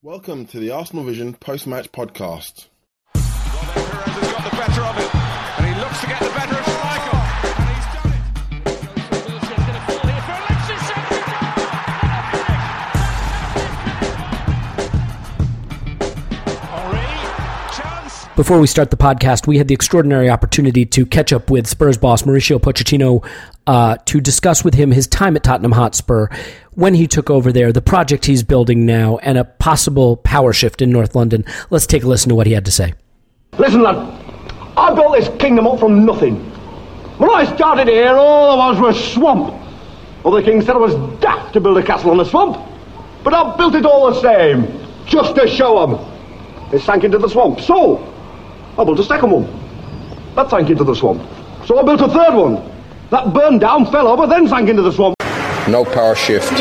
Welcome 0.00 0.46
to 0.46 0.60
the 0.60 0.70
Arsenal 0.70 1.02
Vision 1.02 1.34
post-match 1.34 1.90
podcast. 1.90 2.68
Before 18.36 18.60
we 18.60 18.68
start 18.68 18.92
the 18.92 18.96
podcast, 18.96 19.48
we 19.48 19.58
had 19.58 19.66
the 19.66 19.74
extraordinary 19.74 20.30
opportunity 20.30 20.86
to 20.86 21.04
catch 21.04 21.32
up 21.32 21.50
with 21.50 21.66
Spurs 21.66 21.98
boss 21.98 22.22
Mauricio 22.22 22.60
Pochettino 22.60 23.26
uh, 23.66 23.96
to 24.04 24.20
discuss 24.20 24.62
with 24.62 24.74
him 24.74 24.92
his 24.92 25.08
time 25.08 25.34
at 25.34 25.42
Tottenham 25.42 25.72
Hotspur, 25.72 26.28
when 26.78 26.94
he 26.94 27.08
took 27.08 27.28
over 27.28 27.50
there, 27.50 27.72
the 27.72 27.82
project 27.82 28.24
he's 28.24 28.44
building 28.44 28.86
now, 28.86 29.18
and 29.18 29.36
a 29.36 29.42
possible 29.42 30.16
power 30.18 30.52
shift 30.52 30.80
in 30.80 30.92
North 30.92 31.16
London. 31.16 31.44
Let's 31.70 31.88
take 31.88 32.04
a 32.04 32.06
listen 32.06 32.28
to 32.28 32.36
what 32.36 32.46
he 32.46 32.52
had 32.52 32.64
to 32.66 32.70
say. 32.70 32.94
Listen, 33.58 33.82
lad, 33.82 33.96
I 34.76 34.94
built 34.94 35.16
this 35.16 35.28
kingdom 35.40 35.66
up 35.66 35.80
from 35.80 36.06
nothing. 36.06 36.36
When 37.18 37.30
I 37.30 37.52
started 37.56 37.88
here, 37.88 38.14
all 38.14 38.56
there 38.56 38.58
was 38.58 38.78
was 38.78 39.12
swamp. 39.12 39.60
Other 40.24 40.40
king 40.40 40.60
said 40.60 40.76
I 40.76 40.78
was 40.78 40.94
daft 41.20 41.52
to 41.54 41.60
build 41.60 41.78
a 41.78 41.82
castle 41.82 42.12
on 42.12 42.20
a 42.20 42.24
swamp. 42.24 42.64
But 43.24 43.34
I 43.34 43.56
built 43.56 43.74
it 43.74 43.84
all 43.84 44.12
the 44.12 44.20
same, 44.20 44.68
just 45.04 45.34
to 45.34 45.48
show 45.48 45.82
'em. 45.82 45.98
It 46.72 46.80
sank 46.82 47.02
into 47.02 47.18
the 47.18 47.28
swamp. 47.28 47.58
So, 47.58 48.06
I 48.78 48.84
built 48.84 49.00
a 49.00 49.04
second 49.04 49.32
one. 49.32 49.48
That 50.36 50.48
sank 50.48 50.70
into 50.70 50.84
the 50.84 50.94
swamp. 50.94 51.22
So 51.66 51.76
I 51.80 51.82
built 51.82 52.02
a 52.02 52.08
third 52.08 52.34
one. 52.34 52.62
That 53.10 53.32
burned 53.34 53.62
down, 53.62 53.86
fell 53.86 54.06
over, 54.06 54.28
then 54.28 54.46
sank 54.46 54.68
into 54.68 54.82
the 54.82 54.92
swamp. 54.92 55.17
No 55.70 55.84
power 55.84 56.14
shift 56.14 56.52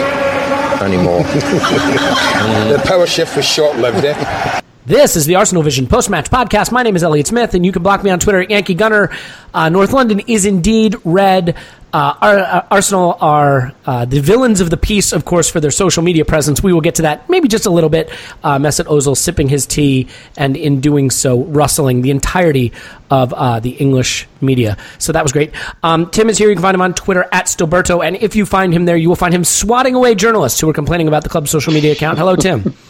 anymore. 0.81 1.23
the 1.23 2.81
power 2.85 3.07
shift 3.07 3.37
was 3.37 3.45
short 3.45 3.77
lived, 3.77 4.03
eh? 4.03 4.61
This 4.87 5.17
is 5.17 5.25
the 5.25 5.35
Arsenal 5.35 5.63
Vision 5.63 5.85
post 5.85 6.09
match 6.09 6.29
podcast. 6.29 6.71
My 6.71 6.81
name 6.81 6.95
is 6.95 7.03
Elliot 7.03 7.27
Smith, 7.27 7.53
and 7.53 7.65
you 7.65 7.73
can 7.73 7.83
block 7.83 8.05
me 8.05 8.09
on 8.09 8.21
Twitter 8.21 8.39
at 8.39 8.49
Yankee 8.49 8.73
Gunner. 8.73 9.11
Uh, 9.53 9.67
North 9.67 9.91
London 9.91 10.21
is 10.21 10.45
indeed 10.45 10.95
red. 11.03 11.57
Uh, 11.91 12.13
Ar- 12.21 12.37
uh, 12.37 12.67
Arsenal 12.71 13.17
are 13.19 13.73
uh, 13.85 14.05
the 14.05 14.21
villains 14.21 14.61
of 14.61 14.69
the 14.69 14.77
piece, 14.77 15.11
of 15.11 15.25
course, 15.25 15.49
for 15.49 15.59
their 15.59 15.71
social 15.71 16.03
media 16.03 16.23
presence. 16.23 16.63
We 16.63 16.71
will 16.71 16.79
get 16.79 16.95
to 16.95 17.01
that 17.01 17.29
maybe 17.29 17.49
just 17.49 17.65
a 17.65 17.69
little 17.69 17.89
bit. 17.89 18.09
Uh, 18.41 18.59
Mesut 18.59 18.85
Ozil 18.85 19.17
sipping 19.17 19.49
his 19.49 19.65
tea, 19.65 20.07
and 20.37 20.55
in 20.55 20.79
doing 20.79 21.11
so, 21.11 21.43
rustling 21.43 22.01
the 22.01 22.11
entirety 22.11 22.71
of 23.11 23.33
uh, 23.33 23.59
the 23.59 23.71
English 23.71 24.25
media. 24.39 24.77
So 24.99 25.11
that 25.11 25.21
was 25.21 25.33
great. 25.33 25.51
Um, 25.83 26.09
Tim 26.11 26.29
is 26.29 26.37
here. 26.37 26.47
You 26.47 26.55
can 26.55 26.61
find 26.61 26.75
him 26.75 26.81
on 26.81 26.93
Twitter 26.93 27.25
at 27.33 27.47
Stillberto, 27.47 28.07
and 28.07 28.15
if 28.15 28.37
you 28.37 28.45
find 28.45 28.73
him 28.73 28.85
there, 28.85 28.95
you 28.95 29.09
will 29.09 29.17
find 29.17 29.33
him 29.33 29.43
swatting 29.43 29.95
away 29.95 30.15
journalists 30.15 30.61
who 30.61 30.69
are 30.69 30.73
complaining 30.73 31.09
about 31.09 31.23
the 31.23 31.29
club's 31.29 31.51
social 31.51 31.73
media 31.73 31.91
account. 31.91 32.17
Hello, 32.17 32.37
Tim. 32.37 32.73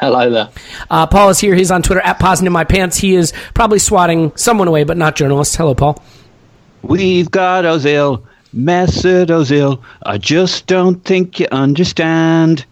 Hello 0.00 0.30
there. 0.30 0.48
Uh, 0.88 1.06
Paul 1.08 1.30
is 1.30 1.40
here. 1.40 1.56
He's 1.56 1.72
on 1.72 1.82
Twitter 1.82 2.00
at 2.00 2.20
Pausing 2.20 2.46
in 2.46 2.52
My 2.52 2.62
Pants. 2.62 2.98
He 2.98 3.16
is 3.16 3.32
probably 3.52 3.80
swatting 3.80 4.34
someone 4.36 4.68
away, 4.68 4.84
but 4.84 4.96
not 4.96 5.16
journalists. 5.16 5.56
Hello, 5.56 5.74
Paul. 5.74 6.00
We've 6.82 7.28
got 7.28 7.64
Ozil, 7.64 8.24
Mesut 8.54 9.26
Ozil. 9.26 9.82
I 10.04 10.18
just 10.18 10.68
don't 10.68 11.04
think 11.04 11.40
you 11.40 11.48
understand. 11.50 12.64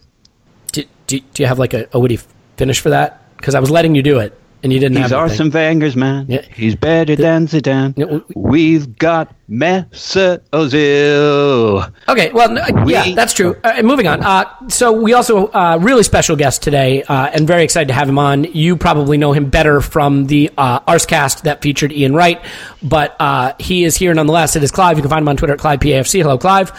Do, 0.71 0.85
do, 1.09 1.19
do 1.19 1.43
you 1.43 1.47
have 1.49 1.59
like 1.59 1.75
a, 1.75 1.89
a 1.93 1.99
witty 1.99 2.21
finish 2.57 2.79
for 2.79 2.91
that? 2.91 3.23
Because 3.37 3.57
I 3.57 3.61
was 3.61 3.73
letting 3.73 3.97
you 3.97 4.03
do 4.03 4.21
it, 4.21 4.39
and 4.63 4.73
you 4.73 4.81
didn't 4.81 4.97
He's 4.97 5.11
have 5.11 5.21
anything. 5.21 5.47
Arsene 5.47 5.51
Wenger's 5.51 5.97
man. 5.97 6.27
Yeah. 6.29 6.43
He's 6.55 6.75
better 6.75 7.15
than 7.15 7.47
Zidane. 7.47 7.95
Yeah, 7.97 8.19
We've 8.35 8.97
got 8.99 9.35
Mesut 9.51 10.41
Ozil. 10.53 11.93
Okay, 12.09 12.33
well, 12.33 12.57
n- 12.57 12.89
yeah, 12.89 13.15
that's 13.15 13.33
true. 13.33 13.57
Uh, 13.63 13.83
moving 13.83 14.07
on. 14.09 14.23
Uh, 14.23 14.45
so 14.69 14.93
we 14.93 15.13
also 15.13 15.47
uh, 15.49 15.79
really 15.81 16.03
special 16.03 16.35
guest 16.37 16.63
today, 16.63 17.03
uh, 17.05 17.27
and 17.27 17.47
very 17.47 17.63
excited 17.65 17.89
to 17.89 17.95
have 17.95 18.09
him 18.09 18.19
on. 18.19 18.45
You 18.45 18.77
probably 18.77 19.19
know 19.19 19.33
him 19.33 19.51
better 19.51 19.81
from 19.81 20.27
the 20.27 20.51
uh, 20.59 20.81
Arsecast 20.81 21.43
that 21.43 21.63
featured 21.63 21.93
Ian 21.93 22.15
Wright, 22.15 22.43
but 22.83 23.15
uh, 23.21 23.53
he 23.59 23.85
is 23.85 23.97
here 23.97 24.13
nonetheless. 24.15 24.57
It 24.57 24.63
is 24.65 24.71
Clive. 24.71 24.97
You 24.97 25.03
can 25.03 25.11
find 25.11 25.23
him 25.23 25.29
on 25.29 25.37
Twitter 25.37 25.55
at 25.55 25.61
ClivePAFC. 25.61 26.23
Hello, 26.23 26.39
Clive. 26.39 26.71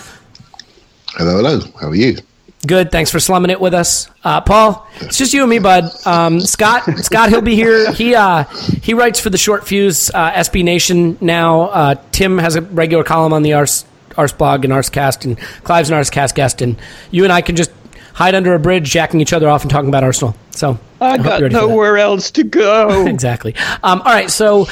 Hello, 1.12 1.38
hello. 1.38 1.60
How 1.80 1.88
are 1.90 1.96
you? 1.96 2.18
Good. 2.66 2.91
Thanks 2.91 3.12
for 3.12 3.19
slumming 3.19 3.51
it 3.51 3.62
with 3.62 3.73
us, 3.73 4.09
uh, 4.23 4.41
Paul. 4.41 4.88
It's 5.01 5.18
just 5.18 5.34
you 5.34 5.41
and 5.41 5.50
me, 5.50 5.59
bud. 5.59 5.85
Um, 6.06 6.40
Scott, 6.40 6.84
Scott, 6.97 7.29
he'll 7.29 7.41
be 7.41 7.56
here. 7.56 7.91
He 7.94 8.16
uh, 8.16 8.45
he 8.81 8.94
writes 8.94 9.19
for 9.19 9.29
the 9.29 9.38
Short 9.38 9.68
Fuse 9.68 10.09
uh, 10.09 10.31
SB 10.31 10.63
Nation 10.63 11.18
now. 11.22 11.62
Uh, 11.63 11.95
Tim 12.12 12.40
has 12.40 12.56
a 12.56 12.62
regular 12.62 13.03
column 13.03 13.31
on 13.31 13.44
the 13.44 13.53
Ars 13.53 13.85
Arseblog 14.12 14.63
and 14.63 14.73
Arsecast, 14.73 15.24
and 15.25 15.38
Clive's 15.63 15.92
an 15.92 15.98
Arsecast 15.98 16.33
guest, 16.33 16.62
and 16.63 16.77
you 17.12 17.24
and 17.24 17.31
I 17.31 17.42
can 17.42 17.56
just 17.56 17.71
hide 18.13 18.33
under 18.33 18.56
a 18.56 18.60
bridge, 18.60 18.89
jacking 18.89 19.21
each 19.21 19.33
other 19.33 19.48
off, 19.48 19.62
and 19.62 19.69
talking 19.69 19.89
about 19.89 20.03
Arsenal. 20.03 20.36
So 20.50 20.80
I 21.00 21.18
hope 21.18 21.25
got 21.25 21.39
you're 21.39 21.50
ready 21.50 21.56
for 21.56 21.62
that. 21.62 21.68
nowhere 21.68 21.98
else 22.00 22.31
to 22.31 22.44
go. 22.44 23.06
exactly. 23.07 23.56
Um, 23.83 24.01
all 24.01 24.12
right, 24.12 24.31
so 24.31 24.68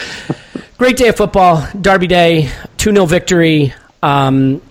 great 0.79 0.97
day 0.97 1.09
of 1.09 1.15
football, 1.17 1.65
Derby 1.79 2.07
Day, 2.07 2.49
2 2.77 2.91
0 2.91 3.05
victory. 3.05 3.73
Um, 4.01 4.61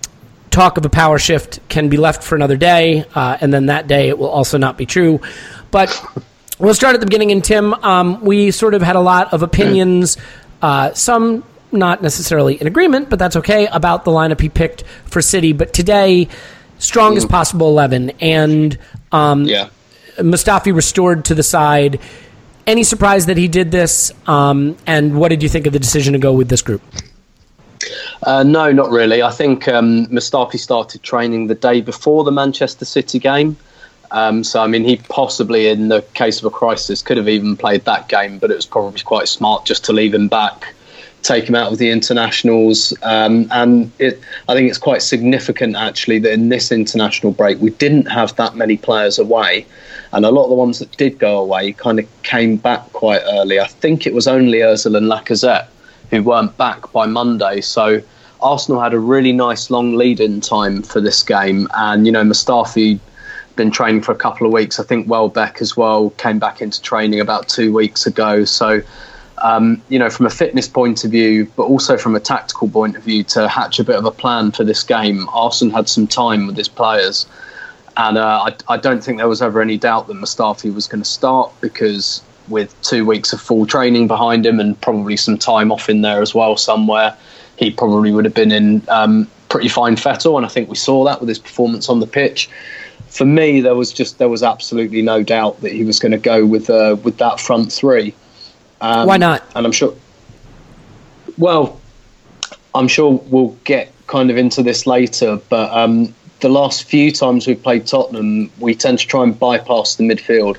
talk 0.54 0.78
of 0.78 0.86
a 0.86 0.90
power 0.90 1.18
shift 1.18 1.60
can 1.68 1.88
be 1.88 1.96
left 1.96 2.22
for 2.22 2.36
another 2.36 2.56
day, 2.56 3.04
uh, 3.14 3.36
and 3.40 3.52
then 3.52 3.66
that 3.66 3.88
day 3.88 4.08
it 4.08 4.18
will 4.18 4.28
also 4.28 4.56
not 4.56 4.78
be 4.78 4.86
true. 4.86 5.20
But 5.70 5.90
we'll 6.58 6.74
start 6.74 6.94
at 6.94 7.00
the 7.00 7.06
beginning. 7.06 7.32
And 7.32 7.44
Tim, 7.44 7.74
um, 7.74 8.20
we 8.20 8.50
sort 8.52 8.74
of 8.74 8.80
had 8.82 8.96
a 8.96 9.00
lot 9.00 9.32
of 9.32 9.42
opinions, 9.42 10.16
uh, 10.62 10.94
some 10.94 11.44
not 11.72 12.02
necessarily 12.02 12.60
in 12.60 12.68
agreement, 12.68 13.10
but 13.10 13.18
that's 13.18 13.36
okay, 13.36 13.66
about 13.66 14.04
the 14.04 14.12
lineup 14.12 14.40
he 14.40 14.48
picked 14.48 14.84
for 15.06 15.20
City. 15.20 15.52
But 15.52 15.72
today, 15.74 16.28
strongest 16.78 17.28
possible 17.28 17.68
11. 17.68 18.10
And 18.20 18.78
um, 19.10 19.44
Yeah. 19.44 19.68
Mustafi 20.18 20.72
restored 20.72 21.24
to 21.24 21.34
the 21.34 21.42
side. 21.42 21.98
Any 22.66 22.84
surprise 22.84 23.26
that 23.26 23.36
he 23.36 23.48
did 23.48 23.72
this? 23.72 24.12
Um, 24.28 24.76
and 24.86 25.16
what 25.18 25.30
did 25.30 25.42
you 25.42 25.48
think 25.48 25.66
of 25.66 25.72
the 25.72 25.80
decision 25.80 26.12
to 26.12 26.20
go 26.20 26.32
with 26.32 26.48
this 26.48 26.62
group? 26.62 26.82
Uh, 28.24 28.42
no, 28.42 28.72
not 28.72 28.90
really. 28.90 29.22
I 29.22 29.30
think 29.30 29.68
um, 29.68 30.06
Mustafi 30.06 30.58
started 30.58 31.02
training 31.02 31.46
the 31.46 31.54
day 31.54 31.82
before 31.82 32.24
the 32.24 32.32
Manchester 32.32 32.86
City 32.86 33.18
game. 33.18 33.56
Um, 34.12 34.42
so, 34.44 34.62
I 34.62 34.66
mean, 34.66 34.84
he 34.84 34.96
possibly, 34.96 35.68
in 35.68 35.88
the 35.88 36.00
case 36.14 36.38
of 36.38 36.46
a 36.46 36.50
crisis, 36.50 37.02
could 37.02 37.18
have 37.18 37.28
even 37.28 37.54
played 37.54 37.84
that 37.84 38.08
game, 38.08 38.38
but 38.38 38.50
it 38.50 38.54
was 38.54 38.64
probably 38.64 39.00
quite 39.00 39.28
smart 39.28 39.66
just 39.66 39.84
to 39.86 39.92
leave 39.92 40.14
him 40.14 40.28
back, 40.28 40.74
take 41.20 41.46
him 41.46 41.54
out 41.54 41.70
of 41.70 41.76
the 41.76 41.90
internationals. 41.90 42.96
Um, 43.02 43.46
and 43.50 43.92
it, 43.98 44.20
I 44.48 44.54
think 44.54 44.70
it's 44.70 44.78
quite 44.78 45.02
significant, 45.02 45.76
actually, 45.76 46.18
that 46.20 46.32
in 46.32 46.48
this 46.48 46.72
international 46.72 47.32
break, 47.32 47.60
we 47.60 47.70
didn't 47.70 48.06
have 48.06 48.34
that 48.36 48.56
many 48.56 48.78
players 48.78 49.18
away. 49.18 49.66
And 50.12 50.24
a 50.24 50.30
lot 50.30 50.44
of 50.44 50.48
the 50.48 50.56
ones 50.56 50.78
that 50.78 50.96
did 50.96 51.18
go 51.18 51.38
away 51.38 51.72
kind 51.72 51.98
of 51.98 52.22
came 52.22 52.56
back 52.56 52.90
quite 52.94 53.20
early. 53.26 53.60
I 53.60 53.66
think 53.66 54.06
it 54.06 54.14
was 54.14 54.26
only 54.26 54.58
Ozil 54.60 54.96
and 54.96 55.10
Lacazette 55.10 55.66
who 56.14 56.22
weren't 56.22 56.56
back 56.56 56.92
by 56.92 57.06
Monday. 57.06 57.60
So 57.60 58.00
Arsenal 58.40 58.80
had 58.80 58.94
a 58.94 58.98
really 58.98 59.32
nice 59.32 59.70
long 59.70 59.94
lead 59.94 60.20
in 60.20 60.40
time 60.40 60.82
for 60.82 61.00
this 61.00 61.22
game. 61.22 61.68
And, 61.74 62.06
you 62.06 62.12
know, 62.12 62.22
Mustafi 62.22 63.00
been 63.56 63.70
training 63.70 64.02
for 64.02 64.12
a 64.12 64.16
couple 64.16 64.46
of 64.46 64.52
weeks. 64.52 64.78
I 64.78 64.84
think 64.84 65.08
Welbeck 65.08 65.60
as 65.60 65.76
well 65.76 66.10
came 66.10 66.38
back 66.38 66.60
into 66.60 66.80
training 66.82 67.20
about 67.20 67.48
two 67.48 67.72
weeks 67.72 68.06
ago. 68.06 68.44
So, 68.44 68.82
um, 69.42 69.82
you 69.88 69.98
know, 69.98 70.10
from 70.10 70.26
a 70.26 70.30
fitness 70.30 70.68
point 70.68 71.04
of 71.04 71.10
view, 71.10 71.50
but 71.56 71.64
also 71.64 71.96
from 71.96 72.14
a 72.14 72.20
tactical 72.20 72.68
point 72.68 72.96
of 72.96 73.02
view, 73.02 73.22
to 73.24 73.48
hatch 73.48 73.78
a 73.78 73.84
bit 73.84 73.96
of 73.96 74.04
a 74.04 74.10
plan 74.10 74.52
for 74.52 74.64
this 74.64 74.82
game, 74.82 75.28
Arsenal 75.32 75.74
had 75.74 75.88
some 75.88 76.06
time 76.06 76.46
with 76.46 76.56
his 76.56 76.68
players. 76.68 77.26
And 77.96 78.18
uh, 78.18 78.48
I, 78.48 78.74
I, 78.74 78.76
don't 78.76 79.04
think 79.04 79.18
there 79.18 79.28
was 79.28 79.40
ever 79.40 79.60
any 79.62 79.78
doubt 79.78 80.08
that 80.08 80.14
Mustafi 80.14 80.74
was 80.74 80.88
going 80.88 81.02
to 81.02 81.08
start 81.08 81.52
because 81.60 82.22
with 82.48 82.80
two 82.82 83.04
weeks 83.06 83.32
of 83.32 83.40
full 83.40 83.66
training 83.66 84.06
behind 84.06 84.44
him 84.44 84.60
and 84.60 84.80
probably 84.80 85.16
some 85.16 85.38
time 85.38 85.72
off 85.72 85.88
in 85.88 86.02
there 86.02 86.20
as 86.20 86.34
well 86.34 86.56
somewhere, 86.56 87.16
he 87.56 87.70
probably 87.70 88.12
would 88.12 88.24
have 88.24 88.34
been 88.34 88.52
in 88.52 88.82
um, 88.88 89.28
pretty 89.48 89.68
fine 89.68 89.96
fettle. 89.96 90.36
And 90.36 90.44
I 90.44 90.48
think 90.48 90.68
we 90.68 90.76
saw 90.76 91.04
that 91.04 91.20
with 91.20 91.28
his 91.28 91.38
performance 91.38 91.88
on 91.88 92.00
the 92.00 92.06
pitch. 92.06 92.48
For 93.08 93.24
me, 93.24 93.60
there 93.60 93.76
was 93.76 93.92
just 93.92 94.18
there 94.18 94.28
was 94.28 94.42
absolutely 94.42 95.00
no 95.00 95.22
doubt 95.22 95.60
that 95.60 95.72
he 95.72 95.84
was 95.84 95.98
going 95.98 96.12
to 96.12 96.18
go 96.18 96.44
with 96.44 96.68
uh, 96.68 96.96
with 97.02 97.18
that 97.18 97.38
front 97.38 97.72
three. 97.72 98.14
Um, 98.80 99.06
Why 99.06 99.16
not? 99.16 99.44
And 99.54 99.64
I'm 99.64 99.72
sure. 99.72 99.94
Well, 101.38 101.80
I'm 102.74 102.88
sure 102.88 103.20
we'll 103.30 103.56
get 103.64 103.92
kind 104.06 104.30
of 104.30 104.36
into 104.36 104.62
this 104.62 104.86
later, 104.86 105.40
but 105.48 105.72
um, 105.72 106.14
the 106.40 106.48
last 106.48 106.84
few 106.84 107.10
times 107.10 107.46
we've 107.46 107.62
played 107.62 107.86
Tottenham, 107.86 108.50
we 108.58 108.74
tend 108.74 108.98
to 108.98 109.06
try 109.06 109.22
and 109.22 109.38
bypass 109.38 109.94
the 109.94 110.04
midfield. 110.04 110.58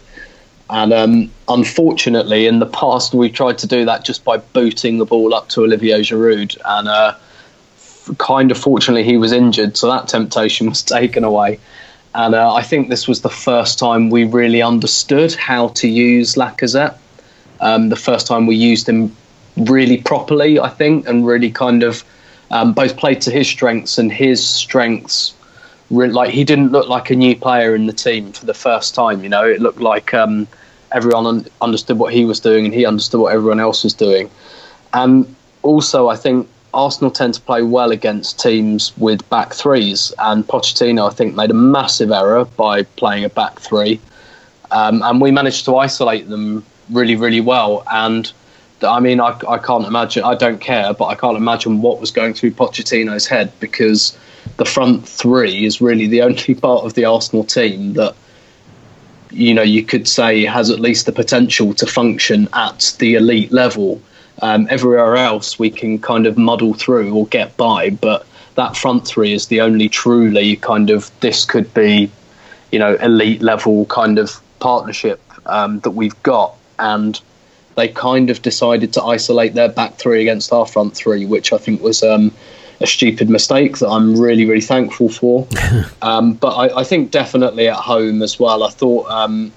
And 0.69 0.93
um, 0.93 1.31
unfortunately, 1.47 2.47
in 2.47 2.59
the 2.59 2.65
past, 2.65 3.13
we 3.13 3.29
tried 3.29 3.59
to 3.59 3.67
do 3.67 3.85
that 3.85 4.03
just 4.03 4.23
by 4.23 4.37
booting 4.37 4.97
the 4.97 5.05
ball 5.05 5.33
up 5.33 5.49
to 5.49 5.63
Olivier 5.63 5.99
Giroud. 5.99 6.57
And 6.65 6.87
uh, 6.87 7.15
kind 8.17 8.51
of 8.51 8.57
fortunately, 8.57 9.03
he 9.03 9.17
was 9.17 9.31
injured, 9.31 9.77
so 9.77 9.87
that 9.89 10.07
temptation 10.07 10.69
was 10.69 10.81
taken 10.81 11.23
away. 11.23 11.59
And 12.15 12.33
uh, 12.33 12.53
I 12.53 12.63
think 12.63 12.89
this 12.89 13.07
was 13.07 13.21
the 13.21 13.29
first 13.29 13.77
time 13.77 14.09
we 14.09 14.23
really 14.23 14.61
understood 14.61 15.35
how 15.35 15.69
to 15.69 15.87
use 15.87 16.35
Lacazette. 16.35 16.97
Um, 17.59 17.89
the 17.89 17.95
first 17.95 18.25
time 18.25 18.47
we 18.47 18.55
used 18.55 18.87
him 18.87 19.15
really 19.57 19.97
properly, 19.97 20.59
I 20.59 20.69
think, 20.69 21.07
and 21.07 21.27
really 21.27 21.51
kind 21.51 21.83
of 21.83 22.03
um, 22.51 22.73
both 22.73 22.97
played 22.97 23.21
to 23.21 23.31
his 23.31 23.47
strengths 23.47 23.97
and 23.97 24.11
his 24.11 24.45
strengths 24.47 25.33
like 25.89 26.29
he 26.29 26.43
didn't 26.43 26.71
look 26.71 26.87
like 26.87 27.09
a 27.09 27.15
new 27.15 27.35
player 27.35 27.75
in 27.75 27.85
the 27.85 27.93
team 27.93 28.31
for 28.31 28.45
the 28.45 28.53
first 28.53 28.95
time. 28.95 29.23
You 29.23 29.29
know, 29.29 29.45
it 29.45 29.61
looked 29.61 29.79
like 29.79 30.13
um, 30.13 30.47
everyone 30.91 31.27
un- 31.27 31.45
understood 31.61 31.97
what 31.97 32.13
he 32.13 32.25
was 32.25 32.39
doing 32.39 32.65
and 32.65 32.73
he 32.73 32.85
understood 32.85 33.21
what 33.21 33.33
everyone 33.33 33.59
else 33.59 33.83
was 33.83 33.93
doing. 33.93 34.29
And 34.93 35.35
also, 35.61 36.07
I 36.07 36.15
think 36.15 36.47
Arsenal 36.73 37.11
tend 37.11 37.33
to 37.35 37.41
play 37.41 37.63
well 37.63 37.91
against 37.91 38.39
teams 38.39 38.95
with 38.97 39.27
back 39.29 39.53
threes, 39.53 40.13
and 40.19 40.45
Pochettino, 40.45 41.09
I 41.09 41.13
think, 41.13 41.35
made 41.35 41.49
a 41.49 41.55
massive 41.55 42.11
error 42.11 42.45
by 42.45 42.83
playing 42.83 43.23
a 43.23 43.29
back 43.29 43.59
three, 43.59 43.99
um, 44.71 45.01
and 45.03 45.21
we 45.21 45.31
managed 45.31 45.65
to 45.65 45.77
isolate 45.77 46.27
them 46.29 46.63
really, 46.89 47.15
really 47.15 47.41
well. 47.41 47.83
And 47.91 48.31
I 48.83 48.99
mean, 48.99 49.19
I, 49.21 49.37
I 49.47 49.57
can't 49.57 49.85
imagine. 49.85 50.23
I 50.23 50.35
don't 50.35 50.59
care, 50.59 50.93
but 50.93 51.05
I 51.05 51.15
can't 51.15 51.37
imagine 51.37 51.81
what 51.81 52.01
was 52.01 52.11
going 52.11 52.33
through 52.33 52.51
Pochettino's 52.51 53.25
head 53.25 53.51
because 53.59 54.17
the 54.57 54.65
front 54.65 55.07
three 55.07 55.65
is 55.65 55.81
really 55.81 56.07
the 56.07 56.21
only 56.27 56.55
part 56.55 56.85
of 56.85 56.93
the 56.93 57.05
Arsenal 57.05 57.43
team 57.43 57.93
that 57.93 58.15
you 59.31 59.53
know 59.53 59.63
you 59.63 59.83
could 59.83 60.07
say 60.07 60.45
has 60.45 60.69
at 60.69 60.79
least 60.79 61.05
the 61.05 61.11
potential 61.11 61.73
to 61.73 61.85
function 61.85 62.47
at 62.53 62.95
the 62.99 63.15
elite 63.15 63.51
level. 63.51 64.01
Um, 64.41 64.67
everywhere 64.69 65.15
else 65.15 65.57
we 65.57 65.69
can 65.69 65.97
kind 65.97 66.27
of 66.27 66.37
muddle 66.37 66.73
through 66.73 67.13
or 67.13 67.25
get 67.27 67.55
by, 67.55 67.89
but 67.89 68.27
that 68.55 68.75
front 68.75 69.07
three 69.07 69.31
is 69.31 69.47
the 69.47 69.61
only 69.61 69.87
truly 69.87 70.57
kind 70.57 70.89
of 70.89 71.09
this 71.21 71.45
could 71.45 71.73
be, 71.73 72.11
you 72.71 72.79
know, 72.79 72.95
elite 72.95 73.41
level 73.41 73.85
kind 73.85 74.19
of 74.19 74.41
partnership 74.59 75.21
um, 75.45 75.79
that 75.81 75.91
we've 75.91 76.21
got, 76.23 76.55
and 76.79 77.21
they 77.75 77.87
kind 77.87 78.29
of 78.29 78.41
decided 78.41 78.93
to 78.93 79.03
isolate 79.03 79.53
their 79.53 79.69
back 79.69 79.95
three 79.95 80.21
against 80.21 80.51
our 80.51 80.65
front 80.65 80.95
three, 80.95 81.25
which 81.25 81.53
I 81.53 81.57
think 81.57 81.81
was 81.81 82.03
um, 82.03 82.33
a 82.81 82.87
stupid 82.87 83.29
mistake 83.29 83.77
that 83.79 83.87
I'm 83.87 84.19
really, 84.19 84.45
really 84.45 84.61
thankful 84.61 85.09
for. 85.09 85.47
um, 86.01 86.33
but 86.33 86.49
I, 86.49 86.79
I, 86.79 86.83
think 86.83 87.11
definitely 87.11 87.67
at 87.67 87.77
home 87.77 88.21
as 88.21 88.39
well. 88.39 88.63
I 88.63 88.69
thought, 88.69 89.09
um, 89.09 89.51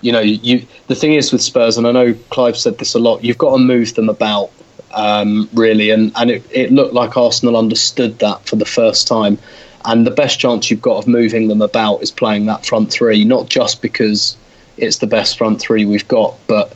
you 0.00 0.12
know, 0.12 0.20
you 0.20 0.66
the 0.86 0.94
thing 0.94 1.14
is 1.14 1.32
with 1.32 1.42
Spurs, 1.42 1.76
and 1.76 1.86
I 1.86 1.92
know 1.92 2.14
Clive 2.30 2.56
said 2.56 2.78
this 2.78 2.94
a 2.94 2.98
lot. 2.98 3.24
You've 3.24 3.38
got 3.38 3.52
to 3.52 3.58
move 3.58 3.94
them 3.94 4.08
about, 4.08 4.50
um, 4.92 5.48
really, 5.54 5.90
and 5.90 6.12
and 6.16 6.30
it, 6.30 6.44
it 6.50 6.72
looked 6.72 6.94
like 6.94 7.16
Arsenal 7.16 7.56
understood 7.56 8.18
that 8.20 8.46
for 8.46 8.56
the 8.56 8.64
first 8.64 9.06
time. 9.06 9.38
And 9.84 10.06
the 10.06 10.12
best 10.12 10.38
chance 10.38 10.70
you've 10.70 10.82
got 10.82 10.98
of 10.98 11.08
moving 11.08 11.48
them 11.48 11.60
about 11.60 12.02
is 12.02 12.12
playing 12.12 12.46
that 12.46 12.64
front 12.64 12.92
three, 12.92 13.24
not 13.24 13.48
just 13.48 13.82
because 13.82 14.36
it's 14.76 14.98
the 14.98 15.08
best 15.08 15.36
front 15.36 15.60
three 15.60 15.84
we've 15.84 16.06
got, 16.06 16.36
but 16.46 16.72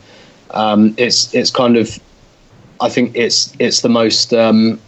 um, 0.51 0.93
it's 0.97 1.33
it's 1.33 1.51
kind 1.51 1.77
of 1.77 1.97
I 2.81 2.89
think 2.89 3.15
it's 3.15 3.53
it's 3.59 3.81
the 3.81 3.89
most 3.89 4.33
um, 4.33 4.79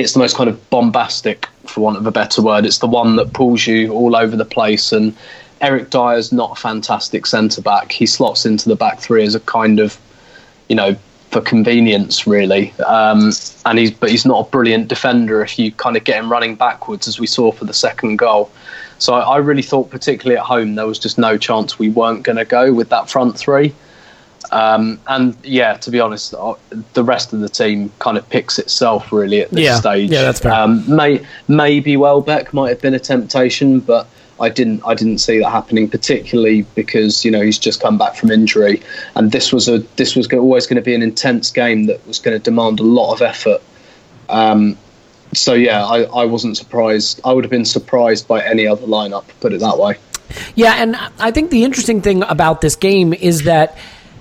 it's 0.00 0.14
the 0.14 0.18
most 0.18 0.36
kind 0.36 0.48
of 0.48 0.70
bombastic, 0.70 1.46
for 1.66 1.80
want 1.80 1.96
of 1.96 2.06
a 2.06 2.10
better 2.10 2.42
word. 2.42 2.64
It's 2.64 2.78
the 2.78 2.86
one 2.86 3.16
that 3.16 3.32
pulls 3.32 3.66
you 3.66 3.92
all 3.92 4.16
over 4.16 4.36
the 4.36 4.44
place. 4.44 4.92
And 4.92 5.14
Eric 5.60 5.90
Dier's 5.90 6.32
not 6.32 6.52
a 6.52 6.60
fantastic 6.60 7.26
centre 7.26 7.62
back. 7.62 7.92
He 7.92 8.06
slots 8.06 8.46
into 8.46 8.68
the 8.68 8.76
back 8.76 8.98
three 8.98 9.24
as 9.24 9.34
a 9.34 9.40
kind 9.40 9.78
of, 9.78 9.98
you 10.68 10.76
know, 10.76 10.96
for 11.30 11.40
convenience, 11.40 12.26
really. 12.26 12.72
Um, 12.86 13.30
and 13.64 13.78
he's 13.78 13.92
but 13.92 14.10
he's 14.10 14.26
not 14.26 14.46
a 14.46 14.50
brilliant 14.50 14.88
defender 14.88 15.42
if 15.42 15.58
you 15.58 15.70
kind 15.72 15.96
of 15.96 16.04
get 16.04 16.22
him 16.22 16.30
running 16.30 16.56
backwards, 16.56 17.06
as 17.06 17.20
we 17.20 17.26
saw 17.26 17.52
for 17.52 17.64
the 17.64 17.74
second 17.74 18.16
goal. 18.16 18.50
So 18.98 19.14
I, 19.14 19.20
I 19.20 19.36
really 19.38 19.62
thought, 19.62 19.90
particularly 19.90 20.38
at 20.38 20.44
home, 20.44 20.74
there 20.74 20.86
was 20.86 20.98
just 20.98 21.18
no 21.18 21.38
chance 21.38 21.78
we 21.78 21.88
weren't 21.88 22.22
going 22.22 22.36
to 22.36 22.44
go 22.44 22.72
with 22.72 22.88
that 22.88 23.08
front 23.08 23.38
three. 23.38 23.74
Um, 24.52 25.00
and 25.06 25.36
yeah, 25.44 25.74
to 25.74 25.90
be 25.90 26.00
honest, 26.00 26.34
uh, 26.34 26.54
the 26.94 27.04
rest 27.04 27.32
of 27.32 27.40
the 27.40 27.48
team 27.48 27.92
kind 27.98 28.18
of 28.18 28.28
picks 28.28 28.58
itself 28.58 29.12
really 29.12 29.40
at 29.40 29.50
this 29.50 29.64
yeah. 29.64 29.78
stage. 29.78 30.10
Yeah, 30.10 30.22
that's 30.22 30.40
fair. 30.40 30.52
Um, 30.52 30.84
may, 30.94 31.24
maybe 31.46 31.96
Welbeck 31.96 32.52
might 32.52 32.70
have 32.70 32.80
been 32.80 32.94
a 32.94 32.98
temptation, 32.98 33.80
but 33.80 34.08
I 34.40 34.48
didn't. 34.48 34.82
I 34.84 34.94
didn't 34.94 35.18
see 35.18 35.38
that 35.38 35.50
happening, 35.50 35.88
particularly 35.88 36.62
because 36.74 37.24
you 37.24 37.30
know 37.30 37.42
he's 37.42 37.58
just 37.58 37.80
come 37.80 37.98
back 37.98 38.16
from 38.16 38.30
injury, 38.30 38.82
and 39.14 39.30
this 39.30 39.52
was 39.52 39.68
a 39.68 39.78
this 39.96 40.16
was 40.16 40.26
always 40.32 40.66
going 40.66 40.76
to 40.76 40.82
be 40.82 40.94
an 40.94 41.02
intense 41.02 41.50
game 41.50 41.84
that 41.86 42.04
was 42.06 42.18
going 42.18 42.36
to 42.36 42.42
demand 42.42 42.80
a 42.80 42.84
lot 42.84 43.12
of 43.12 43.22
effort. 43.22 43.62
Um, 44.30 44.78
so 45.34 45.52
yeah, 45.54 45.84
I, 45.84 46.02
I 46.04 46.24
wasn't 46.24 46.56
surprised. 46.56 47.20
I 47.24 47.32
would 47.34 47.44
have 47.44 47.50
been 47.50 47.66
surprised 47.66 48.26
by 48.26 48.42
any 48.42 48.66
other 48.66 48.86
lineup. 48.86 49.24
Put 49.40 49.52
it 49.52 49.60
that 49.60 49.78
way. 49.78 49.96
Yeah, 50.54 50.74
and 50.76 50.96
I 51.18 51.30
think 51.30 51.50
the 51.50 51.64
interesting 51.64 52.00
thing 52.00 52.22
about 52.22 52.62
this 52.62 52.76
game 52.76 53.12
is 53.12 53.42
that 53.42 53.76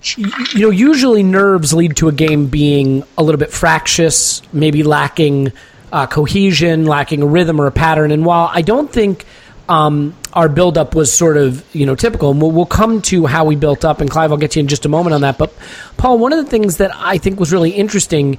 you 0.06 0.60
know, 0.60 0.70
usually 0.70 1.24
nerves 1.24 1.74
lead 1.74 1.98
to 1.98 2.08
a 2.08 2.12
game 2.12 2.48
being 2.48 3.04
a 3.18 3.24
little 3.24 3.40
bit 3.40 3.52
fractious, 3.52 4.42
maybe 4.54 4.84
lacking 4.84 5.52
uh, 5.92 6.08
cohesion, 6.08 6.86
lacking 6.86 7.22
a 7.22 7.26
rhythm 7.26 7.60
or 7.60 7.68
a 7.68 7.72
pattern. 7.72 8.12
And 8.12 8.26
while 8.26 8.50
I 8.54 8.62
don't 8.62 8.92
think 8.92 9.26
um, 9.68 10.16
our 10.34 10.50
buildup 10.50 10.96
was 10.96 11.14
sort 11.14 11.38
of 11.38 11.64
you 11.76 11.86
know 11.86 11.96
typical, 11.96 12.32
and 12.32 12.42
we'll, 12.42 12.52
we'll 12.52 12.66
come 12.66 13.02
to 13.04 13.26
how 13.26 13.46
we 13.46 13.56
built 13.56 13.86
up. 13.86 14.02
And 14.02 14.10
Clive, 14.10 14.32
I'll 14.32 14.38
get 14.38 14.56
you 14.56 14.62
in 14.62 14.68
just 14.68 14.86
a 14.86 14.90
moment 14.90 15.14
on 15.14 15.22
that. 15.22 15.38
But 15.38 15.54
Paul, 15.98 16.18
one 16.18 16.34
of 16.34 16.44
the 16.44 16.50
things 16.50 16.78
that 16.78 16.92
I 16.96 17.18
think 17.18 17.40
was 17.40 17.52
really 17.52 17.72
interesting 17.72 18.38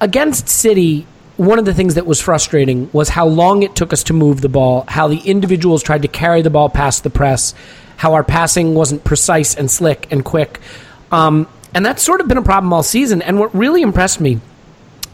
against 0.00 0.48
City. 0.48 1.06
One 1.36 1.58
of 1.58 1.66
the 1.66 1.74
things 1.74 1.96
that 1.96 2.06
was 2.06 2.18
frustrating 2.18 2.88
was 2.94 3.10
how 3.10 3.26
long 3.26 3.62
it 3.62 3.76
took 3.76 3.92
us 3.92 4.04
to 4.04 4.14
move 4.14 4.40
the 4.40 4.48
ball, 4.48 4.86
how 4.88 5.06
the 5.06 5.18
individuals 5.18 5.82
tried 5.82 6.00
to 6.00 6.08
carry 6.08 6.40
the 6.40 6.48
ball 6.48 6.70
past 6.70 7.02
the 7.02 7.10
press, 7.10 7.52
how 7.98 8.14
our 8.14 8.24
passing 8.24 8.74
wasn't 8.74 9.04
precise 9.04 9.54
and 9.54 9.70
slick 9.70 10.10
and 10.10 10.24
quick. 10.24 10.60
Um, 11.10 11.46
and 11.74 11.84
that's 11.84 12.02
sort 12.02 12.20
of 12.20 12.28
been 12.28 12.38
a 12.38 12.42
problem 12.42 12.72
all 12.72 12.82
season. 12.82 13.22
And 13.22 13.38
what 13.38 13.54
really 13.54 13.82
impressed 13.82 14.20
me, 14.20 14.40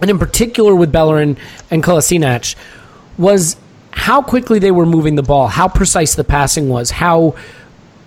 and 0.00 0.10
in 0.10 0.18
particular 0.18 0.74
with 0.74 0.92
Bellerin 0.92 1.36
and 1.70 1.82
Kolasinac, 1.82 2.54
was 3.18 3.56
how 3.90 4.22
quickly 4.22 4.58
they 4.58 4.70
were 4.70 4.86
moving 4.86 5.16
the 5.16 5.22
ball, 5.22 5.48
how 5.48 5.68
precise 5.68 6.14
the 6.14 6.24
passing 6.24 6.68
was, 6.68 6.90
how 6.90 7.36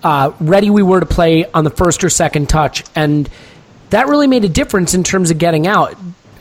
uh, 0.02 0.32
ready 0.40 0.70
we 0.70 0.82
were 0.82 1.00
to 1.00 1.06
play 1.06 1.44
on 1.52 1.64
the 1.64 1.70
first 1.70 2.02
or 2.04 2.10
second 2.10 2.48
touch. 2.48 2.84
And 2.94 3.28
that 3.90 4.08
really 4.08 4.26
made 4.26 4.44
a 4.44 4.48
difference 4.48 4.94
in 4.94 5.04
terms 5.04 5.30
of 5.30 5.38
getting 5.38 5.66
out. 5.66 5.96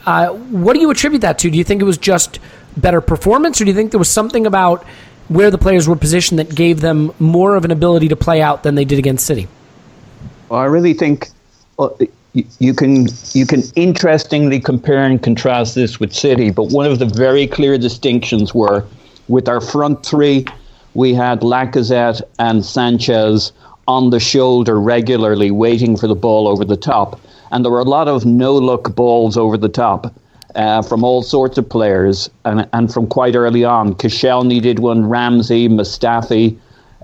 Uh, 0.05 0.29
what 0.29 0.73
do 0.73 0.79
you 0.79 0.89
attribute 0.89 1.21
that 1.21 1.39
to? 1.39 1.49
Do 1.49 1.57
you 1.57 1.63
think 1.63 1.81
it 1.81 1.85
was 1.85 1.97
just 1.97 2.39
better 2.77 3.01
performance, 3.01 3.61
or 3.61 3.65
do 3.65 3.71
you 3.71 3.75
think 3.75 3.91
there 3.91 3.99
was 3.99 4.09
something 4.09 4.45
about 4.45 4.83
where 5.27 5.49
the 5.49 5.57
players 5.57 5.87
were 5.87 5.95
positioned 5.95 6.39
that 6.39 6.53
gave 6.53 6.81
them 6.81 7.11
more 7.19 7.55
of 7.55 7.65
an 7.65 7.71
ability 7.71 8.09
to 8.09 8.15
play 8.15 8.41
out 8.41 8.63
than 8.63 8.75
they 8.75 8.85
did 8.85 8.99
against 8.99 9.25
City? 9.25 9.47
Well, 10.49 10.59
I 10.59 10.65
really 10.65 10.93
think 10.93 11.29
you 12.59 12.73
can 12.73 13.07
you 13.33 13.45
can 13.45 13.63
interestingly 13.75 14.59
compare 14.59 15.03
and 15.03 15.21
contrast 15.21 15.75
this 15.75 15.99
with 15.99 16.13
City, 16.13 16.51
but 16.51 16.71
one 16.71 16.85
of 16.85 16.99
the 16.99 17.05
very 17.05 17.47
clear 17.47 17.77
distinctions 17.77 18.53
were 18.53 18.85
with 19.27 19.47
our 19.47 19.61
front 19.61 20.05
three, 20.05 20.45
we 20.93 21.13
had 21.13 21.41
Lacazette 21.41 22.21
and 22.39 22.63
Sanchez 22.63 23.51
on 23.87 24.09
the 24.09 24.19
shoulder 24.19 24.79
regularly, 24.79 25.51
waiting 25.51 25.97
for 25.97 26.07
the 26.07 26.15
ball 26.15 26.47
over 26.47 26.65
the 26.65 26.77
top, 26.77 27.19
and 27.51 27.63
there 27.63 27.71
were 27.71 27.79
a 27.79 27.83
lot 27.83 28.07
of 28.07 28.25
no 28.25 28.53
look 28.53 28.95
balls 28.95 29.37
over 29.37 29.57
the 29.57 29.69
top 29.69 30.13
uh, 30.55 30.81
from 30.81 31.03
all 31.03 31.21
sorts 31.21 31.57
of 31.57 31.67
players 31.69 32.29
and, 32.45 32.67
and 32.73 32.93
from 32.93 33.07
quite 33.07 33.35
early 33.35 33.63
on. 33.63 33.93
Koscielny 33.93 34.61
did 34.61 34.79
one, 34.79 35.07
Ramsey, 35.07 35.67
Mustafi. 35.67 36.57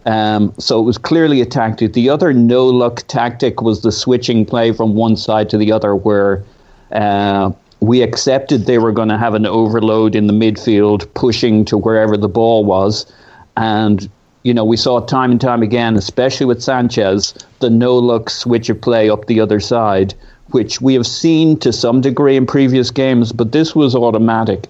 Um, 0.05 0.53
so 0.57 0.79
it 0.79 0.83
was 0.83 0.97
clearly 0.97 1.41
a 1.41 1.45
tactic. 1.45 1.93
The 1.93 2.09
other 2.09 2.33
no 2.33 2.65
look 2.65 3.03
tactic 3.07 3.61
was 3.61 3.81
the 3.81 3.91
switching 3.91 4.45
play 4.45 4.71
from 4.71 4.95
one 4.95 5.15
side 5.15 5.49
to 5.51 5.57
the 5.57 5.71
other, 5.71 5.95
where 5.95 6.43
uh, 6.91 7.51
we 7.79 8.01
accepted 8.01 8.65
they 8.65 8.79
were 8.79 8.91
going 8.91 9.09
to 9.09 9.17
have 9.17 9.33
an 9.33 9.45
overload 9.45 10.15
in 10.15 10.27
the 10.27 10.33
midfield, 10.33 11.11
pushing 11.13 11.65
to 11.65 11.77
wherever 11.77 12.17
the 12.17 12.27
ball 12.27 12.65
was. 12.65 13.11
And, 13.57 14.09
you 14.43 14.53
know, 14.53 14.65
we 14.65 14.77
saw 14.77 15.01
time 15.01 15.31
and 15.31 15.41
time 15.41 15.61
again, 15.61 15.95
especially 15.95 16.47
with 16.47 16.63
Sanchez, 16.63 17.33
the 17.59 17.69
no 17.69 17.97
look 17.97 18.29
switch 18.29 18.69
of 18.69 18.81
play 18.81 19.09
up 19.09 19.27
the 19.27 19.39
other 19.39 19.59
side 19.59 20.15
which 20.51 20.81
we 20.81 20.93
have 20.93 21.07
seen 21.07 21.57
to 21.57 21.73
some 21.73 22.01
degree 22.01 22.35
in 22.35 22.45
previous 22.45 22.91
games, 22.91 23.31
but 23.31 23.51
this 23.51 23.75
was 23.75 23.95
automatic. 23.95 24.67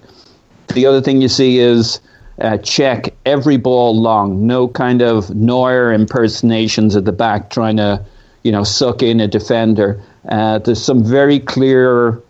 The 0.74 0.86
other 0.86 1.00
thing 1.00 1.20
you 1.20 1.28
see 1.28 1.58
is 1.58 2.00
uh, 2.40 2.56
check 2.58 3.14
every 3.26 3.56
ball 3.56 3.98
long, 4.00 4.46
no 4.46 4.68
kind 4.68 5.02
of 5.02 5.34
Neuer 5.34 5.92
impersonations 5.92 6.96
at 6.96 7.04
the 7.04 7.12
back 7.12 7.50
trying 7.50 7.76
to, 7.76 8.04
you 8.42 8.52
know, 8.52 8.64
suck 8.64 9.02
in 9.02 9.20
a 9.20 9.28
defender. 9.28 10.00
Uh, 10.28 10.58
there's 10.58 10.82
some 10.82 11.04
very 11.04 11.38
clear 11.38 12.20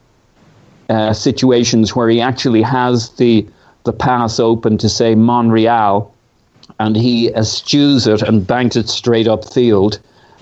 uh, 0.88 1.12
situations 1.12 1.94
where 1.94 2.08
he 2.08 2.20
actually 2.20 2.62
has 2.62 3.10
the 3.10 3.46
the 3.84 3.92
pass 3.92 4.38
open 4.38 4.78
to 4.78 4.88
say 4.88 5.14
Monreal, 5.14 6.12
and 6.78 6.94
he 6.94 7.34
eschews 7.34 8.06
it 8.06 8.22
and 8.22 8.46
banks 8.46 8.76
it 8.76 8.88
straight 8.88 9.26
upfield 9.26 9.98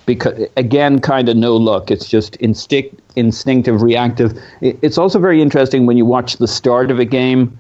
because 0.06 0.48
again, 0.56 0.98
kind 0.98 1.28
of 1.28 1.36
no 1.36 1.56
look. 1.56 1.90
It's 1.90 2.08
just 2.08 2.36
instinct, 2.40 3.00
instinctive, 3.14 3.80
reactive. 3.80 4.36
It's 4.60 4.98
also 4.98 5.20
very 5.20 5.40
interesting 5.40 5.86
when 5.86 5.96
you 5.96 6.04
watch 6.04 6.38
the 6.38 6.48
start 6.48 6.90
of 6.90 6.98
a 6.98 7.04
game. 7.04 7.58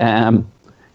Um, 0.00 0.50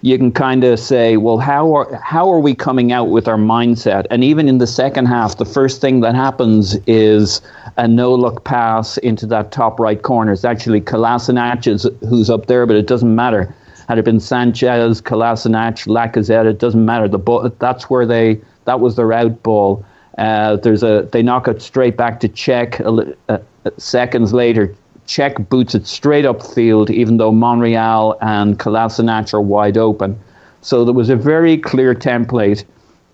you 0.06 0.20
can 0.20 0.32
kind 0.32 0.64
of 0.64 0.80
say, 0.80 1.18
well, 1.18 1.40
how 1.40 1.76
are 1.76 1.96
how 1.96 2.32
are 2.32 2.40
we 2.40 2.54
coming 2.54 2.92
out 2.92 3.06
with 3.10 3.28
our 3.28 3.38
mindset? 3.38 4.06
And 4.12 4.24
even 4.24 4.48
in 4.48 4.60
the 4.60 4.68
second 4.68 5.08
half, 5.08 5.38
the 5.38 5.46
first 5.46 5.82
thing 5.82 6.02
that 6.02 6.14
happens 6.14 6.78
is 6.86 7.42
a 7.78 7.88
no 7.88 8.14
look 8.14 8.44
pass 8.44 9.00
into 9.00 9.26
that 9.26 9.52
top 9.52 9.80
right 9.80 10.00
corner. 10.00 10.32
It's 10.32 10.46
actually 10.46 10.82
Kolasinac 10.82 11.66
who's 12.08 12.30
up 12.30 12.46
there, 12.46 12.68
but 12.68 12.76
it 12.76 12.86
doesn't 12.86 13.16
matter. 13.16 13.56
Had 13.88 13.98
it 13.98 14.06
been 14.06 14.20
Sanchez, 14.20 15.02
Kolasinac, 15.02 15.88
Lacazette, 15.88 16.46
it 16.46 16.60
doesn't 16.60 16.86
matter. 16.86 17.08
The 17.08 17.18
ball, 17.18 17.50
that's 17.58 17.90
where 17.90 18.06
they 18.06 18.40
that 18.66 18.80
was 18.80 18.98
their 18.98 19.12
out 19.12 19.42
ball. 19.42 19.84
Uh, 20.20 20.58
there's 20.58 20.84
a 20.84 21.10
they 21.12 21.24
knock 21.24 21.48
it 21.48 21.64
straight 21.64 21.98
back 21.98 22.20
to 22.20 22.30
Cech. 22.30 22.80
Uh, 23.28 23.40
seconds 23.80 24.34
later, 24.34 24.76
Cech 25.08 25.50
boots 25.50 25.76
it 25.76 25.88
straight 25.88 26.26
up 26.26 26.46
field, 26.46 26.90
even 26.90 27.18
though 27.18 27.32
Monreal 27.32 28.18
and 28.22 28.58
Kolasinac 28.58 29.34
are 29.34 29.42
wide 29.42 29.78
open. 29.78 30.20
So 30.62 30.84
there 30.84 30.94
was 30.94 31.10
a 31.10 31.16
very 31.16 31.58
clear 31.58 31.94
template, 31.94 32.64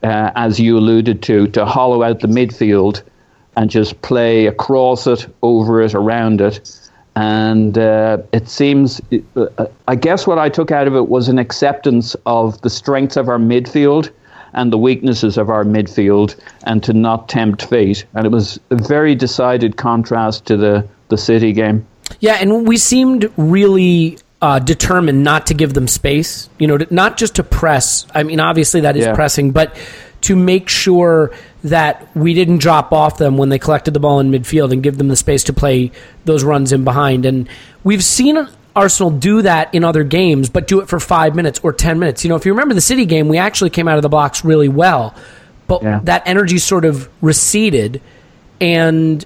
uh, 0.03 0.31
as 0.35 0.59
you 0.59 0.77
alluded 0.77 1.21
to, 1.23 1.47
to 1.47 1.65
hollow 1.65 2.01
out 2.03 2.21
the 2.21 2.27
midfield 2.27 3.03
and 3.57 3.69
just 3.69 4.01
play 4.01 4.47
across 4.47 5.05
it, 5.07 5.27
over 5.41 5.81
it, 5.81 5.93
around 5.93 6.39
it. 6.39 6.89
And 7.15 7.77
uh, 7.77 8.19
it 8.31 8.47
seems, 8.47 9.01
uh, 9.35 9.65
I 9.87 9.95
guess 9.95 10.25
what 10.25 10.39
I 10.39 10.47
took 10.47 10.71
out 10.71 10.87
of 10.87 10.95
it 10.95 11.09
was 11.09 11.27
an 11.27 11.39
acceptance 11.39 12.15
of 12.25 12.61
the 12.61 12.69
strengths 12.69 13.17
of 13.17 13.27
our 13.27 13.37
midfield 13.37 14.11
and 14.53 14.71
the 14.71 14.77
weaknesses 14.77 15.37
of 15.37 15.49
our 15.49 15.65
midfield 15.65 16.39
and 16.63 16.81
to 16.83 16.93
not 16.93 17.27
tempt 17.27 17.65
fate. 17.65 18.05
And 18.13 18.25
it 18.25 18.29
was 18.29 18.59
a 18.69 18.75
very 18.75 19.13
decided 19.13 19.75
contrast 19.75 20.45
to 20.45 20.55
the, 20.55 20.87
the 21.11 21.17
City 21.17 21.53
game. 21.53 21.85
Yeah, 22.19 22.33
and 22.33 22.67
we 22.67 22.77
seemed 22.77 23.31
really 23.37 24.17
uh, 24.41 24.57
determined 24.57 25.23
not 25.23 25.47
to 25.47 25.53
give 25.53 25.75
them 25.75 25.87
space, 25.87 26.49
you 26.57 26.67
know, 26.67 26.79
not 26.89 27.17
just 27.17 27.35
to 27.35 27.43
press. 27.43 28.07
I 28.13 28.23
mean, 28.23 28.39
obviously 28.39 28.81
that 28.81 28.97
is 28.97 29.05
yeah. 29.05 29.13
pressing, 29.13 29.51
but 29.51 29.77
to 30.21 30.35
make 30.35 30.69
sure 30.69 31.31
that 31.63 32.15
we 32.15 32.33
didn't 32.33 32.57
drop 32.57 32.91
off 32.91 33.17
them 33.17 33.37
when 33.37 33.49
they 33.49 33.59
collected 33.59 33.93
the 33.93 33.99
ball 33.99 34.19
in 34.19 34.31
midfield 34.31 34.71
and 34.71 34.81
give 34.81 34.97
them 34.97 35.07
the 35.07 35.15
space 35.15 35.43
to 35.45 35.53
play 35.53 35.91
those 36.25 36.43
runs 36.43 36.71
in 36.71 36.83
behind. 36.83 37.25
And 37.25 37.47
we've 37.83 38.03
seen 38.03 38.47
Arsenal 38.75 39.11
do 39.11 39.43
that 39.43 39.73
in 39.73 39.83
other 39.83 40.03
games, 40.03 40.49
but 40.49 40.67
do 40.67 40.79
it 40.81 40.87
for 40.87 40.99
five 40.99 41.35
minutes 41.35 41.59
or 41.63 41.73
10 41.73 41.99
minutes. 41.99 42.23
You 42.23 42.29
know, 42.29 42.35
if 42.35 42.45
you 42.45 42.51
remember 42.51 42.73
the 42.73 42.81
City 42.81 43.05
game, 43.05 43.27
we 43.27 43.37
actually 43.37 43.69
came 43.69 43.87
out 43.87 43.97
of 43.97 44.01
the 44.01 44.09
blocks 44.09 44.43
really 44.43 44.69
well, 44.69 45.15
but 45.67 45.83
yeah. 45.83 45.99
that 46.03 46.23
energy 46.25 46.57
sort 46.57 46.85
of 46.85 47.09
receded 47.21 48.01
and 48.59 49.25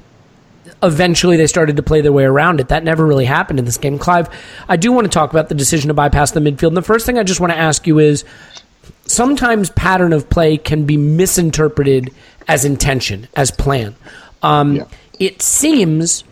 eventually 0.86 1.38
they 1.38 1.48
started 1.48 1.75
to 1.77 1.84
play 1.84 2.01
their 2.01 2.12
way 2.12 2.24
around 2.24 2.60
it. 2.60 2.70
That 2.70 2.84
never 2.84 3.06
really 3.06 3.25
happened 3.25 3.60
in 3.60 3.65
this 3.65 3.77
game. 3.77 3.98
Clive, 4.00 4.30
I 4.68 4.77
do 4.77 4.92
want 4.92 5.06
to 5.06 5.10
talk 5.10 5.32
about 5.32 5.50
the 5.50 5.56
decision 5.56 5.89
to 5.89 5.94
bypass 5.94 6.32
the 6.32 6.39
midfield. 6.39 6.70
And 6.70 6.77
the 6.77 6.82
first 6.82 7.06
thing 7.06 7.18
I 7.18 7.24
just 7.24 7.39
want 7.39 7.54
to 7.54 7.58
ask 7.58 7.86
you 7.88 8.00
is 8.00 8.24
sometimes 9.06 9.70
pattern 9.72 10.13
of 10.13 10.30
play 10.30 10.58
can 10.58 10.86
be 10.86 10.98
misinterpreted 10.98 12.12
as 12.48 12.65
intention, 12.65 13.27
as 13.36 13.51
plan. 13.51 13.96
Um, 14.44 14.77
yeah. 14.77 14.88
It 15.20 15.42
seems 15.42 16.24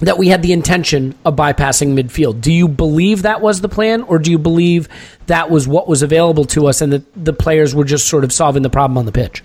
that 0.00 0.18
we 0.18 0.28
had 0.28 0.42
the 0.42 0.52
intention 0.52 1.14
of 1.24 1.36
bypassing 1.36 1.94
midfield. 1.94 2.40
Do 2.40 2.52
you 2.52 2.68
believe 2.68 3.22
that 3.22 3.40
was 3.40 3.60
the 3.60 3.68
plan, 3.68 4.02
or 4.02 4.18
do 4.18 4.30
you 4.30 4.38
believe 4.38 4.88
that 5.26 5.50
was 5.50 5.68
what 5.68 5.86
was 5.88 6.02
available 6.02 6.44
to 6.46 6.66
us 6.66 6.80
and 6.80 6.92
that 6.92 7.24
the 7.24 7.32
players 7.32 7.74
were 7.74 7.84
just 7.84 8.08
sort 8.08 8.24
of 8.24 8.32
solving 8.32 8.62
the 8.62 8.70
problem 8.70 8.96
on 8.98 9.06
the 9.06 9.12
pitch? 9.12 9.42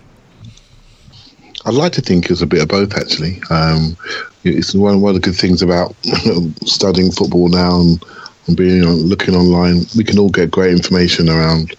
I'd 1.65 1.73
like 1.73 1.93
to 1.93 2.01
think 2.01 2.29
it's 2.29 2.43
a 2.43 2.45
bit 2.45 2.61
of 2.61 2.67
both, 2.67 2.95
actually. 2.95 3.41
Um, 3.49 3.97
it's 4.43 4.75
one, 4.75 5.01
one 5.01 5.15
of 5.15 5.21
the 5.21 5.27
good 5.27 5.37
things 5.37 5.63
about 5.63 5.95
studying 6.65 7.11
football 7.11 7.49
now 7.49 7.81
and, 7.81 8.03
and 8.45 8.55
being 8.55 8.83
looking 8.83 9.33
online. 9.33 9.81
We 9.97 10.03
can 10.03 10.19
all 10.19 10.29
get 10.29 10.51
great 10.51 10.71
information 10.71 11.27
around, 11.27 11.71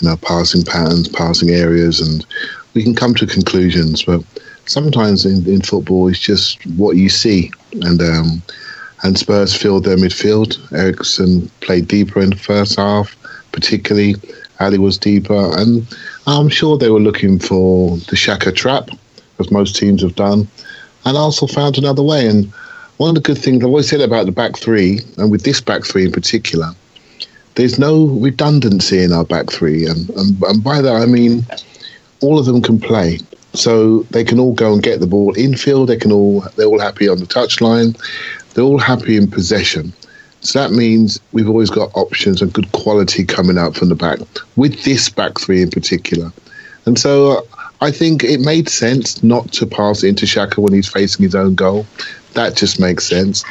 you 0.00 0.08
know, 0.08 0.16
passing 0.16 0.64
patterns, 0.64 1.08
passing 1.08 1.50
areas, 1.50 2.00
and 2.00 2.26
we 2.74 2.82
can 2.82 2.96
come 2.96 3.14
to 3.14 3.26
conclusions. 3.26 4.02
But 4.02 4.24
sometimes 4.66 5.24
in, 5.24 5.46
in 5.46 5.62
football, 5.62 6.08
it's 6.08 6.18
just 6.18 6.66
what 6.66 6.96
you 6.96 7.08
see. 7.08 7.52
And 7.82 8.02
um, 8.02 8.42
and 9.04 9.16
Spurs 9.16 9.56
filled 9.56 9.84
their 9.84 9.96
midfield. 9.96 10.58
Eriksen 10.72 11.48
played 11.60 11.86
deeper 11.86 12.20
in 12.20 12.30
the 12.30 12.36
first 12.36 12.76
half, 12.76 13.16
particularly. 13.52 14.16
Alli 14.58 14.76
was 14.76 14.98
deeper, 14.98 15.56
and 15.58 15.86
I'm 16.26 16.50
sure 16.50 16.76
they 16.76 16.90
were 16.90 17.00
looking 17.00 17.38
for 17.38 17.96
the 17.96 18.16
Xhaka 18.16 18.54
trap, 18.54 18.90
as 19.40 19.50
most 19.50 19.76
teams 19.76 20.02
have 20.02 20.14
done, 20.14 20.46
and 21.04 21.16
also 21.16 21.46
found 21.46 21.78
another 21.78 22.02
way. 22.02 22.26
And 22.26 22.46
one 22.98 23.08
of 23.10 23.14
the 23.14 23.20
good 23.20 23.38
things 23.38 23.62
I've 23.62 23.68
always 23.68 23.88
said 23.88 24.00
about 24.00 24.26
the 24.26 24.32
back 24.32 24.56
three, 24.56 25.00
and 25.16 25.30
with 25.30 25.42
this 25.42 25.60
back 25.60 25.84
three 25.84 26.04
in 26.04 26.12
particular, 26.12 26.72
there's 27.54 27.78
no 27.78 28.06
redundancy 28.06 29.02
in 29.02 29.12
our 29.12 29.24
back 29.24 29.50
three, 29.50 29.86
and, 29.86 30.08
and, 30.10 30.42
and 30.42 30.62
by 30.62 30.80
that 30.80 30.94
I 30.94 31.06
mean 31.06 31.44
all 32.20 32.38
of 32.38 32.46
them 32.46 32.62
can 32.62 32.78
play. 32.78 33.18
So 33.52 34.02
they 34.10 34.22
can 34.22 34.38
all 34.38 34.52
go 34.52 34.72
and 34.72 34.82
get 34.82 35.00
the 35.00 35.06
ball 35.06 35.34
infield. 35.36 35.88
They 35.88 35.96
can 35.96 36.12
all 36.12 36.42
they're 36.56 36.66
all 36.66 36.78
happy 36.78 37.08
on 37.08 37.18
the 37.18 37.26
touchline. 37.26 37.98
They're 38.54 38.64
all 38.64 38.78
happy 38.78 39.16
in 39.16 39.28
possession. 39.28 39.92
So 40.42 40.58
that 40.60 40.70
means 40.70 41.20
we've 41.32 41.48
always 41.48 41.70
got 41.70 41.90
options 41.94 42.40
and 42.40 42.52
good 42.52 42.70
quality 42.72 43.24
coming 43.24 43.58
out 43.58 43.74
from 43.74 43.88
the 43.88 43.94
back 43.94 44.20
with 44.56 44.84
this 44.84 45.08
back 45.08 45.38
three 45.38 45.62
in 45.62 45.70
particular. 45.70 46.32
And 46.86 46.98
so 46.98 47.38
uh, 47.38 47.42
I 47.80 47.90
think 47.90 48.22
it 48.22 48.40
made 48.40 48.68
sense 48.68 49.22
not 49.22 49.52
to 49.52 49.66
pass 49.66 50.02
into 50.02 50.26
Xhaka 50.26 50.58
when 50.58 50.74
he's 50.74 50.88
facing 50.88 51.22
his 51.22 51.34
own 51.34 51.54
goal. 51.54 51.86
That 52.34 52.56
just 52.56 52.78
makes 52.78 53.04
sense. 53.04 53.44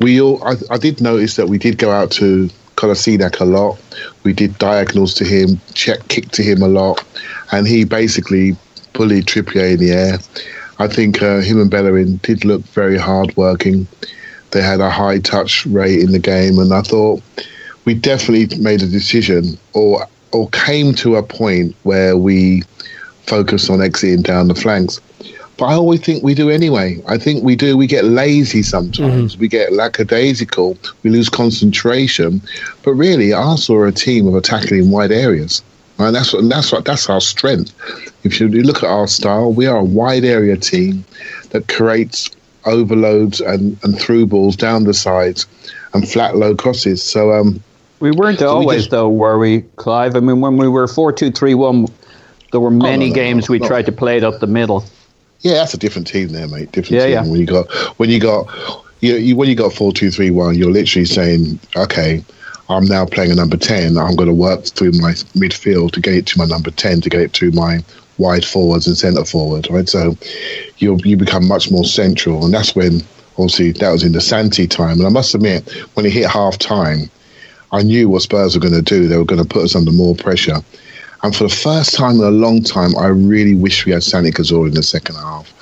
We 0.00 0.20
all 0.20 0.42
I, 0.44 0.54
I 0.70 0.78
did 0.78 1.00
notice 1.00 1.36
that 1.36 1.48
we 1.48 1.58
did 1.58 1.78
go 1.78 1.90
out 1.90 2.10
to 2.12 2.50
Kolasinac 2.76 3.40
a 3.40 3.44
lot. 3.44 3.80
We 4.24 4.32
did 4.32 4.58
diagonals 4.58 5.14
to 5.14 5.24
him, 5.24 5.60
check 5.74 6.06
kick 6.08 6.30
to 6.32 6.42
him 6.42 6.62
a 6.62 6.68
lot, 6.68 7.02
and 7.52 7.66
he 7.66 7.84
basically 7.84 8.56
bullied 8.92 9.26
Trippier 9.26 9.72
in 9.72 9.78
the 9.78 9.92
air. 9.92 10.18
I 10.78 10.88
think 10.88 11.22
uh, 11.22 11.40
him 11.40 11.60
and 11.60 11.70
Bellerin 11.70 12.16
did 12.18 12.44
look 12.44 12.62
very 12.62 12.98
hard 12.98 13.36
working. 13.36 13.86
They 14.50 14.62
had 14.62 14.80
a 14.80 14.90
high 14.90 15.18
touch 15.18 15.64
rate 15.66 16.00
in 16.00 16.12
the 16.12 16.18
game, 16.18 16.58
and 16.58 16.74
I 16.74 16.82
thought 16.82 17.22
we 17.84 17.94
definitely 17.94 18.58
made 18.58 18.82
a 18.82 18.88
decision 18.88 19.58
or 19.72 20.06
or 20.32 20.48
came 20.50 20.94
to 20.94 21.16
a 21.16 21.22
point 21.22 21.76
where 21.82 22.16
we 22.16 22.62
focused 23.26 23.70
on 23.70 23.82
exiting 23.82 24.22
down 24.22 24.48
the 24.48 24.54
flanks. 24.54 25.00
but 25.58 25.66
I 25.66 25.74
always 25.74 26.00
think 26.00 26.22
we 26.22 26.34
do 26.34 26.50
anyway. 26.50 27.00
I 27.06 27.18
think 27.18 27.44
we 27.44 27.56
do. 27.56 27.76
We 27.76 27.86
get 27.86 28.04
lazy 28.04 28.62
sometimes. 28.62 29.34
Mm-hmm. 29.34 29.40
We 29.40 29.48
get 29.48 29.72
lackadaisical. 29.72 30.76
We 31.02 31.10
lose 31.10 31.28
concentration. 31.28 32.42
But 32.82 32.92
really, 32.94 33.32
Arsenal 33.32 33.82
are 33.82 33.86
a 33.86 33.92
team 33.92 34.26
of 34.26 34.34
attacking 34.34 34.78
in 34.78 34.90
wide 34.90 35.12
areas. 35.12 35.62
And 35.98 36.16
that's 36.16 36.32
what 36.32 36.48
that's 36.48 36.72
what 36.72 36.84
that's 36.84 37.08
our 37.08 37.20
strength. 37.20 37.72
If 38.24 38.40
you 38.40 38.48
look 38.48 38.78
at 38.78 38.90
our 38.90 39.06
style, 39.06 39.52
we 39.52 39.66
are 39.66 39.78
a 39.78 39.84
wide 39.84 40.24
area 40.24 40.56
team 40.56 41.04
that 41.50 41.68
creates 41.68 42.30
overloads 42.64 43.40
and, 43.40 43.78
and 43.84 43.98
through 44.00 44.26
balls 44.26 44.56
down 44.56 44.84
the 44.84 44.94
sides 44.94 45.46
and 45.94 46.08
flat 46.08 46.36
low 46.36 46.54
crosses. 46.56 47.02
So 47.02 47.32
um, 47.32 47.62
we 48.00 48.10
weren't 48.10 48.38
so 48.38 48.48
always 48.48 48.66
we 48.66 48.76
just, 48.78 48.90
though, 48.90 49.08
were 49.08 49.38
we, 49.38 49.62
Clive? 49.76 50.16
I 50.16 50.20
mean, 50.20 50.40
when 50.40 50.56
we 50.56 50.66
were 50.66 50.88
four 50.88 51.12
two 51.12 51.30
three 51.30 51.54
one, 51.54 51.86
there 52.52 52.60
were 52.60 52.70
many 52.70 53.06
oh, 53.06 53.08
no, 53.08 53.14
games 53.14 53.48
no, 53.48 53.54
we 53.54 53.58
tried 53.58 53.86
to 53.86 53.92
play 53.92 54.16
it 54.16 54.24
up 54.24 54.38
the 54.40 54.46
middle. 54.46 54.84
Yeah, 55.40 55.54
that's 55.54 55.74
a 55.74 55.78
different 55.78 56.06
team 56.06 56.28
there, 56.28 56.46
mate. 56.46 56.70
Different 56.70 57.02
yeah, 57.02 57.06
team. 57.06 57.12
Yeah. 57.12 57.30
When 57.30 57.40
you 57.40 57.46
got 57.46 57.70
when 57.98 58.10
you 58.10 58.20
got 58.20 58.46
you, 59.00 59.16
you 59.16 59.36
when 59.36 59.48
you 59.48 59.56
got 59.56 59.72
four 59.72 59.92
two 59.92 60.10
three 60.10 60.30
one, 60.30 60.54
you're 60.54 60.70
literally 60.70 61.04
saying, 61.04 61.58
okay, 61.76 62.24
I'm 62.68 62.84
now 62.84 63.04
playing 63.04 63.32
a 63.32 63.34
number 63.34 63.56
ten. 63.56 63.98
I'm 63.98 64.14
going 64.14 64.28
to 64.28 64.34
work 64.34 64.64
through 64.64 64.92
my 64.92 65.12
midfield 65.34 65.92
to 65.92 66.00
get 66.00 66.14
it 66.14 66.26
to 66.26 66.38
my 66.38 66.44
number 66.44 66.70
ten 66.70 67.00
to 67.00 67.10
get 67.10 67.20
it 67.20 67.32
to 67.34 67.50
my 67.50 67.80
wide 68.18 68.44
forwards 68.44 68.86
and 68.86 68.96
centre 68.96 69.24
forward, 69.24 69.68
right? 69.70 69.88
So 69.88 70.16
you 70.78 70.98
you 71.04 71.16
become 71.16 71.48
much 71.48 71.70
more 71.70 71.84
central, 71.84 72.44
and 72.44 72.54
that's 72.54 72.76
when 72.76 73.00
obviously 73.38 73.72
that 73.72 73.90
was 73.90 74.04
in 74.04 74.12
the 74.12 74.20
Santi 74.20 74.66
time. 74.68 74.98
And 74.98 75.06
I 75.06 75.10
must 75.10 75.34
admit, 75.34 75.68
when 75.94 76.06
it 76.06 76.12
hit 76.12 76.28
half 76.28 76.58
time, 76.58 77.10
I 77.72 77.82
knew 77.82 78.08
what 78.08 78.22
Spurs 78.22 78.54
were 78.54 78.60
going 78.60 78.74
to 78.74 78.82
do. 78.82 79.08
They 79.08 79.16
were 79.16 79.24
going 79.24 79.42
to 79.42 79.48
put 79.48 79.64
us 79.64 79.74
under 79.74 79.90
more 79.90 80.14
pressure. 80.14 80.58
And 81.22 81.34
for 81.34 81.44
the 81.44 81.54
first 81.54 81.94
time 81.94 82.16
in 82.16 82.24
a 82.24 82.30
long 82.30 82.62
time, 82.62 82.96
I 82.96 83.06
really 83.06 83.54
wish 83.54 83.86
we 83.86 83.92
had 83.92 84.02
Santi 84.02 84.30
Cazorla 84.30 84.68
in 84.68 84.74
the 84.74 84.82
second 84.82 85.16
half 85.16 85.52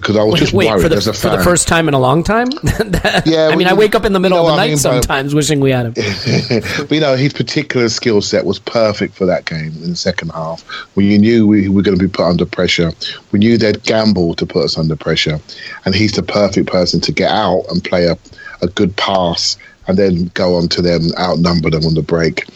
because 0.00 0.16
I 0.16 0.22
was 0.22 0.34
wait, 0.34 0.40
just 0.40 0.52
wait, 0.52 0.68
worried 0.68 0.82
for 0.82 0.88
the, 0.88 0.96
as 0.96 1.06
a 1.06 1.12
fan. 1.12 1.32
For 1.32 1.36
the 1.36 1.44
first 1.44 1.68
time 1.68 1.86
in 1.86 1.94
a 1.94 1.98
long 1.98 2.22
time? 2.22 2.48
yeah. 3.26 3.50
I 3.52 3.56
mean, 3.56 3.66
I 3.66 3.74
wake 3.74 3.94
up 3.94 4.04
in 4.04 4.12
the 4.12 4.20
middle 4.20 4.38
you 4.38 4.44
know 4.44 4.48
of 4.48 4.54
the 4.54 4.56
night 4.56 4.64
I 4.64 4.68
mean, 4.68 4.78
sometimes 4.78 5.34
wishing 5.34 5.60
we 5.60 5.70
had 5.70 5.86
him. 5.86 5.92
but, 6.78 6.90
you 6.90 7.00
know, 7.00 7.16
his 7.16 7.32
particular 7.32 7.88
skill 7.88 8.22
set 8.22 8.46
was 8.46 8.58
perfect 8.58 9.14
for 9.14 9.26
that 9.26 9.44
game 9.44 9.72
in 9.82 9.90
the 9.90 9.96
second 9.96 10.30
half 10.30 10.62
when 10.94 11.06
you 11.06 11.18
knew 11.18 11.46
we 11.46 11.68
were 11.68 11.82
going 11.82 11.98
to 11.98 12.02
be 12.02 12.10
put 12.10 12.24
under 12.24 12.46
pressure. 12.46 12.92
We 13.32 13.40
knew 13.40 13.58
they'd 13.58 13.82
gamble 13.82 14.34
to 14.34 14.46
put 14.46 14.64
us 14.64 14.78
under 14.78 14.96
pressure. 14.96 15.38
And 15.84 15.94
he's 15.94 16.12
the 16.12 16.22
perfect 16.22 16.68
person 16.68 17.00
to 17.02 17.12
get 17.12 17.30
out 17.30 17.64
and 17.68 17.84
play 17.84 18.06
a, 18.06 18.16
a 18.62 18.68
good 18.68 18.96
pass 18.96 19.58
and 19.86 19.98
then 19.98 20.30
go 20.34 20.56
on 20.56 20.68
to 20.68 20.82
them, 20.82 21.10
outnumber 21.18 21.68
them 21.68 21.84
on 21.84 21.94
the 21.94 22.02
break. 22.02 22.46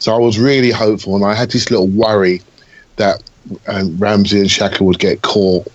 So 0.00 0.14
I 0.14 0.18
was 0.18 0.38
really 0.38 0.70
hopeful, 0.70 1.14
and 1.14 1.24
I 1.24 1.34
had 1.34 1.50
this 1.50 1.70
little 1.70 1.86
worry 1.86 2.42
that 2.96 3.22
um, 3.68 3.96
Ramsey 3.98 4.40
and 4.40 4.48
Xhaka 4.48 4.80
would 4.80 4.98
get 4.98 5.22
caught. 5.22 5.66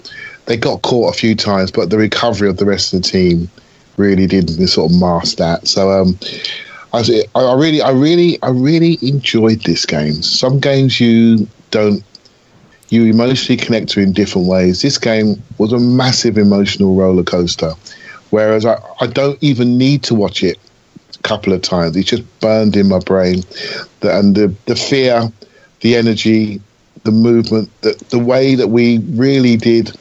They 0.47 0.57
got 0.57 0.81
caught 0.81 1.15
a 1.15 1.17
few 1.17 1.35
times, 1.35 1.71
but 1.71 1.89
the 1.89 1.97
recovery 1.97 2.49
of 2.49 2.57
the 2.57 2.65
rest 2.65 2.93
of 2.93 3.01
the 3.01 3.07
team 3.07 3.49
really 3.97 4.27
did 4.27 4.49
sort 4.67 4.91
of 4.91 4.99
mask 4.99 5.37
that. 5.37 5.67
So 5.67 5.89
um, 5.91 6.19
I, 6.93 7.23
I 7.35 7.53
really, 7.53 7.81
I 7.81 7.91
really, 7.91 8.41
I 8.41 8.49
really 8.49 8.97
enjoyed 9.01 9.61
this 9.61 9.85
game. 9.85 10.13
Some 10.21 10.59
games 10.59 10.99
you 10.99 11.47
don't 11.71 12.03
you 12.89 13.05
emotionally 13.05 13.57
connect 13.57 13.89
to 13.89 13.99
in 13.99 14.13
different 14.13 14.47
ways. 14.47 14.81
This 14.81 14.97
game 14.97 15.41
was 15.57 15.73
a 15.73 15.79
massive 15.79 16.37
emotional 16.37 16.95
roller 16.95 17.23
coaster, 17.23 17.73
whereas 18.29 18.65
I, 18.65 18.77
I 19.01 19.07
don't 19.07 19.41
even 19.41 19.77
need 19.77 20.03
to 20.03 20.15
watch 20.15 20.43
it 20.43 20.57
couple 21.27 21.53
of 21.53 21.61
times. 21.61 21.97
It 21.97 22.05
just 22.05 22.23
burned 22.39 22.75
in 22.75 22.87
my 22.87 22.99
brain. 22.99 23.41
The, 24.01 24.17
and 24.17 24.35
the, 24.35 24.53
the 24.65 24.75
fear, 24.75 25.31
the 25.81 25.95
energy, 25.95 26.61
the 27.03 27.11
movement, 27.11 27.69
the, 27.81 28.01
the 28.09 28.19
way 28.19 28.55
that 28.55 28.67
we 28.67 28.99
really 28.99 29.57
did 29.57 29.91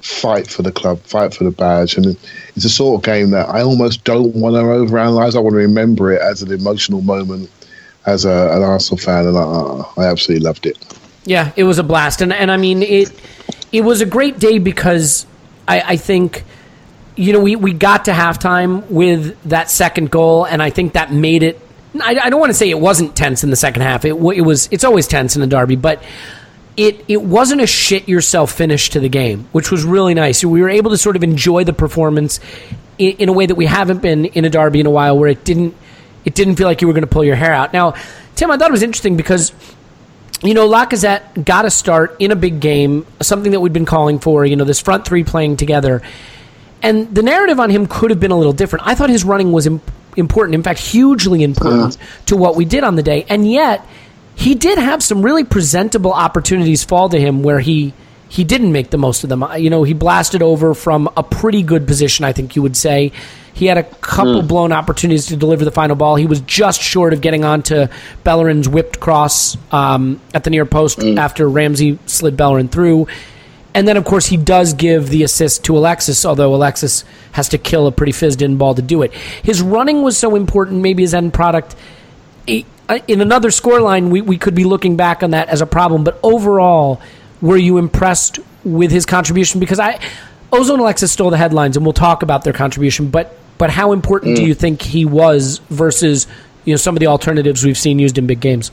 fight 0.00 0.48
for 0.48 0.62
the 0.62 0.72
club, 0.72 0.98
fight 1.00 1.34
for 1.34 1.44
the 1.44 1.50
badge. 1.50 1.96
And 1.96 2.06
it's 2.56 2.64
a 2.64 2.70
sort 2.70 2.98
of 2.98 3.04
game 3.04 3.30
that 3.30 3.48
I 3.50 3.60
almost 3.60 4.04
don't 4.04 4.34
want 4.34 4.54
to 4.56 4.62
overanalyze. 4.62 5.36
I 5.36 5.40
want 5.40 5.52
to 5.52 5.58
remember 5.58 6.10
it 6.10 6.22
as 6.22 6.42
an 6.42 6.50
emotional 6.50 7.02
moment 7.02 7.50
as 8.06 8.24
a, 8.24 8.50
an 8.56 8.62
Arsenal 8.62 8.98
fan. 8.98 9.26
And 9.26 9.36
I, 9.36 9.42
I 9.98 10.04
absolutely 10.06 10.44
loved 10.44 10.64
it. 10.66 10.78
Yeah, 11.24 11.52
it 11.54 11.64
was 11.64 11.78
a 11.78 11.84
blast. 11.84 12.22
And, 12.22 12.32
and 12.32 12.50
I 12.50 12.56
mean, 12.56 12.82
it, 12.82 13.12
it 13.72 13.82
was 13.82 14.00
a 14.00 14.06
great 14.06 14.38
day 14.38 14.58
because 14.58 15.26
I, 15.68 15.80
I 15.80 15.96
think– 15.96 16.44
you 17.16 17.32
know, 17.32 17.40
we, 17.40 17.56
we 17.56 17.72
got 17.72 18.06
to 18.06 18.12
halftime 18.12 18.88
with 18.90 19.40
that 19.44 19.70
second 19.70 20.10
goal, 20.10 20.44
and 20.44 20.62
I 20.62 20.70
think 20.70 20.94
that 20.94 21.12
made 21.12 21.42
it. 21.42 21.60
I, 22.00 22.18
I 22.18 22.30
don't 22.30 22.40
want 22.40 22.50
to 22.50 22.54
say 22.54 22.70
it 22.70 22.80
wasn't 22.80 23.14
tense 23.14 23.44
in 23.44 23.50
the 23.50 23.56
second 23.56 23.82
half. 23.82 24.04
It, 24.04 24.14
it 24.14 24.42
was. 24.42 24.68
It's 24.70 24.84
always 24.84 25.06
tense 25.06 25.36
in 25.36 25.42
a 25.42 25.46
derby, 25.46 25.76
but 25.76 26.02
it 26.76 27.04
it 27.08 27.22
wasn't 27.22 27.60
a 27.60 27.66
shit 27.66 28.08
yourself 28.08 28.52
finish 28.52 28.90
to 28.90 29.00
the 29.00 29.08
game, 29.08 29.46
which 29.52 29.70
was 29.70 29.84
really 29.84 30.14
nice. 30.14 30.42
We 30.44 30.62
were 30.62 30.70
able 30.70 30.90
to 30.90 30.98
sort 30.98 31.16
of 31.16 31.22
enjoy 31.22 31.64
the 31.64 31.74
performance 31.74 32.40
in, 32.98 33.16
in 33.16 33.28
a 33.28 33.32
way 33.32 33.44
that 33.46 33.56
we 33.56 33.66
haven't 33.66 34.00
been 34.00 34.24
in 34.24 34.44
a 34.44 34.50
derby 34.50 34.80
in 34.80 34.86
a 34.86 34.90
while, 34.90 35.18
where 35.18 35.28
it 35.28 35.44
didn't 35.44 35.76
it 36.24 36.34
didn't 36.34 36.56
feel 36.56 36.66
like 36.66 36.80
you 36.80 36.86
were 36.86 36.94
going 36.94 37.02
to 37.02 37.08
pull 37.10 37.24
your 37.24 37.36
hair 37.36 37.52
out. 37.52 37.72
Now, 37.72 37.94
Tim, 38.36 38.50
I 38.50 38.56
thought 38.56 38.68
it 38.68 38.72
was 38.72 38.82
interesting 38.82 39.16
because 39.16 39.52
you 40.42 40.54
know, 40.54 40.68
Lacazette 40.68 41.44
got 41.44 41.64
a 41.64 41.70
start 41.70 42.16
in 42.18 42.32
a 42.32 42.36
big 42.36 42.58
game, 42.58 43.06
something 43.20 43.52
that 43.52 43.60
we'd 43.60 43.72
been 43.72 43.86
calling 43.86 44.18
for, 44.18 44.44
you 44.44 44.56
know, 44.56 44.64
this 44.64 44.80
front 44.80 45.04
three 45.04 45.22
playing 45.22 45.56
together. 45.56 46.02
And 46.82 47.14
the 47.14 47.22
narrative 47.22 47.60
on 47.60 47.70
him 47.70 47.86
could 47.86 48.10
have 48.10 48.20
been 48.20 48.32
a 48.32 48.38
little 48.38 48.52
different. 48.52 48.86
I 48.86 48.94
thought 48.94 49.10
his 49.10 49.24
running 49.24 49.52
was 49.52 49.66
imp- 49.66 49.90
important, 50.16 50.54
in 50.54 50.62
fact, 50.62 50.80
hugely 50.80 51.42
important 51.42 51.96
to 52.26 52.36
what 52.36 52.56
we 52.56 52.64
did 52.64 52.84
on 52.84 52.96
the 52.96 53.02
day. 53.02 53.24
And 53.28 53.50
yet, 53.50 53.86
he 54.34 54.54
did 54.54 54.78
have 54.78 55.02
some 55.02 55.22
really 55.22 55.44
presentable 55.44 56.12
opportunities 56.12 56.84
fall 56.84 57.08
to 57.08 57.20
him 57.20 57.42
where 57.42 57.60
he 57.60 57.94
he 58.28 58.44
didn't 58.44 58.72
make 58.72 58.88
the 58.88 58.96
most 58.96 59.24
of 59.24 59.28
them. 59.28 59.44
You 59.58 59.68
know, 59.68 59.82
he 59.82 59.92
blasted 59.92 60.40
over 60.42 60.72
from 60.72 61.06
a 61.18 61.22
pretty 61.22 61.62
good 61.62 61.86
position, 61.86 62.24
I 62.24 62.32
think 62.32 62.56
you 62.56 62.62
would 62.62 62.76
say. 62.76 63.12
He 63.52 63.66
had 63.66 63.76
a 63.76 63.82
couple 63.82 64.40
mm. 64.40 64.48
blown 64.48 64.72
opportunities 64.72 65.26
to 65.26 65.36
deliver 65.36 65.66
the 65.66 65.70
final 65.70 65.96
ball. 65.96 66.16
He 66.16 66.24
was 66.24 66.40
just 66.40 66.80
short 66.80 67.12
of 67.12 67.20
getting 67.20 67.44
onto 67.44 67.88
Bellerin's 68.24 68.70
whipped 68.70 68.98
cross 69.00 69.58
um, 69.70 70.18
at 70.32 70.44
the 70.44 70.50
near 70.50 70.64
post 70.64 71.00
mm. 71.00 71.18
after 71.18 71.46
Ramsey 71.46 71.98
slid 72.06 72.34
Bellerin 72.34 72.68
through. 72.68 73.08
And 73.74 73.88
then, 73.88 73.96
of 73.96 74.04
course, 74.04 74.26
he 74.26 74.36
does 74.36 74.74
give 74.74 75.08
the 75.08 75.22
assist 75.22 75.64
to 75.64 75.76
Alexis, 75.76 76.26
although 76.26 76.54
Alexis 76.54 77.04
has 77.32 77.48
to 77.50 77.58
kill 77.58 77.86
a 77.86 77.92
pretty 77.92 78.12
fizzed 78.12 78.42
in 78.42 78.58
ball 78.58 78.74
to 78.74 78.82
do 78.82 79.02
it. 79.02 79.12
His 79.14 79.62
running 79.62 80.02
was 80.02 80.18
so 80.18 80.36
important, 80.36 80.82
maybe 80.82 81.02
his 81.02 81.14
end 81.14 81.32
product. 81.32 81.74
Uh, 82.48 82.98
in 83.08 83.20
another 83.22 83.48
scoreline, 83.48 84.10
we, 84.10 84.20
we 84.20 84.36
could 84.36 84.54
be 84.54 84.64
looking 84.64 84.96
back 84.96 85.22
on 85.22 85.30
that 85.30 85.48
as 85.48 85.62
a 85.62 85.66
problem. 85.66 86.04
But 86.04 86.18
overall, 86.22 87.00
were 87.40 87.56
you 87.56 87.78
impressed 87.78 88.38
with 88.64 88.90
his 88.90 89.06
contribution? 89.06 89.58
Because 89.58 89.80
I, 89.80 89.98
Ozone 90.52 90.80
Alexis 90.80 91.10
stole 91.10 91.30
the 91.30 91.38
headlines, 91.38 91.76
and 91.76 91.86
we'll 91.86 91.94
talk 91.94 92.22
about 92.22 92.44
their 92.44 92.52
contribution. 92.52 93.08
But 93.08 93.36
but 93.56 93.70
how 93.70 93.92
important 93.92 94.32
mm. 94.32 94.36
do 94.36 94.46
you 94.46 94.54
think 94.54 94.82
he 94.82 95.04
was 95.04 95.58
versus 95.70 96.26
you 96.64 96.72
know 96.72 96.76
some 96.76 96.94
of 96.96 97.00
the 97.00 97.06
alternatives 97.06 97.64
we've 97.64 97.78
seen 97.78 97.98
used 97.98 98.18
in 98.18 98.26
big 98.26 98.40
games? 98.40 98.70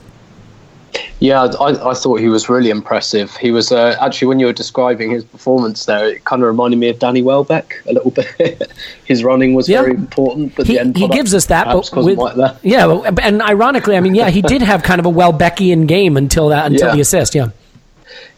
Yeah, 1.20 1.42
I, 1.42 1.90
I, 1.90 1.94
thought 1.94 2.20
he 2.20 2.28
was 2.28 2.48
really 2.48 2.70
impressive. 2.70 3.36
He 3.36 3.50
was 3.50 3.72
uh, 3.72 3.96
actually 4.00 4.28
when 4.28 4.40
you 4.40 4.46
were 4.46 4.52
describing 4.52 5.10
his 5.10 5.24
performance 5.24 5.84
there, 5.84 6.08
it 6.08 6.24
kind 6.24 6.42
of 6.42 6.48
reminded 6.48 6.78
me 6.78 6.88
of 6.88 6.98
Danny 6.98 7.22
Welbeck 7.22 7.82
a 7.86 7.92
little 7.92 8.10
bit. 8.38 8.72
his 9.04 9.22
running 9.22 9.54
was 9.54 9.68
yeah. 9.68 9.82
very 9.82 9.94
important, 9.94 10.54
but 10.56 10.66
he, 10.66 10.74
the 10.74 10.80
end 10.80 10.96
he 10.96 11.08
gives 11.08 11.34
us 11.34 11.46
that. 11.46 11.66
But 11.66 11.90
with, 11.94 12.18
Yeah, 12.62 13.02
and 13.22 13.42
ironically, 13.42 13.96
I 13.96 14.00
mean, 14.00 14.14
yeah, 14.14 14.30
he 14.30 14.42
did 14.42 14.62
have 14.62 14.82
kind 14.82 14.98
of 14.98 15.06
a 15.06 15.10
Welbeckian 15.10 15.86
game 15.86 16.16
until 16.16 16.48
that 16.48 16.66
until 16.66 16.88
yeah. 16.88 16.94
the 16.94 17.00
assist. 17.00 17.34
Yeah, 17.34 17.48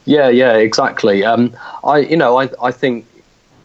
yeah, 0.04 0.28
yeah, 0.28 0.56
exactly. 0.56 1.24
Um, 1.24 1.56
I 1.84 1.98
you 1.98 2.16
know 2.16 2.38
I 2.38 2.48
I 2.60 2.72
think 2.72 3.06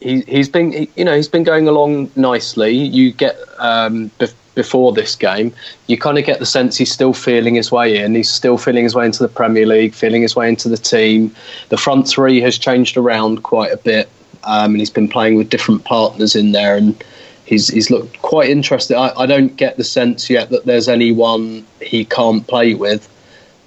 he 0.00 0.20
he's 0.22 0.48
been 0.48 0.72
he, 0.72 0.90
you 0.96 1.04
know 1.04 1.14
he's 1.14 1.28
been 1.28 1.44
going 1.44 1.68
along 1.68 2.10
nicely. 2.16 2.70
You 2.70 3.12
get 3.12 3.36
um, 3.58 4.10
before 4.58 4.92
this 4.92 5.14
game, 5.14 5.54
you 5.86 5.96
kind 5.96 6.18
of 6.18 6.24
get 6.24 6.40
the 6.40 6.44
sense 6.44 6.76
he's 6.76 6.90
still 6.90 7.12
feeling 7.12 7.54
his 7.54 7.70
way 7.70 7.96
in. 7.96 8.16
He's 8.16 8.28
still 8.28 8.58
feeling 8.58 8.82
his 8.82 8.92
way 8.92 9.06
into 9.06 9.22
the 9.22 9.28
Premier 9.28 9.64
League, 9.64 9.94
feeling 9.94 10.20
his 10.20 10.34
way 10.34 10.48
into 10.48 10.68
the 10.68 10.76
team. 10.76 11.32
The 11.68 11.76
front 11.76 12.08
three 12.08 12.40
has 12.40 12.58
changed 12.58 12.96
around 12.96 13.44
quite 13.44 13.70
a 13.72 13.76
bit, 13.76 14.08
um, 14.42 14.72
and 14.72 14.80
he's 14.80 14.90
been 14.90 15.06
playing 15.08 15.36
with 15.36 15.48
different 15.48 15.84
partners 15.84 16.34
in 16.34 16.50
there, 16.50 16.76
and 16.76 17.04
he's 17.44 17.68
he's 17.68 17.88
looked 17.88 18.20
quite 18.20 18.50
interested. 18.50 18.96
I, 18.96 19.12
I 19.16 19.26
don't 19.26 19.54
get 19.56 19.76
the 19.76 19.84
sense 19.84 20.28
yet 20.28 20.50
that 20.50 20.66
there's 20.66 20.88
anyone 20.88 21.64
he 21.80 22.04
can't 22.04 22.44
play 22.44 22.74
with. 22.74 23.08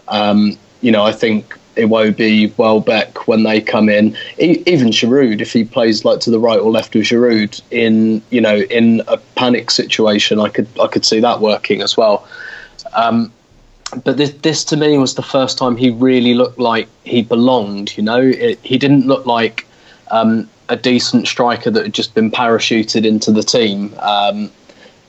Um, 0.10 0.58
you 0.82 0.92
know, 0.92 1.04
I 1.04 1.14
think 1.14 1.58
Iwobi, 1.76 2.56
Welbeck 2.58 3.28
when 3.28 3.44
they 3.44 3.62
come 3.62 3.90
in. 3.90 4.16
even 4.38 4.90
Giroud, 4.90 5.42
if 5.42 5.54
he 5.54 5.64
plays 5.64 6.04
like 6.06 6.20
to 6.22 6.32
the 6.32 6.40
right 6.40 6.60
or 6.60 6.72
left 6.72 6.96
of 6.96 7.04
Giroud 7.04 7.62
in 7.72 8.22
you 8.30 8.42
know 8.42 8.58
in 8.58 9.02
a 9.08 9.18
panic 9.36 9.72
situation, 9.72 10.40
I 10.40 10.50
could 10.50 10.68
I 10.80 10.88
could 10.88 11.06
see 11.06 11.20
that 11.20 11.40
working 11.40 11.82
as 11.82 11.96
well. 11.96 12.28
Um, 12.94 13.32
but 14.04 14.18
this, 14.18 14.32
this 14.42 14.64
to 14.66 14.78
me 14.78 14.98
was 14.98 15.16
the 15.16 15.22
first 15.22 15.58
time 15.58 15.76
he 15.76 15.90
really 15.90 16.34
looked 16.34 16.60
like 16.60 16.88
he 17.04 17.22
belonged. 17.22 17.96
You 17.98 18.04
know, 18.04 18.22
it, 18.22 18.60
he 18.64 18.78
didn't 18.78 19.06
look 19.06 19.26
like 19.26 19.68
um, 20.12 20.50
a 20.70 20.76
decent 20.76 21.28
striker 21.28 21.70
that 21.70 21.84
had 21.84 21.94
just 21.94 22.14
been 22.14 22.32
parachuted 22.32 23.06
into 23.06 23.32
the 23.32 23.44
team. 23.44 23.94
Um, 24.00 24.52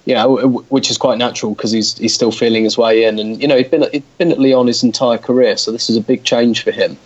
yeah, 0.04 0.24
which 0.24 0.90
is 0.90 0.98
quite 0.98 1.18
natural 1.18 1.54
because 1.54 1.70
he's 1.70 1.96
he's 1.96 2.14
still 2.14 2.32
feeling 2.32 2.64
his 2.64 2.76
way 2.76 3.04
in, 3.04 3.18
and 3.18 3.40
you 3.40 3.46
know 3.46 3.56
he'd 3.56 3.70
been 3.70 3.88
he'd 3.92 4.18
been 4.18 4.32
at 4.32 4.38
Lyon 4.38 4.66
his 4.66 4.82
entire 4.82 5.18
career, 5.18 5.56
so 5.56 5.70
this 5.70 5.88
is 5.88 5.96
a 5.96 6.00
big 6.00 6.24
change 6.24 6.62
for 6.62 6.72
him. 6.72 6.96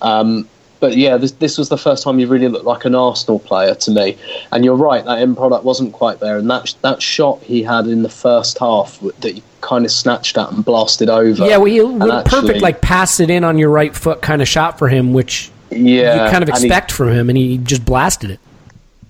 Um, 0.00 0.48
but 0.80 0.96
yeah, 0.96 1.18
this, 1.18 1.32
this 1.32 1.58
was 1.58 1.68
the 1.68 1.76
first 1.76 2.02
time 2.02 2.18
you 2.18 2.26
really 2.26 2.48
looked 2.48 2.64
like 2.64 2.86
an 2.86 2.94
Arsenal 2.94 3.38
player 3.38 3.74
to 3.74 3.90
me. 3.90 4.16
And 4.50 4.64
you're 4.64 4.76
right, 4.76 5.04
that 5.04 5.18
end 5.18 5.36
product 5.36 5.62
wasn't 5.62 5.92
quite 5.92 6.20
there. 6.20 6.38
And 6.38 6.50
that 6.50 6.74
that 6.80 7.02
shot 7.02 7.42
he 7.42 7.62
had 7.62 7.86
in 7.86 8.02
the 8.02 8.08
first 8.08 8.58
half 8.58 8.98
that 9.00 9.34
he 9.34 9.42
kind 9.60 9.84
of 9.84 9.90
snatched 9.90 10.38
at 10.38 10.50
and 10.50 10.64
blasted 10.64 11.10
over. 11.10 11.46
Yeah, 11.46 11.58
well, 11.58 11.66
he 11.66 11.80
actually, 11.80 12.22
perfect 12.24 12.62
like 12.62 12.80
pass 12.80 13.20
it 13.20 13.30
in 13.30 13.44
on 13.44 13.58
your 13.58 13.68
right 13.68 13.94
foot 13.94 14.22
kind 14.22 14.40
of 14.40 14.48
shot 14.48 14.78
for 14.78 14.88
him, 14.88 15.12
which 15.12 15.50
yeah, 15.70 16.24
you 16.24 16.30
kind 16.30 16.42
of 16.42 16.48
expect 16.48 16.90
he, 16.90 16.96
from 16.96 17.08
him, 17.10 17.28
and 17.28 17.36
he 17.36 17.58
just 17.58 17.84
blasted 17.84 18.30
it. 18.30 18.40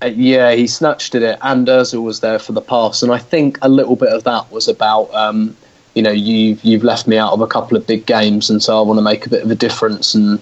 Uh, 0.01 0.07
yeah, 0.07 0.51
he 0.53 0.65
snatched 0.67 1.13
at 1.15 1.21
it, 1.21 1.37
and 1.41 1.67
Özil 1.67 2.01
was 2.01 2.21
there 2.21 2.39
for 2.39 2.53
the 2.53 2.61
pass. 2.61 3.03
And 3.03 3.11
I 3.11 3.19
think 3.19 3.59
a 3.61 3.69
little 3.69 3.95
bit 3.95 4.09
of 4.09 4.23
that 4.23 4.51
was 4.51 4.67
about. 4.67 5.13
Um, 5.13 5.55
you 5.93 6.01
know, 6.01 6.11
you've 6.11 6.63
you've 6.63 6.83
left 6.83 7.07
me 7.07 7.17
out 7.17 7.33
of 7.33 7.41
a 7.41 7.47
couple 7.47 7.77
of 7.77 7.85
big 7.85 8.05
games, 8.05 8.49
and 8.49 8.63
so 8.63 8.79
I 8.79 8.81
want 8.81 8.97
to 8.97 9.03
make 9.03 9.25
a 9.25 9.29
bit 9.29 9.43
of 9.43 9.51
a 9.51 9.55
difference. 9.55 10.15
And 10.15 10.39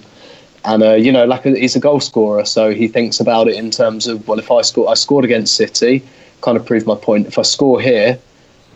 and 0.64 0.84
uh, 0.84 0.94
you 0.94 1.12
know, 1.12 1.26
like 1.26 1.44
he's 1.44 1.76
a 1.76 1.80
goal 1.80 2.00
scorer, 2.00 2.46
so 2.46 2.72
he 2.72 2.88
thinks 2.88 3.20
about 3.20 3.48
it 3.48 3.56
in 3.56 3.72
terms 3.72 4.08
of 4.08 4.28
well, 4.28 4.40
if 4.40 4.52
I 4.52 4.62
score, 4.62 4.90
I 4.90 4.94
scored 4.94 5.26
against 5.26 5.56
City, 5.56 6.04
kind 6.42 6.58
of 6.58 6.66
proved 6.66 6.86
my 6.86 6.96
point. 6.96 7.28
If 7.28 7.40
I 7.40 7.42
score 7.42 7.82
here, 7.82 8.20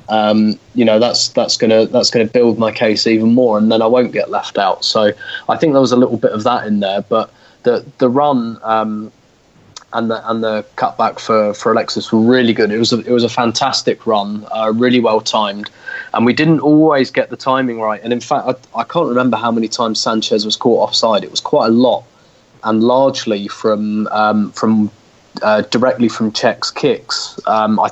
um, 0.10 0.60
you 0.74 0.84
know, 0.84 1.00
that's 1.00 1.30
that's 1.30 1.58
gonna 1.58 1.86
that's 1.86 2.10
gonna 2.10 2.26
build 2.26 2.58
my 2.58 2.72
case 2.72 3.06
even 3.06 3.34
more, 3.34 3.58
and 3.58 3.72
then 3.72 3.82
I 3.82 3.88
won't 3.88 4.12
get 4.12 4.32
left 4.32 4.58
out. 4.58 4.84
So 4.84 5.12
I 5.48 5.58
think 5.58 5.74
there 5.74 5.82
was 5.82 5.92
a 5.92 5.98
little 5.98 6.18
bit 6.18 6.32
of 6.32 6.44
that 6.44 6.66
in 6.66 6.80
there, 6.80 7.02
but 7.04 7.32
the 7.64 7.86
the 8.00 8.10
run. 8.10 8.60
Um, 8.64 9.12
and 9.94 10.10
the 10.10 10.30
and 10.30 10.44
the 10.44 10.66
cutback 10.76 11.20
for, 11.20 11.54
for 11.54 11.72
Alexis 11.72 12.12
were 12.12 12.20
really 12.20 12.54
good. 12.54 12.72
It 12.72 12.78
was 12.78 12.94
a, 12.94 13.00
it 13.00 13.12
was 13.12 13.24
a 13.24 13.30
fantastic 13.30 14.06
run, 14.06 14.46
uh, 14.52 14.72
really 14.76 15.00
well 15.00 15.22
timed, 15.22 15.70
and 16.14 16.26
we 16.26 16.34
didn't 16.34 16.60
always 16.60 17.12
get 17.12 17.30
the 17.30 17.38
timing 17.38 17.80
right. 17.80 18.02
And 18.04 18.12
in 18.12 18.20
fact, 18.20 18.48
I, 18.48 18.80
I 18.80 18.84
can't 18.84 19.08
remember 19.08 19.38
how 19.38 19.52
many 19.52 19.68
times 19.68 20.00
Sanchez 20.00 20.46
was 20.46 20.56
caught 20.56 20.90
offside. 20.90 21.24
It 21.24 21.32
was 21.32 21.40
quite 21.40 21.68
a 21.68 21.72
lot, 21.72 22.04
and 22.64 22.84
largely 22.84 23.48
from 23.48 24.08
um, 24.08 24.52
from 24.52 24.92
uh, 25.42 25.62
directly 25.62 26.10
from 26.10 26.32
Cech's 26.32 26.72
kicks. 26.72 27.40
Um, 27.48 27.80
I 27.80 27.90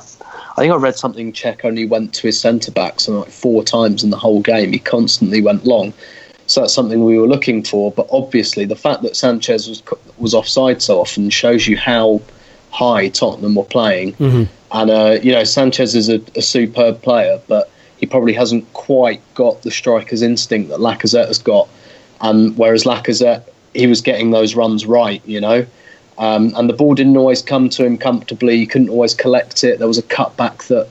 I 0.52 0.56
think 0.56 0.72
I 0.72 0.76
read 0.76 0.96
something. 0.96 1.32
Cech 1.32 1.64
only 1.64 1.86
went 1.86 2.12
to 2.14 2.26
his 2.26 2.38
centre 2.38 2.72
back 2.72 3.00
something 3.00 3.20
like 3.20 3.30
four 3.30 3.64
times 3.64 4.04
in 4.04 4.10
the 4.10 4.18
whole 4.18 4.40
game. 4.40 4.72
He 4.72 4.78
constantly 4.78 5.40
went 5.40 5.64
long. 5.64 5.94
So 6.52 6.60
that's 6.60 6.74
something 6.74 7.04
we 7.04 7.18
were 7.18 7.26
looking 7.26 7.64
for. 7.64 7.90
But 7.90 8.08
obviously, 8.10 8.64
the 8.64 8.76
fact 8.76 9.02
that 9.02 9.16
Sanchez 9.16 9.68
was 9.68 9.82
was 10.18 10.34
offside 10.34 10.82
so 10.82 11.00
often 11.00 11.30
shows 11.30 11.66
you 11.66 11.76
how 11.76 12.20
high 12.70 13.08
Tottenham 13.08 13.54
were 13.54 13.64
playing. 13.64 14.14
Mm-hmm. 14.14 14.44
And 14.72 14.90
uh, 14.90 15.18
you 15.22 15.32
know, 15.32 15.44
Sanchez 15.44 15.94
is 15.94 16.08
a, 16.08 16.20
a, 16.36 16.42
superb 16.42 17.02
player, 17.02 17.40
but 17.46 17.70
he 17.98 18.06
probably 18.06 18.32
hasn't 18.32 18.70
quite 18.72 19.20
got 19.34 19.62
the 19.62 19.70
striker's 19.70 20.22
instinct 20.22 20.70
that 20.70 20.78
Lacazette 20.80 21.28
has 21.28 21.38
got. 21.38 21.68
And 22.20 22.56
whereas 22.56 22.84
Lacazette, 22.84 23.44
he 23.74 23.86
was 23.86 24.00
getting 24.00 24.30
those 24.30 24.54
runs 24.54 24.86
right, 24.86 25.22
you 25.26 25.40
know. 25.40 25.66
Um, 26.18 26.52
and 26.56 26.68
the 26.68 26.74
ball 26.74 26.94
didn't 26.94 27.16
always 27.16 27.42
come 27.42 27.68
to 27.70 27.84
him 27.84 27.98
comfortably. 27.98 28.58
He 28.58 28.66
couldn't 28.66 28.90
always 28.90 29.14
collect 29.14 29.64
it. 29.64 29.78
There 29.78 29.88
was 29.88 29.98
a 29.98 30.02
cutback 30.02 30.66
that 30.68 30.88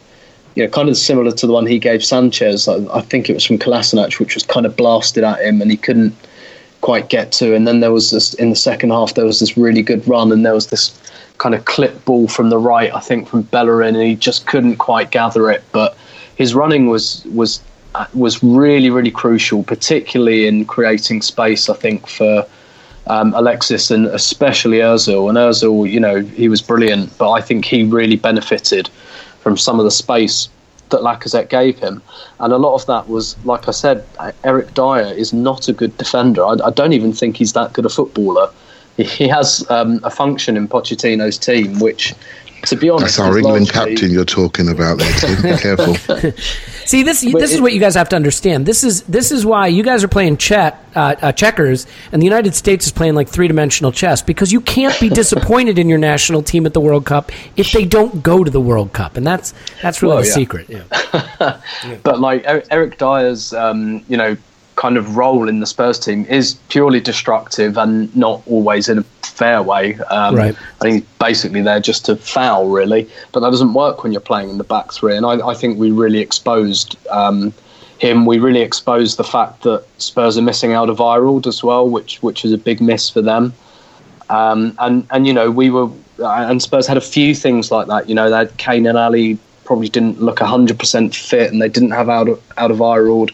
you 0.55 0.63
know, 0.63 0.69
kind 0.69 0.89
of 0.89 0.97
similar 0.97 1.31
to 1.31 1.47
the 1.47 1.53
one 1.53 1.65
he 1.65 1.79
gave 1.79 2.03
Sanchez. 2.03 2.67
I, 2.67 2.85
I 2.93 3.01
think 3.01 3.29
it 3.29 3.33
was 3.33 3.45
from 3.45 3.57
Kolasinac, 3.57 4.19
which 4.19 4.35
was 4.35 4.43
kind 4.43 4.65
of 4.65 4.75
blasted 4.75 5.23
at 5.23 5.39
him, 5.39 5.61
and 5.61 5.71
he 5.71 5.77
couldn't 5.77 6.15
quite 6.81 7.09
get 7.09 7.31
to. 7.33 7.55
And 7.55 7.67
then 7.67 7.79
there 7.79 7.91
was 7.91 8.11
this 8.11 8.33
in 8.33 8.49
the 8.49 8.55
second 8.55 8.89
half. 8.89 9.13
There 9.13 9.25
was 9.25 9.39
this 9.39 9.57
really 9.57 9.81
good 9.81 10.05
run, 10.07 10.31
and 10.31 10.45
there 10.45 10.53
was 10.53 10.67
this 10.67 10.97
kind 11.37 11.55
of 11.55 11.65
clip 11.65 12.03
ball 12.05 12.27
from 12.27 12.49
the 12.49 12.57
right, 12.57 12.93
I 12.93 12.99
think 12.99 13.27
from 13.27 13.43
Bellerin, 13.43 13.95
and 13.95 14.03
he 14.03 14.15
just 14.15 14.45
couldn't 14.45 14.77
quite 14.77 15.11
gather 15.11 15.49
it. 15.49 15.63
But 15.71 15.95
his 16.35 16.53
running 16.53 16.87
was 16.87 17.25
was 17.33 17.61
was 18.13 18.41
really 18.43 18.89
really 18.89 19.11
crucial, 19.11 19.63
particularly 19.63 20.47
in 20.47 20.65
creating 20.65 21.21
space. 21.21 21.69
I 21.69 21.75
think 21.75 22.07
for 22.07 22.45
um, 23.07 23.33
Alexis 23.33 23.91
and 23.91 24.07
especially 24.07 24.77
Özil. 24.77 25.29
And 25.29 25.37
Özil, 25.37 25.89
you 25.89 25.99
know, 25.99 26.19
he 26.19 26.49
was 26.49 26.61
brilliant, 26.61 27.17
but 27.17 27.31
I 27.31 27.41
think 27.41 27.65
he 27.65 27.83
really 27.83 28.15
benefited 28.15 28.89
from 29.41 29.57
some 29.57 29.79
of 29.79 29.85
the 29.85 29.91
space 29.91 30.49
that 30.91 31.01
Lacazette 31.01 31.49
gave 31.49 31.79
him. 31.79 32.01
And 32.39 32.53
a 32.53 32.57
lot 32.57 32.75
of 32.75 32.85
that 32.85 33.09
was, 33.09 33.35
like 33.45 33.67
I 33.67 33.71
said, 33.71 34.05
Eric 34.43 34.73
Dier 34.73 35.13
is 35.15 35.33
not 35.33 35.67
a 35.67 35.73
good 35.73 35.97
defender. 35.97 36.45
I, 36.45 36.55
I 36.63 36.69
don't 36.69 36.93
even 36.93 37.13
think 37.13 37.37
he's 37.37 37.53
that 37.53 37.73
good 37.73 37.85
a 37.85 37.89
footballer. 37.89 38.49
He, 38.97 39.03
he 39.03 39.27
has 39.27 39.65
um, 39.69 39.99
a 40.03 40.09
function 40.09 40.57
in 40.57 40.67
Pochettino's 40.67 41.37
team, 41.37 41.79
which, 41.79 42.13
to 42.65 42.75
be 42.75 42.89
honest, 42.89 43.17
that's 43.17 43.19
our 43.19 43.37
England 43.37 43.71
captain 43.71 44.11
you're 44.11 44.25
talking 44.25 44.69
about 44.69 44.99
there. 44.99 45.41
Be 45.41 45.57
careful. 45.61 45.95
See 46.91 47.03
this. 47.03 47.23
But 47.23 47.39
this 47.39 47.51
it, 47.51 47.55
is 47.55 47.61
what 47.61 47.71
you 47.71 47.79
guys 47.79 47.95
have 47.95 48.09
to 48.09 48.17
understand. 48.17 48.65
This 48.65 48.83
is 48.83 49.03
this 49.03 49.31
is 49.31 49.45
why 49.45 49.67
you 49.67 49.81
guys 49.81 50.03
are 50.03 50.09
playing 50.09 50.35
chet, 50.35 50.83
uh, 50.93 51.15
uh, 51.21 51.31
checkers, 51.31 51.87
and 52.11 52.21
the 52.21 52.25
United 52.25 52.53
States 52.53 52.85
is 52.85 52.91
playing 52.91 53.15
like 53.15 53.29
three 53.29 53.47
dimensional 53.47 53.93
chess 53.93 54.21
because 54.21 54.51
you 54.51 54.59
can't 54.59 54.99
be 54.99 55.07
disappointed 55.21 55.79
in 55.79 55.87
your 55.87 55.97
national 55.97 56.43
team 56.43 56.65
at 56.65 56.73
the 56.73 56.81
World 56.81 57.05
Cup 57.05 57.31
if 57.55 57.71
they 57.71 57.85
don't 57.85 58.21
go 58.21 58.43
to 58.43 58.51
the 58.51 58.59
World 58.59 58.91
Cup, 58.91 59.15
and 59.15 59.25
that's 59.25 59.53
that's 59.81 60.01
really 60.01 60.15
well, 60.15 60.23
the 60.23 60.27
yeah. 60.27 60.33
secret. 60.33 60.69
Yeah. 60.69 61.61
but 62.03 62.19
like 62.19 62.43
Eric 62.45 62.97
Dier's, 62.97 63.53
um, 63.53 64.03
you 64.09 64.17
know, 64.17 64.35
kind 64.81 64.97
of 64.97 65.15
role 65.15 65.47
in 65.47 65.59
the 65.59 65.67
Spurs 65.67 65.99
team 65.99 66.25
is 66.25 66.55
purely 66.69 66.99
destructive 66.99 67.77
and 67.77 68.13
not 68.15 68.41
always 68.47 68.89
in 68.89 68.97
a 68.97 69.03
fair 69.21 69.61
way. 69.61 69.93
Um, 70.09 70.35
right. 70.35 70.55
I 70.55 70.83
think 70.83 70.93
he's 70.95 71.13
basically 71.19 71.61
there 71.61 71.79
just 71.79 72.03
to 72.05 72.15
foul, 72.15 72.67
really. 72.67 73.07
But 73.31 73.41
that 73.41 73.51
doesn't 73.51 73.75
work 73.75 74.01
when 74.01 74.11
you're 74.11 74.21
playing 74.21 74.49
in 74.49 74.57
the 74.57 74.63
back 74.63 74.91
three. 74.91 75.15
And 75.15 75.23
I, 75.23 75.33
I 75.49 75.53
think 75.53 75.77
we 75.77 75.91
really 75.91 76.17
exposed 76.17 76.97
um, 77.11 77.53
him. 77.99 78.25
We 78.25 78.39
really 78.39 78.61
exposed 78.61 79.17
the 79.17 79.23
fact 79.23 79.61
that 79.61 79.85
Spurs 79.99 80.35
are 80.35 80.41
missing 80.41 80.73
out 80.73 80.89
of 80.89 80.97
Alderweireld 80.97 81.45
as 81.45 81.63
well, 81.63 81.87
which 81.87 82.17
which 82.23 82.43
is 82.43 82.51
a 82.51 82.57
big 82.57 82.81
miss 82.81 83.07
for 83.07 83.21
them. 83.21 83.53
Um, 84.31 84.75
and 84.79 85.05
and 85.11 85.27
you 85.27 85.33
know 85.33 85.51
we 85.51 85.69
were 85.69 85.89
and 86.17 86.59
Spurs 86.59 86.87
had 86.87 86.97
a 86.97 87.07
few 87.15 87.35
things 87.35 87.69
like 87.69 87.85
that. 87.85 88.09
You 88.09 88.15
know 88.15 88.31
they 88.31 88.37
had 88.37 88.57
Kane 88.57 88.87
and 88.87 88.97
Alli 88.97 89.37
probably 89.63 89.89
didn't 89.89 90.19
look 90.19 90.39
hundred 90.39 90.79
percent 90.79 91.13
fit, 91.13 91.51
and 91.51 91.61
they 91.61 91.69
didn't 91.69 91.91
have 91.91 92.09
out 92.09 92.29
of, 92.29 92.41
out 92.57 92.71
of 92.71 92.77
Alderweireld. 92.77 93.29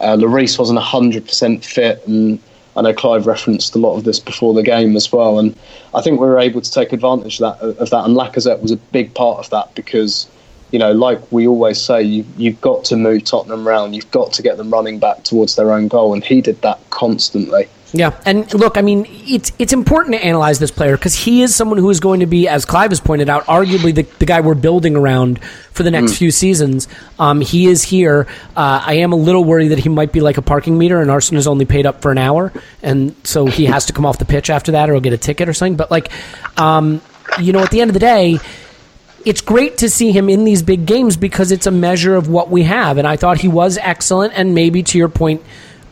Uh, 0.00 0.16
wasn't 0.20 0.78
hundred 0.78 1.26
percent 1.26 1.64
fit, 1.64 2.06
and 2.06 2.38
I 2.76 2.82
know 2.82 2.94
Clive 2.94 3.26
referenced 3.26 3.74
a 3.74 3.78
lot 3.78 3.96
of 3.96 4.04
this 4.04 4.18
before 4.18 4.54
the 4.54 4.62
game 4.62 4.96
as 4.96 5.12
well, 5.12 5.38
and 5.38 5.54
I 5.94 6.00
think 6.00 6.20
we 6.20 6.26
were 6.26 6.38
able 6.38 6.60
to 6.60 6.70
take 6.70 6.92
advantage 6.92 7.40
of 7.40 7.58
that. 7.58 7.80
Of 7.80 7.90
that, 7.90 8.04
and 8.04 8.16
Lacazette 8.16 8.60
was 8.60 8.72
a 8.72 8.76
big 8.76 9.12
part 9.14 9.38
of 9.38 9.50
that 9.50 9.74
because, 9.74 10.28
you 10.70 10.78
know, 10.78 10.92
like 10.92 11.20
we 11.30 11.46
always 11.46 11.80
say, 11.80 12.02
you, 12.02 12.24
you've 12.36 12.60
got 12.60 12.84
to 12.86 12.96
move 12.96 13.24
Tottenham 13.24 13.66
round. 13.66 13.94
You've 13.94 14.10
got 14.10 14.32
to 14.34 14.42
get 14.42 14.56
them 14.56 14.70
running 14.70 14.98
back 14.98 15.24
towards 15.24 15.56
their 15.56 15.72
own 15.72 15.88
goal, 15.88 16.14
and 16.14 16.24
he 16.24 16.40
did 16.40 16.62
that 16.62 16.78
constantly. 16.90 17.68
Yeah, 17.92 18.20
and 18.24 18.52
look, 18.54 18.76
I 18.76 18.82
mean, 18.82 19.04
it's 19.08 19.50
it's 19.58 19.72
important 19.72 20.14
to 20.14 20.24
analyze 20.24 20.60
this 20.60 20.70
player 20.70 20.96
because 20.96 21.14
he 21.14 21.42
is 21.42 21.54
someone 21.54 21.78
who 21.78 21.90
is 21.90 21.98
going 21.98 22.20
to 22.20 22.26
be, 22.26 22.46
as 22.46 22.64
Clive 22.64 22.92
has 22.92 23.00
pointed 23.00 23.28
out, 23.28 23.46
arguably 23.46 23.92
the, 23.92 24.02
the 24.02 24.26
guy 24.26 24.40
we're 24.40 24.54
building 24.54 24.94
around 24.94 25.42
for 25.72 25.82
the 25.82 25.90
next 25.90 26.12
mm. 26.12 26.18
few 26.18 26.30
seasons. 26.30 26.86
Um, 27.18 27.40
he 27.40 27.66
is 27.66 27.82
here. 27.82 28.28
Uh, 28.56 28.82
I 28.86 28.94
am 28.94 29.12
a 29.12 29.16
little 29.16 29.42
worried 29.42 29.68
that 29.68 29.80
he 29.80 29.88
might 29.88 30.12
be 30.12 30.20
like 30.20 30.36
a 30.36 30.42
parking 30.42 30.78
meter, 30.78 31.00
and 31.00 31.10
Arsenal 31.10 31.40
is 31.40 31.48
only 31.48 31.64
paid 31.64 31.84
up 31.84 32.00
for 32.00 32.12
an 32.12 32.18
hour, 32.18 32.52
and 32.80 33.16
so 33.24 33.46
he 33.46 33.64
has 33.66 33.86
to 33.86 33.92
come 33.92 34.06
off 34.06 34.18
the 34.18 34.24
pitch 34.24 34.50
after 34.50 34.72
that, 34.72 34.88
or 34.88 34.92
he'll 34.92 35.00
get 35.00 35.12
a 35.12 35.18
ticket 35.18 35.48
or 35.48 35.52
something. 35.52 35.76
But 35.76 35.90
like, 35.90 36.12
um, 36.56 37.02
you 37.40 37.52
know, 37.52 37.60
at 37.60 37.72
the 37.72 37.80
end 37.80 37.90
of 37.90 37.94
the 37.94 38.00
day 38.00 38.38
it's 39.24 39.42
great 39.42 39.78
to 39.78 39.90
see 39.90 40.12
him 40.12 40.30
in 40.30 40.44
these 40.44 40.62
big 40.62 40.86
games 40.86 41.16
because 41.16 41.52
it's 41.52 41.66
a 41.66 41.70
measure 41.70 42.16
of 42.16 42.28
what 42.28 42.48
we 42.50 42.62
have. 42.62 42.96
And 42.96 43.06
I 43.06 43.16
thought 43.16 43.38
he 43.38 43.48
was 43.48 43.76
excellent. 43.76 44.32
And 44.34 44.54
maybe 44.54 44.82
to 44.82 44.96
your 44.96 45.10
point, 45.10 45.42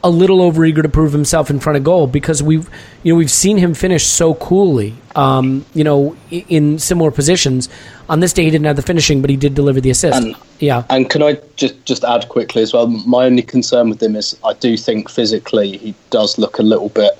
a 0.04 0.10
little 0.10 0.38
overeager 0.38 0.82
to 0.82 0.88
prove 0.88 1.12
himself 1.12 1.50
in 1.50 1.58
front 1.58 1.76
of 1.76 1.84
goal 1.84 2.06
because 2.06 2.42
we've 2.42 2.68
you 3.02 3.12
know 3.12 3.16
we've 3.16 3.30
seen 3.30 3.58
him 3.58 3.74
finish 3.74 4.04
so 4.04 4.34
coolly 4.34 4.94
um, 5.16 5.64
you 5.74 5.84
know 5.84 6.16
in 6.30 6.78
similar 6.78 7.10
positions. 7.10 7.68
On 8.08 8.20
this 8.20 8.32
day 8.32 8.44
he 8.44 8.50
didn't 8.50 8.66
have 8.66 8.76
the 8.76 8.82
finishing 8.82 9.20
but 9.20 9.30
he 9.30 9.36
did 9.36 9.54
deliver 9.54 9.80
the 9.80 9.90
assist. 9.90 10.22
And, 10.22 10.36
yeah. 10.60 10.84
and 10.88 11.10
can 11.10 11.22
I 11.22 11.40
just 11.56 11.84
just 11.84 12.04
add 12.04 12.28
quickly 12.28 12.62
as 12.62 12.72
well 12.72 12.86
my 12.86 13.24
only 13.24 13.42
concern 13.42 13.90
with 13.90 14.02
him 14.02 14.16
is 14.16 14.38
I 14.44 14.54
do 14.54 14.76
think 14.76 15.10
physically 15.10 15.76
he 15.76 15.94
does 16.10 16.38
look 16.38 16.58
a 16.58 16.62
little 16.62 16.90
bit 16.90 17.12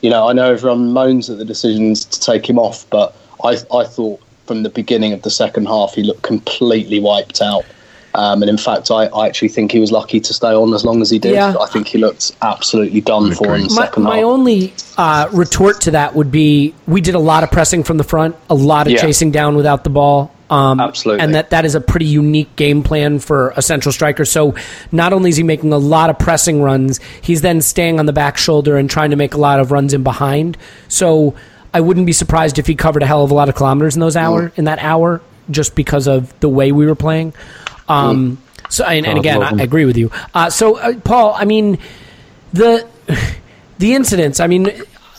you 0.00 0.10
know 0.10 0.28
I 0.28 0.32
know 0.32 0.52
everyone 0.52 0.92
moans 0.92 1.28
at 1.30 1.38
the 1.38 1.44
decisions 1.44 2.04
to 2.04 2.20
take 2.20 2.48
him 2.48 2.58
off 2.58 2.88
but 2.90 3.14
I 3.44 3.58
I 3.74 3.84
thought 3.84 4.20
from 4.46 4.62
the 4.62 4.70
beginning 4.70 5.12
of 5.12 5.22
the 5.22 5.30
second 5.30 5.66
half 5.66 5.94
he 5.94 6.02
looked 6.02 6.22
completely 6.22 7.00
wiped 7.00 7.40
out 7.40 7.64
um, 8.14 8.42
and 8.42 8.50
in 8.50 8.58
fact, 8.58 8.90
I, 8.90 9.06
I, 9.06 9.28
actually 9.28 9.48
think 9.48 9.70
he 9.70 9.78
was 9.78 9.92
lucky 9.92 10.18
to 10.20 10.34
stay 10.34 10.52
on 10.52 10.74
as 10.74 10.84
long 10.84 11.00
as 11.00 11.10
he 11.10 11.18
did. 11.18 11.34
Yeah. 11.34 11.54
I 11.60 11.66
think 11.66 11.86
he 11.86 11.98
looked 11.98 12.32
absolutely 12.42 13.00
done 13.00 13.32
for 13.34 13.54
in 13.54 13.62
the 13.62 13.74
my, 13.74 13.86
second 13.86 14.02
half. 14.02 14.12
My 14.12 14.22
only 14.22 14.72
uh, 14.98 15.28
retort 15.32 15.82
to 15.82 15.92
that 15.92 16.14
would 16.14 16.32
be 16.32 16.74
we 16.86 17.00
did 17.00 17.14
a 17.14 17.20
lot 17.20 17.44
of 17.44 17.50
pressing 17.50 17.84
from 17.84 17.98
the 17.98 18.04
front, 18.04 18.36
a 18.48 18.54
lot 18.54 18.86
of 18.86 18.94
yeah. 18.94 19.00
chasing 19.00 19.30
down 19.30 19.56
without 19.56 19.84
the 19.84 19.90
ball. 19.90 20.34
Um, 20.50 20.80
Absolutely. 20.80 21.22
And 21.22 21.34
that, 21.36 21.50
that 21.50 21.64
is 21.64 21.76
a 21.76 21.80
pretty 21.80 22.06
unique 22.06 22.56
game 22.56 22.82
plan 22.82 23.20
for 23.20 23.50
a 23.56 23.62
central 23.62 23.92
striker. 23.92 24.24
So 24.24 24.56
not 24.90 25.12
only 25.12 25.30
is 25.30 25.36
he 25.36 25.44
making 25.44 25.72
a 25.72 25.78
lot 25.78 26.10
of 26.10 26.18
pressing 26.18 26.60
runs, 26.60 26.98
he's 27.22 27.40
then 27.42 27.60
staying 27.60 28.00
on 28.00 28.06
the 28.06 28.12
back 28.12 28.36
shoulder 28.36 28.76
and 28.76 28.90
trying 28.90 29.10
to 29.10 29.16
make 29.16 29.34
a 29.34 29.38
lot 29.38 29.60
of 29.60 29.70
runs 29.70 29.94
in 29.94 30.02
behind. 30.02 30.58
So 30.88 31.36
I 31.72 31.80
wouldn't 31.80 32.06
be 32.06 32.12
surprised 32.12 32.58
if 32.58 32.66
he 32.66 32.74
covered 32.74 33.04
a 33.04 33.06
hell 33.06 33.22
of 33.22 33.30
a 33.30 33.34
lot 33.34 33.48
of 33.48 33.54
kilometers 33.54 33.94
in 33.94 34.00
those 34.00 34.16
hour 34.16 34.48
mm. 34.48 34.58
in 34.58 34.64
that 34.64 34.80
hour 34.80 35.20
just 35.50 35.74
because 35.74 36.06
of 36.06 36.38
the 36.40 36.48
way 36.48 36.72
we 36.72 36.86
were 36.86 36.94
playing. 36.94 37.32
Um, 37.90 38.38
so, 38.68 38.84
and, 38.84 39.06
and 39.06 39.18
again, 39.18 39.42
I, 39.42 39.62
agree 39.62 39.84
with 39.84 39.96
you. 39.96 40.10
Uh, 40.32 40.48
so, 40.50 40.76
uh, 40.76 40.98
Paul, 41.00 41.34
I 41.34 41.44
mean, 41.44 41.78
the 42.52 42.86
the 43.78 43.94
incidents. 43.94 44.38
I 44.38 44.46
mean, 44.46 44.70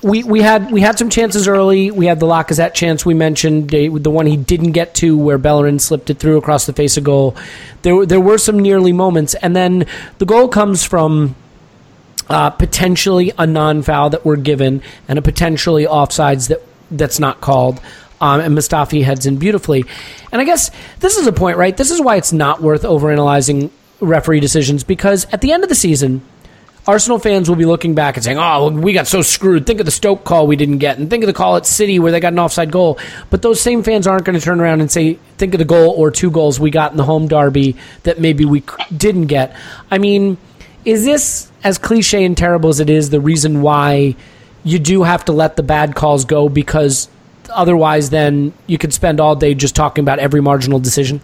we, 0.04 0.24
we 0.24 0.42
had 0.42 0.72
we 0.72 0.82
had 0.82 0.98
some 0.98 1.10
chances 1.10 1.48
early. 1.48 1.92
We 1.92 2.06
had 2.06 2.20
the 2.20 2.26
Lacazette 2.26 2.74
chance 2.74 3.06
we 3.06 3.14
mentioned, 3.14 3.70
the 3.70 3.90
one 3.90 4.26
he 4.26 4.38
didn't 4.38 4.72
get 4.72 4.96
to, 4.96 5.18
where 5.18 5.38
Bellerin 5.38 5.80
slipped 5.80 6.10
it 6.10 6.20
through 6.20 6.38
across 6.38 6.66
the 6.66 6.74
face 6.74 6.98
of 6.98 7.04
goal. 7.04 7.36
There 7.82 8.06
there 8.06 8.22
were 8.22 8.38
some 8.38 8.60
nearly 8.60 8.94
moments, 8.94 9.34
and 9.36 9.56
then 9.56 9.86
the 10.18 10.26
goal 10.26 10.48
comes 10.48 10.84
from 10.84 11.36
uh, 12.30 12.50
potentially 12.52 13.32
a 13.38 13.46
non 13.46 13.82
foul 13.82 14.10
that 14.12 14.26
we're 14.26 14.38
given, 14.38 14.82
and 15.08 15.20
a 15.20 15.22
potentially 15.22 15.86
offsides 15.86 16.48
that 16.48 16.62
that's 16.90 17.20
not 17.20 17.42
called. 17.42 17.80
Um, 18.22 18.40
and 18.40 18.56
Mustafi 18.56 19.04
heads 19.04 19.26
in 19.26 19.38
beautifully. 19.38 19.84
And 20.32 20.40
I 20.40 20.46
guess 20.46 20.70
this 21.00 21.18
is 21.18 21.26
a 21.26 21.34
point, 21.34 21.58
right? 21.58 21.76
This 21.76 21.90
is 21.90 22.00
why 22.00 22.18
it's 22.18 22.32
not 22.32 22.62
worth 22.62 22.84
overanalyzing 22.84 23.72
referee 24.00 24.40
decisions 24.40 24.84
because 24.84 25.26
at 25.34 25.42
the 25.42 25.52
end 25.52 25.64
of 25.64 25.70
the 25.70 25.76
season, 25.76 26.22
Arsenal 26.88 27.20
fans 27.20 27.48
will 27.48 27.56
be 27.56 27.66
looking 27.66 27.94
back 27.94 28.18
and 28.18 28.24
saying, 28.24 28.40
"Oh, 28.40 28.70
we 28.70 28.94
got 28.94 29.06
so 29.06 29.22
screwed. 29.22 29.68
Think 29.68 29.80
of 29.80 29.86
the 29.86 29.92
Stoke 29.92 30.24
call 30.24 30.48
we 30.48 30.56
didn't 30.56 30.80
get, 30.80 30.98
and 30.98 31.10
think 31.10 31.24
of 31.24 31.28
the 31.28 31.34
call 31.34 31.56
at 31.56 31.68
City 31.68 32.00
where 32.00 32.12
they 32.12 32.20
got 32.20 32.34
an 32.34 32.40
offside 32.40 32.72
goal." 32.72 32.98
But 33.30 33.44
those 33.44 33.62
same 33.62 33.84
fans 33.84 34.08
aren't 34.08 34.26
going 34.26 34.38
to 34.38 34.44
turn 34.44 34.60
around 34.60 34.82
and 34.82 34.92
say, 34.92 35.20
"Think 35.38 35.54
of 35.54 35.60
the 35.60 35.66
goal 35.66 35.94
or 35.96 36.10
two 36.10 36.32
goals 36.32 36.60
we 36.60 36.72
got 36.72 36.92
in 36.92 36.98
the 36.98 37.04
home 37.04 37.28
derby 37.28 37.76
that 38.04 38.20
maybe 38.20 38.46
we 38.46 38.64
didn't 38.96 39.28
get." 39.28 39.56
I 39.92 40.00
mean, 40.00 40.38
is 40.84 41.06
this 41.06 41.52
as 41.64 41.78
cliche 41.78 42.26
and 42.26 42.36
terrible 42.36 42.70
as 42.70 42.80
it 42.80 42.90
is 42.90 43.12
the 43.12 43.22
reason 43.22 43.62
why 43.62 44.16
you 44.64 44.80
do 44.80 45.04
have 45.04 45.24
to 45.26 45.32
let 45.32 45.58
the 45.58 45.64
bad 45.64 45.94
calls 45.94 46.26
go 46.26 46.50
because 46.50 47.10
otherwise, 47.54 48.10
then 48.10 48.54
you 48.68 48.78
could 48.78 48.94
spend 48.94 49.20
all 49.20 49.36
day 49.36 49.54
just 49.54 49.76
talking 49.76 50.04
about 50.04 50.20
every 50.20 50.42
marginal 50.42 50.80
decision? 50.80 51.22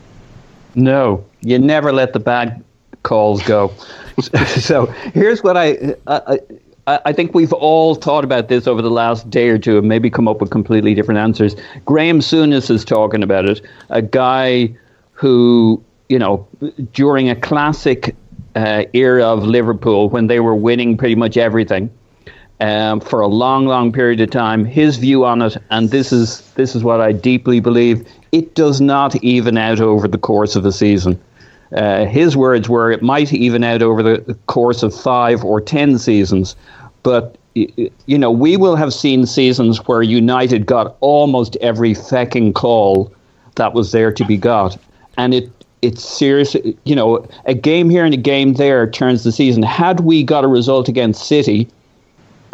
No, 0.75 1.25
you 1.41 1.57
never 1.59 1.91
let 1.91 2.13
the 2.13 2.19
bad 2.19 2.63
calls 3.03 3.41
go. 3.43 3.73
so 4.45 4.85
here's 5.13 5.43
what 5.43 5.57
I, 5.57 5.95
I, 6.07 6.39
I 6.87 7.13
think 7.13 7.33
we've 7.33 7.53
all 7.53 7.95
thought 7.95 8.23
about 8.23 8.47
this 8.47 8.67
over 8.67 8.81
the 8.81 8.89
last 8.89 9.29
day 9.29 9.49
or 9.49 9.57
two 9.57 9.77
and 9.77 9.87
maybe 9.87 10.09
come 10.09 10.27
up 10.27 10.39
with 10.39 10.51
completely 10.51 10.93
different 10.93 11.19
answers. 11.19 11.55
Graham 11.85 12.19
Souness 12.19 12.69
is 12.69 12.85
talking 12.85 13.23
about 13.23 13.45
it. 13.45 13.61
A 13.89 14.01
guy 14.01 14.75
who, 15.11 15.83
you 16.09 16.19
know, 16.19 16.47
during 16.93 17.29
a 17.29 17.35
classic 17.35 18.15
uh, 18.55 18.85
era 18.93 19.25
of 19.25 19.43
Liverpool 19.43 20.09
when 20.09 20.27
they 20.27 20.39
were 20.39 20.55
winning 20.55 20.97
pretty 20.97 21.15
much 21.15 21.37
everything 21.37 21.89
um, 22.59 22.99
for 22.99 23.21
a 23.21 23.27
long, 23.27 23.65
long 23.67 23.91
period 23.91 24.19
of 24.19 24.31
time. 24.31 24.65
His 24.65 24.97
view 24.97 25.25
on 25.25 25.41
it, 25.41 25.57
and 25.69 25.89
this 25.91 26.11
is 26.11 26.41
this 26.55 26.75
is 26.75 26.83
what 26.83 27.01
I 27.01 27.11
deeply 27.11 27.59
believe: 27.59 28.07
it 28.31 28.55
does 28.55 28.81
not 28.81 29.15
even 29.23 29.57
out 29.57 29.79
over 29.79 30.07
the 30.07 30.17
course 30.17 30.55
of 30.55 30.65
a 30.65 30.71
season. 30.71 31.19
Uh, 31.75 32.05
his 32.05 32.37
words 32.37 32.69
were 32.69 32.91
it 32.91 33.01
might 33.01 33.33
even 33.33 33.63
out 33.63 33.81
over 33.81 34.01
the 34.01 34.33
course 34.47 34.83
of 34.83 34.95
five 34.95 35.43
or 35.43 35.59
ten 35.59 35.97
seasons, 35.97 36.55
but 37.03 37.37
you 37.55 38.17
know 38.17 38.31
we 38.31 38.55
will 38.55 38.75
have 38.75 38.93
seen 38.93 39.25
seasons 39.25 39.85
where 39.87 40.01
United 40.01 40.65
got 40.65 40.95
almost 41.01 41.57
every 41.57 41.93
fecking 41.93 42.53
call 42.53 43.11
that 43.55 43.73
was 43.73 43.91
there 43.91 44.11
to 44.13 44.25
be 44.25 44.37
got, 44.37 44.77
and 45.17 45.33
it 45.33 45.51
it's 45.81 46.03
serious. 46.03 46.55
You 46.85 46.95
know, 46.95 47.27
a 47.45 47.53
game 47.53 47.89
here 47.89 48.05
and 48.05 48.13
a 48.13 48.17
game 48.17 48.53
there 48.53 48.89
turns 48.89 49.23
the 49.23 49.31
season. 49.31 49.61
Had 49.61 49.99
we 50.01 50.23
got 50.23 50.43
a 50.43 50.47
result 50.47 50.87
against 50.87 51.27
City, 51.27 51.67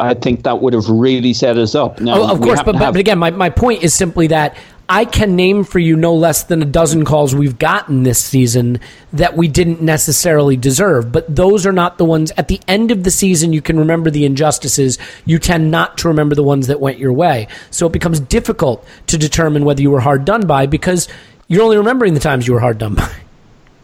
I 0.00 0.14
think 0.14 0.42
that 0.42 0.60
would 0.60 0.72
have 0.72 0.88
really 0.88 1.32
set 1.32 1.56
us 1.56 1.74
up. 1.74 2.00
Now, 2.00 2.20
oh, 2.20 2.32
of 2.32 2.40
course, 2.40 2.62
but, 2.62 2.72
but, 2.72 2.92
but 2.92 2.96
again, 2.96 3.18
my, 3.18 3.30
my 3.30 3.50
point 3.50 3.82
is 3.82 3.94
simply 3.94 4.26
that 4.28 4.56
I 4.88 5.06
can 5.06 5.34
name 5.34 5.64
for 5.64 5.78
you 5.78 5.96
no 5.96 6.14
less 6.14 6.44
than 6.44 6.60
a 6.60 6.66
dozen 6.66 7.04
calls 7.04 7.34
we've 7.34 7.58
gotten 7.58 8.02
this 8.02 8.22
season 8.22 8.80
that 9.14 9.34
we 9.36 9.48
didn't 9.48 9.80
necessarily 9.80 10.56
deserve. 10.56 11.10
But 11.10 11.34
those 11.34 11.64
are 11.64 11.72
not 11.72 11.96
the 11.96 12.04
ones 12.04 12.32
at 12.36 12.48
the 12.48 12.60
end 12.68 12.90
of 12.90 13.02
the 13.02 13.10
season. 13.10 13.52
You 13.52 13.62
can 13.62 13.78
remember 13.78 14.10
the 14.10 14.26
injustices. 14.26 14.98
You 15.24 15.38
tend 15.38 15.70
not 15.70 15.96
to 15.98 16.08
remember 16.08 16.34
the 16.34 16.42
ones 16.42 16.66
that 16.66 16.80
went 16.80 16.98
your 16.98 17.12
way. 17.12 17.48
So 17.70 17.86
it 17.86 17.92
becomes 17.92 18.20
difficult 18.20 18.86
to 19.06 19.16
determine 19.16 19.64
whether 19.64 19.80
you 19.80 19.90
were 19.90 20.00
hard 20.00 20.26
done 20.26 20.46
by 20.46 20.66
because 20.66 21.08
you're 21.48 21.62
only 21.62 21.78
remembering 21.78 22.12
the 22.12 22.20
times 22.20 22.46
you 22.46 22.52
were 22.52 22.60
hard 22.60 22.78
done 22.78 22.94
by. 22.94 23.10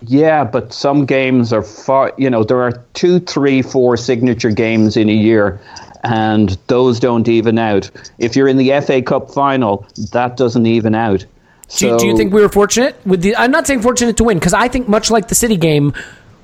Yeah, 0.03 0.45
but 0.45 0.73
some 0.73 1.05
games 1.05 1.53
are 1.53 1.63
far. 1.63 2.13
You 2.17 2.31
know, 2.31 2.43
there 2.43 2.63
are 2.63 2.73
two, 2.95 3.21
three, 3.21 3.63
four 3.63 3.97
signature 3.97 4.51
games 4.51 4.97
in 4.97 5.09
a 5.09 5.15
year, 5.15 5.61
and 6.03 6.57
those 6.67 7.01
don't 7.01 7.29
even 7.29 7.59
out. 7.59 7.91
If 8.19 8.37
you're 8.37 8.49
in 8.49 8.57
the 8.57 8.81
FA 8.81 9.03
Cup 9.03 9.31
final, 9.31 9.87
that 10.13 10.37
doesn't 10.37 10.67
even 10.67 10.95
out. 10.95 11.25
So, 11.69 11.87
do, 11.87 11.93
you, 11.93 11.99
do 11.99 12.07
you 12.09 12.17
think 12.17 12.33
we 12.33 12.43
were 12.43 12.49
fortunate 12.49 12.97
with 13.07 13.23
the? 13.23 13.37
I'm 13.37 13.53
not 13.53 13.67
saying 13.67 13.83
fortunate 13.83 14.17
to 14.17 14.25
win 14.25 14.39
because 14.39 14.55
I 14.55 14.69
think 14.69 14.89
much 14.89 15.11
like 15.11 15.29
the 15.29 15.37
City 15.37 15.57
game, 15.57 15.93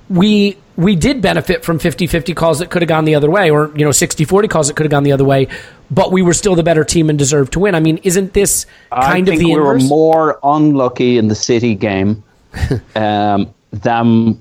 we 0.09 0.57
we 0.77 0.95
did 0.95 1.23
benefit 1.23 1.65
from 1.65 1.79
50-50 1.79 2.37
calls 2.37 2.59
that 2.59 2.71
could 2.71 2.83
have 2.83 2.89
gone 2.89 3.07
the 3.07 3.15
other 3.15 3.31
way, 3.31 3.51
or 3.51 3.73
you 3.77 3.85
know 3.85 3.91
60-40 3.91 4.49
calls 4.51 4.69
that 4.69 4.77
could 4.77 4.85
have 4.85 4.91
gone 4.91 5.03
the 5.03 5.13
other 5.13 5.25
way. 5.25 5.49
But 5.91 6.13
we 6.13 6.23
were 6.23 6.35
still 6.35 6.55
the 6.55 6.63
better 6.63 6.85
team 6.85 7.11
and 7.11 7.19
deserved 7.19 7.55
to 7.55 7.61
win. 7.61 7.75
I 7.75 7.81
mean, 7.81 7.99
isn't 8.03 8.35
this 8.35 8.67
kind 8.93 9.29
I 9.29 9.33
of 9.33 9.39
the 9.39 9.47
we 9.47 9.53
inverse? 9.53 9.83
were 9.83 9.89
more 9.89 10.39
unlucky 10.45 11.19
in 11.19 11.29
the 11.29 11.35
City 11.35 11.75
game 11.75 12.23
um, 12.95 13.53
than 13.73 14.41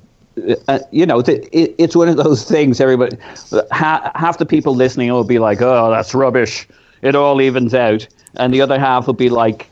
uh, 0.67 0.79
you 0.91 1.05
know, 1.05 1.19
it, 1.19 1.75
it's 1.77 1.95
one 1.95 2.07
of 2.07 2.17
those 2.17 2.43
things. 2.43 2.81
Everybody, 2.81 3.17
ha, 3.71 4.11
half 4.15 4.37
the 4.37 4.45
people 4.45 4.75
listening 4.75 5.11
will 5.11 5.23
be 5.23 5.39
like, 5.39 5.61
"Oh, 5.61 5.89
that's 5.89 6.13
rubbish." 6.13 6.67
It 7.01 7.15
all 7.15 7.41
evens 7.41 7.73
out, 7.73 8.07
and 8.35 8.53
the 8.53 8.61
other 8.61 8.79
half 8.79 9.07
will 9.07 9.13
be 9.13 9.29
like, 9.29 9.69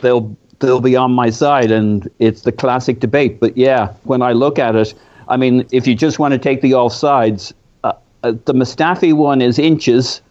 "They'll 0.00 0.34
they'll 0.60 0.80
be 0.80 0.96
on 0.96 1.12
my 1.12 1.30
side," 1.30 1.70
and 1.70 2.08
it's 2.18 2.42
the 2.42 2.52
classic 2.52 3.00
debate. 3.00 3.40
But 3.40 3.56
yeah, 3.56 3.92
when 4.04 4.22
I 4.22 4.32
look 4.32 4.58
at 4.58 4.76
it, 4.76 4.94
I 5.28 5.36
mean, 5.36 5.66
if 5.70 5.86
you 5.86 5.94
just 5.94 6.18
want 6.18 6.32
to 6.32 6.38
take 6.38 6.62
the 6.62 6.72
offsides, 6.72 7.52
uh, 7.84 7.92
uh, 8.22 8.32
the 8.44 8.54
Mustafi 8.54 9.12
one 9.12 9.42
is 9.42 9.58
inches, 9.58 10.22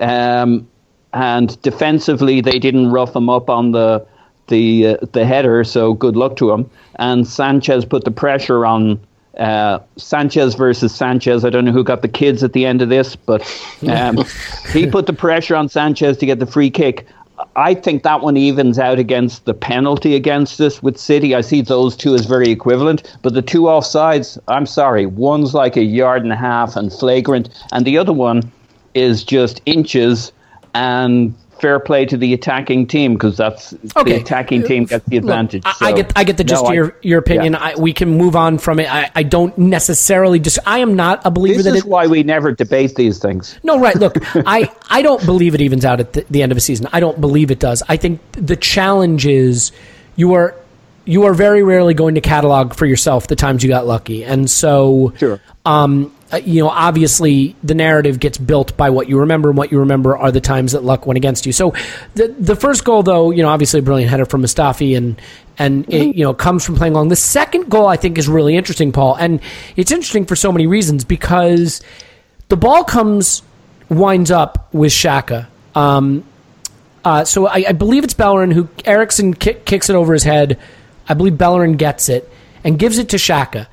um, 0.00 0.68
and 1.12 1.60
defensively 1.62 2.40
they 2.40 2.58
didn't 2.58 2.90
rough 2.90 3.14
him 3.16 3.28
up 3.28 3.50
on 3.50 3.72
the 3.72 4.06
the 4.50 4.88
uh, 4.88 4.96
the 5.12 5.24
header, 5.24 5.64
so 5.64 5.94
good 5.94 6.16
luck 6.16 6.36
to 6.36 6.50
him. 6.50 6.70
And 6.96 7.26
Sanchez 7.26 7.86
put 7.86 8.04
the 8.04 8.10
pressure 8.10 8.66
on 8.66 9.00
uh, 9.38 9.78
Sanchez 9.96 10.54
versus 10.54 10.94
Sanchez. 10.94 11.44
I 11.44 11.50
don't 11.50 11.64
know 11.64 11.72
who 11.72 11.84
got 11.84 12.02
the 12.02 12.08
kids 12.08 12.42
at 12.42 12.52
the 12.52 12.66
end 12.66 12.82
of 12.82 12.90
this, 12.90 13.16
but 13.16 13.42
um, 13.88 14.18
he 14.72 14.86
put 14.86 15.06
the 15.06 15.14
pressure 15.14 15.56
on 15.56 15.68
Sanchez 15.70 16.18
to 16.18 16.26
get 16.26 16.38
the 16.38 16.46
free 16.46 16.70
kick. 16.70 17.06
I 17.56 17.72
think 17.72 18.02
that 18.02 18.20
one 18.20 18.36
evens 18.36 18.78
out 18.78 18.98
against 18.98 19.46
the 19.46 19.54
penalty 19.54 20.14
against 20.14 20.60
us 20.60 20.82
with 20.82 20.98
City. 20.98 21.34
I 21.34 21.40
see 21.40 21.62
those 21.62 21.96
two 21.96 22.14
as 22.14 22.26
very 22.26 22.50
equivalent, 22.50 23.16
but 23.22 23.32
the 23.32 23.40
two 23.40 23.62
offsides, 23.62 24.38
I'm 24.48 24.66
sorry, 24.66 25.06
one's 25.06 25.54
like 25.54 25.76
a 25.76 25.82
yard 25.82 26.22
and 26.22 26.32
a 26.32 26.36
half 26.36 26.76
and 26.76 26.92
flagrant, 26.92 27.48
and 27.72 27.86
the 27.86 27.96
other 27.96 28.12
one 28.12 28.52
is 28.92 29.24
just 29.24 29.62
inches 29.64 30.32
and 30.74 31.34
fair 31.60 31.78
play 31.78 32.06
to 32.06 32.16
the 32.16 32.32
attacking 32.32 32.86
team 32.86 33.14
because 33.14 33.36
that's 33.36 33.74
okay. 33.96 34.12
the 34.12 34.20
attacking 34.20 34.62
team 34.64 34.84
gets 34.84 35.04
the 35.06 35.16
advantage. 35.16 35.64
Look, 35.64 35.76
so, 35.76 35.86
I 35.86 35.92
get 35.92 36.12
I 36.16 36.24
get 36.24 36.36
the 36.36 36.44
gist 36.44 36.62
no, 36.62 36.68
of 36.68 36.74
your, 36.74 36.96
your 37.02 37.18
opinion. 37.18 37.52
Yeah. 37.52 37.60
I, 37.60 37.74
we 37.76 37.92
can 37.92 38.16
move 38.16 38.36
on 38.36 38.58
from 38.58 38.80
it. 38.80 38.92
I, 38.92 39.10
I 39.14 39.22
don't 39.22 39.56
necessarily 39.58 40.38
just. 40.38 40.58
I 40.66 40.78
am 40.78 40.96
not 40.96 41.20
a 41.24 41.30
believer 41.30 41.58
this 41.58 41.66
that 41.66 41.74
is 41.76 41.84
it, 41.84 41.88
why 41.88 42.06
we 42.06 42.22
never 42.22 42.52
debate 42.52 42.94
these 42.94 43.18
things. 43.18 43.58
No, 43.62 43.78
right. 43.78 43.96
Look, 43.96 44.16
I 44.46 44.70
I 44.88 45.02
don't 45.02 45.24
believe 45.24 45.54
it 45.54 45.60
evens 45.60 45.84
out 45.84 46.00
at 46.00 46.12
the, 46.14 46.26
the 46.30 46.42
end 46.42 46.52
of 46.52 46.58
a 46.58 46.60
season. 46.60 46.88
I 46.92 47.00
don't 47.00 47.20
believe 47.20 47.50
it 47.50 47.58
does. 47.60 47.82
I 47.88 47.96
think 47.96 48.20
the 48.32 48.56
challenge 48.56 49.26
is 49.26 49.72
you 50.16 50.34
are 50.34 50.54
you 51.04 51.24
are 51.24 51.34
very 51.34 51.62
rarely 51.62 51.94
going 51.94 52.14
to 52.14 52.20
catalog 52.20 52.74
for 52.74 52.86
yourself 52.86 53.26
the 53.26 53.36
times 53.36 53.62
you 53.62 53.68
got 53.68 53.86
lucky, 53.86 54.24
and 54.24 54.50
so 54.50 55.12
sure. 55.18 55.40
Um, 55.64 56.14
uh, 56.32 56.36
you 56.36 56.62
know, 56.62 56.68
obviously 56.68 57.56
the 57.62 57.74
narrative 57.74 58.20
gets 58.20 58.38
built 58.38 58.76
by 58.76 58.90
what 58.90 59.08
you 59.08 59.20
remember, 59.20 59.48
and 59.48 59.58
what 59.58 59.72
you 59.72 59.80
remember 59.80 60.16
are 60.16 60.30
the 60.30 60.40
times 60.40 60.72
that 60.72 60.84
luck 60.84 61.06
went 61.06 61.16
against 61.16 61.46
you. 61.46 61.52
So 61.52 61.74
the 62.14 62.28
the 62.38 62.54
first 62.54 62.84
goal, 62.84 63.02
though, 63.02 63.30
you 63.30 63.42
know, 63.42 63.48
obviously 63.48 63.80
a 63.80 63.82
brilliant 63.82 64.10
header 64.10 64.24
from 64.24 64.42
Mustafi, 64.42 64.96
and 64.96 65.20
and 65.58 65.82
mm-hmm. 65.84 65.92
it, 65.92 66.16
you 66.16 66.24
know 66.24 66.32
comes 66.32 66.64
from 66.64 66.76
playing 66.76 66.94
long. 66.94 67.08
The 67.08 67.16
second 67.16 67.68
goal, 67.68 67.86
I 67.86 67.96
think, 67.96 68.16
is 68.16 68.28
really 68.28 68.56
interesting, 68.56 68.92
Paul, 68.92 69.16
and 69.16 69.40
it's 69.76 69.90
interesting 69.90 70.24
for 70.24 70.36
so 70.36 70.52
many 70.52 70.66
reasons 70.66 71.04
because 71.04 71.82
the 72.48 72.56
ball 72.56 72.84
comes 72.84 73.42
winds 73.88 74.30
up 74.30 74.72
with 74.72 74.92
Xhaka. 74.92 75.48
Um, 75.74 76.24
uh, 77.04 77.24
so 77.24 77.46
I, 77.46 77.64
I, 77.68 77.72
believe 77.72 78.04
it's 78.04 78.14
Bellerin 78.14 78.50
who 78.50 78.66
kick, 78.66 79.64
kicks 79.64 79.88
it 79.88 79.96
over 79.96 80.12
his 80.12 80.22
head. 80.22 80.58
I 81.08 81.14
believe 81.14 81.38
Bellerin 81.38 81.76
gets 81.76 82.08
it 82.08 82.28
and 82.62 82.78
gives 82.78 82.98
it 82.98 83.08
to 83.10 83.16
Xhaka 83.16 83.68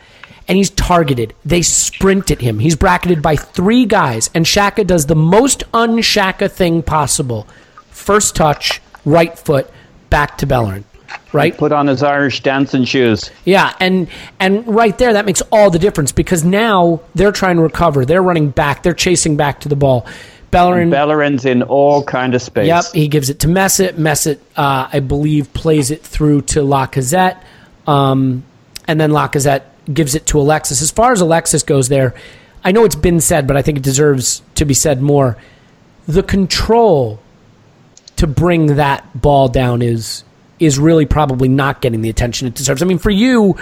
and 0.47 0.57
he's 0.57 0.69
targeted. 0.69 1.33
They 1.43 1.62
sprint 1.62 2.31
at 2.31 2.41
him. 2.41 2.60
He's 2.60 2.75
bracketed 2.75 3.21
by 3.21 3.36
three 3.36 3.86
guys, 3.86 4.29
and 4.33 4.45
Xhaka 4.45 4.88
does 4.88 5.05
the 5.05 5.15
most 5.15 5.63
un-Xhaka 5.73 6.51
thing 6.51 6.83
possible. 6.83 7.47
First 7.89 8.36
touch, 8.36 8.81
right 9.05 9.38
foot, 9.38 9.69
back 10.10 10.38
to 10.39 10.45
Bellerin. 10.45 10.86
Right? 11.33 11.53
He 11.53 11.57
put 11.60 11.71
on 11.71 11.88
his 11.88 12.03
Irish 12.03 12.41
dancing 12.41 12.83
shoes. 12.83 13.31
Yeah, 13.45 13.73
and 13.79 14.07
and 14.39 14.67
right 14.67 14.97
there 14.97 15.13
that 15.13 15.25
makes 15.25 15.41
all 15.51 15.69
the 15.69 15.79
difference 15.79 16.12
because 16.12 16.43
now 16.43 17.01
they're 17.15 17.31
trying 17.31 17.57
to 17.57 17.62
recover. 17.62 18.05
They're 18.05 18.23
running 18.23 18.49
back. 18.49 18.83
They're 18.83 18.93
chasing 18.93 19.38
back 19.38 19.62
to 19.62 19.69
the 19.69 19.75
ball. 19.75 20.05
Bellerin, 20.51 20.89
Bellerin's 20.89 21.45
in 21.45 21.63
all 21.63 22.03
kind 22.03 22.33
of 22.33 22.41
space. 22.41 22.67
Yep, 22.67 22.86
he 22.93 23.07
gives 23.07 23.29
it 23.29 23.39
to 23.41 23.47
Mesut. 23.47 23.93
Mesut, 23.93 24.39
uh, 24.55 24.89
I 24.91 24.99
believe, 24.99 25.53
plays 25.53 25.91
it 25.91 26.01
through 26.03 26.43
to 26.43 26.62
Lacazette, 26.62 27.41
um, 27.86 28.43
and 28.88 28.99
then 28.99 29.12
Lacazette 29.12 29.63
gives 29.93 30.15
it 30.15 30.26
to 30.28 30.39
Alexis. 30.39 30.82
As 30.82 30.91
far 30.91 31.12
as 31.12 31.21
Alexis 31.21 31.63
goes, 31.63 31.89
there, 31.89 32.13
I 32.63 32.71
know 32.71 32.84
it's 32.84 32.95
been 32.95 33.19
said, 33.19 33.47
but 33.47 33.56
I 33.58 33.62
think 33.62 33.78
it 33.78 33.84
deserves 33.84 34.41
to 34.56 34.65
be 34.65 34.73
said 34.73 35.02
more. 35.02 35.38
the 36.08 36.23
control 36.23 37.19
to 38.15 38.28
bring 38.28 38.78
that 38.78 39.19
ball 39.19 39.47
down 39.47 39.82
is 39.82 40.23
is 40.60 40.80
really 40.80 41.06
probably 41.06 41.47
not 41.47 41.82
getting 41.82 42.02
the 42.02 42.10
attention 42.10 42.47
it 42.47 42.56
deserves. 42.56 42.82
I 42.82 42.86
mean, 42.86 42.97
for 42.97 43.12
you, 43.12 43.56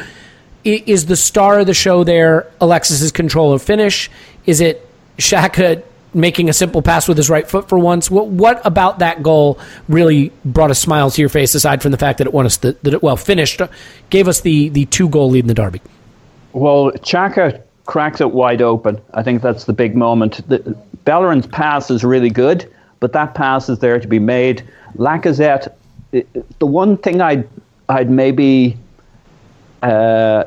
is 0.63 1.07
the 1.07 1.15
star 1.15 1.59
of 1.59 1.67
the 1.67 1.73
show 1.73 2.03
there 2.03 2.47
Alexis's 2.61 3.11
control 3.11 3.51
of 3.51 3.61
finish? 3.61 4.09
Is 4.45 4.61
it 4.61 4.87
Xhaka 5.17 5.83
making 6.13 6.47
a 6.47 6.53
simple 6.53 6.81
pass 6.81 7.07
with 7.07 7.17
his 7.17 7.29
right 7.29 7.47
foot 7.47 7.67
for 7.67 7.77
once? 7.77 8.09
What 8.09 8.27
what 8.27 8.65
about 8.65 8.99
that 8.99 9.21
goal 9.21 9.59
really 9.89 10.31
brought 10.45 10.71
a 10.71 10.75
smile 10.75 11.11
to 11.11 11.21
your 11.21 11.29
face? 11.29 11.53
Aside 11.53 11.81
from 11.81 11.91
the 11.91 11.97
fact 11.97 12.19
that 12.19 12.27
it 12.27 12.33
won 12.33 12.45
us 12.45 12.57
the, 12.57 12.77
that 12.83 12.93
it 12.93 13.03
well 13.03 13.17
finished, 13.17 13.61
gave 14.09 14.27
us 14.27 14.41
the 14.41 14.69
the 14.69 14.85
two 14.85 15.09
goal 15.09 15.29
lead 15.29 15.43
in 15.43 15.47
the 15.47 15.53
derby. 15.53 15.81
Well, 16.55 16.91
Xhaka 16.91 17.61
cracks 17.85 18.21
it 18.21 18.31
wide 18.31 18.61
open. 18.61 19.01
I 19.13 19.23
think 19.23 19.41
that's 19.41 19.65
the 19.65 19.73
big 19.73 19.93
moment. 19.95 20.47
The, 20.47 20.59
Bellerin's 21.03 21.47
pass 21.47 21.91
is 21.91 22.03
really 22.05 22.29
good, 22.29 22.71
but 23.01 23.11
that 23.11 23.35
pass 23.35 23.67
is 23.67 23.79
there 23.79 23.99
to 23.99 24.07
be 24.07 24.19
made. 24.19 24.63
Lacazette, 24.95 25.73
the 26.11 26.65
one 26.65 26.95
thing 26.97 27.21
I'd 27.21 27.47
I'd 27.89 28.09
maybe 28.09 28.77
uh, 29.83 30.45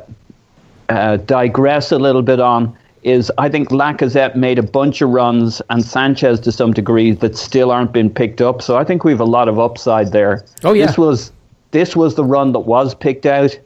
uh, 0.89 1.19
digress 1.19 1.93
a 1.93 1.99
little 1.99 2.23
bit 2.23 2.41
on 2.41 2.75
is 3.03 3.31
I 3.37 3.51
think 3.51 3.69
Lacazette 3.69 4.35
made 4.35 4.59
a 4.59 4.63
bunch 4.63 5.03
of 5.03 5.11
runs 5.11 5.61
and 5.69 5.85
Sanchez 5.85 6.41
to 6.41 6.51
some 6.51 6.73
degree 6.73 7.13
that 7.13 7.37
still 7.37 7.71
aren't 7.71 7.93
been 7.93 8.09
picked 8.09 8.41
up. 8.41 8.63
So 8.63 8.79
I 8.79 8.83
think 8.83 9.05
we 9.05 9.13
have 9.13 9.21
a 9.21 9.27
lot 9.27 9.47
of 9.47 9.61
upside 9.61 10.11
there. 10.13 10.43
Oh 10.65 10.73
yeah. 10.73 10.87
This 10.87 10.97
was 10.97 11.33
this 11.71 11.95
was 11.95 12.15
the 12.15 12.25
run 12.25 12.53
that 12.53 12.61
was 12.61 12.95
picked 12.95 13.27
out. 13.27 13.59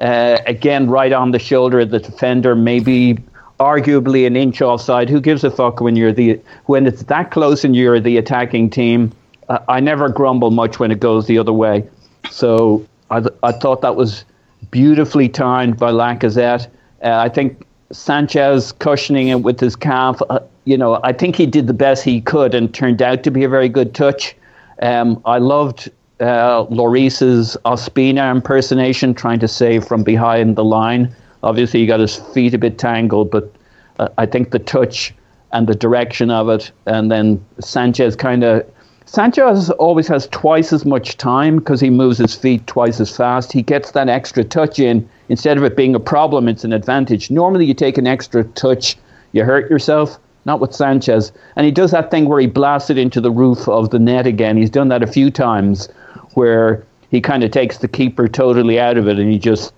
Uh, 0.00 0.38
again, 0.46 0.88
right 0.88 1.12
on 1.12 1.30
the 1.32 1.38
shoulder 1.38 1.80
of 1.80 1.90
the 1.90 1.98
defender, 1.98 2.54
maybe 2.54 3.18
arguably 3.58 4.26
an 4.26 4.36
inch 4.36 4.62
offside. 4.62 5.10
Who 5.10 5.20
gives 5.20 5.44
a 5.44 5.50
fuck 5.50 5.80
when 5.80 5.94
you're 5.94 6.12
the 6.12 6.40
when 6.66 6.86
it's 6.86 7.02
that 7.04 7.30
close 7.30 7.64
and 7.64 7.76
you're 7.76 8.00
the 8.00 8.16
attacking 8.16 8.70
team? 8.70 9.12
Uh, 9.48 9.58
I 9.68 9.80
never 9.80 10.08
grumble 10.08 10.50
much 10.50 10.78
when 10.78 10.90
it 10.90 11.00
goes 11.00 11.26
the 11.26 11.38
other 11.38 11.52
way. 11.52 11.88
So 12.30 12.86
I, 13.10 13.20
th- 13.20 13.34
I 13.42 13.52
thought 13.52 13.82
that 13.82 13.96
was 13.96 14.24
beautifully 14.70 15.28
timed 15.28 15.78
by 15.78 15.90
Lacazette. 15.90 16.68
Uh, 17.02 17.16
I 17.16 17.28
think 17.28 17.66
Sanchez 17.92 18.72
cushioning 18.72 19.28
it 19.28 19.42
with 19.42 19.60
his 19.60 19.76
calf. 19.76 20.22
Uh, 20.30 20.40
you 20.64 20.78
know, 20.78 21.00
I 21.02 21.12
think 21.12 21.36
he 21.36 21.46
did 21.46 21.66
the 21.66 21.74
best 21.74 22.04
he 22.04 22.20
could 22.20 22.54
and 22.54 22.72
turned 22.72 23.02
out 23.02 23.22
to 23.24 23.30
be 23.30 23.44
a 23.44 23.48
very 23.48 23.68
good 23.68 23.94
touch. 23.94 24.36
Um, 24.80 25.20
I 25.24 25.38
loved 25.38 25.90
uh, 26.20 26.66
Lloris's 26.70 27.56
Ospina 27.64 28.30
impersonation, 28.30 29.14
trying 29.14 29.40
to 29.40 29.48
save 29.48 29.84
from 29.84 30.02
behind 30.02 30.56
the 30.56 30.64
line. 30.64 31.14
Obviously, 31.42 31.80
he 31.80 31.86
got 31.86 32.00
his 32.00 32.16
feet 32.16 32.54
a 32.54 32.58
bit 32.58 32.78
tangled, 32.78 33.30
but 33.30 33.52
uh, 33.98 34.08
I 34.18 34.26
think 34.26 34.50
the 34.50 34.58
touch 34.58 35.14
and 35.52 35.66
the 35.66 35.74
direction 35.74 36.30
of 36.30 36.48
it, 36.48 36.70
and 36.86 37.10
then 37.10 37.44
Sanchez 37.60 38.16
kind 38.16 38.44
of. 38.44 38.64
Sanchez 39.06 39.70
always 39.70 40.06
has 40.06 40.28
twice 40.28 40.72
as 40.72 40.84
much 40.84 41.16
time 41.16 41.56
because 41.56 41.80
he 41.80 41.90
moves 41.90 42.18
his 42.18 42.34
feet 42.34 42.64
twice 42.68 43.00
as 43.00 43.16
fast. 43.16 43.50
He 43.50 43.62
gets 43.62 43.90
that 43.92 44.08
extra 44.08 44.44
touch 44.44 44.78
in 44.78 45.08
instead 45.28 45.56
of 45.56 45.64
it 45.64 45.76
being 45.76 45.96
a 45.96 46.00
problem, 46.00 46.46
it's 46.46 46.62
an 46.62 46.72
advantage. 46.72 47.28
Normally, 47.28 47.64
you 47.64 47.74
take 47.74 47.98
an 47.98 48.06
extra 48.06 48.44
touch, 48.44 48.96
you 49.32 49.42
hurt 49.44 49.68
yourself. 49.70 50.18
Not 50.46 50.58
with 50.58 50.74
Sanchez. 50.74 51.32
And 51.56 51.66
he 51.66 51.70
does 51.70 51.90
that 51.90 52.10
thing 52.10 52.26
where 52.26 52.40
he 52.40 52.46
blasts 52.46 52.88
it 52.88 52.96
into 52.96 53.20
the 53.20 53.30
roof 53.30 53.68
of 53.68 53.90
the 53.90 53.98
net 53.98 54.26
again. 54.26 54.56
He's 54.56 54.70
done 54.70 54.88
that 54.88 55.02
a 55.02 55.06
few 55.06 55.30
times 55.30 55.86
where 56.34 56.86
he 57.10 57.20
kind 57.20 57.42
of 57.42 57.50
takes 57.50 57.78
the 57.78 57.88
keeper 57.88 58.28
totally 58.28 58.78
out 58.78 58.96
of 58.96 59.08
it 59.08 59.18
and 59.18 59.30
he 59.30 59.38
just 59.38 59.72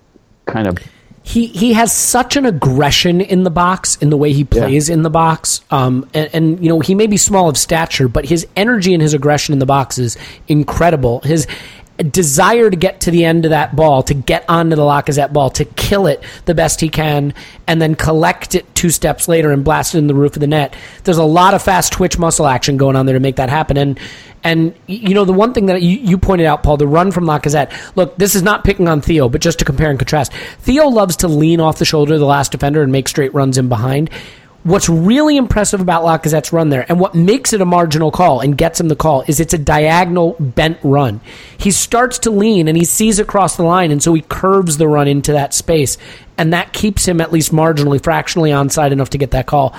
kind 0.47 0.67
of 0.67 0.79
he 1.25 1.47
he 1.47 1.73
has 1.73 1.93
such 1.93 2.37
an 2.37 2.45
aggression 2.45 3.21
in 3.21 3.45
the 3.45 3.51
box 3.51 3.97
in 3.97 4.11
the 4.11 4.17
way 4.17 4.33
he 4.33 4.45
plays 4.45 4.89
yeah. 4.89 4.95
in 4.95 5.03
the 5.03 5.11
box. 5.11 5.61
Um, 5.71 6.09
and, 6.15 6.31
and, 6.33 6.63
you 6.63 6.69
know 6.69 6.81
he 6.81 6.95
may 6.95 7.07
be 7.07 7.17
small 7.17 7.49
of 7.49 7.57
stature, 7.57 8.09
but 8.09 8.25
his 8.25 8.47
energy 8.57 8.93
and 8.93 9.01
his 9.01 9.15
aggression 9.15 9.53
in 9.53 9.59
the 9.59 9.67
box 9.67 9.99
is 9.99 10.19
incredible. 10.49 11.21
His 11.21 11.47
desire 12.11 12.71
to 12.71 12.77
get 12.77 13.01
to 13.03 13.11
the 13.11 13.25
end 13.25 13.45
of 13.45 13.51
that 13.51 13.77
ball, 13.77 14.03
to 14.03 14.15
get 14.15 14.45
onto 14.49 14.75
the 14.75 14.83
Lacazette 14.83 15.33
ball, 15.33 15.51
to 15.51 15.65
kill 15.65 16.07
it 16.07 16.25
the 16.47 16.55
best 16.55 16.81
he 16.81 16.89
can, 16.89 17.35
and 17.67 17.81
then 17.81 17.95
collect 17.95 18.55
it 18.55 18.75
two 18.75 18.91
steps 18.91 19.29
later 19.29 19.53
and 19.53 19.63
blast 19.63 19.95
it 19.95 19.99
in 19.99 20.07
the 20.07 20.15
roof 20.15 20.35
of 20.35 20.41
the 20.41 20.47
net. 20.47 20.75
There's 21.05 21.19
a 21.19 21.25
lot 21.25 21.55
of 21.55 21.63
fast 21.63 21.93
twitch 21.93 22.19
muscle 22.19 22.47
action 22.47 22.77
going 22.77 22.97
on 22.97 23.07
there 23.07 23.15
to 23.15 23.21
make 23.21 23.37
that 23.37 23.51
happen. 23.51 23.77
And 23.77 24.01
and 24.45 24.75
you 24.87 25.15
know 25.15 25.25
the 25.25 25.33
one 25.33 25.53
thing 25.55 25.67
that 25.67 25.83
you, 25.83 25.99
you 25.99 26.19
pointed 26.19 26.47
out, 26.47 26.63
Paul, 26.63 26.77
the 26.77 26.87
run 26.87 27.13
from 27.13 27.25
Lacazette. 27.25 27.73
Look, 27.97 28.17
this 28.17 28.35
is 28.35 28.43
not 28.43 28.65
picking 28.65 28.89
on 28.89 29.01
Theo, 29.01 29.29
but 29.29 29.41
just 29.41 29.59
to 29.61 29.65
compare 29.65 29.91
and 29.91 29.99
contrast. 29.99 30.33
Theo 30.61 30.89
loves 30.89 31.17
to 31.17 31.29
lean 31.29 31.61
off 31.61 31.79
the 31.79 31.85
shoulder 31.85 32.15
of 32.15 32.21
the 32.21 32.27
last 32.27 32.53
defender 32.53 32.83
and 32.83 32.93
make 32.93 33.09
straight 33.09 33.35
runs 33.35 33.59
in 33.59 33.69
behind. 33.69 34.11
What's 34.65 34.89
really 34.89 35.37
impressive 35.37 35.81
about 35.81 36.05
Lacazette's 36.05 36.53
run 36.53 36.69
there, 36.69 36.87
and 36.89 37.01
what 37.01 37.17
makes 37.17 37.53
it 37.53 37.61
a 37.61 37.65
marginal 37.65 38.13
call 38.13 38.39
and 38.39 38.57
gets 38.57 38.79
him 38.79 38.87
the 38.87 38.95
call, 38.95 39.25
is 39.27 39.41
it's 39.41 39.55
a 39.55 39.59
diagonal 39.59 40.37
bent 40.39 40.79
run. 40.85 41.21
He 41.59 41.73
starts 41.73 42.21
to 42.21 42.31
lean 42.31 42.69
and 42.69 42.77
he 42.77 42.85
sees 42.85 43.19
across 43.19 43.57
the 43.57 43.65
line, 43.65 43.91
and 43.91 44.01
so 44.01 44.15
he 44.15 44.23
curves 44.23 44.77
the 44.77 44.87
run 44.87 45.09
into 45.09 45.33
that 45.33 45.53
space, 45.53 45.99
and 46.39 46.53
that 46.53 46.73
keeps 46.73 47.09
him 47.09 47.21
at 47.21 47.33
least 47.33 47.51
marginally, 47.51 48.01
fractionally 48.01 48.51
onside 48.51 48.93
enough 48.93 49.11
to 49.11 49.19
get 49.19 49.33
that 49.33 49.47
call. 49.47 49.75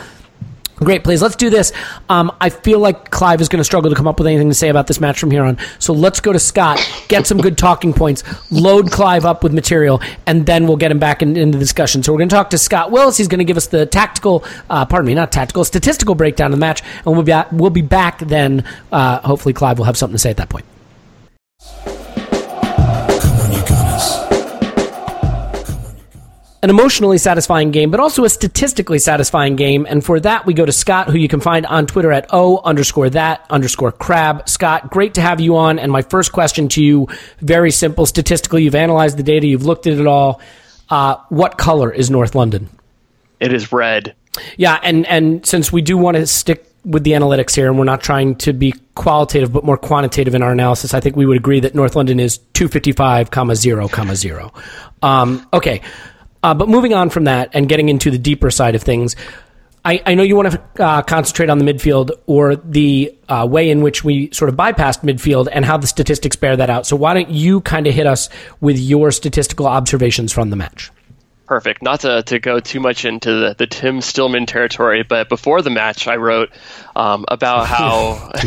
Great 0.75 1.03
plays. 1.03 1.21
Let's 1.21 1.35
do 1.35 1.49
this. 1.49 1.71
Um, 2.09 2.31
I 2.41 2.49
feel 2.49 2.79
like 2.79 3.11
Clive 3.11 3.41
is 3.41 3.49
going 3.49 3.59
to 3.59 3.63
struggle 3.63 3.89
to 3.91 3.95
come 3.95 4.07
up 4.07 4.17
with 4.17 4.27
anything 4.27 4.49
to 4.49 4.55
say 4.55 4.69
about 4.69 4.87
this 4.87 4.99
match 4.99 5.19
from 5.19 5.31
here 5.31 5.43
on. 5.43 5.57
So 5.79 5.93
let's 5.93 6.19
go 6.19 6.33
to 6.33 6.39
Scott, 6.39 6.79
get 7.07 7.27
some 7.27 7.37
good 7.37 7.57
talking 7.57 7.93
points, 7.93 8.23
load 8.51 8.91
Clive 8.91 9.25
up 9.25 9.43
with 9.43 9.53
material, 9.53 10.01
and 10.25 10.45
then 10.45 10.67
we'll 10.67 10.77
get 10.77 10.91
him 10.91 10.99
back 10.99 11.21
in, 11.21 11.37
into 11.37 11.57
the 11.57 11.63
discussion. 11.63 12.01
So 12.01 12.11
we're 12.11 12.19
going 12.19 12.29
to 12.29 12.35
talk 12.35 12.49
to 12.51 12.57
Scott 12.57 12.91
Willis. 12.91 13.17
He's 13.17 13.27
going 13.27 13.39
to 13.39 13.45
give 13.45 13.57
us 13.57 13.67
the 13.67 13.85
tactical, 13.85 14.43
uh, 14.69 14.85
pardon 14.85 15.07
me, 15.07 15.13
not 15.13 15.31
tactical, 15.31 15.63
statistical 15.63 16.15
breakdown 16.15 16.47
of 16.47 16.57
the 16.57 16.61
match, 16.61 16.81
and 16.81 17.05
we'll 17.05 17.23
be 17.23 17.31
back, 17.31 17.51
we'll 17.51 17.69
be 17.69 17.81
back 17.81 18.19
then. 18.19 18.65
Uh, 18.91 19.19
hopefully, 19.19 19.53
Clive 19.53 19.77
will 19.77 19.85
have 19.85 19.97
something 19.97 20.15
to 20.15 20.19
say 20.19 20.31
at 20.31 20.37
that 20.37 20.49
point. 20.49 20.65
An 26.63 26.69
emotionally 26.69 27.17
satisfying 27.17 27.71
game, 27.71 27.91
but 27.91 27.99
also 27.99 28.23
a 28.23 28.29
statistically 28.29 28.97
satisfying 28.97 29.57
game. 29.57 29.85
And 29.87 30.03
for 30.03 30.17
that, 30.21 30.45
we 30.45 30.53
go 30.53 30.65
to 30.65 30.71
Scott, 30.71 31.09
who 31.09 31.17
you 31.17 31.27
can 31.27 31.41
find 31.41 31.65
on 31.65 31.85
Twitter 31.85 32.09
at 32.13 32.25
O 32.29 32.61
underscore 32.63 33.09
that 33.09 33.45
underscore 33.49 33.91
crab. 33.91 34.47
Scott, 34.47 34.89
great 34.89 35.13
to 35.15 35.21
have 35.21 35.41
you 35.41 35.57
on. 35.57 35.77
And 35.77 35.91
my 35.91 36.01
first 36.01 36.31
question 36.31 36.69
to 36.69 36.81
you, 36.81 37.09
very 37.39 37.69
simple. 37.69 38.05
Statistically, 38.05 38.63
you've 38.63 38.75
analyzed 38.75 39.17
the 39.17 39.23
data, 39.23 39.45
you've 39.45 39.65
looked 39.65 39.87
at 39.87 39.99
it 39.99 40.07
all. 40.07 40.39
Uh, 40.89 41.17
what 41.27 41.57
color 41.57 41.91
is 41.91 42.09
North 42.09 42.33
London? 42.33 42.69
It 43.41 43.51
is 43.51 43.73
red. 43.73 44.15
Yeah, 44.55 44.79
and, 44.81 45.05
and 45.07 45.45
since 45.45 45.73
we 45.73 45.81
do 45.81 45.97
want 45.97 46.15
to 46.15 46.25
stick 46.25 46.65
with 46.85 47.03
the 47.03 47.11
analytics 47.11 47.55
here, 47.55 47.67
and 47.67 47.77
we're 47.77 47.83
not 47.83 48.01
trying 48.01 48.35
to 48.35 48.53
be 48.53 48.73
qualitative 48.95 49.51
but 49.51 49.65
more 49.65 49.77
quantitative 49.77 50.33
in 50.33 50.41
our 50.41 50.53
analysis, 50.53 50.93
I 50.93 51.01
think 51.01 51.17
we 51.17 51.25
would 51.25 51.37
agree 51.37 51.59
that 51.59 51.75
North 51.75 51.97
London 51.97 52.21
is 52.21 52.37
255, 52.53 53.31
comma 53.31 53.55
0, 53.55 53.89
comma 53.89 54.15
0. 54.15 54.53
Um, 55.01 55.45
okay. 55.51 55.81
Uh, 56.43 56.53
but 56.53 56.67
moving 56.69 56.93
on 56.93 57.09
from 57.09 57.23
that 57.23 57.49
and 57.53 57.69
getting 57.69 57.89
into 57.89 58.11
the 58.11 58.17
deeper 58.17 58.51
side 58.51 58.75
of 58.75 58.83
things, 58.83 59.15
I, 59.85 60.01
I 60.05 60.15
know 60.15 60.23
you 60.23 60.35
want 60.35 60.51
to 60.51 60.83
uh, 60.83 61.01
concentrate 61.01 61.49
on 61.49 61.57
the 61.57 61.65
midfield 61.65 62.11
or 62.25 62.55
the 62.55 63.13
uh, 63.27 63.47
way 63.49 63.69
in 63.69 63.81
which 63.81 64.03
we 64.03 64.29
sort 64.31 64.49
of 64.49 64.55
bypassed 64.55 65.01
midfield 65.01 65.49
and 65.51 65.65
how 65.65 65.77
the 65.77 65.87
statistics 65.87 66.35
bear 66.35 66.55
that 66.55 66.69
out. 66.69 66.85
So 66.85 66.95
why 66.95 67.13
don't 67.13 67.29
you 67.29 67.61
kind 67.61 67.87
of 67.87 67.93
hit 67.93 68.07
us 68.07 68.29
with 68.61 68.77
your 68.77 69.11
statistical 69.11 69.67
observations 69.67 70.31
from 70.31 70.49
the 70.51 70.55
match? 70.55 70.91
Perfect. 71.45 71.81
Not 71.81 71.99
to, 72.01 72.23
to 72.23 72.39
go 72.39 72.61
too 72.61 72.79
much 72.79 73.03
into 73.03 73.29
the, 73.29 73.55
the 73.57 73.67
Tim 73.67 73.99
Stillman 73.99 74.45
territory, 74.45 75.03
but 75.03 75.27
before 75.27 75.61
the 75.61 75.69
match, 75.69 76.07
I 76.07 76.15
wrote 76.15 76.51
um, 76.95 77.25
about 77.27 77.67
how 77.67 78.31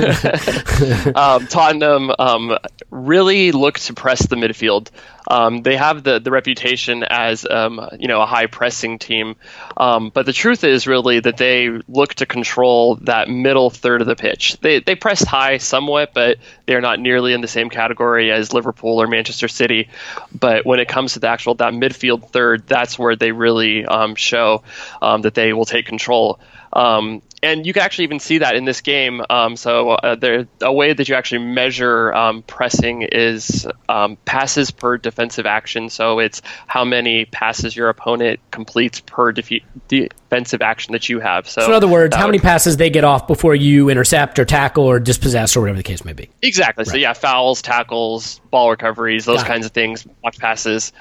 um, 1.14 1.46
Tottenham 1.46 2.10
um, 2.18 2.58
really 2.90 3.52
looked 3.52 3.86
to 3.86 3.94
press 3.94 4.26
the 4.26 4.34
midfield. 4.34 4.90
Um, 5.30 5.62
they 5.62 5.76
have 5.76 6.02
the, 6.02 6.18
the 6.18 6.32
reputation 6.32 7.04
as 7.04 7.46
um, 7.48 7.88
you 7.98 8.08
know 8.08 8.20
a 8.20 8.26
high 8.26 8.46
pressing 8.46 8.98
team, 8.98 9.36
um, 9.76 10.10
but 10.10 10.26
the 10.26 10.32
truth 10.32 10.64
is 10.64 10.88
really 10.88 11.20
that 11.20 11.36
they 11.36 11.68
look 11.88 12.14
to 12.16 12.26
control 12.26 12.96
that 13.02 13.28
middle 13.28 13.70
third 13.70 14.00
of 14.00 14.08
the 14.08 14.16
pitch. 14.16 14.56
They 14.60 14.80
they 14.80 14.96
press 14.96 15.22
high 15.22 15.58
somewhat, 15.58 16.14
but 16.14 16.38
they 16.66 16.74
are 16.74 16.80
not 16.80 16.98
nearly 16.98 17.32
in 17.32 17.42
the 17.42 17.48
same 17.48 17.70
category 17.70 18.32
as 18.32 18.52
Liverpool 18.52 19.00
or 19.00 19.06
Manchester 19.06 19.46
City. 19.46 19.88
But 20.36 20.66
when 20.66 20.80
it 20.80 20.88
comes 20.88 21.12
to 21.12 21.20
the 21.20 21.28
actual 21.28 21.54
that 21.54 21.74
midfield 21.74 22.30
third, 22.30 22.66
that's 22.66 22.98
where 22.98 23.14
they 23.14 23.30
really 23.30 23.86
um, 23.86 24.16
show 24.16 24.64
um, 25.00 25.22
that 25.22 25.34
they 25.34 25.52
will 25.52 25.64
take 25.64 25.86
control. 25.86 26.40
Um, 26.72 27.22
and 27.42 27.66
you 27.66 27.72
can 27.72 27.82
actually 27.82 28.04
even 28.04 28.20
see 28.20 28.38
that 28.38 28.54
in 28.54 28.64
this 28.64 28.80
game. 28.80 29.22
Um, 29.30 29.56
so 29.56 29.90
uh, 29.90 30.14
there, 30.14 30.46
a 30.60 30.72
way 30.72 30.92
that 30.92 31.08
you 31.08 31.14
actually 31.14 31.44
measure 31.44 32.12
um, 32.14 32.42
pressing 32.42 33.02
is 33.02 33.66
um, 33.88 34.16
passes 34.24 34.70
per 34.70 34.98
defensive 34.98 35.46
action. 35.46 35.88
So 35.88 36.18
it's 36.18 36.42
how 36.66 36.84
many 36.84 37.24
passes 37.24 37.74
your 37.74 37.88
opponent 37.88 38.40
completes 38.50 39.00
per 39.00 39.32
defe- 39.32 39.62
defensive 39.88 40.60
action 40.60 40.92
that 40.92 41.08
you 41.08 41.20
have. 41.20 41.48
So, 41.48 41.62
so 41.62 41.68
in 41.68 41.74
other 41.74 41.88
words, 41.88 42.14
how 42.14 42.26
would, 42.26 42.32
many 42.32 42.40
passes 42.40 42.76
they 42.76 42.90
get 42.90 43.04
off 43.04 43.26
before 43.26 43.54
you 43.54 43.88
intercept 43.88 44.38
or 44.38 44.44
tackle 44.44 44.84
or 44.84 45.00
dispossess 45.00 45.56
or 45.56 45.60
whatever 45.60 45.78
the 45.78 45.82
case 45.82 46.04
may 46.04 46.12
be. 46.12 46.28
Exactly. 46.42 46.82
Right. 46.82 46.90
So 46.90 46.96
yeah, 46.96 47.14
fouls, 47.14 47.62
tackles, 47.62 48.40
ball 48.50 48.70
recoveries, 48.70 49.24
those 49.24 49.38
Got 49.38 49.46
kinds 49.46 49.64
it. 49.64 49.68
of 49.68 49.72
things, 49.72 50.02
block 50.02 50.36
passes. 50.36 50.92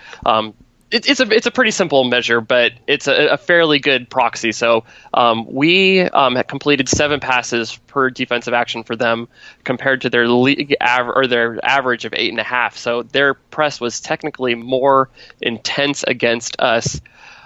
Um, 0.91 0.97
it, 0.97 1.09
it's 1.09 1.19
a 1.19 1.31
it's 1.31 1.47
a 1.47 1.51
pretty 1.51 1.71
simple 1.71 2.03
measure, 2.03 2.41
but 2.41 2.73
it's 2.87 3.07
a, 3.07 3.27
a 3.27 3.37
fairly 3.37 3.79
good 3.79 4.09
proxy. 4.09 4.51
So 4.51 4.85
um, 5.13 5.45
we 5.51 6.01
um, 6.01 6.41
completed 6.47 6.89
seven 6.89 7.19
passes 7.19 7.77
per 7.87 8.09
defensive 8.09 8.53
action 8.53 8.83
for 8.83 8.95
them, 8.95 9.27
compared 9.63 10.01
to 10.01 10.09
their 10.09 10.27
league 10.27 10.75
average 10.79 11.15
or 11.15 11.27
their 11.27 11.65
average 11.65 12.05
of 12.05 12.13
eight 12.13 12.31
and 12.31 12.39
a 12.39 12.43
half. 12.43 12.77
So 12.77 13.03
their 13.03 13.33
press 13.33 13.79
was 13.79 14.01
technically 14.01 14.55
more 14.55 15.09
intense 15.41 16.03
against 16.03 16.59
us. 16.59 17.01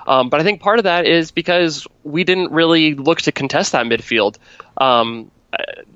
Um, 0.05 0.29
but 0.29 0.41
I 0.41 0.43
think 0.43 0.59
part 0.59 0.79
of 0.79 0.83
that 0.83 1.05
is 1.05 1.31
because 1.31 1.87
we 2.03 2.25
didn't 2.25 2.51
really 2.51 2.93
look 2.93 3.21
to 3.21 3.31
contest 3.31 3.71
that 3.71 3.85
midfield. 3.85 4.37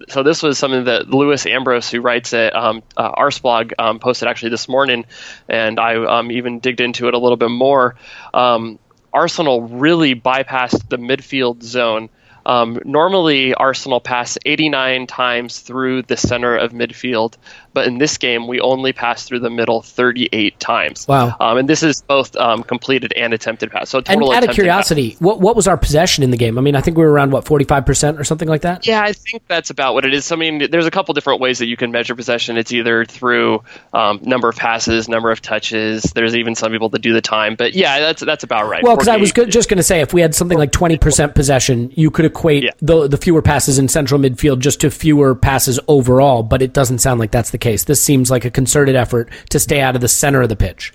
So 0.10 0.24
this 0.24 0.44
was 0.44 0.58
something 0.58 0.86
that 0.86 1.10
Lewis 1.10 1.46
Ambrose, 1.46 1.90
who 1.90 2.02
writes 2.02 2.34
at 2.34 2.56
um, 2.56 2.84
uh, 2.96 3.12
Arseblog, 3.12 3.74
um, 3.80 4.00
posted 4.00 4.28
actually 4.28 4.50
this 4.50 4.70
morning, 4.70 5.06
and 5.50 5.80
I 5.80 5.96
um, 5.96 6.32
even 6.32 6.60
digged 6.60 6.82
into 6.82 7.08
it 7.08 7.14
a 7.14 7.18
little 7.18 7.38
bit 7.38 7.50
more. 7.50 7.96
Um, 8.34 8.80
Arsenal 9.14 9.62
really 9.64 10.16
bypassed 10.16 10.90
the 10.90 10.98
midfield 10.98 11.64
zone 11.64 12.10
um, 12.48 12.80
normally, 12.86 13.54
Arsenal 13.54 14.00
pass 14.00 14.38
89 14.46 15.06
times 15.06 15.60
through 15.60 16.04
the 16.04 16.16
center 16.16 16.56
of 16.56 16.72
midfield, 16.72 17.36
but 17.78 17.86
in 17.86 18.00
this 18.00 18.18
game, 18.18 18.48
we 18.48 18.60
only 18.60 18.92
passed 18.92 19.28
through 19.28 19.42
the 19.42 19.52
middle 19.52 19.84
38 19.84 20.60
times. 20.60 21.08
Wow! 21.08 21.36
Um, 21.40 21.60
and 21.60 21.70
this 21.70 21.84
is 21.84 22.02
both 22.02 22.36
um, 22.36 22.64
completed 22.64 23.14
and 23.16 23.36
attempted 23.36 23.70
pass. 23.70 23.92
So 23.92 24.02
total. 24.02 24.34
And 24.34 24.44
out 24.44 24.50
of 24.50 24.56
curiosity, 24.56 25.16
what 25.20 25.42
what 25.42 25.56
was 25.56 25.68
our 25.68 25.78
possession 25.78 26.24
in 26.24 26.32
the 26.32 26.38
game? 26.38 26.58
I 26.58 26.62
mean, 26.62 26.76
I 26.76 26.82
think 26.82 26.98
we 26.98 27.04
were 27.04 27.12
around 27.12 27.34
what 27.34 27.46
45 27.46 27.86
percent 27.86 28.20
or 28.20 28.24
something 28.24 28.48
like 28.48 28.62
that. 28.62 28.88
Yeah, 28.88 29.04
I 29.04 29.14
think 29.14 29.44
that's 29.48 29.70
about 29.70 29.94
what 29.94 30.06
it 30.06 30.14
is. 30.16 30.32
I 30.32 30.38
mean, 30.38 30.72
there's 30.72 30.88
a 30.88 30.92
couple 30.92 31.14
different 31.14 31.40
ways 31.40 31.60
that 31.60 31.68
you 31.68 31.78
can 31.78 31.92
measure 31.92 32.16
possession. 32.16 32.58
It's 32.58 32.72
either 32.72 33.06
through 33.06 33.62
um, 33.94 34.22
number 34.24 34.50
of 34.50 34.56
passes, 34.56 35.08
number 35.08 35.30
of 35.30 35.40
touches. 35.40 36.02
There's 36.02 36.36
even 36.36 36.56
some 36.56 36.72
people 36.72 36.90
that 36.90 37.04
do 37.04 37.14
the 37.14 37.22
time, 37.22 37.54
but 37.54 37.76
yeah, 37.76 38.00
that's 38.00 38.24
that's 38.24 38.44
about 38.44 38.68
right. 38.68 38.82
Well, 38.82 38.96
because 38.96 39.08
I 39.08 39.18
was 39.18 39.32
go- 39.32 39.46
just 39.46 39.70
going 39.70 39.78
to 39.78 39.84
say, 39.84 40.02
if 40.02 40.16
we 40.16 40.22
had 40.22 40.34
something 40.34 40.58
like 40.58 40.72
20 40.72 40.98
percent 40.98 41.36
possession, 41.36 41.92
you 41.94 42.10
could 42.10 42.26
equate 42.26 42.64
yeah. 42.64 42.72
the 42.82 43.08
the 43.08 43.18
fewer 43.18 43.44
passes 43.44 43.78
in 43.78 43.88
central 43.88 44.20
midfield 44.20 44.62
just 44.62 44.82
to 44.82 44.90
fewer 44.90 45.36
passes 45.36 45.80
overall. 45.88 46.42
But 46.42 46.64
it 46.64 46.74
doesn't 46.74 46.98
sound 46.98 47.20
like 47.20 47.30
that's 47.30 47.52
the 47.52 47.60
case. 47.60 47.67
This 47.76 48.02
seems 48.02 48.32
like 48.32 48.46
a 48.46 48.52
concerted 48.52 48.96
effort 48.96 49.30
to 49.50 49.60
stay 49.60 49.82
out 49.82 49.96
of 49.96 50.02
the 50.02 50.08
center 50.08 50.42
of 50.42 50.50
the 50.50 50.56
pitch. 50.56 50.94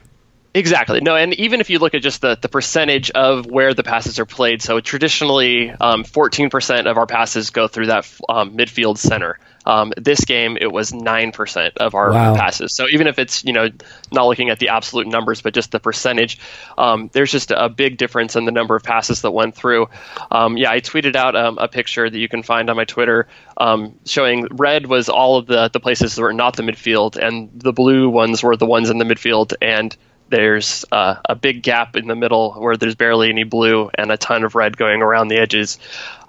Exactly. 0.54 1.00
No, 1.00 1.16
and 1.16 1.32
even 1.34 1.60
if 1.60 1.70
you 1.70 1.78
look 1.78 1.94
at 1.94 2.02
just 2.02 2.20
the, 2.20 2.36
the 2.40 2.48
percentage 2.48 3.10
of 3.10 3.46
where 3.46 3.72
the 3.72 3.82
passes 3.82 4.18
are 4.18 4.26
played, 4.26 4.60
so 4.60 4.80
traditionally, 4.80 5.70
um, 5.70 6.04
14% 6.04 6.90
of 6.90 6.98
our 6.98 7.06
passes 7.06 7.50
go 7.50 7.68
through 7.68 7.86
that 7.86 8.10
um, 8.28 8.54
midfield 8.56 8.98
center. 8.98 9.38
Um, 9.64 9.92
this 9.96 10.24
game, 10.24 10.56
it 10.60 10.70
was 10.70 10.92
9% 10.92 11.76
of 11.76 11.94
our 11.94 12.10
wow. 12.10 12.34
passes. 12.34 12.74
So 12.74 12.86
even 12.88 13.06
if 13.06 13.18
it's, 13.18 13.44
you 13.44 13.52
know, 13.52 13.68
not 14.10 14.26
looking 14.26 14.50
at 14.50 14.58
the 14.58 14.70
absolute 14.70 15.06
numbers, 15.06 15.42
but 15.42 15.54
just 15.54 15.70
the 15.70 15.80
percentage, 15.80 16.38
um, 16.76 17.10
there's 17.12 17.30
just 17.30 17.50
a 17.50 17.68
big 17.68 17.96
difference 17.96 18.36
in 18.36 18.44
the 18.44 18.52
number 18.52 18.76
of 18.76 18.82
passes 18.82 19.22
that 19.22 19.30
went 19.30 19.54
through. 19.54 19.88
Um, 20.30 20.56
yeah, 20.56 20.70
I 20.70 20.80
tweeted 20.80 21.16
out 21.16 21.36
um, 21.36 21.58
a 21.58 21.68
picture 21.68 22.08
that 22.08 22.18
you 22.18 22.28
can 22.28 22.42
find 22.42 22.70
on 22.70 22.76
my 22.76 22.84
Twitter 22.84 23.28
um, 23.56 23.98
showing 24.06 24.46
red 24.50 24.86
was 24.86 25.08
all 25.08 25.36
of 25.36 25.46
the, 25.46 25.68
the 25.68 25.80
places 25.80 26.14
that 26.14 26.22
were 26.22 26.32
not 26.32 26.56
the 26.56 26.62
midfield, 26.62 27.16
and 27.16 27.50
the 27.54 27.72
blue 27.72 28.08
ones 28.08 28.42
were 28.42 28.56
the 28.56 28.66
ones 28.66 28.90
in 28.90 28.98
the 28.98 29.04
midfield. 29.04 29.54
And 29.60 29.96
there's 30.32 30.86
uh, 30.90 31.16
a 31.28 31.34
big 31.34 31.62
gap 31.62 31.94
in 31.94 32.08
the 32.08 32.16
middle 32.16 32.54
where 32.54 32.74
there's 32.78 32.94
barely 32.94 33.28
any 33.28 33.44
blue 33.44 33.90
and 33.94 34.10
a 34.10 34.16
ton 34.16 34.44
of 34.44 34.54
red 34.54 34.78
going 34.78 35.02
around 35.02 35.28
the 35.28 35.36
edges. 35.36 35.78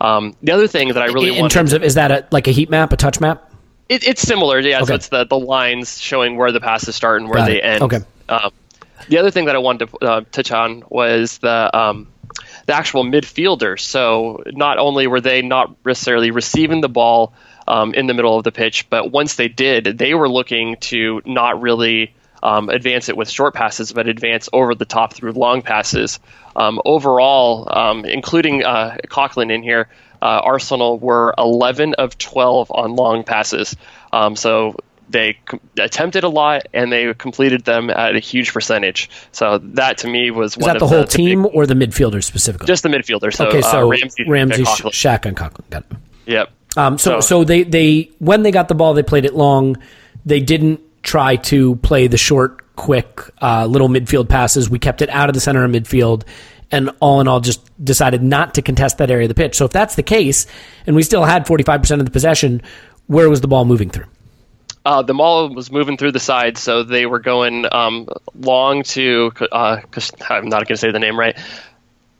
Um, 0.01 0.35
the 0.43 0.51
other 0.51 0.67
thing 0.67 0.89
that 0.89 1.01
I 1.01 1.05
really 1.05 1.37
in 1.37 1.47
terms 1.47 1.71
of 1.71 1.83
is 1.83 1.95
that 1.95 2.11
a, 2.11 2.27
like 2.29 2.49
a 2.49 2.51
heat 2.51 2.69
map, 2.69 2.91
a 2.91 2.97
touch 2.97 3.21
map? 3.21 3.49
It, 3.87 4.05
it's 4.05 4.21
similar, 4.21 4.59
yeah. 4.59 4.79
Okay. 4.79 4.87
So 4.87 4.95
it's 4.95 5.07
the 5.07 5.25
the 5.25 5.39
lines 5.39 6.01
showing 6.01 6.35
where 6.35 6.51
the 6.51 6.59
passes 6.59 6.97
start 6.97 7.21
and 7.21 7.29
where 7.29 7.39
Got 7.39 7.45
they 7.45 7.61
it. 7.61 7.65
end. 7.65 7.81
Okay. 7.83 7.99
Um, 8.27 8.51
the 9.07 9.19
other 9.19 9.31
thing 9.31 9.45
that 9.45 9.55
I 9.55 9.59
wanted 9.59 9.89
to 9.89 9.97
uh, 10.05 10.21
touch 10.33 10.51
on 10.51 10.83
was 10.89 11.37
the 11.37 11.77
um, 11.77 12.07
the 12.65 12.75
actual 12.75 13.05
midfielders. 13.05 13.79
So 13.79 14.43
not 14.47 14.79
only 14.79 15.07
were 15.07 15.21
they 15.21 15.41
not 15.41 15.73
necessarily 15.85 16.31
receiving 16.31 16.81
the 16.81 16.89
ball 16.89 17.33
um, 17.69 17.93
in 17.93 18.07
the 18.07 18.13
middle 18.13 18.37
of 18.37 18.43
the 18.43 18.51
pitch, 18.51 18.89
but 18.89 19.11
once 19.11 19.35
they 19.35 19.47
did, 19.47 19.97
they 19.97 20.13
were 20.13 20.27
looking 20.27 20.75
to 20.91 21.21
not 21.25 21.61
really 21.61 22.13
um, 22.43 22.69
advance 22.69 23.09
it 23.09 23.17
with 23.17 23.29
short 23.29 23.55
passes, 23.55 23.93
but 23.93 24.07
advance 24.07 24.49
over 24.53 24.75
the 24.75 24.85
top 24.85 25.13
through 25.13 25.31
long 25.31 25.61
passes. 25.61 26.19
Um, 26.55 26.79
overall, 26.85 27.67
um, 27.75 28.05
including 28.05 28.63
uh, 28.63 28.97
Coquelin 29.07 29.49
in 29.49 29.63
here, 29.63 29.87
uh, 30.21 30.41
Arsenal 30.43 30.99
were 30.99 31.33
11 31.37 31.95
of 31.95 32.17
12 32.17 32.69
on 32.69 32.95
long 32.95 33.23
passes. 33.23 33.75
Um, 34.11 34.35
so 34.35 34.75
they 35.09 35.37
attempted 35.77 36.25
a 36.25 36.29
lot 36.29 36.67
and 36.73 36.91
they 36.91 37.13
completed 37.13 37.63
them 37.63 37.89
at 37.89 38.15
a 38.15 38.19
huge 38.19 38.51
percentage. 38.51 39.09
So 39.31 39.59
that 39.59 39.99
to 39.99 40.07
me 40.07 40.29
was 40.29 40.53
Is 40.53 40.57
one 40.57 40.73
that 40.73 40.79
the 40.79 40.87
whole 40.87 41.01
the, 41.01 41.07
team 41.07 41.43
the 41.43 41.47
big, 41.47 41.55
or 41.55 41.65
the 41.65 41.75
midfielders 41.75 42.25
specifically? 42.25 42.67
Just 42.67 42.83
the 42.83 42.89
midfielders. 42.89 43.35
So, 43.35 43.47
okay, 43.47 43.61
so 43.61 43.85
uh, 43.85 43.89
Ramsey, 43.89 44.25
Ramsey 44.27 44.63
Shaq, 44.63 45.25
and 45.25 45.37
Coquelin. 45.37 45.69
Got 45.69 45.85
it. 45.89 45.97
Yep. 46.25 46.49
Um, 46.75 46.97
so, 46.97 47.19
so, 47.19 47.21
so 47.21 47.43
they, 47.45 47.63
they 47.63 48.11
when 48.19 48.43
they 48.43 48.51
got 48.51 48.67
the 48.67 48.75
ball, 48.75 48.93
they 48.93 49.03
played 49.03 49.25
it 49.25 49.33
long. 49.33 49.77
They 50.25 50.39
didn't 50.39 50.81
try 51.03 51.35
to 51.35 51.75
play 51.77 52.07
the 52.07 52.17
short, 52.17 52.75
quick, 52.75 53.21
uh, 53.41 53.65
little 53.65 53.89
midfield 53.89 54.29
passes. 54.29 54.69
We 54.69 54.79
kept 54.79 55.01
it 55.01 55.09
out 55.09 55.29
of 55.29 55.35
the 55.35 55.41
center 55.41 55.63
of 55.63 55.71
midfield, 55.71 56.23
and 56.71 56.89
all 56.99 57.21
in 57.21 57.27
all, 57.27 57.41
just 57.41 57.61
decided 57.83 58.23
not 58.23 58.55
to 58.55 58.61
contest 58.61 58.97
that 58.97 59.11
area 59.11 59.25
of 59.25 59.29
the 59.29 59.35
pitch. 59.35 59.55
So 59.55 59.65
if 59.65 59.71
that's 59.71 59.95
the 59.95 60.03
case, 60.03 60.47
and 60.87 60.95
we 60.95 61.03
still 61.03 61.25
had 61.25 61.45
45% 61.45 61.99
of 61.99 62.05
the 62.05 62.11
possession, 62.11 62.61
where 63.07 63.29
was 63.29 63.41
the 63.41 63.47
ball 63.47 63.65
moving 63.65 63.89
through? 63.89 64.05
Uh, 64.85 65.01
the 65.01 65.13
ball 65.13 65.53
was 65.53 65.71
moving 65.71 65.97
through 65.97 66.11
the 66.11 66.19
sides, 66.19 66.61
so 66.61 66.83
they 66.83 67.05
were 67.05 67.19
going 67.19 67.65
um, 67.71 68.07
long 68.35 68.83
to. 68.83 69.31
Uh, 69.51 69.79
I'm 70.29 70.49
not 70.49 70.67
going 70.67 70.75
to 70.75 70.77
say 70.77 70.91
the 70.91 70.99
name 70.99 71.17
right. 71.17 71.37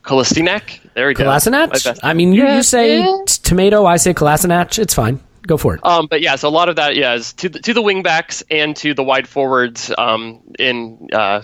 Kolasinac. 0.03 0.79
There 0.93 1.07
we 1.07 1.13
go. 1.13 1.25
Kolasinac. 1.25 1.99
I 2.03 2.13
mean, 2.13 2.33
you, 2.33 2.45
you 2.47 2.63
say 2.63 3.01
t- 3.01 3.39
tomato, 3.43 3.85
I 3.85 3.97
say 3.97 4.13
Kolasinac. 4.13 4.77
It's 4.79 4.93
fine 4.93 5.19
go 5.45 5.57
for 5.57 5.75
it. 5.75 5.85
Um, 5.85 6.07
but 6.07 6.21
yeah, 6.21 6.35
so 6.35 6.47
a 6.47 6.49
lot 6.49 6.69
of 6.69 6.77
that, 6.77 6.95
yeah, 6.95 7.15
is 7.15 7.33
to 7.33 7.49
the, 7.49 7.59
to 7.59 7.73
the 7.73 7.81
wingbacks 7.81 8.43
and 8.49 8.75
to 8.77 8.93
the 8.93 9.03
wide 9.03 9.27
forwards 9.27 9.91
um, 9.97 10.41
in 10.57 11.09
uh, 11.13 11.41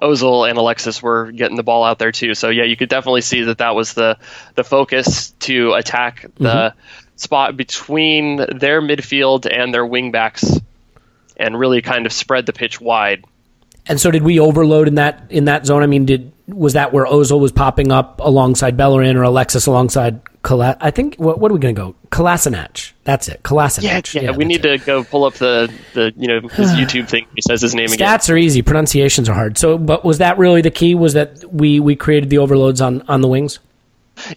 Ozil 0.00 0.48
and 0.48 0.58
Alexis 0.58 1.02
were 1.02 1.30
getting 1.32 1.56
the 1.56 1.62
ball 1.62 1.84
out 1.84 1.98
there 1.98 2.12
too. 2.12 2.34
So 2.34 2.50
yeah, 2.50 2.64
you 2.64 2.76
could 2.76 2.88
definitely 2.88 3.22
see 3.22 3.42
that 3.42 3.58
that 3.58 3.74
was 3.74 3.94
the 3.94 4.18
the 4.54 4.64
focus 4.64 5.30
to 5.40 5.72
attack 5.74 6.22
the 6.36 6.72
mm-hmm. 6.72 6.78
spot 7.16 7.56
between 7.56 8.36
their 8.36 8.80
midfield 8.80 9.46
and 9.50 9.72
their 9.72 9.84
wingbacks, 9.84 10.62
and 11.36 11.58
really 11.58 11.82
kind 11.82 12.06
of 12.06 12.12
spread 12.12 12.46
the 12.46 12.52
pitch 12.52 12.80
wide. 12.80 13.24
And 13.86 13.98
so, 13.98 14.10
did 14.10 14.22
we 14.22 14.38
overload 14.38 14.86
in 14.86 14.96
that 14.96 15.26
in 15.30 15.46
that 15.46 15.66
zone? 15.66 15.82
I 15.82 15.86
mean, 15.86 16.06
did 16.06 16.32
was 16.46 16.74
that 16.74 16.92
where 16.92 17.06
Ozil 17.06 17.40
was 17.40 17.52
popping 17.52 17.90
up 17.90 18.20
alongside 18.20 18.76
Bellerin 18.76 19.16
or 19.16 19.22
Alexis 19.22 19.66
alongside 19.66 20.20
Kala- 20.42 20.76
I 20.80 20.90
think 20.90 21.16
what, 21.16 21.40
what 21.40 21.50
are 21.50 21.54
we 21.54 21.60
going 21.60 21.74
to 21.74 21.80
go? 21.80 21.94
Kolasinac. 22.10 22.92
That's 23.04 23.28
it. 23.28 23.42
Kolasinac. 23.42 23.82
Yeah, 23.82 24.22
yeah, 24.22 24.30
yeah 24.30 24.36
we 24.36 24.44
need 24.44 24.64
it. 24.64 24.78
to 24.78 24.84
go 24.84 25.04
pull 25.04 25.24
up 25.24 25.34
the, 25.34 25.72
the 25.94 26.12
you 26.16 26.28
know 26.28 26.40
his 26.48 26.70
YouTube 26.72 27.08
thing. 27.08 27.26
He 27.34 27.42
says 27.42 27.60
his 27.60 27.74
name 27.74 27.88
Stats 27.88 27.94
again. 27.94 28.08
Stats 28.08 28.32
are 28.32 28.36
easy. 28.36 28.62
Pronunciations 28.62 29.28
are 29.28 29.34
hard. 29.34 29.58
So, 29.58 29.78
but 29.78 30.04
was 30.04 30.18
that 30.18 30.38
really 30.38 30.62
the 30.62 30.70
key? 30.70 30.94
Was 30.94 31.14
that 31.14 31.44
we 31.52 31.80
we 31.80 31.96
created 31.96 32.30
the 32.30 32.38
overloads 32.38 32.80
on 32.80 33.02
on 33.02 33.20
the 33.20 33.28
wings? 33.28 33.58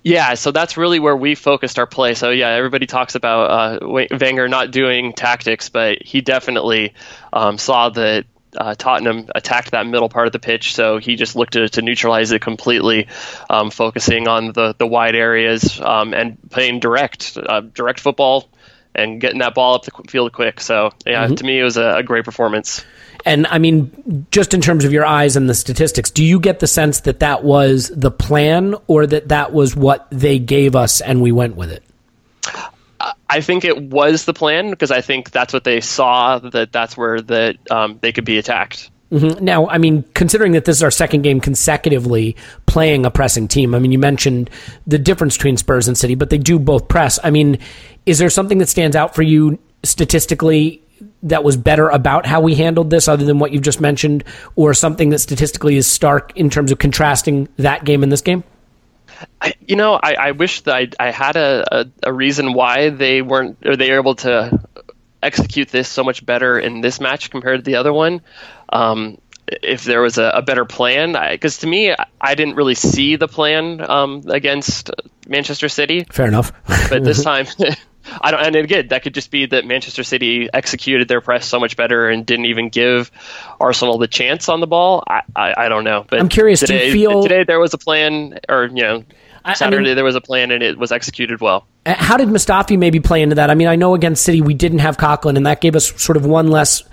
Yeah, 0.03 0.35
so 0.35 0.51
that's 0.51 0.77
really 0.77 0.99
where 0.99 1.15
we 1.15 1.35
focused 1.35 1.79
our 1.79 1.87
play. 1.87 2.13
So 2.13 2.29
yeah, 2.29 2.49
everybody 2.49 2.85
talks 2.85 3.15
about 3.15 3.81
uh, 3.81 4.05
Wenger 4.11 4.47
not 4.47 4.71
doing 4.71 5.13
tactics, 5.13 5.69
but 5.69 6.01
he 6.03 6.21
definitely 6.21 6.93
um, 7.33 7.57
saw 7.57 7.89
that 7.89 8.25
uh, 8.57 8.75
Tottenham 8.75 9.27
attacked 9.33 9.71
that 9.71 9.85
middle 9.85 10.09
part 10.09 10.27
of 10.27 10.33
the 10.33 10.39
pitch, 10.39 10.73
so 10.75 10.97
he 10.97 11.15
just 11.15 11.35
looked 11.35 11.53
to, 11.53 11.69
to 11.69 11.81
neutralize 11.81 12.31
it 12.31 12.41
completely, 12.41 13.07
um, 13.49 13.71
focusing 13.71 14.27
on 14.27 14.51
the, 14.53 14.75
the 14.77 14.87
wide 14.87 15.15
areas 15.15 15.79
um, 15.81 16.13
and 16.13 16.37
playing 16.49 16.79
direct 16.79 17.37
uh, 17.37 17.61
direct 17.61 17.99
football 17.99 18.49
and 18.93 19.21
getting 19.21 19.39
that 19.39 19.55
ball 19.55 19.75
up 19.75 19.83
the 19.83 19.91
field 20.09 20.33
quick. 20.33 20.59
So 20.59 20.91
yeah, 21.05 21.25
mm-hmm. 21.25 21.35
to 21.35 21.43
me 21.43 21.59
it 21.59 21.63
was 21.63 21.77
a, 21.77 21.97
a 21.97 22.03
great 22.03 22.25
performance. 22.25 22.83
And 23.25 23.45
I 23.47 23.59
mean, 23.59 24.25
just 24.31 24.53
in 24.53 24.61
terms 24.61 24.83
of 24.83 24.91
your 24.91 25.05
eyes 25.05 25.35
and 25.35 25.47
the 25.47 25.53
statistics, 25.53 26.09
do 26.09 26.23
you 26.23 26.39
get 26.39 26.59
the 26.59 26.67
sense 26.67 27.01
that 27.01 27.19
that 27.19 27.43
was 27.43 27.89
the 27.89 28.11
plan, 28.11 28.75
or 28.87 29.05
that 29.05 29.29
that 29.29 29.53
was 29.53 29.75
what 29.75 30.07
they 30.09 30.39
gave 30.39 30.75
us 30.75 31.01
and 31.01 31.21
we 31.21 31.31
went 31.31 31.55
with 31.55 31.71
it? 31.71 31.83
I 33.31 33.39
think 33.39 33.63
it 33.63 33.81
was 33.81 34.25
the 34.25 34.33
plan 34.33 34.71
because 34.71 34.91
I 34.91 34.99
think 34.99 35.31
that's 35.31 35.53
what 35.53 35.63
they 35.63 35.79
saw 35.79 36.39
that 36.39 36.73
that's 36.73 36.97
where 36.97 37.21
that 37.21 37.55
um, 37.71 37.97
they 38.01 38.11
could 38.11 38.25
be 38.25 38.37
attacked. 38.37 38.91
Mm-hmm. 39.09 39.43
Now, 39.43 39.67
I 39.67 39.77
mean, 39.77 40.03
considering 40.13 40.51
that 40.51 40.65
this 40.65 40.77
is 40.77 40.83
our 40.83 40.91
second 40.91 41.21
game 41.21 41.39
consecutively 41.39 42.35
playing 42.65 43.05
a 43.05 43.11
pressing 43.11 43.47
team, 43.47 43.73
I 43.73 43.79
mean, 43.79 43.93
you 43.93 43.99
mentioned 43.99 44.49
the 44.85 44.97
difference 44.97 45.37
between 45.37 45.55
Spurs 45.55 45.87
and 45.87 45.97
City, 45.97 46.15
but 46.15 46.29
they 46.29 46.37
do 46.37 46.59
both 46.59 46.89
press. 46.89 47.19
I 47.23 47.29
mean, 47.29 47.57
is 48.05 48.19
there 48.19 48.29
something 48.29 48.57
that 48.57 48.67
stands 48.67 48.95
out 48.95 49.15
for 49.15 49.21
you 49.21 49.59
statistically 49.83 50.81
that 51.23 51.43
was 51.43 51.55
better 51.55 51.87
about 51.89 52.25
how 52.25 52.41
we 52.41 52.55
handled 52.55 52.89
this, 52.89 53.07
other 53.07 53.25
than 53.25 53.39
what 53.39 53.51
you've 53.51 53.63
just 53.63 53.81
mentioned, 53.81 54.25
or 54.55 54.73
something 54.73 55.09
that 55.09 55.19
statistically 55.19 55.77
is 55.77 55.87
stark 55.87 56.31
in 56.35 56.49
terms 56.49 56.71
of 56.71 56.79
contrasting 56.79 57.47
that 57.57 57.85
game 57.85 58.03
and 58.03 58.11
this 58.11 58.21
game? 58.21 58.43
I, 59.41 59.53
you 59.67 59.75
know, 59.75 59.93
I, 60.01 60.13
I 60.13 60.31
wish 60.31 60.61
that 60.61 60.75
I, 60.75 60.87
I 60.99 61.11
had 61.11 61.35
a, 61.35 61.63
a, 61.71 61.85
a, 62.03 62.13
reason 62.13 62.53
why 62.53 62.89
they 62.89 63.21
weren't 63.21 63.57
or 63.65 63.75
they 63.75 63.91
were 63.91 63.97
able 63.97 64.15
to 64.15 64.59
execute 65.21 65.69
this 65.69 65.87
so 65.87 66.03
much 66.03 66.25
better 66.25 66.59
in 66.59 66.81
this 66.81 66.99
match 66.99 67.29
compared 67.29 67.59
to 67.59 67.63
the 67.63 67.75
other 67.75 67.93
one. 67.93 68.21
Um, 68.69 69.17
if 69.47 69.83
there 69.83 70.01
was 70.01 70.17
a, 70.17 70.31
a 70.35 70.41
better 70.41 70.65
plan. 70.65 71.15
Because 71.31 71.59
to 71.59 71.67
me, 71.67 71.93
I 72.19 72.35
didn't 72.35 72.55
really 72.55 72.75
see 72.75 73.17
the 73.17 73.27
plan 73.27 73.81
um, 73.81 74.23
against 74.27 74.91
Manchester 75.27 75.69
City. 75.69 76.05
Fair 76.09 76.27
enough. 76.27 76.53
but 76.89 77.03
this 77.03 77.23
time. 77.31 77.47
I 78.21 78.31
don't, 78.31 78.39
and 78.45 78.55
again, 78.55 78.87
that 78.89 79.03
could 79.03 79.13
just 79.13 79.31
be 79.31 79.45
that 79.47 79.65
Manchester 79.65 80.03
City 80.03 80.49
executed 80.53 81.07
their 81.07 81.21
press 81.21 81.45
so 81.45 81.59
much 81.59 81.75
better 81.77 82.09
and 82.09 82.25
didn't 82.25 82.45
even 82.45 82.69
give 82.69 83.11
Arsenal 83.59 83.97
the 83.97 84.07
chance 84.07 84.49
on 84.49 84.59
the 84.59 84.67
ball. 84.67 85.03
I, 85.07 85.21
I, 85.35 85.53
I 85.65 85.69
don't 85.69 85.83
know. 85.83 86.05
But 86.09 86.19
I'm 86.19 86.29
curious. 86.29 86.59
Today, 86.61 86.91
do 86.91 86.99
you 86.99 87.07
feel 87.09 87.23
today 87.23 87.43
there 87.43 87.59
was 87.59 87.73
a 87.73 87.77
plan, 87.77 88.39
or 88.49 88.65
you 88.65 88.81
know, 88.83 89.03
I- 89.45 89.51
I 89.51 89.53
Saturday 89.53 89.85
mean- 89.85 89.95
there 89.95 90.05
was 90.05 90.15
a 90.15 90.21
plan 90.21 90.51
and 90.51 90.61
it 90.63 90.77
was 90.77 90.91
executed 90.91 91.41
well. 91.41 91.65
Uh, 91.85 91.95
How 91.97 92.15
did 92.17 92.27
Mustafi 92.29 92.77
maybe 92.77 92.99
play 92.99 93.21
into 93.23 93.35
that? 93.35 93.49
I 93.49 93.55
mean, 93.55 93.67
I 93.67 93.75
know 93.75 93.95
against 93.95 94.23
City 94.23 94.39
we 94.41 94.53
didn't 94.53 94.79
have 94.79 94.97
Coquelin, 94.97 95.35
and 95.37 95.45
that 95.47 95.61
gave 95.61 95.75
us 95.75 95.99
sort 96.01 96.15
of 96.17 96.25
one 96.25 96.49
less 96.49 96.83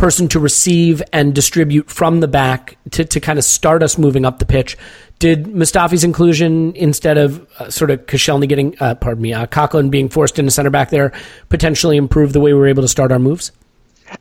person 0.00 0.28
to 0.28 0.40
receive 0.40 1.02
and 1.12 1.34
distribute 1.34 1.90
from 1.90 2.20
the 2.20 2.26
back 2.26 2.78
to, 2.90 3.04
to 3.04 3.20
kind 3.20 3.38
of 3.38 3.44
start 3.44 3.82
us 3.82 3.98
moving 3.98 4.24
up 4.24 4.38
the 4.38 4.46
pitch. 4.46 4.78
Did 5.18 5.44
Mustafi's 5.44 6.04
inclusion 6.04 6.74
instead 6.74 7.18
of 7.18 7.46
uh, 7.58 7.68
sort 7.68 7.90
of 7.90 8.06
Koscielny 8.06 8.48
getting, 8.48 8.74
uh, 8.80 8.94
pardon 8.94 9.20
me, 9.20 9.34
uh, 9.34 9.44
Coquelin 9.44 9.90
being 9.90 10.08
forced 10.08 10.38
into 10.38 10.50
center 10.50 10.70
back 10.70 10.88
there 10.88 11.12
potentially 11.50 11.98
improve 11.98 12.32
the 12.32 12.40
way 12.40 12.54
we 12.54 12.58
were 12.58 12.68
able 12.68 12.82
to 12.82 12.88
start 12.88 13.12
our 13.12 13.18
moves? 13.18 13.52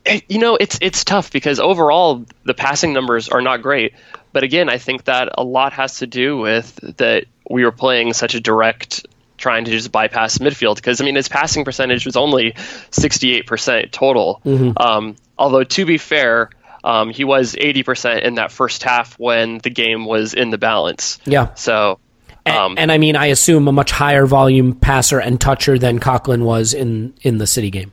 Eh, 0.05 0.19
You 0.27 0.39
know, 0.39 0.57
it's 0.57 0.77
it's 0.81 1.05
tough 1.05 1.31
because 1.31 1.61
overall 1.61 2.25
the 2.43 2.53
passing 2.53 2.91
numbers 2.91 3.29
are 3.29 3.41
not 3.41 3.61
great. 3.61 3.93
But 4.33 4.43
again, 4.43 4.67
I 4.67 4.77
think 4.79 5.05
that 5.05 5.29
a 5.37 5.43
lot 5.45 5.71
has 5.73 5.99
to 5.99 6.07
do 6.07 6.37
with 6.37 6.75
that 6.97 7.23
we 7.49 7.63
were 7.63 7.71
playing 7.71 8.11
such 8.11 8.35
a 8.35 8.41
direct, 8.41 9.05
trying 9.39 9.65
to 9.65 9.71
just 9.71 9.91
bypass 9.91 10.37
midfield. 10.37 10.75
Because 10.75 11.01
I 11.01 11.05
mean, 11.05 11.15
his 11.15 11.27
passing 11.27 11.65
percentage 11.65 12.05
was 12.05 12.15
only 12.15 12.53
sixty-eight 12.91 13.47
percent 13.47 13.91
total. 13.91 14.41
Um, 14.77 15.15
although 15.37 15.63
to 15.63 15.85
be 15.85 15.97
fair, 15.97 16.49
um, 16.83 17.09
he 17.09 17.23
was 17.23 17.55
eighty 17.57 17.83
percent 17.83 18.23
in 18.23 18.35
that 18.35 18.51
first 18.51 18.83
half 18.83 19.17
when 19.17 19.57
the 19.59 19.69
game 19.71 20.05
was 20.05 20.33
in 20.33 20.51
the 20.51 20.57
balance. 20.57 21.17
Yeah. 21.25 21.53
So. 21.55 21.99
Um, 22.45 22.75
And 22.77 22.91
I 22.91 22.97
mean, 22.97 23.15
I 23.15 23.27
assume 23.27 23.67
a 23.67 23.71
much 23.71 23.91
higher 23.91 24.25
volume 24.25 24.73
passer 24.73 25.19
and 25.19 25.39
toucher 25.39 25.77
than 25.77 25.99
Coquelin 25.99 26.43
was 26.43 26.73
in, 26.73 27.13
in 27.21 27.37
the 27.37 27.45
City 27.45 27.69
game. 27.69 27.91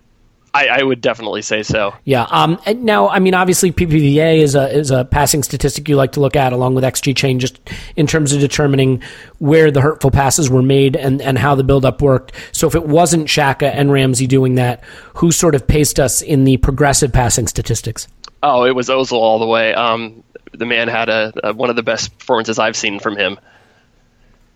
I, 0.56 0.80
I 0.80 0.82
would 0.82 1.00
definitely 1.00 1.42
say 1.42 1.62
so. 1.62 1.94
Yeah. 2.04 2.26
Um. 2.30 2.58
and 2.64 2.84
Now, 2.84 3.08
I 3.08 3.18
mean, 3.18 3.34
obviously, 3.34 3.72
PPDA 3.72 4.38
is 4.38 4.54
a 4.54 4.68
is 4.70 4.90
a 4.90 5.04
passing 5.04 5.42
statistic 5.42 5.88
you 5.88 5.96
like 5.96 6.12
to 6.12 6.20
look 6.20 6.36
at, 6.36 6.52
along 6.52 6.74
with 6.74 6.84
XG 6.84 7.14
chain, 7.14 7.38
just 7.38 7.58
in 7.96 8.06
terms 8.06 8.32
of 8.32 8.40
determining 8.40 9.02
where 9.38 9.70
the 9.70 9.80
hurtful 9.80 10.10
passes 10.10 10.48
were 10.48 10.62
made 10.62 10.96
and 10.96 11.20
and 11.20 11.38
how 11.38 11.54
the 11.54 11.64
buildup 11.64 12.00
worked. 12.00 12.32
So, 12.52 12.66
if 12.66 12.74
it 12.74 12.86
wasn't 12.86 13.28
Xhaka 13.28 13.70
and 13.74 13.92
Ramsey 13.92 14.26
doing 14.26 14.54
that, 14.54 14.82
who 15.14 15.30
sort 15.32 15.54
of 15.54 15.66
paced 15.66 16.00
us 16.00 16.22
in 16.22 16.44
the 16.44 16.56
progressive 16.56 17.12
passing 17.12 17.46
statistics? 17.46 18.08
Oh, 18.42 18.64
it 18.64 18.74
was 18.74 18.88
Ozil 18.88 19.12
all 19.12 19.38
the 19.38 19.46
way. 19.46 19.74
Um, 19.74 20.22
the 20.52 20.66
man 20.66 20.88
had 20.88 21.08
a, 21.08 21.32
a 21.44 21.52
one 21.52 21.70
of 21.70 21.76
the 21.76 21.82
best 21.82 22.16
performances 22.18 22.58
I've 22.58 22.76
seen 22.76 22.98
from 23.00 23.16
him. 23.16 23.38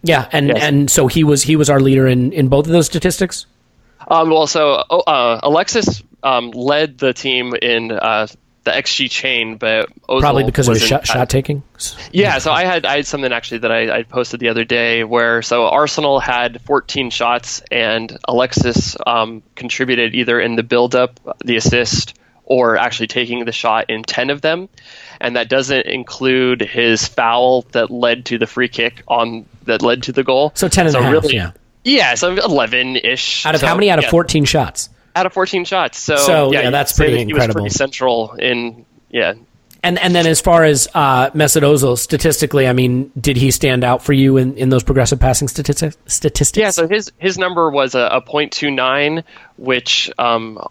Yeah, 0.03 0.29
and 0.33 0.49
Yes. 0.49 0.63
and 0.63 0.91
so 0.91 1.09
he 1.09 1.25
was 1.25 1.43
he 1.43 1.57
was 1.57 1.69
our 1.69 1.81
leader 1.81 2.07
in 2.07 2.33
in 2.33 2.49
both 2.49 2.65
of 2.67 2.73
those 2.73 2.87
statistics. 2.87 3.45
Um, 4.11 4.29
well, 4.29 4.47
so 4.47 4.85
oh, 4.91 5.01
uh, 5.01 5.41
Alexis 5.43 6.03
um, 6.23 6.51
led 6.51 6.99
the 6.99 7.13
team 7.13 7.55
in 7.55 7.93
uh, 7.93 8.27
the 8.65 8.73
XG 8.73 9.11
chain, 9.11 9.57
but 9.57 9.89
Ozil 10.09 10.21
Probably 10.21 10.45
because 10.45 10.69
of 10.69 10.75
his 10.75 10.87
shot, 10.87 11.07
shot 11.07 11.31
taking. 11.31 11.63
Yeah, 12.13 12.39
so 12.39 12.53
I 12.53 12.65
had 12.65 12.85
I 12.85 12.97
had 12.97 13.07
something 13.07 13.33
actually 13.33 13.59
that 13.59 13.73
I, 13.73 13.99
I 13.99 14.03
posted 14.03 14.41
the 14.41 14.49
other 14.49 14.65
day 14.65 15.05
where 15.05 15.43
so 15.43 15.67
Arsenal 15.67 16.21
had 16.21 16.61
14 16.63 17.11
shots 17.11 17.63
and 17.71 18.19
Alexis 18.27 18.97
um, 19.07 19.43
contributed 19.55 20.15
either 20.15 20.41
in 20.41 20.57
the 20.57 20.63
build-up, 20.63 21.21
the 21.45 21.57
assist, 21.57 22.19
or 22.45 22.77
actually 22.77 23.07
taking 23.07 23.45
the 23.45 23.53
shot 23.53 23.89
in 23.89 24.03
10 24.03 24.29
of 24.31 24.43
them, 24.43 24.69
and 25.21 25.37
that 25.37 25.49
doesn't 25.49 25.87
include 25.87 26.61
his 26.61 27.07
foul 27.07 27.63
that 27.73 27.91
led 27.91 28.27
to 28.27 28.39
the 28.39 28.47
free 28.47 28.69
kick 28.69 29.03
on 29.09 29.47
that 29.65 29.83
led 29.83 30.03
to 30.03 30.13
the 30.13 30.25
goal. 30.25 30.53
So 30.55 30.69
10 30.69 30.89
and 30.89 30.97
a 30.97 31.03
half, 31.03 31.13
really, 31.13 31.35
yeah. 31.35 31.53
Yeah, 31.85 32.15
so 32.15 32.35
11 32.35 32.97
ish. 32.97 33.47
Out 33.47 33.55
of 33.55 33.63
how 33.63 33.75
many? 33.75 33.91
Out 33.91 33.99
of 33.99 34.07
fourteen 34.07 34.45
shots. 34.45 34.91
Out 35.17 35.27
of 35.27 35.33
14 35.33 35.65
shots. 35.65 35.99
So, 35.99 36.17
So, 36.17 36.53
yeah, 36.53 36.63
you'd 36.63 36.73
that's 36.73 36.93
pretty 36.93 37.17
that 37.17 37.27
He 37.27 37.35
was 37.35 37.47
pretty 37.49 37.71
central 37.71 38.35
in 38.35 38.85
yeah. 39.11 39.35
And 39.83 39.99
and 39.99 40.15
then 40.15 40.27
as 40.27 40.41
far 40.41 40.65
as 40.65 40.89
uh, 40.95 41.31
Mesut 41.31 41.63
Ozil, 41.63 41.99
statistically, 41.99 42.69
I 42.69 42.75
mean, 42.75 43.11
did 43.19 43.37
he 43.37 43.51
stand 43.51 43.83
out 43.83 44.03
for 44.03 44.13
you 44.13 44.37
in, 44.37 44.57
in 44.57 44.69
those 44.69 44.83
progressive 44.85 45.19
passing 45.19 45.49
statistics? 45.49 45.97
Statistics? 46.07 46.61
Yeah, 46.61 46.71
so 46.71 46.87
his 46.87 47.11
his 47.19 47.39
number 47.39 47.71
was 47.71 47.95
a, 47.95 48.09
a 48.13 48.21
.29, 48.21 49.25
which 49.57 50.11
um, 50.19 50.63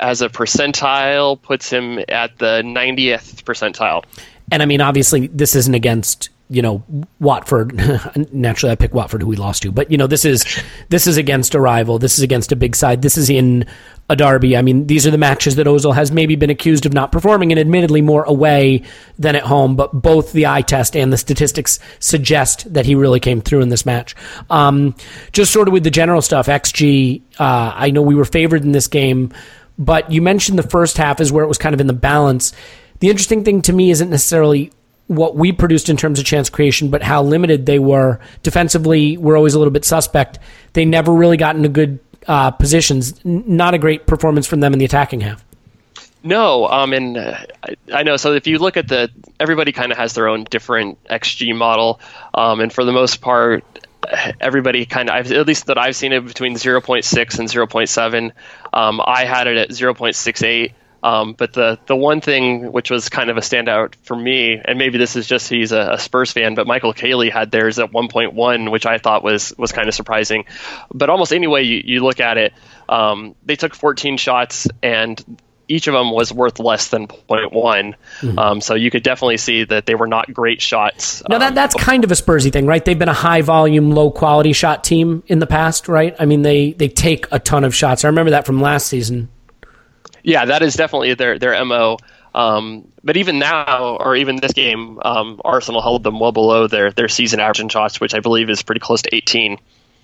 as 0.00 0.22
a 0.22 0.28
percentile 0.28 1.40
puts 1.40 1.70
him 1.70 2.00
at 2.08 2.36
the 2.38 2.62
90th 2.64 3.44
percentile. 3.44 4.04
And 4.50 4.60
I 4.60 4.66
mean, 4.66 4.80
obviously, 4.80 5.28
this 5.28 5.54
isn't 5.54 5.74
against 5.74 6.30
you 6.50 6.62
know 6.62 6.82
Watford. 7.20 7.74
Naturally, 8.32 8.72
I 8.72 8.76
pick 8.76 8.94
Watford, 8.94 9.22
who 9.22 9.28
we 9.28 9.36
lost 9.36 9.62
to. 9.62 9.72
But 9.72 9.90
you 9.90 9.98
know, 9.98 10.06
this 10.06 10.24
is 10.24 10.44
this 10.88 11.06
is 11.06 11.16
against 11.16 11.54
a 11.54 11.60
rival. 11.60 11.98
This 11.98 12.18
is 12.18 12.24
against 12.24 12.52
a 12.52 12.56
big 12.56 12.74
side. 12.74 13.02
This 13.02 13.18
is 13.18 13.28
in 13.28 13.66
a 14.08 14.16
derby. 14.16 14.56
I 14.56 14.62
mean, 14.62 14.86
these 14.86 15.06
are 15.06 15.10
the 15.10 15.18
matches 15.18 15.56
that 15.56 15.66
Ozil 15.66 15.94
has 15.94 16.10
maybe 16.10 16.34
been 16.36 16.48
accused 16.48 16.86
of 16.86 16.94
not 16.94 17.12
performing, 17.12 17.52
and 17.52 17.60
admittedly 17.60 18.00
more 18.00 18.24
away 18.24 18.82
than 19.18 19.36
at 19.36 19.42
home. 19.42 19.76
But 19.76 19.92
both 19.92 20.32
the 20.32 20.46
eye 20.46 20.62
test 20.62 20.96
and 20.96 21.12
the 21.12 21.18
statistics 21.18 21.78
suggest 21.98 22.72
that 22.72 22.86
he 22.86 22.94
really 22.94 23.20
came 23.20 23.40
through 23.40 23.60
in 23.60 23.68
this 23.68 23.84
match. 23.84 24.14
Um, 24.48 24.94
just 25.32 25.52
sort 25.52 25.68
of 25.68 25.72
with 25.72 25.84
the 25.84 25.90
general 25.90 26.22
stuff, 26.22 26.46
XG. 26.46 27.22
Uh, 27.38 27.72
I 27.74 27.90
know 27.90 28.02
we 28.02 28.14
were 28.14 28.24
favored 28.24 28.62
in 28.62 28.72
this 28.72 28.86
game, 28.86 29.32
but 29.78 30.10
you 30.10 30.22
mentioned 30.22 30.58
the 30.58 30.62
first 30.62 30.96
half 30.96 31.20
is 31.20 31.30
where 31.30 31.44
it 31.44 31.48
was 31.48 31.58
kind 31.58 31.74
of 31.74 31.80
in 31.80 31.86
the 31.86 31.92
balance. 31.92 32.52
The 33.00 33.10
interesting 33.10 33.44
thing 33.44 33.62
to 33.62 33.72
me 33.72 33.90
isn't 33.90 34.10
necessarily 34.10 34.72
what 35.08 35.36
we 35.36 35.52
produced 35.52 35.88
in 35.88 35.96
terms 35.96 36.18
of 36.18 36.24
chance 36.24 36.48
creation, 36.48 36.90
but 36.90 37.02
how 37.02 37.22
limited 37.22 37.66
they 37.66 37.78
were 37.78 38.20
defensively. 38.42 39.16
We're 39.16 39.36
always 39.36 39.54
a 39.54 39.58
little 39.58 39.72
bit 39.72 39.84
suspect. 39.84 40.38
They 40.74 40.84
never 40.84 41.12
really 41.12 41.36
got 41.36 41.56
into 41.56 41.68
good 41.68 41.98
uh, 42.26 42.50
positions. 42.52 43.18
N- 43.24 43.44
Not 43.46 43.74
a 43.74 43.78
great 43.78 44.06
performance 44.06 44.46
from 44.46 44.60
them 44.60 44.72
in 44.72 44.78
the 44.78 44.84
attacking 44.84 45.20
half. 45.20 45.44
No, 46.22 46.66
um, 46.66 46.92
and 46.92 47.16
uh, 47.16 47.38
I, 47.62 47.76
I 47.92 48.02
know. 48.02 48.16
So 48.16 48.32
if 48.34 48.46
you 48.46 48.58
look 48.58 48.76
at 48.76 48.88
the, 48.88 49.10
everybody 49.40 49.72
kind 49.72 49.92
of 49.92 49.98
has 49.98 50.14
their 50.14 50.28
own 50.28 50.44
different 50.44 51.02
XG 51.04 51.56
model, 51.56 52.00
um, 52.34 52.60
and 52.60 52.72
for 52.72 52.84
the 52.84 52.92
most 52.92 53.20
part, 53.20 53.64
everybody 54.40 54.84
kind 54.84 55.10
of, 55.10 55.32
at 55.32 55.46
least 55.46 55.66
that 55.66 55.78
I've 55.78 55.96
seen 55.96 56.12
it 56.12 56.24
between 56.24 56.54
0.6 56.54 57.38
and 57.38 57.48
0.7. 57.48 58.32
Um, 58.72 59.00
I 59.04 59.24
had 59.24 59.46
it 59.46 59.56
at 59.56 59.70
0.68. 59.70 60.72
Um, 61.02 61.34
but 61.34 61.52
the 61.52 61.78
the 61.86 61.94
one 61.94 62.20
thing 62.20 62.72
which 62.72 62.90
was 62.90 63.08
kind 63.08 63.30
of 63.30 63.36
a 63.36 63.40
standout 63.40 63.94
for 64.02 64.16
me, 64.16 64.60
and 64.62 64.78
maybe 64.78 64.98
this 64.98 65.14
is 65.14 65.26
just 65.26 65.48
he's 65.48 65.72
a, 65.72 65.92
a 65.92 65.98
Spurs 65.98 66.32
fan, 66.32 66.54
but 66.54 66.66
Michael 66.66 66.92
Caley 66.92 67.30
had 67.30 67.50
theirs 67.50 67.78
at 67.78 67.92
1.1, 67.92 68.70
which 68.70 68.86
I 68.86 68.98
thought 68.98 69.22
was 69.22 69.54
was 69.56 69.70
kind 69.72 69.88
of 69.88 69.94
surprising. 69.94 70.44
But 70.92 71.10
almost 71.10 71.32
any 71.32 71.46
way 71.46 71.62
you, 71.62 71.82
you 71.84 72.00
look 72.04 72.20
at 72.20 72.36
it, 72.36 72.52
um, 72.88 73.36
they 73.44 73.56
took 73.56 73.74
14 73.74 74.16
shots 74.16 74.66
and 74.82 75.24
each 75.68 75.86
of 75.86 75.92
them 75.92 76.10
was 76.10 76.32
worth 76.32 76.58
less 76.58 76.88
than 76.88 77.06
0.1. 77.06 77.94
Um, 78.38 78.60
so 78.60 78.74
you 78.74 78.90
could 78.90 79.02
definitely 79.02 79.36
see 79.36 79.64
that 79.64 79.86
they 79.86 79.94
were 79.94 80.06
not 80.06 80.32
great 80.32 80.60
shots. 80.62 81.22
Now 81.28 81.38
that 81.38 81.54
that's 81.54 81.74
kind 81.74 82.04
of 82.04 82.10
a 82.10 82.14
Spursy 82.14 82.52
thing, 82.52 82.66
right? 82.66 82.84
They've 82.84 82.98
been 82.98 83.08
a 83.08 83.14
high 83.14 83.42
volume, 83.42 83.90
low 83.90 84.10
quality 84.10 84.52
shot 84.52 84.82
team 84.82 85.22
in 85.26 85.38
the 85.38 85.46
past, 85.46 85.86
right? 85.86 86.16
I 86.18 86.24
mean, 86.24 86.42
they 86.42 86.72
they 86.72 86.88
take 86.88 87.26
a 87.30 87.38
ton 87.38 87.64
of 87.64 87.74
shots. 87.74 88.04
I 88.04 88.08
remember 88.08 88.30
that 88.30 88.46
from 88.46 88.60
last 88.60 88.86
season. 88.86 89.28
Yeah, 90.22 90.46
that 90.46 90.62
is 90.62 90.74
definitely 90.74 91.14
their 91.14 91.38
their 91.38 91.64
mo. 91.64 91.98
Um, 92.34 92.92
but 93.02 93.16
even 93.16 93.38
now, 93.38 93.96
or 94.00 94.14
even 94.14 94.36
this 94.36 94.52
game, 94.52 95.00
um, 95.02 95.40
Arsenal 95.44 95.80
held 95.80 96.04
them 96.04 96.20
well 96.20 96.32
below 96.32 96.66
their 96.66 96.90
their 96.92 97.08
season 97.08 97.40
average 97.40 97.60
in 97.60 97.68
shots, 97.68 98.00
which 98.00 98.14
I 98.14 98.20
believe 98.20 98.50
is 98.50 98.62
pretty 98.62 98.80
close 98.80 99.02
to 99.02 99.14
18. 99.14 99.58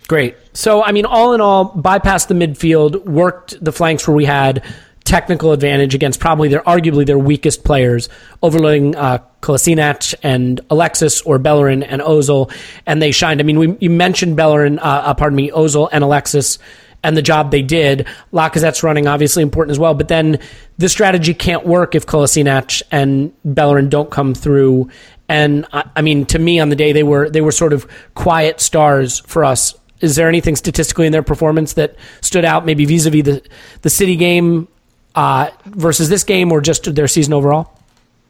Great. 0.06 0.36
So, 0.52 0.82
I 0.82 0.92
mean, 0.92 1.06
all 1.06 1.32
in 1.32 1.40
all, 1.40 1.72
bypassed 1.72 2.28
the 2.28 2.34
midfield, 2.34 3.04
worked 3.04 3.62
the 3.62 3.72
flanks 3.72 4.06
where 4.06 4.14
we 4.14 4.26
had 4.26 4.62
technical 5.04 5.52
advantage 5.52 5.94
against 5.94 6.18
probably 6.18 6.48
their 6.48 6.62
arguably 6.62 7.06
their 7.06 7.18
weakest 7.18 7.64
players, 7.64 8.08
overloading 8.42 8.96
uh, 8.96 9.18
Kolasinac 9.40 10.14
and 10.22 10.60
Alexis 10.70 11.20
or 11.22 11.38
Bellerin 11.38 11.82
and 11.82 12.02
Ozil, 12.02 12.52
and 12.86 13.00
they 13.00 13.12
shined. 13.12 13.40
I 13.40 13.44
mean, 13.44 13.58
we, 13.58 13.76
you 13.80 13.90
mentioned 13.90 14.36
Bellerin, 14.36 14.78
uh, 14.78 14.82
uh, 14.82 15.14
pardon 15.14 15.36
me, 15.36 15.50
Ozil 15.50 15.88
and 15.92 16.02
Alexis. 16.02 16.58
And 17.04 17.16
the 17.16 17.22
job 17.22 17.52
they 17.52 17.62
did, 17.62 18.08
Lacazette's 18.32 18.82
running 18.82 19.06
obviously 19.06 19.42
important 19.42 19.70
as 19.70 19.78
well. 19.78 19.94
But 19.94 20.08
then 20.08 20.40
the 20.78 20.88
strategy 20.88 21.34
can't 21.34 21.64
work 21.64 21.94
if 21.94 22.06
Kolasinac 22.06 22.82
and 22.90 23.32
Bellerin 23.44 23.88
don't 23.88 24.10
come 24.10 24.34
through. 24.34 24.88
And 25.28 25.66
I, 25.72 25.88
I 25.94 26.02
mean, 26.02 26.26
to 26.26 26.38
me, 26.38 26.58
on 26.58 26.70
the 26.70 26.76
day 26.76 26.92
they 26.92 27.04
were 27.04 27.30
they 27.30 27.40
were 27.40 27.52
sort 27.52 27.72
of 27.72 27.86
quiet 28.14 28.60
stars 28.60 29.20
for 29.20 29.44
us 29.44 29.74
is 30.00 30.16
there 30.16 30.28
anything 30.28 30.54
statistically 30.54 31.06
in 31.06 31.12
their 31.12 31.22
performance 31.22 31.74
that 31.74 31.96
stood 32.20 32.44
out, 32.44 32.66
maybe 32.66 32.84
vis-a-vis 32.84 33.24
the 33.24 33.42
the 33.82 33.90
City 33.90 34.16
game 34.16 34.68
uh, 35.14 35.50
versus 35.64 36.08
this 36.08 36.24
game, 36.24 36.52
or 36.52 36.60
just 36.60 36.94
their 36.94 37.08
season 37.08 37.32
overall? 37.32 37.72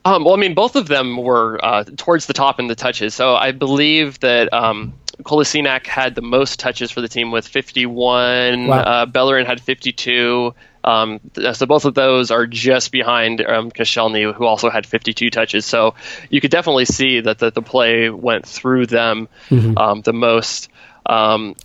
Um, 0.05 0.23
well, 0.23 0.35
I 0.35 0.37
mean, 0.37 0.53
both 0.53 0.75
of 0.75 0.87
them 0.87 1.17
were 1.17 1.59
uh, 1.63 1.83
towards 1.97 2.27
the 2.27 2.33
top 2.33 2.59
in 2.59 2.67
the 2.67 2.75
touches. 2.75 3.15
So 3.15 3.35
I 3.35 3.51
believe 3.51 4.19
that 4.19 4.53
um, 4.53 4.93
Kolasinac 5.23 5.85
had 5.87 6.15
the 6.15 6.21
most 6.21 6.59
touches 6.59 6.91
for 6.91 7.01
the 7.01 7.07
team 7.07 7.31
with 7.31 7.47
51. 7.47 8.67
Wow. 8.67 8.77
Uh, 8.79 9.05
Bellerin 9.05 9.45
had 9.45 9.61
52. 9.61 10.53
Um, 10.83 11.19
so 11.53 11.65
both 11.65 11.85
of 11.85 11.95
those 11.95 12.29
are 12.31 12.45
just 12.45 12.91
behind 12.91 13.41
um, 13.41 13.71
Koscielny, 13.71 14.31
who 14.33 14.45
also 14.45 14.69
had 14.69 14.85
52 14.85 15.29
touches. 15.31 15.65
So 15.65 15.95
you 16.29 16.41
could 16.41 16.51
definitely 16.51 16.85
see 16.85 17.21
that 17.21 17.39
the, 17.39 17.51
the 17.51 17.61
play 17.61 18.09
went 18.09 18.45
through 18.45 18.85
them 18.87 19.27
Mhm. 19.49 19.77
um, 19.77 20.01
the 20.01 20.13
most. 20.13 20.69
Um, 21.05 21.55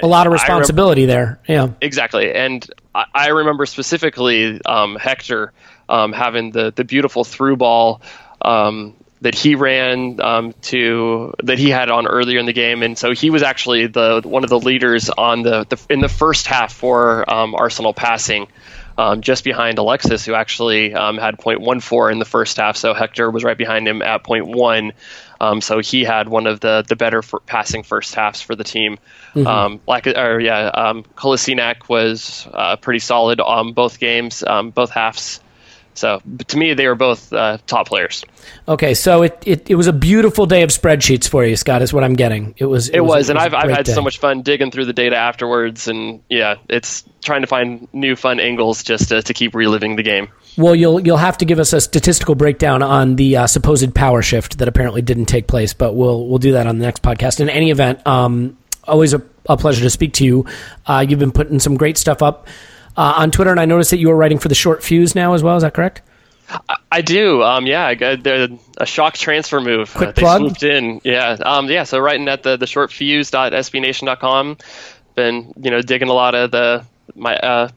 A 0.00 0.06
lot 0.06 0.26
of 0.28 0.32
responsibility 0.32 1.06
there. 1.06 1.40
Yeah. 1.48 1.70
Exactly, 1.80 2.32
and 2.32 2.64
I, 2.94 3.04
I 3.12 3.28
remember 3.28 3.66
specifically 3.66 4.60
um, 4.64 4.94
Hector 4.96 5.52
um, 5.88 6.12
having 6.12 6.52
the 6.52 6.72
the 6.74 6.84
beautiful 6.84 7.24
through 7.24 7.56
ball 7.56 8.00
um, 8.42 8.94
that 9.20 9.34
he 9.34 9.54
ran 9.54 10.20
um, 10.20 10.54
to 10.62 11.34
that 11.42 11.58
he 11.58 11.70
had 11.70 11.90
on 11.90 12.06
earlier 12.06 12.38
in 12.38 12.46
the 12.46 12.52
game, 12.52 12.82
and 12.82 12.96
so 12.96 13.12
he 13.12 13.30
was 13.30 13.42
actually 13.42 13.86
the 13.86 14.20
one 14.24 14.44
of 14.44 14.50
the 14.50 14.60
leaders 14.60 15.10
on 15.10 15.42
the, 15.42 15.64
the 15.68 15.80
in 15.90 16.00
the 16.00 16.08
first 16.08 16.46
half 16.46 16.72
for 16.72 17.28
um, 17.30 17.54
Arsenal 17.54 17.92
passing. 17.92 18.48
Um, 18.96 19.20
just 19.20 19.44
behind 19.44 19.78
Alexis, 19.78 20.24
who 20.24 20.34
actually 20.34 20.92
um, 20.92 21.18
had 21.18 21.38
0.14 21.38 22.10
in 22.10 22.18
the 22.18 22.24
first 22.24 22.56
half. 22.56 22.76
So 22.76 22.94
Hector 22.94 23.30
was 23.30 23.44
right 23.44 23.56
behind 23.56 23.86
him 23.86 24.02
at 24.02 24.24
0.1. 24.24 24.90
Um, 25.40 25.60
so 25.60 25.78
he 25.78 26.02
had 26.02 26.28
one 26.28 26.48
of 26.48 26.58
the 26.58 26.84
the 26.86 26.96
better 26.96 27.22
passing 27.46 27.84
first 27.84 28.12
halves 28.16 28.40
for 28.40 28.56
the 28.56 28.64
team. 28.64 28.98
Mhm. 29.36 29.46
Um, 29.46 29.80
like, 29.86 30.08
or 30.08 30.40
yeah, 30.40 30.66
um, 30.66 31.04
Kolasinac 31.14 31.88
was 31.88 32.48
uh, 32.52 32.74
pretty 32.74 32.98
solid 32.98 33.40
on 33.40 33.72
both 33.72 34.00
games, 34.00 34.42
um, 34.44 34.70
both 34.70 34.90
halves. 34.90 35.38
So 35.98 36.22
to 36.48 36.56
me, 36.56 36.74
they 36.74 36.86
were 36.86 36.94
both 36.94 37.32
uh, 37.32 37.58
top 37.66 37.88
players. 37.88 38.24
Okay, 38.66 38.94
so 38.94 39.22
it, 39.22 39.42
it, 39.44 39.70
it 39.70 39.74
was 39.74 39.86
a 39.86 39.92
beautiful 39.92 40.46
day 40.46 40.62
of 40.62 40.70
spreadsheets 40.70 41.28
for 41.28 41.44
you, 41.44 41.56
Scott. 41.56 41.82
Is 41.82 41.92
what 41.92 42.04
I'm 42.04 42.14
getting. 42.14 42.54
It 42.56 42.66
was. 42.66 42.88
It, 42.88 43.00
was, 43.00 43.28
and 43.28 43.38
a 43.38 43.42
I've 43.42 43.54
I've 43.54 43.70
had 43.70 43.84
day. 43.84 43.92
so 43.92 44.02
much 44.02 44.18
fun 44.18 44.42
digging 44.42 44.70
through 44.70 44.84
the 44.84 44.92
data 44.92 45.16
afterwards, 45.16 45.88
and 45.88 46.22
yeah, 46.28 46.56
it's 46.68 47.04
trying 47.22 47.40
to 47.40 47.46
find 47.46 47.88
new 47.92 48.16
fun 48.16 48.40
angles 48.40 48.82
just 48.82 49.08
to, 49.08 49.22
to 49.22 49.34
keep 49.34 49.54
reliving 49.54 49.96
the 49.96 50.02
game. 50.02 50.28
Well, 50.56 50.74
you'll 50.74 51.00
you'll 51.00 51.16
have 51.16 51.38
to 51.38 51.44
give 51.44 51.58
us 51.58 51.72
a 51.72 51.80
statistical 51.80 52.34
breakdown 52.34 52.82
on 52.82 53.16
the 53.16 53.38
uh, 53.38 53.46
supposed 53.46 53.94
power 53.94 54.22
shift 54.22 54.58
that 54.58 54.68
apparently 54.68 55.02
didn't 55.02 55.26
take 55.26 55.46
place, 55.46 55.74
but 55.74 55.94
we'll 55.94 56.26
we'll 56.26 56.38
do 56.38 56.52
that 56.52 56.66
on 56.66 56.78
the 56.78 56.84
next 56.84 57.02
podcast. 57.02 57.40
In 57.40 57.48
any 57.48 57.70
event, 57.70 58.06
um, 58.06 58.56
always 58.84 59.14
a, 59.14 59.22
a 59.48 59.56
pleasure 59.56 59.82
to 59.82 59.90
speak 59.90 60.14
to 60.14 60.24
you. 60.24 60.46
Uh, 60.86 61.04
you've 61.08 61.18
been 61.18 61.32
putting 61.32 61.58
some 61.60 61.76
great 61.76 61.98
stuff 61.98 62.22
up 62.22 62.46
uh, 62.98 63.14
on 63.16 63.30
Twitter, 63.30 63.50
and 63.50 63.58
I 63.60 63.64
noticed 63.64 63.90
that 63.92 63.98
you 63.98 64.08
were 64.08 64.16
writing 64.16 64.38
for 64.38 64.48
the 64.48 64.54
Short 64.54 64.82
Fuse 64.84 65.14
now 65.14 65.32
as 65.32 65.42
well. 65.42 65.56
Is 65.56 65.62
that 65.62 65.72
correct? 65.72 66.02
I 66.90 67.00
do. 67.02 67.42
Um, 67.42 67.66
yeah, 67.66 67.86
I 67.86 67.94
got 67.94 68.22
the, 68.22 68.58
a 68.78 68.86
shock 68.86 69.14
transfer 69.14 69.60
move. 69.60 69.92
Quick 69.94 70.08
Uh, 70.08 70.12
they 70.12 70.22
plug? 70.22 70.40
swooped 70.40 70.62
in. 70.62 71.00
Yeah. 71.04 71.36
Um, 71.44 71.68
yeah. 71.70 71.84
So 71.84 71.98
writing 71.98 72.26
at 72.28 72.42
the 72.42 72.56
the 72.56 72.66
shortfuse.sbnation.com. 72.66 74.56
Been 75.14 75.52
you 75.60 75.70
know 75.70 75.82
digging 75.82 76.08
a 76.08 76.12
lot 76.12 76.34
of 76.34 76.50
the 76.50 76.84
my 77.14 77.36
uh, 77.36 77.68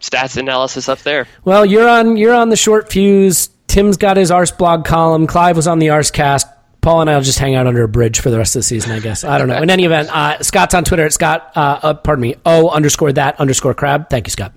stats 0.00 0.36
analysis 0.36 0.88
up 0.88 1.00
there. 1.00 1.26
Well, 1.44 1.66
you're 1.66 1.88
on 1.88 2.16
you're 2.16 2.34
on 2.34 2.48
the 2.50 2.56
Short 2.56 2.90
Fuse. 2.90 3.50
Tim's 3.66 3.96
got 3.98 4.16
his 4.16 4.30
Arseblog 4.30 4.84
column. 4.84 5.26
Clive 5.26 5.56
was 5.56 5.66
on 5.66 5.78
the 5.78 5.88
Arsecast. 5.88 6.44
Paul 6.80 7.00
and 7.02 7.10
I 7.10 7.16
will 7.16 7.22
just 7.22 7.38
hang 7.38 7.54
out 7.54 7.66
under 7.66 7.82
a 7.82 7.88
bridge 7.88 8.20
for 8.20 8.30
the 8.30 8.38
rest 8.38 8.54
of 8.56 8.60
the 8.60 8.64
season, 8.64 8.92
I 8.92 9.00
guess. 9.00 9.24
I 9.24 9.36
don't 9.38 9.48
know. 9.48 9.60
In 9.60 9.68
any 9.70 9.84
event, 9.84 10.08
uh, 10.14 10.40
Scott's 10.42 10.74
on 10.74 10.84
Twitter 10.84 11.04
at 11.04 11.12
Scott. 11.12 11.52
Uh, 11.56 11.80
uh, 11.82 11.94
pardon 11.94 12.22
me. 12.22 12.36
O 12.46 12.68
underscore 12.70 13.12
that 13.12 13.38
underscore 13.40 13.74
crab. 13.74 14.08
Thank 14.10 14.26
you, 14.26 14.30
Scott. 14.30 14.52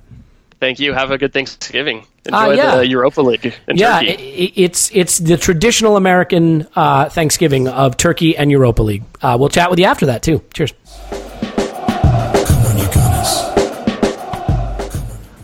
Thank 0.60 0.80
you. 0.80 0.94
Have 0.94 1.10
a 1.12 1.18
good 1.18 1.34
Thanksgiving. 1.34 2.06
Enjoy 2.26 2.38
Uh, 2.38 2.50
yeah. 2.52 2.76
the 2.78 2.88
Europa 2.88 3.22
League 3.22 3.52
in 3.68 3.78
yeah, 3.78 4.00
Turkey. 4.00 4.12
i- 4.12 4.44
i- 4.44 4.54
it's 4.56 4.92
it's 4.94 5.18
the 5.18 5.36
traditional 5.36 5.98
American 5.98 6.68
uh, 6.76 7.10
Thanksgiving 7.10 7.68
of 7.68 7.98
Turkey 7.98 8.38
and 8.38 8.52
Europa 8.52 8.84
League. 8.84 9.04
Uh, 9.24 9.36
we'll 9.40 9.50
chat 9.50 9.72
with 9.72 9.80
you 9.80 9.86
after 9.86 10.06
that 10.06 10.22
too. 10.22 10.44
Cheers. 10.54 10.74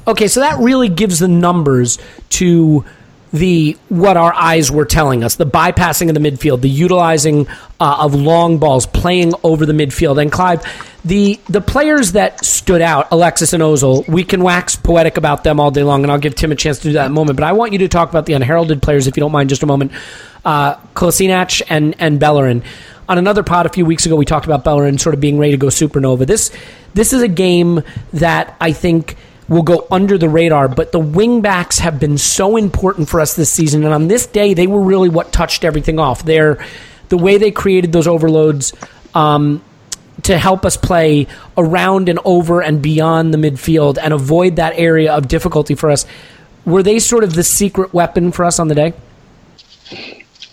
Okay, 0.08 0.30
so 0.30 0.40
that 0.40 0.58
really 0.60 0.88
gives 0.88 1.20
the 1.20 1.28
numbers 1.28 1.98
to 2.30 2.86
the 3.34 3.78
what 3.90 4.18
our 4.18 4.34
eyes 4.34 4.72
were 4.72 4.86
telling 4.86 5.24
us: 5.24 5.36
the 5.36 5.46
bypassing 5.46 6.10
of 6.10 6.16
the 6.16 6.20
midfield, 6.20 6.62
the 6.62 6.70
utilizing 6.70 7.48
uh, 7.80 7.98
of 8.00 8.16
long 8.16 8.58
balls, 8.58 8.86
playing 8.86 9.34
over 9.44 9.66
the 9.66 9.74
midfield. 9.74 10.22
And 10.22 10.32
Clive, 10.32 10.64
the 11.04 11.40
the 11.50 11.62
players 11.62 12.14
that 12.14 12.44
stood 12.46 12.82
out, 12.82 13.08
Alexis 13.12 13.54
and 13.54 13.62
Ozil, 13.62 14.08
we 14.08 14.24
can 14.24 14.44
wax 14.44 14.76
poetic 14.76 15.18
about 15.18 15.44
them 15.44 15.60
all 15.60 15.72
day 15.72 15.84
long, 15.84 16.04
and 16.04 16.12
I'll 16.12 16.20
give 16.20 16.36
Tim 16.36 16.52
a 16.52 16.56
chance 16.56 16.78
to 16.80 16.84
do 16.84 16.94
that 16.94 17.06
in 17.06 17.12
a 17.12 17.16
moment. 17.16 17.38
But 17.38 17.46
I 17.46 17.54
want 17.54 17.74
you 17.74 17.80
to 17.80 17.88
talk 17.88 18.10
about 18.10 18.26
the 18.26 18.34
unheralded 18.34 18.82
players, 18.82 19.08
if 19.08 19.18
you 19.18 19.22
don't 19.22 19.32
mind, 19.32 19.50
just 19.50 19.64
a 19.64 19.68
moment. 19.68 19.92
Uh, 20.46 20.76
Kolasinac 20.96 21.62
and 21.70 21.96
and 22.00 22.20
Bellerin. 22.20 22.64
On 23.10 23.18
another 23.18 23.42
pod 23.42 23.66
a 23.66 23.70
few 23.70 23.86
weeks 23.86 24.06
ago, 24.06 24.18
we 24.18 24.26
talked 24.26 24.46
about 24.46 24.66
Bellerin 24.66 24.98
sort 24.98 25.16
of 25.16 25.22
being 25.22 25.38
ready 25.38 25.54
to 25.54 25.58
go 25.58 25.68
supernova. 25.68 26.26
This 26.26 26.52
this 26.94 27.14
is 27.14 27.22
a 27.22 27.28
game 27.28 27.84
that 28.14 28.56
I 28.60 28.74
think 28.74 29.16
will 29.50 29.64
go 29.64 29.88
under 29.90 30.18
the 30.18 30.28
radar, 30.30 30.68
but 30.68 30.92
the 30.92 31.00
wingbacks 31.00 31.80
have 31.80 32.00
been 32.00 32.18
so 32.18 32.58
important 32.58 33.08
for 33.08 33.22
us 33.22 33.36
this 33.36 33.52
season. 33.52 33.84
And 33.84 33.94
on 33.94 34.08
this 34.08 34.26
day, 34.26 34.54
they 34.54 34.68
were 34.68 34.82
really 34.82 35.10
what 35.10 35.32
touched 35.32 35.64
everything 35.64 36.00
off. 36.00 36.24
They're, 36.24 36.64
the 37.10 37.18
way 37.18 37.38
they 37.38 37.52
created 37.52 37.92
those 37.94 38.08
overloads 38.08 38.74
um, 39.16 39.64
to 40.24 40.38
help 40.38 40.66
us 40.66 40.76
play 40.76 41.28
around 41.58 42.10
and 42.10 42.20
over 42.26 42.62
and 42.62 42.82
beyond 42.82 43.34
the 43.34 43.38
midfield 43.38 43.98
and 44.02 44.14
avoid 44.14 44.58
that 44.58 44.74
area 44.76 45.14
of 45.14 45.28
difficulty 45.28 45.76
for 45.76 45.90
us. 45.90 46.06
Were 46.66 46.84
they 46.84 47.00
sort 47.00 47.24
of 47.24 47.34
the 47.34 47.44
secret 47.44 47.94
weapon 47.94 48.32
for 48.32 48.44
us 48.44 48.60
on 48.60 48.68
the 48.68 48.76
day? 48.76 48.94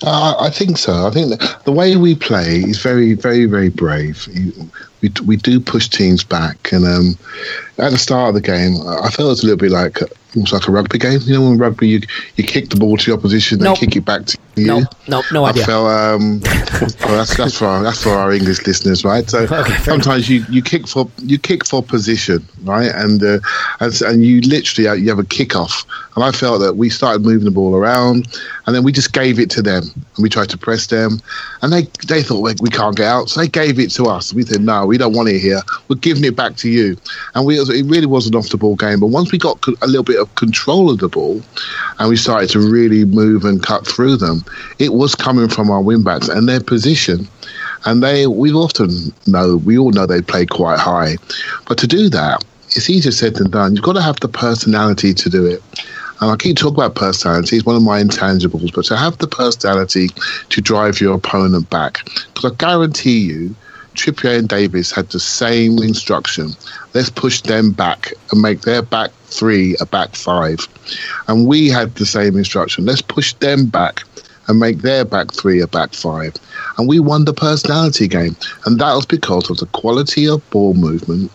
Uh, 0.03 0.36
I 0.38 0.51
think 0.51 0.78
so. 0.78 1.07
I 1.07 1.11
think 1.11 1.40
the 1.64 1.72
way 1.72 1.97
we 1.97 2.14
play 2.14 2.59
is 2.59 2.80
very, 2.80 3.14
very, 3.14 3.47
very 3.47 3.70
brave. 3.70 4.28
We, 5.05 5.12
we 5.26 5.36
do 5.36 5.61
push 5.61 5.88
teams 5.88 6.24
back, 6.24 6.72
and 6.72 6.86
um, 6.86 7.18
at 7.76 7.90
the 7.90 7.98
start 7.98 8.28
of 8.28 8.34
the 8.34 8.40
game, 8.40 8.76
I 8.86 9.11
felt 9.11 9.26
it 9.26 9.30
was 9.30 9.42
a 9.42 9.46
little 9.46 9.59
bit 9.59 9.70
like 9.70 9.98
almost 10.34 10.52
like 10.52 10.68
a 10.68 10.70
rugby 10.70 10.98
game. 10.98 11.20
You 11.24 11.34
know, 11.34 11.48
when 11.48 11.59
rugby 11.59 11.88
you 11.88 12.00
you 12.36 12.44
kick 12.44 12.70
the 12.70 12.76
ball 12.76 12.96
to 12.96 13.11
the 13.11 13.16
opposition, 13.16 13.59
they 13.59 13.74
kick 13.74 13.96
it 13.96 14.05
back 14.05 14.26
to 14.26 14.38
you. 14.57 14.66
No, 14.66 14.82
no, 15.09 15.22
no 15.32 15.44
I 15.44 15.52
felt 15.52 15.88
um, 15.88 16.40
well, 17.00 17.16
that's 17.18 17.36
that's 17.36 17.59
for 17.59 17.66
our, 17.66 17.82
that's 17.82 18.02
for 18.02 18.11
our 18.11 18.32
English 18.32 18.66
listeners, 18.66 19.05
right? 19.05 19.28
So 19.28 19.46
sometimes 19.82 20.28
you, 20.28 20.44
you 20.48 20.62
kick 20.62 20.86
for 20.86 21.11
you 21.18 21.38
kick 21.38 21.66
for 21.66 21.82
position, 21.82 22.46
right? 22.62 22.90
And 22.94 23.22
uh, 23.22 23.38
and, 23.80 24.02
and 24.02 24.24
you 24.24 24.40
literally 24.42 24.88
uh, 24.88 24.94
you 24.94 25.09
have 25.09 25.18
a 25.18 25.24
kick 25.24 25.57
off, 25.57 25.84
and 26.14 26.24
I 26.24 26.32
felt 26.32 26.61
that 26.61 26.76
we 26.76 26.90
started 26.90 27.22
moving 27.22 27.44
the 27.44 27.50
ball 27.50 27.74
around, 27.74 28.28
and 28.66 28.74
then 28.74 28.84
we 28.84 28.92
just 28.92 29.12
gave 29.12 29.38
it 29.38 29.50
to 29.50 29.62
them, 29.62 29.82
and 29.82 30.22
we 30.22 30.28
tried 30.28 30.50
to 30.50 30.59
press 30.59 30.86
them, 30.86 31.20
and 31.62 31.72
they 31.72 31.82
they 32.07 32.22
thought 32.22 32.40
we, 32.40 32.55
we 32.61 32.70
can't 32.70 32.96
get 32.96 33.07
out, 33.07 33.30
so 33.30 33.40
they 33.40 33.48
gave 33.48 33.78
it 33.78 33.90
to 33.92 34.05
us. 34.05 34.32
We 34.32 34.42
said 34.42 34.61
no, 34.61 34.86
we 34.86 34.93
don't 34.99 35.14
want 35.14 35.28
it 35.28 35.38
here. 35.38 35.61
We're 35.88 35.97
giving 35.97 36.24
it 36.24 36.36
back 36.36 36.57
to 36.57 36.68
you, 36.68 36.97
and 37.34 37.47
we 37.47 37.59
it 37.59 37.86
really 37.86 38.07
was 38.07 38.26
an 38.26 38.34
off 38.34 38.49
the 38.49 38.57
ball 38.57 38.76
game. 38.76 39.01
But 39.01 39.09
once 39.09 39.32
we 39.32 39.38
got 39.38 39.64
a 39.82 39.86
little 39.86 40.03
bit 40.05 40.20
of 40.20 40.34
control 40.34 40.90
of 40.90 40.99
the 40.99 41.09
ball, 41.09 41.42
and 41.99 42.09
we 42.09 42.16
started 42.16 42.51
to 42.51 42.61
really 42.61 43.05
move 43.05 43.45
and 43.45 43.62
cut 43.62 43.86
through 43.86 44.16
them, 44.16 44.45
it 44.78 44.92
was 44.92 45.14
coming 45.14 45.49
from 45.49 45.70
our 45.70 45.80
wing 45.80 46.03
backs 46.03 46.28
and 46.28 46.49
their 46.49 46.61
position. 46.61 47.28
And 47.86 48.03
they, 48.03 48.26
we 48.26 48.51
often 48.53 49.12
know, 49.26 49.59
we 49.59 49.76
all 49.76 49.90
know 49.90 50.07
they 50.07 50.22
play 50.22 50.47
quite 50.47 50.78
high, 50.78 51.16
but 51.68 51.76
to 51.78 51.86
do 51.86 52.09
that, 52.09 52.42
it's 52.68 52.88
easier 52.88 53.12
said 53.12 53.34
than 53.34 53.51
done. 53.51 53.74
You've 53.74 53.84
got 53.84 53.92
to 53.92 54.03
have 54.03 54.20
the 54.20 54.28
personality 54.28 55.14
to 55.14 55.30
do 55.30 55.47
it. 55.47 55.62
And 56.20 56.30
I 56.30 56.36
keep 56.36 56.57
talking 56.57 56.76
about 56.76 56.95
personality; 56.95 57.57
it's 57.57 57.66
one 57.66 57.76
of 57.76 57.82
my 57.82 58.03
intangibles. 58.03 58.72
But 58.72 58.84
to 58.86 58.97
have 58.97 59.18
the 59.18 59.26
personality 59.26 60.09
to 60.51 60.61
drive 60.61 61.01
your 61.01 61.14
opponent 61.14 61.68
back, 61.70 62.05
because 62.32 62.53
I 62.53 62.55
guarantee 62.55 63.18
you, 63.18 63.55
Trippier 63.95 64.38
and 64.38 64.49
Davies 64.49 64.90
had 64.90 65.09
the 65.11 65.20
same 65.20 65.78
instruction. 65.78 66.51
Let's 66.92 67.11
push 67.11 67.40
them 67.40 67.70
back 67.70 68.12
and 68.30 68.42
make 68.42 68.62
their 68.62 68.82
back 68.82 69.11
three 69.26 69.76
a 69.80 69.86
back 69.86 70.14
five. 70.14 70.59
And 71.28 71.47
we 71.47 71.68
had 71.68 71.95
the 71.95 72.07
same 72.07 72.36
instruction. 72.36 72.84
Let's 72.84 73.03
push 73.03 73.34
them 73.34 73.66
back 73.66 74.03
and 74.49 74.59
make 74.59 74.78
their 74.78 75.05
back 75.05 75.32
three 75.32 75.61
a 75.61 75.66
back 75.66 75.95
five. 75.95 76.34
And 76.76 76.88
we 76.88 77.01
won 77.01 77.24
the 77.24 77.32
personality 77.32 78.09
game. 78.09 78.36
And 78.66 78.78
that 78.80 78.95
was 78.95 79.07
because 79.07 79.49
of 79.51 79.59
the 79.59 79.66
quality 79.66 80.28
of 80.28 80.49
ball 80.51 80.74
movement 80.74 81.30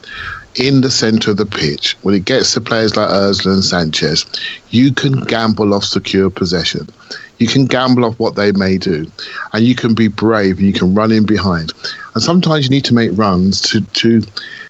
in 0.55 0.81
the 0.81 0.91
centre 0.91 1.31
of 1.31 1.37
the 1.37 1.45
pitch. 1.45 1.97
When 2.01 2.15
it 2.15 2.25
gets 2.25 2.53
to 2.53 2.61
players 2.61 2.95
like 2.95 3.09
Ozil 3.09 3.53
and 3.53 3.63
Sanchez, 3.63 4.25
you 4.69 4.93
can 4.93 5.21
gamble 5.21 5.73
off 5.73 5.85
secure 5.85 6.29
possession. 6.29 6.87
You 7.39 7.47
can 7.47 7.65
gamble 7.65 8.05
off 8.05 8.19
what 8.19 8.35
they 8.35 8.51
may 8.51 8.77
do. 8.77 9.09
And 9.53 9.65
you 9.65 9.75
can 9.75 9.95
be 9.95 10.07
brave 10.07 10.57
and 10.57 10.67
you 10.67 10.73
can 10.73 10.93
run 10.93 11.11
in 11.11 11.25
behind. 11.25 11.73
And 12.13 12.23
sometimes 12.23 12.65
you 12.65 12.69
need 12.69 12.85
to 12.85 12.93
make 12.93 13.11
runs 13.13 13.61
to, 13.61 13.81
to, 13.81 14.21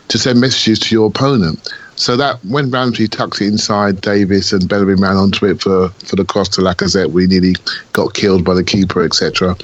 to 0.07 0.17
send 0.17 0.39
messages 0.39 0.79
to 0.79 0.95
your 0.95 1.07
opponent. 1.07 1.73
So 1.95 2.15
that 2.15 2.43
when 2.45 2.71
Ramsey 2.71 3.09
tucks 3.09 3.41
it 3.41 3.47
inside 3.47 3.99
Davies 3.99 4.53
and 4.53 4.69
Bellerin 4.69 5.01
ran 5.01 5.17
onto 5.17 5.45
it 5.45 5.61
for, 5.61 5.89
for 5.89 6.15
the 6.15 6.23
cross 6.23 6.47
to 6.49 6.61
Lacazette, 6.61 7.11
we 7.11 7.27
nearly 7.27 7.55
got 7.91 8.13
killed 8.13 8.45
by 8.45 8.53
the 8.53 8.63
keeper, 8.63 9.03
etc. 9.03 9.57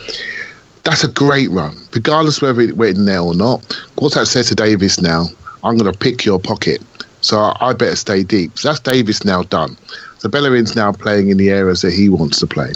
That's 0.83 1.03
a 1.03 1.07
great 1.07 1.49
run, 1.51 1.77
regardless 1.93 2.41
whether 2.41 2.61
it 2.61 2.75
went 2.75 2.97
in 2.97 3.05
there 3.05 3.21
or 3.21 3.33
not. 3.33 3.63
What's 3.95 4.15
that 4.15 4.25
said 4.25 4.45
to 4.45 4.55
Davies 4.55 5.01
now? 5.01 5.27
I'm 5.63 5.77
going 5.77 5.91
to 5.91 5.97
pick 5.97 6.25
your 6.25 6.39
pocket, 6.39 6.81
so 7.26 7.53
I 7.59 7.73
better 7.73 7.95
stay 7.95 8.21
deep. 8.21 8.57
So 8.57 8.67
that's 8.69 8.80
Davies 8.80 9.26
now 9.26 9.41
done. 9.43 9.76
So 10.19 10.30
Bellerin's 10.30 10.76
now 10.76 10.91
playing 10.91 11.30
in 11.30 11.38
the 11.38 11.49
areas 11.49 11.82
that 11.82 11.91
he 11.91 12.07
wants 12.07 12.39
to 12.39 12.47
play. 12.47 12.71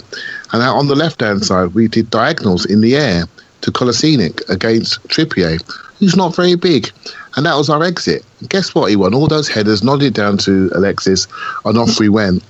And 0.52 0.60
on 0.60 0.88
the 0.88 0.96
left 0.96 1.20
hand 1.20 1.44
side, 1.44 1.72
we 1.72 1.86
did 1.86 2.10
diagonals 2.10 2.66
in 2.66 2.80
the 2.80 2.96
air 2.96 3.24
to 3.60 3.70
Kolasinac 3.70 4.48
against 4.48 5.02
Trippier, 5.04 5.60
who's 6.00 6.16
not 6.16 6.34
very 6.34 6.56
big. 6.56 6.90
And 7.36 7.46
that 7.46 7.54
was 7.54 7.70
our 7.70 7.84
exit. 7.84 8.24
guess 8.48 8.74
what? 8.74 8.90
He 8.90 8.96
won 8.96 9.14
all 9.14 9.28
those 9.28 9.48
headers, 9.48 9.84
nodded 9.84 10.14
down 10.14 10.36
to 10.38 10.68
Alexis, 10.74 11.28
and 11.64 11.78
off 11.78 12.00
we 12.00 12.08
went. 12.08 12.42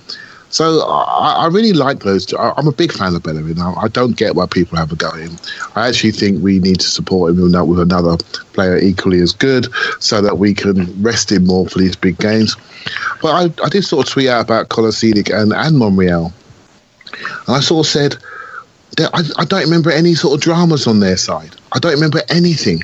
So 0.51 0.81
I, 0.81 1.45
I 1.45 1.47
really 1.47 1.73
like 1.73 1.99
those. 1.99 2.31
I, 2.33 2.53
am 2.57 2.67
a 2.67 2.73
big 2.73 2.91
fan 2.91 3.15
of 3.15 3.23
Bellerin. 3.23 3.59
I, 3.59 3.73
I 3.73 3.87
don't 3.87 4.17
get 4.17 4.35
why 4.35 4.45
people 4.45 4.77
have 4.77 4.91
a 4.91 4.95
go 4.95 5.09
at 5.09 5.19
him. 5.19 5.37
I 5.75 5.87
actually 5.87 6.11
think 6.11 6.43
we 6.43 6.59
need 6.59 6.79
to 6.81 6.87
support 6.87 7.31
him 7.31 7.41
with 7.41 7.79
another 7.79 8.17
player 8.53 8.77
equally 8.77 9.21
as 9.21 9.31
good 9.31 9.67
so 9.99 10.21
that 10.21 10.37
we 10.37 10.53
can 10.53 11.01
rest 11.01 11.31
him 11.31 11.45
more 11.45 11.67
for 11.67 11.79
these 11.79 11.95
big 11.95 12.17
games. 12.17 12.55
But 13.21 13.29
I, 13.61 13.63
I 13.65 13.69
did 13.69 13.83
sort 13.85 14.05
of 14.05 14.11
tweet 14.11 14.27
out 14.27 14.41
about 14.41 14.69
Kolasinac 14.69 15.33
and, 15.33 15.53
and 15.53 15.77
Monreal. 15.77 16.33
And 17.47 17.55
I 17.55 17.61
sort 17.61 17.85
of 17.85 17.91
said, 17.91 18.17
I, 18.99 19.23
I 19.37 19.45
don't 19.45 19.63
remember 19.63 19.89
any 19.89 20.15
sort 20.15 20.35
of 20.35 20.41
dramas 20.41 20.85
on 20.85 20.99
their 20.99 21.17
side. 21.17 21.55
I 21.71 21.79
don't 21.79 21.93
remember 21.93 22.21
anything. 22.29 22.83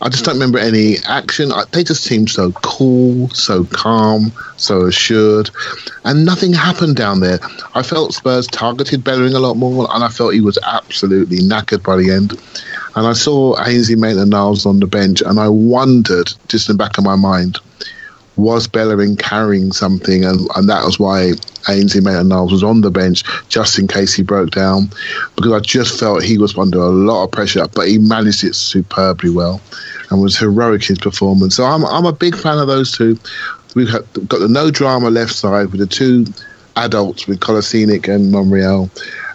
I 0.00 0.08
just 0.10 0.24
don't 0.24 0.34
remember 0.34 0.58
any 0.58 0.96
action. 1.08 1.50
They 1.72 1.82
just 1.82 2.04
seemed 2.04 2.28
so 2.28 2.52
cool, 2.62 3.30
so 3.30 3.64
calm, 3.64 4.32
so 4.56 4.86
assured, 4.86 5.50
and 6.04 6.24
nothing 6.24 6.52
happened 6.52 6.96
down 6.96 7.20
there. 7.20 7.40
I 7.74 7.82
felt 7.82 8.14
Spurs 8.14 8.46
targeted 8.46 9.02
Bellerin 9.02 9.34
a 9.34 9.40
lot 9.40 9.54
more, 9.56 9.88
and 9.92 10.04
I 10.04 10.08
felt 10.08 10.34
he 10.34 10.40
was 10.40 10.58
absolutely 10.66 11.38
knackered 11.38 11.82
by 11.82 11.96
the 11.96 12.10
end. 12.10 12.32
And 12.94 13.06
I 13.06 13.14
saw 13.14 13.58
Ainsley 13.64 13.96
Maitland-Niles 13.96 14.66
on 14.66 14.80
the 14.80 14.86
bench, 14.86 15.22
and 15.22 15.40
I 15.40 15.48
wondered, 15.48 16.32
just 16.48 16.68
in 16.68 16.76
the 16.76 16.84
back 16.84 16.98
of 16.98 17.04
my 17.04 17.16
mind, 17.16 17.58
was 18.36 18.68
Bellerin 18.68 19.16
carrying 19.16 19.72
something, 19.72 20.24
and, 20.24 20.48
and 20.56 20.68
that 20.68 20.84
was 20.84 20.98
why 20.98 21.32
Ainsley 21.68 22.00
Maitland-Niles 22.00 22.52
was 22.52 22.62
on 22.62 22.82
the 22.82 22.90
bench 22.90 23.24
just 23.48 23.78
in 23.78 23.88
case 23.88 24.14
he 24.14 24.22
broke 24.22 24.50
down, 24.50 24.90
because 25.34 25.52
I 25.52 25.60
just 25.60 25.98
felt 25.98 26.22
he 26.22 26.38
was 26.38 26.56
under 26.56 26.78
a 26.78 26.90
lot 26.90 27.24
of 27.24 27.30
pressure, 27.30 27.66
but 27.68 27.88
he 27.88 27.98
managed 27.98 28.44
it 28.44 28.54
superbly 28.54 29.30
well, 29.30 29.60
and 30.10 30.20
was 30.20 30.38
heroic 30.38 30.82
in 30.82 30.96
his 30.96 30.98
performance. 30.98 31.56
So 31.56 31.64
I'm 31.64 31.84
I'm 31.84 32.04
a 32.04 32.12
big 32.12 32.36
fan 32.36 32.58
of 32.58 32.66
those 32.66 32.92
two. 32.92 33.18
We've 33.74 33.90
got, 33.90 34.12
the 34.14 34.48
no 34.48 34.70
drama 34.70 35.10
left 35.10 35.34
side 35.34 35.70
with 35.70 35.80
the 35.80 35.86
two 35.86 36.26
adults 36.76 37.26
with 37.26 37.40
Kolasinac 37.40 38.06
and 38.14 38.30
Monreal, 38.30 38.90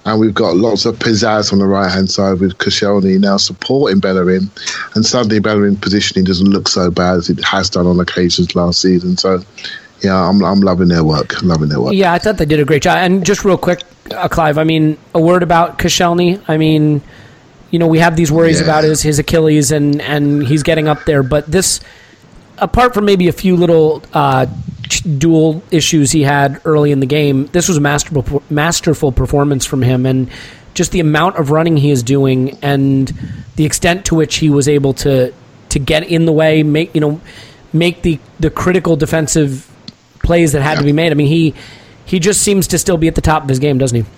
and 0.05 0.19
we've 0.19 0.33
got 0.33 0.55
lots 0.55 0.85
of 0.85 0.97
pizzazz 0.97 1.53
on 1.53 1.59
the 1.59 1.67
right 1.67 1.91
hand 1.91 2.09
side 2.09 2.39
with 2.39 2.57
Koscielny 2.57 3.19
now 3.19 3.37
supporting 3.37 3.99
Bellerin, 3.99 4.49
and 4.95 5.05
suddenly 5.05 5.39
Bellerin 5.39 5.77
positioning 5.77 6.25
doesn't 6.25 6.49
look 6.49 6.67
so 6.67 6.89
bad 6.89 7.17
as 7.17 7.29
it 7.29 7.43
has 7.43 7.69
done 7.69 7.85
on 7.85 7.99
occasions 7.99 8.55
last 8.55 8.81
season. 8.81 9.17
So, 9.17 9.43
yeah, 10.01 10.15
I'm 10.15 10.43
I'm 10.43 10.61
loving 10.61 10.87
their 10.87 11.03
work, 11.03 11.41
loving 11.43 11.69
their 11.69 11.79
work. 11.79 11.93
Yeah, 11.93 12.13
I 12.13 12.17
thought 12.17 12.37
they 12.37 12.45
did 12.45 12.59
a 12.59 12.65
great 12.65 12.81
job. 12.81 12.97
And 12.97 13.25
just 13.25 13.45
real 13.45 13.57
quick, 13.57 13.81
uh, 14.11 14.27
Clive, 14.27 14.57
I 14.57 14.63
mean, 14.63 14.97
a 15.13 15.21
word 15.21 15.43
about 15.43 15.77
Koscielny. 15.77 16.43
I 16.47 16.57
mean, 16.57 17.01
you 17.69 17.77
know, 17.77 17.87
we 17.87 17.99
have 17.99 18.15
these 18.15 18.31
worries 18.31 18.59
yeah. 18.59 18.65
about 18.65 18.83
his 18.83 19.03
his 19.03 19.19
Achilles, 19.19 19.71
and 19.71 20.01
and 20.01 20.47
he's 20.47 20.63
getting 20.63 20.87
up 20.87 21.05
there, 21.05 21.21
but 21.21 21.45
this 21.45 21.79
apart 22.57 22.93
from 22.93 23.05
maybe 23.05 23.27
a 23.27 23.33
few 23.33 23.55
little 23.55 24.03
uh, 24.13 24.45
dual 24.99 25.63
issues 25.71 26.11
he 26.11 26.21
had 26.23 26.61
early 26.65 26.91
in 26.91 26.99
the 26.99 27.05
game, 27.05 27.47
this 27.47 27.67
was 27.67 27.77
a 27.77 27.81
masterful 27.81 28.43
masterful 28.49 29.11
performance 29.11 29.65
from 29.65 29.81
him, 29.81 30.05
and 30.05 30.29
just 30.73 30.91
the 30.91 30.99
amount 30.99 31.37
of 31.37 31.51
running 31.51 31.77
he 31.77 31.91
is 31.91 32.03
doing, 32.03 32.57
and 32.61 33.13
the 33.55 33.65
extent 33.65 34.05
to 34.05 34.15
which 34.15 34.35
he 34.37 34.49
was 34.49 34.67
able 34.67 34.93
to 34.95 35.33
to 35.69 35.79
get 35.79 36.03
in 36.03 36.25
the 36.25 36.31
way, 36.31 36.63
make 36.63 36.93
you 36.93 37.01
know, 37.01 37.21
make 37.73 38.01
the 38.01 38.19
the 38.39 38.49
critical 38.49 38.95
defensive 38.95 39.67
plays 40.23 40.51
that 40.51 40.61
had 40.61 40.73
yeah. 40.73 40.79
to 40.79 40.85
be 40.85 40.93
made. 40.93 41.11
I 41.11 41.15
mean, 41.15 41.27
he 41.27 41.53
he 42.05 42.19
just 42.19 42.41
seems 42.41 42.67
to 42.67 42.77
still 42.77 42.97
be 42.97 43.07
at 43.07 43.15
the 43.15 43.21
top 43.21 43.43
of 43.43 43.49
his 43.49 43.59
game, 43.59 43.77
doesn't 43.77 44.03
he? 44.03 44.11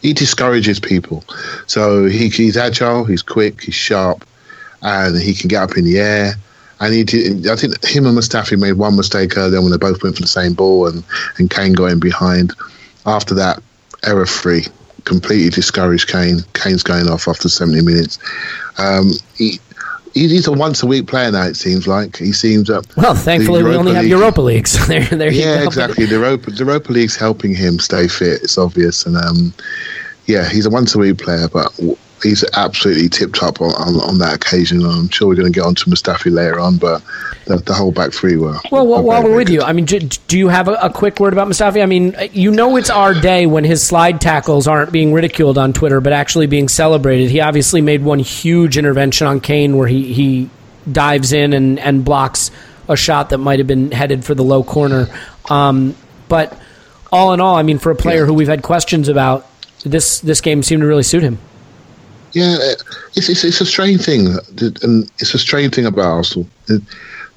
He 0.00 0.12
discourages 0.12 0.78
people. 0.78 1.24
So 1.66 2.04
he, 2.06 2.28
he's 2.28 2.56
agile, 2.56 3.04
he's 3.04 3.22
quick, 3.22 3.62
he's 3.62 3.74
sharp, 3.74 4.24
and 4.80 5.20
he 5.20 5.34
can 5.34 5.48
get 5.48 5.62
up 5.62 5.76
in 5.76 5.84
the 5.84 5.98
air 5.98 6.34
he 6.86 7.04
did, 7.04 7.48
I 7.48 7.56
think 7.56 7.84
him 7.84 8.06
and 8.06 8.16
Mustafi 8.16 8.58
made 8.58 8.74
one 8.74 8.96
mistake 8.96 9.36
earlier 9.36 9.60
when 9.60 9.70
they 9.70 9.78
both 9.78 10.02
went 10.02 10.16
for 10.16 10.22
the 10.22 10.28
same 10.28 10.54
ball 10.54 10.86
and, 10.86 11.04
and 11.38 11.50
Kane 11.50 11.72
got 11.72 11.86
in 11.86 12.00
behind. 12.00 12.52
After 13.06 13.34
that, 13.34 13.62
error 14.04 14.26
free, 14.26 14.64
completely 15.04 15.50
discouraged 15.50 16.08
Kane. 16.08 16.40
Kane's 16.54 16.82
going 16.82 17.08
off 17.08 17.26
after 17.26 17.48
70 17.48 17.82
minutes. 17.82 18.18
Um, 18.78 19.10
he, 19.36 19.58
he's 20.14 20.46
a 20.46 20.52
once 20.52 20.82
a 20.82 20.86
week 20.86 21.06
player 21.06 21.30
now. 21.30 21.44
It 21.44 21.56
seems 21.56 21.86
like 21.86 22.16
he 22.16 22.32
seems 22.32 22.70
up. 22.70 22.84
Well, 22.96 23.14
thankfully 23.14 23.62
we 23.62 23.74
only 23.74 23.94
have 23.94 24.06
Europa 24.06 24.40
League, 24.40 24.68
so 24.68 24.84
there, 24.86 25.04
there 25.04 25.32
yeah, 25.32 25.64
exactly. 25.64 26.06
The 26.06 26.16
Europa, 26.16 26.50
the 26.50 26.64
Europa 26.64 26.92
League's 26.92 27.16
helping 27.16 27.54
him 27.54 27.78
stay 27.78 28.08
fit. 28.08 28.42
It's 28.42 28.58
obvious, 28.58 29.06
and 29.06 29.16
um, 29.16 29.52
yeah, 30.26 30.48
he's 30.48 30.66
a 30.66 30.70
once 30.70 30.94
a 30.94 30.98
week 30.98 31.18
player, 31.18 31.48
but 31.48 31.72
he's 32.22 32.44
absolutely 32.54 33.08
tip 33.08 33.32
top 33.32 33.60
on, 33.60 33.70
on, 33.72 33.96
on, 34.00 34.18
that 34.18 34.34
occasion. 34.34 34.84
I'm 34.84 35.08
sure 35.08 35.28
we're 35.28 35.36
going 35.36 35.52
to 35.52 35.56
get 35.56 35.66
on 35.66 35.74
to 35.76 35.84
Mustafi 35.86 36.32
later 36.32 36.58
on, 36.58 36.76
but 36.76 37.02
the, 37.46 37.56
the 37.56 37.74
whole 37.74 37.92
back 37.92 38.12
three 38.12 38.36
were. 38.36 38.58
Well, 38.70 38.86
were 38.86 39.00
while 39.00 39.22
we're 39.22 39.36
with 39.36 39.48
good. 39.48 39.54
you, 39.54 39.62
I 39.62 39.72
mean, 39.72 39.84
do, 39.84 39.98
do 39.98 40.38
you 40.38 40.48
have 40.48 40.68
a, 40.68 40.74
a, 40.74 40.90
quick 40.90 41.20
word 41.20 41.32
about 41.32 41.48
Mustafi? 41.48 41.82
I 41.82 41.86
mean, 41.86 42.16
you 42.32 42.50
know, 42.50 42.76
it's 42.76 42.90
our 42.90 43.14
day 43.14 43.46
when 43.46 43.64
his 43.64 43.82
slide 43.82 44.20
tackles 44.20 44.66
aren't 44.66 44.92
being 44.92 45.12
ridiculed 45.12 45.58
on 45.58 45.72
Twitter, 45.72 46.00
but 46.00 46.12
actually 46.12 46.46
being 46.46 46.68
celebrated. 46.68 47.30
He 47.30 47.40
obviously 47.40 47.80
made 47.80 48.02
one 48.02 48.18
huge 48.18 48.76
intervention 48.78 49.26
on 49.26 49.40
Kane 49.40 49.76
where 49.76 49.88
he, 49.88 50.12
he 50.12 50.50
dives 50.90 51.32
in 51.32 51.52
and, 51.52 51.78
and 51.78 52.04
blocks 52.04 52.50
a 52.88 52.96
shot 52.96 53.30
that 53.30 53.38
might 53.38 53.58
have 53.58 53.68
been 53.68 53.90
headed 53.90 54.24
for 54.24 54.34
the 54.34 54.44
low 54.44 54.62
corner. 54.62 55.08
Um, 55.50 55.94
but 56.28 56.58
all 57.12 57.32
in 57.32 57.40
all, 57.40 57.56
I 57.56 57.62
mean, 57.62 57.78
for 57.78 57.90
a 57.90 57.96
player 57.96 58.20
yeah. 58.20 58.26
who 58.26 58.34
we've 58.34 58.48
had 58.48 58.62
questions 58.62 59.08
about, 59.08 59.46
this 59.84 60.20
this 60.20 60.40
game 60.40 60.62
seemed 60.62 60.82
to 60.82 60.86
really 60.86 61.02
suit 61.02 61.22
him. 61.22 61.38
Yeah, 62.32 62.56
it's, 63.14 63.28
it's, 63.28 63.44
it's 63.44 63.60
a 63.60 63.66
strange 63.66 64.02
thing, 64.04 64.26
and 64.82 65.10
it's 65.18 65.34
a 65.34 65.38
strange 65.38 65.74
thing 65.74 65.86
about 65.86 66.06
Arsenal. 66.06 66.48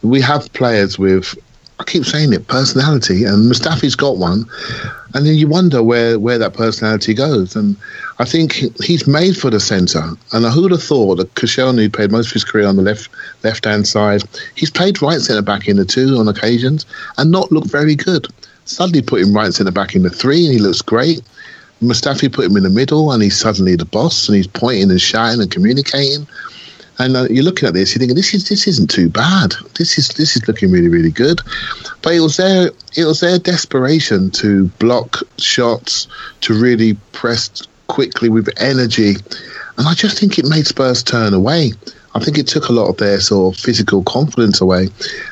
We 0.04 0.20
have 0.22 0.52
players 0.54 1.00
with, 1.00 1.36
I 1.80 1.84
keep 1.84 2.06
saying 2.06 2.34
it, 2.34 2.48
personality, 2.48 3.24
and 3.24 3.50
Mustafi's 3.50 3.96
got 3.96 4.18
one, 4.18 4.46
and 5.14 5.26
then 5.26 5.36
you 5.36 5.48
wonder 5.48 5.82
where, 5.82 6.20
where 6.20 6.38
that 6.38 6.54
personality 6.54 7.14
goes. 7.14 7.56
And 7.56 7.78
I 8.20 8.26
think 8.26 8.54
he's 8.84 9.08
made 9.08 9.38
for 9.38 9.50
the 9.50 9.60
centre, 9.60 10.10
and 10.34 10.46
who 10.46 10.64
would 10.64 10.72
have 10.72 10.84
thought 10.84 11.16
that 11.16 11.34
Koscielny 11.36 11.84
who 11.84 11.89
played 11.89 12.12
most 12.12 12.28
of 12.28 12.34
his 12.34 12.44
career 12.44 12.68
on 12.68 12.76
the 12.76 12.82
left 12.82 13.10
left 13.44 13.66
hand 13.66 13.88
side, 13.88 14.24
he's 14.56 14.72
played 14.72 15.02
right 15.02 15.22
centre 15.22 15.42
back 15.42 15.68
in 15.68 15.78
the 15.78 15.86
two 15.86 16.18
on 16.18 16.28
occasions, 16.28 16.86
and 17.18 17.32
not 17.32 17.52
looked 17.52 17.72
very 17.72 17.96
good. 17.96 18.28
Suddenly 18.66 19.02
put 19.02 19.22
him 19.22 19.34
right 19.34 19.54
centre 19.54 19.72
back 19.72 19.96
in 19.96 20.04
the 20.04 20.10
three, 20.10 20.46
and 20.46 20.54
he 20.54 20.60
looks 20.60 20.82
great. 20.82 21.22
Mustafi 21.82 22.32
put 22.32 22.45
him 22.45 22.57
in 22.57 22.63
the 22.63 22.69
middle, 22.69 23.11
and 23.11 23.23
he's 23.23 23.38
suddenly 23.38 23.75
the 23.75 23.86
boss, 23.86 24.27
and 24.27 24.36
he's 24.36 24.47
pointing 24.47 24.91
and 24.91 25.01
shouting 25.01 25.41
and 25.41 25.51
communicating. 25.51 26.27
And 26.99 27.17
uh, 27.17 27.27
you're 27.29 27.43
looking 27.43 27.67
at 27.67 27.73
this, 27.73 27.93
you're 27.93 27.99
thinking 27.99 28.15
this 28.15 28.34
is 28.34 28.47
this 28.47 28.67
isn't 28.67 28.91
too 28.91 29.09
bad. 29.09 29.53
This 29.77 29.97
is 29.97 30.09
this 30.09 30.36
is 30.36 30.47
looking 30.47 30.71
really 30.71 30.89
really 30.89 31.09
good. 31.09 31.41
But 32.03 32.13
it 32.13 32.19
was 32.19 32.38
their 32.38 32.71
it 32.95 33.05
was 33.05 33.21
their 33.21 33.39
desperation 33.39 34.29
to 34.32 34.67
block 34.79 35.17
shots, 35.39 36.07
to 36.41 36.53
really 36.53 36.93
press 37.11 37.49
quickly 37.88 38.29
with 38.29 38.49
energy, 38.61 39.15
and 39.77 39.88
I 39.88 39.93
just 39.95 40.19
think 40.19 40.38
it 40.38 40.45
made 40.45 40.67
Spurs 40.67 41.01
turn 41.01 41.34
away. 41.34 41.71
I 42.13 42.19
think 42.19 42.38
it 42.38 42.47
took 42.47 42.67
a 42.67 42.73
lot 42.73 42.89
of 42.89 42.97
their 42.97 43.19
sort 43.21 43.55
of 43.55 43.61
physical 43.61 44.03
confidence 44.03 44.59
away. 44.59 44.89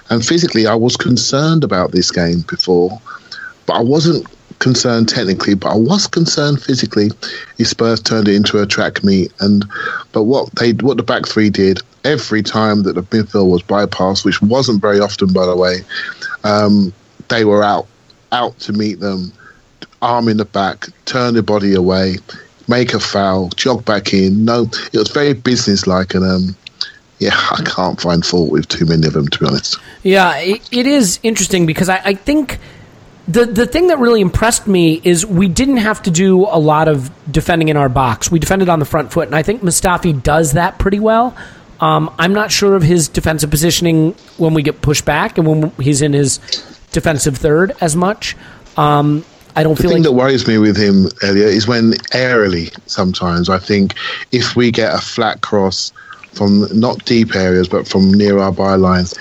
And 0.10 0.26
physically, 0.26 0.66
I 0.66 0.76
was 0.76 0.96
concerned 0.96 1.64
about 1.64 1.92
this 1.92 2.10
game 2.10 2.46
before, 2.50 3.02
but 3.66 3.74
I 3.74 3.82
wasn't 3.82 4.26
concerned 4.60 5.10
technically, 5.10 5.54
but 5.56 5.70
I 5.70 5.76
was 5.76 6.08
concerned 6.08 6.62
physically. 6.62 7.10
His 7.58 7.70
Spurs 7.70 8.02
turned 8.02 8.28
it 8.28 8.36
into 8.36 8.62
a 8.62 8.68
track 8.68 9.04
meet, 9.04 9.32
and 9.40 9.66
but 10.12 10.24
what 10.24 10.54
they 10.56 10.74
what 10.74 10.98
the 10.98 11.04
back 11.04 11.28
three 11.28 11.50
did 11.50 11.80
every 12.04 12.44
time 12.44 12.84
that 12.84 12.94
the 12.94 13.04
midfield 13.04 13.50
was 13.50 13.64
bypassed, 13.64 14.24
which 14.24 14.42
wasn't 14.42 14.82
very 14.82 15.00
often, 15.00 15.34
by 15.34 15.46
the 15.46 15.56
way, 15.56 15.78
um, 16.44 16.94
they 17.30 17.46
were 17.46 17.64
out 17.64 17.88
out 18.32 18.58
to 18.60 18.74
meet 18.74 19.00
them, 19.00 19.32
arm 20.02 20.28
in 20.28 20.38
the 20.38 20.46
back, 20.46 20.88
turn 21.06 21.34
the 21.34 21.44
body 21.44 21.74
away, 21.74 22.18
make 22.68 22.94
a 22.94 23.00
foul, 23.00 23.50
jog 23.50 23.84
back 23.86 24.14
in. 24.14 24.46
No, 24.46 24.70
it 24.94 24.98
was 24.98 25.10
very 25.10 25.34
businesslike, 25.34 26.14
and 26.14 26.24
um, 26.24 26.56
yeah, 27.20 27.32
I 27.52 27.64
can't 27.64 28.00
find 28.00 28.26
fault 28.26 28.52
with 28.52 28.68
too 28.68 28.86
many 28.86 29.08
of 29.08 29.14
them, 29.14 29.28
to 29.28 29.40
be 29.40 29.46
honest. 29.46 29.80
Yeah, 30.04 30.38
it, 30.38 30.68
it 30.72 30.88
is 30.88 31.20
interesting 31.24 31.66
because 31.66 31.90
I, 31.90 31.98
I 32.06 32.14
think 32.14 32.60
the 33.30 33.46
the 33.46 33.68
thing 33.68 33.88
that 33.88 34.00
really 34.00 34.22
impressed 34.22 34.68
me 34.68 35.00
is 35.04 35.26
we 35.26 35.48
didn't 35.48 35.78
have 35.78 36.02
to 36.04 36.12
do 36.12 36.42
a 36.46 36.60
lot 36.60 36.88
of 36.88 37.12
defending 37.32 37.70
in 37.70 37.78
our 37.78 37.90
box. 37.90 38.32
We 38.32 38.40
defended 38.40 38.70
on 38.70 38.80
the 38.80 38.86
front 38.86 39.14
foot, 39.14 39.28
and 39.28 39.36
I 39.36 39.44
think 39.44 39.62
Mustafi 39.62 40.22
does 40.22 40.54
that 40.54 40.80
pretty 40.80 41.00
well. 41.00 41.38
Um, 41.80 42.14
I'm 42.18 42.34
not 42.34 42.52
sure 42.52 42.76
of 42.76 42.82
his 42.82 43.08
defensive 43.08 43.50
positioning 43.50 44.14
when 44.38 44.54
we 44.54 44.64
get 44.64 44.82
pushed 44.82 45.06
back 45.06 45.38
and 45.38 45.48
when 45.48 45.72
he's 45.80 46.02
in 46.02 46.14
his 46.14 46.40
defensive 46.92 47.38
third 47.38 47.72
as 47.80 47.96
much. 47.96 48.36
Um, 48.76 49.24
I 49.56 49.64
don't 49.64 49.76
the 49.76 49.84
feel 49.84 49.92
thing 49.92 50.04
like 50.04 50.10
that 50.10 50.14
worries 50.14 50.48
me 50.48 50.58
with 50.58 50.76
him, 50.76 51.06
Elliot, 51.24 51.50
is 51.50 51.68
when 51.68 51.94
airily 52.14 52.70
sometimes 52.86 53.50
I 53.50 53.60
think 53.60 53.96
if 54.32 54.56
we 54.56 54.72
get 54.72 54.94
a 54.94 55.00
flat 55.00 55.42
cross 55.42 55.94
from 56.34 56.68
not 56.78 57.04
deep 57.06 57.36
areas 57.36 57.68
but 57.68 57.88
from 57.88 58.12
near 58.12 58.40
our 58.40 58.52
byline, 58.52 59.14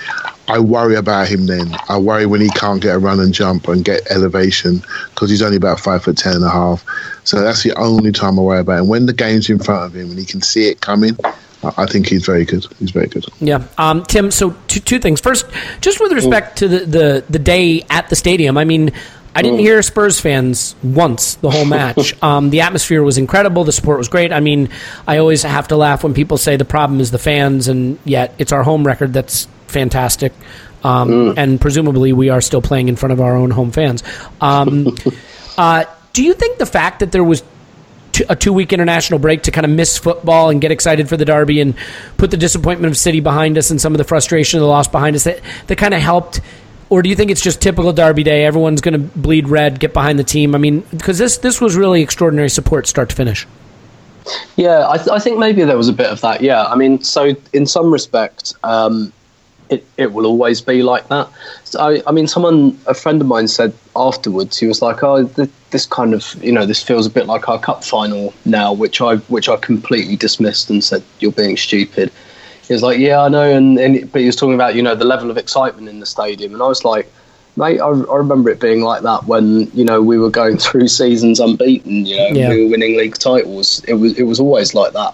I 0.49 0.59
worry 0.59 0.95
about 0.95 1.27
him 1.27 1.45
then. 1.45 1.75
I 1.87 1.97
worry 1.97 2.25
when 2.25 2.41
he 2.41 2.49
can't 2.49 2.81
get 2.81 2.95
a 2.95 2.99
run 2.99 3.19
and 3.19 3.33
jump 3.33 3.67
and 3.67 3.85
get 3.85 4.09
elevation 4.11 4.83
because 5.13 5.29
he's 5.29 5.41
only 5.41 5.57
about 5.57 5.79
five 5.79 6.03
foot 6.03 6.17
ten 6.17 6.33
and 6.35 6.43
a 6.43 6.49
half. 6.49 6.83
So 7.23 7.41
that's 7.41 7.63
the 7.63 7.73
only 7.75 8.11
time 8.11 8.39
I 8.39 8.41
worry 8.41 8.59
about 8.59 8.79
him. 8.79 8.87
When 8.87 9.05
the 9.05 9.13
game's 9.13 9.49
in 9.49 9.59
front 9.59 9.85
of 9.85 9.95
him 9.95 10.09
and 10.09 10.19
he 10.19 10.25
can 10.25 10.41
see 10.41 10.69
it 10.69 10.81
coming, 10.81 11.17
I 11.63 11.85
think 11.85 12.07
he's 12.07 12.25
very 12.25 12.45
good. 12.45 12.65
He's 12.79 12.91
very 12.91 13.07
good. 13.07 13.25
Yeah, 13.39 13.63
um, 13.77 14.03
Tim. 14.05 14.31
So 14.31 14.55
two, 14.67 14.79
two 14.79 14.99
things. 14.99 15.19
First, 15.19 15.45
just 15.81 15.99
with 15.99 16.11
respect 16.13 16.57
to 16.59 16.67
the, 16.67 16.79
the 16.85 17.25
the 17.29 17.39
day 17.39 17.83
at 17.89 18.09
the 18.09 18.15
stadium. 18.15 18.57
I 18.57 18.63
mean, 18.63 18.91
I 19.35 19.41
didn't 19.41 19.59
hear 19.59 19.81
Spurs 19.81 20.19
fans 20.19 20.75
once 20.81 21.35
the 21.35 21.51
whole 21.51 21.65
match. 21.65 22.21
um, 22.23 22.49
the 22.49 22.61
atmosphere 22.61 23.03
was 23.03 23.17
incredible. 23.17 23.63
The 23.63 23.71
support 23.71 23.97
was 23.97 24.07
great. 24.07 24.33
I 24.33 24.39
mean, 24.39 24.69
I 25.07 25.17
always 25.17 25.43
have 25.43 25.67
to 25.67 25.75
laugh 25.75 26.03
when 26.03 26.13
people 26.13 26.37
say 26.37 26.55
the 26.55 26.65
problem 26.65 26.99
is 26.99 27.11
the 27.11 27.19
fans, 27.19 27.67
and 27.67 27.99
yet 28.05 28.33
it's 28.37 28.51
our 28.51 28.63
home 28.63 28.85
record 28.85 29.13
that's 29.13 29.47
fantastic. 29.69 30.33
Um, 30.83 31.33
And 31.37 31.59
presumably, 31.59 32.13
we 32.13 32.29
are 32.29 32.41
still 32.41 32.61
playing 32.61 32.87
in 32.87 32.95
front 32.95 33.13
of 33.13 33.19
our 33.21 33.35
own 33.35 33.51
home 33.51 33.71
fans. 33.71 34.03
Um, 34.41 34.95
uh, 35.57 35.85
do 36.13 36.23
you 36.23 36.33
think 36.33 36.57
the 36.57 36.65
fact 36.65 36.99
that 36.99 37.11
there 37.11 37.23
was 37.23 37.43
two, 38.11 38.25
a 38.29 38.35
two 38.35 38.53
week 38.53 38.73
international 38.73 39.19
break 39.19 39.43
to 39.43 39.51
kind 39.51 39.65
of 39.65 39.71
miss 39.71 39.97
football 39.97 40.49
and 40.49 40.61
get 40.61 40.71
excited 40.71 41.09
for 41.09 41.17
the 41.17 41.25
derby 41.25 41.61
and 41.61 41.75
put 42.17 42.31
the 42.31 42.37
disappointment 42.37 42.91
of 42.91 42.97
City 42.97 43.19
behind 43.19 43.57
us 43.57 43.71
and 43.71 43.79
some 43.79 43.93
of 43.93 43.97
the 43.97 44.03
frustration 44.03 44.59
of 44.59 44.61
the 44.61 44.67
loss 44.67 44.87
behind 44.87 45.15
us 45.15 45.25
that, 45.25 45.41
that 45.67 45.77
kind 45.77 45.93
of 45.93 46.01
helped? 46.01 46.41
Or 46.89 47.01
do 47.03 47.09
you 47.09 47.15
think 47.15 47.29
it's 47.29 47.41
just 47.41 47.61
typical 47.61 47.93
Derby 47.93 48.23
Day? 48.23 48.45
Everyone's 48.45 48.81
going 48.81 48.93
to 48.93 49.19
bleed 49.19 49.47
red, 49.47 49.79
get 49.79 49.93
behind 49.93 50.17
the 50.17 50.23
team. 50.23 50.55
I 50.55 50.57
mean, 50.57 50.79
because 50.89 51.19
this 51.19 51.37
this 51.37 51.61
was 51.61 51.75
really 51.75 52.01
extraordinary 52.01 52.49
support, 52.49 52.87
start 52.87 53.09
to 53.09 53.15
finish. 53.15 53.45
Yeah, 54.55 54.89
I, 54.89 54.97
th- 54.97 55.09
I 55.09 55.19
think 55.19 55.37
maybe 55.37 55.63
there 55.63 55.77
was 55.77 55.87
a 55.87 55.93
bit 55.93 56.07
of 56.07 56.21
that. 56.21 56.41
Yeah, 56.41 56.63
I 56.63 56.75
mean, 56.75 57.01
so 57.03 57.35
in 57.53 57.65
some 57.65 57.91
respect, 57.91 58.53
um, 58.63 59.13
it 59.69 59.85
it 59.97 60.13
will 60.13 60.25
always 60.25 60.61
be 60.61 60.81
like 60.83 61.07
that. 61.09 61.29
So 61.63 61.79
I, 61.79 62.01
I 62.07 62.11
mean, 62.11 62.27
someone, 62.27 62.77
a 62.87 62.93
friend 62.93 63.21
of 63.21 63.27
mine 63.27 63.47
said 63.47 63.73
afterwards, 63.95 64.57
he 64.57 64.67
was 64.67 64.81
like, 64.81 65.03
"Oh, 65.03 65.25
th- 65.27 65.49
this 65.71 65.85
kind 65.85 66.13
of, 66.13 66.35
you 66.43 66.51
know, 66.51 66.65
this 66.65 66.81
feels 66.81 67.05
a 67.05 67.09
bit 67.09 67.27
like 67.27 67.47
our 67.49 67.59
cup 67.59 67.83
final 67.83 68.33
now," 68.45 68.73
which 68.73 69.01
I 69.01 69.17
which 69.27 69.47
I 69.49 69.57
completely 69.57 70.15
dismissed 70.15 70.69
and 70.69 70.83
said, 70.83 71.03
"You're 71.19 71.31
being 71.31 71.57
stupid." 71.57 72.11
He 72.67 72.73
was 72.73 72.83
like, 72.83 72.99
"Yeah, 72.99 73.21
I 73.21 73.29
know," 73.29 73.49
and, 73.49 73.77
and 73.79 74.11
but 74.11 74.21
he 74.21 74.27
was 74.27 74.35
talking 74.35 74.55
about 74.55 74.75
you 74.75 74.81
know 74.83 74.95
the 74.95 75.05
level 75.05 75.29
of 75.31 75.37
excitement 75.37 75.87
in 75.89 75.99
the 75.99 76.05
stadium, 76.05 76.53
and 76.53 76.61
I 76.61 76.67
was 76.67 76.83
like. 76.83 77.11
Mate, 77.55 77.81
I, 77.81 77.87
I 77.87 78.15
remember 78.15 78.49
it 78.51 78.61
being 78.61 78.83
like 78.83 79.01
that 79.01 79.25
when 79.25 79.69
you 79.73 79.83
know 79.83 80.01
we 80.01 80.17
were 80.17 80.29
going 80.29 80.57
through 80.65 80.87
seasons 80.87 81.41
unbeaten. 81.41 82.05
You 82.05 82.15
know, 82.15 82.27
Yeah. 82.27 82.49
we 82.49 82.63
were 82.63 82.69
winning 82.69 82.95
league 82.95 83.17
titles. 83.17 83.83
It 83.85 83.95
was 83.95 84.17
it 84.17 84.23
was 84.23 84.39
always 84.39 84.73
like 84.73 84.93
that, 84.93 85.13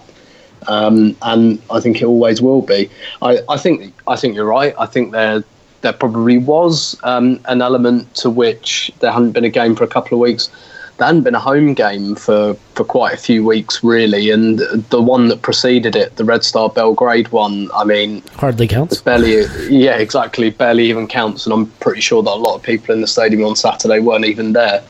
um, 0.68 1.16
and 1.22 1.60
I 1.70 1.80
think 1.80 2.00
it 2.02 2.04
always 2.04 2.40
will 2.42 2.62
be. 2.62 2.90
I, 3.22 3.38
I 3.48 3.56
think 3.56 3.94
I 4.06 4.16
think 4.16 4.34
you're 4.34 4.46
right. 4.46 4.74
I 4.78 4.86
think 4.86 5.12
there 5.12 5.44
there 5.82 5.92
probably 5.92 6.38
was 6.38 6.98
um, 7.04 7.38
an 7.46 7.62
element 7.62 8.14
to 8.16 8.30
which 8.30 8.90
there 9.00 9.12
hadn't 9.12 9.32
been 9.32 9.44
a 9.44 9.50
game 9.50 9.76
for 9.76 9.84
a 9.84 9.88
couple 9.88 10.16
of 10.16 10.20
weeks. 10.20 10.50
There 10.96 11.06
hadn't 11.06 11.24
been 11.24 11.34
a 11.34 11.40
home 11.40 11.74
game 11.74 12.14
for, 12.14 12.54
for 12.74 12.82
quite 12.82 13.12
a 13.12 13.18
few 13.18 13.44
weeks, 13.44 13.84
really, 13.84 14.30
and 14.30 14.58
the 14.58 15.02
one 15.02 15.28
that 15.28 15.42
preceded 15.42 15.94
it, 15.94 16.16
the 16.16 16.24
Red 16.24 16.42
Star 16.42 16.70
Belgrade 16.70 17.28
one, 17.28 17.68
I 17.74 17.84
mean, 17.84 18.22
Hardly 18.36 18.66
counts. 18.66 19.02
barely, 19.02 19.44
yeah, 19.68 19.96
exactly, 19.98 20.48
barely 20.48 20.86
even 20.86 21.06
counts. 21.06 21.44
And 21.44 21.52
I'm 21.52 21.66
pretty 21.80 22.00
sure 22.00 22.22
that 22.22 22.30
a 22.30 22.40
lot 22.40 22.54
of 22.54 22.62
people 22.62 22.94
in 22.94 23.02
the 23.02 23.06
stadium 23.06 23.44
on 23.44 23.56
Saturday 23.56 24.00
weren't 24.00 24.24
even 24.24 24.54
there, 24.54 24.82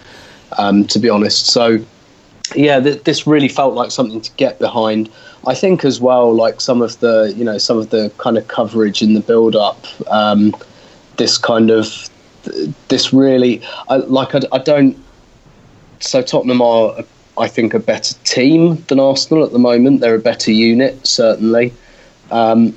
um, 0.56 0.86
to 0.86 1.00
be 1.00 1.10
honest. 1.10 1.46
So, 1.46 1.78
yeah, 2.54 2.78
th- 2.78 3.02
this 3.02 3.26
really 3.26 3.48
felt 3.48 3.74
like 3.74 3.90
something 3.90 4.20
to 4.20 4.30
get 4.36 4.60
behind. 4.60 5.10
I 5.46 5.54
think 5.54 5.84
as 5.84 6.00
well, 6.00 6.34
like 6.34 6.60
some 6.60 6.82
of 6.82 6.98
the, 7.00 7.32
you 7.36 7.44
know, 7.44 7.58
some 7.58 7.78
of 7.78 7.90
the 7.90 8.10
kind 8.18 8.36
of 8.36 8.48
coverage 8.48 9.00
in 9.00 9.14
the 9.14 9.20
build-up, 9.20 9.86
um, 10.10 10.54
this 11.16 11.38
kind 11.38 11.70
of, 11.70 12.10
this 12.88 13.12
really, 13.12 13.62
I, 13.88 13.96
like, 13.96 14.34
I, 14.34 14.40
I 14.52 14.58
don't. 14.58 14.96
So 16.00 16.20
Tottenham 16.20 16.60
are, 16.60 16.96
I 17.38 17.48
think, 17.48 17.74
a 17.74 17.78
better 17.78 18.14
team 18.24 18.82
than 18.88 18.98
Arsenal 18.98 19.44
at 19.44 19.52
the 19.52 19.58
moment. 19.58 20.00
They're 20.00 20.16
a 20.16 20.20
better 20.20 20.50
unit, 20.50 21.06
certainly. 21.06 21.72
Um, 22.30 22.74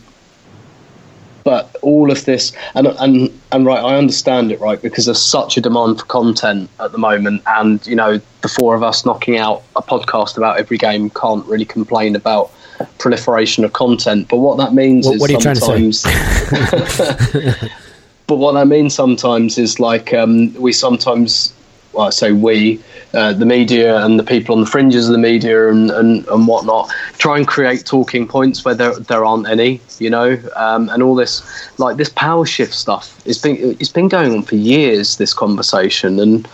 but 1.44 1.76
all 1.82 2.12
of 2.12 2.26
this 2.26 2.52
and 2.76 2.86
and 3.00 3.32
and 3.52 3.66
right 3.66 3.84
i 3.84 3.96
understand 3.96 4.52
it 4.52 4.60
right 4.60 4.82
because 4.82 5.06
there's 5.06 5.24
such 5.24 5.58
a 5.58 5.62
demand 5.62 5.98
for 5.98 6.06
content 6.06 6.70
at 6.80 6.92
the 6.92 6.98
moment 6.98 7.42
and 7.48 7.88
you 7.88 7.96
know 7.96 8.20
the 8.42 8.48
four 8.48 8.76
of 8.76 8.84
us 8.84 9.06
knocking 9.06 9.38
out 9.38 9.64
a 9.76 9.82
podcast 9.82 10.38
about 10.38 10.60
every 10.60 10.78
game 10.78 11.10
can't 11.10 11.46
really 11.46 11.66
complain 11.66 12.16
about 12.16 12.52
proliferation 12.98 13.64
of 13.64 13.74
content 13.74 14.28
but 14.30 14.38
what 14.38 14.58
that 14.58 14.74
means 14.74 15.06
What- 15.06 15.16
is 15.16 15.22
what 15.22 15.30
are 15.30 15.34
you 15.34 15.40
trying 15.40 15.56
to 15.56 15.92
say? 15.92 15.92
sometimes 15.92 17.70
but 18.28 18.36
what 18.36 18.54
that 18.54 18.68
means 18.68 18.94
sometimes 18.94 19.58
is 19.58 19.80
like 19.80 20.14
um, 20.14 20.54
we 20.56 20.72
sometimes 20.72 21.54
well, 21.94 22.08
I 22.08 22.10
say 22.12 22.32
we, 22.32 22.80
uh, 23.14 23.34
the 23.34 23.46
media 23.46 24.04
and 24.06 24.20
the 24.20 24.24
people 24.24 24.54
on 24.56 24.62
the 24.62 24.68
fringes 24.68 25.08
of 25.08 25.14
the 25.14 25.20
media 25.20 25.70
and, 25.70 25.90
and, 25.90 26.28
and 26.28 26.48
whatnot, 26.48 26.92
try 27.18 27.38
and 27.38 27.48
create 27.48 27.86
talking 27.86 28.28
points 28.28 28.64
where 28.64 28.76
there, 28.76 28.98
there 29.00 29.26
aren't 29.26 29.48
any, 29.48 29.82
you 29.98 30.10
know, 30.10 30.38
um, 30.56 30.90
and 30.90 31.02
all 31.02 31.16
this, 31.16 31.42
like 31.80 31.98
this 31.98 32.10
power 32.10 32.46
shift 32.46 32.74
stuff, 32.74 33.20
it's 33.26 33.40
been, 33.40 33.58
it's 33.80 33.90
been 33.90 34.08
going 34.08 34.34
on 34.34 34.44
for 34.44 34.56
years, 34.56 35.18
this 35.18 35.34
conversation. 35.34 36.20
And, 36.20 36.48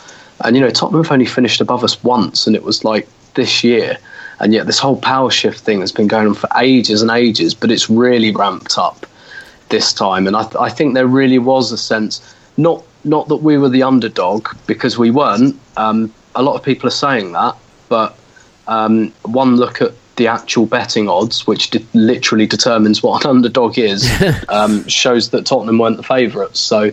and, 0.43 0.55
you 0.55 0.61
know, 0.61 0.69
Tottenham 0.69 1.03
have 1.03 1.11
only 1.11 1.25
finished 1.25 1.59
above 1.59 1.83
us 1.83 2.01
once, 2.03 2.47
and 2.47 2.55
it 2.55 2.63
was 2.63 2.83
like 2.83 3.07
this 3.33 3.63
year. 3.63 3.97
And 4.39 4.53
yet 4.53 4.65
this 4.65 4.79
whole 4.79 4.97
power 4.97 5.31
shift 5.31 5.59
thing 5.59 5.79
has 5.81 5.91
been 5.91 6.07
going 6.07 6.27
on 6.27 6.33
for 6.33 6.49
ages 6.57 7.01
and 7.01 7.11
ages, 7.11 7.53
but 7.53 7.71
it's 7.71 7.89
really 7.89 8.31
ramped 8.31 8.77
up 8.77 9.05
this 9.69 9.93
time. 9.93 10.27
And 10.27 10.35
I, 10.35 10.43
th- 10.43 10.55
I 10.55 10.69
think 10.69 10.93
there 10.93 11.07
really 11.07 11.39
was 11.39 11.71
a 11.71 11.77
sense, 11.77 12.35
not 12.57 12.83
not 13.03 13.27
that 13.27 13.37
we 13.37 13.57
were 13.57 13.69
the 13.69 13.83
underdog 13.83 14.47
because 14.65 14.97
we 14.97 15.11
weren't. 15.11 15.59
Um, 15.77 16.11
a 16.33 16.41
lot 16.41 16.55
of 16.55 16.63
people 16.63 16.87
are 16.87 16.91
saying 16.91 17.33
that, 17.33 17.55
but 17.87 18.17
um, 18.67 19.11
one 19.23 19.57
look 19.57 19.81
at 19.81 19.93
the 20.15 20.27
actual 20.27 20.65
betting 20.65 21.07
odds, 21.07 21.45
which 21.45 21.69
de- 21.69 21.85
literally 21.93 22.47
determines 22.47 23.03
what 23.03 23.23
an 23.23 23.29
underdog 23.29 23.77
is, 23.77 24.09
um, 24.49 24.87
shows 24.87 25.29
that 25.29 25.45
Tottenham 25.45 25.77
weren't 25.77 25.97
the 25.97 26.03
favourites. 26.03 26.59
So 26.59 26.91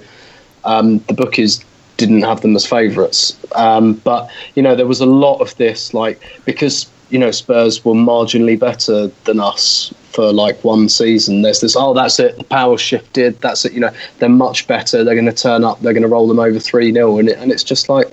um, 0.64 0.98
the 1.00 1.14
bookies 1.14 1.64
didn't 1.96 2.22
have 2.22 2.40
them 2.40 2.56
as 2.56 2.66
favourites. 2.66 3.38
Um, 3.54 3.94
but 3.94 4.30
you 4.54 4.62
know, 4.62 4.74
there 4.74 4.86
was 4.86 5.00
a 5.00 5.06
lot 5.06 5.38
of 5.40 5.56
this, 5.56 5.94
like 5.94 6.20
because 6.44 6.90
you 7.12 7.18
know 7.18 7.30
Spurs 7.30 7.84
were 7.84 7.94
marginally 7.94 8.58
better 8.58 9.08
than 9.24 9.38
us 9.38 9.92
for 10.12 10.32
like 10.32 10.62
one 10.64 10.88
season. 10.88 11.42
There's 11.42 11.60
this, 11.60 11.76
oh, 11.76 11.94
that's 11.94 12.18
it, 12.18 12.36
the 12.38 12.44
power 12.44 12.76
shifted. 12.78 13.40
That's 13.40 13.64
it. 13.64 13.72
You 13.72 13.80
know, 13.80 13.90
they're 14.18 14.28
much 14.28 14.66
better. 14.66 15.04
They're 15.04 15.14
going 15.14 15.26
to 15.26 15.32
turn 15.32 15.64
up. 15.64 15.80
They're 15.80 15.92
going 15.92 16.02
to 16.02 16.08
roll 16.08 16.28
them 16.28 16.38
over 16.38 16.58
three 16.58 16.92
0 16.92 17.18
and 17.18 17.28
it, 17.28 17.38
and 17.38 17.52
it's 17.52 17.64
just 17.64 17.88
like, 17.88 18.08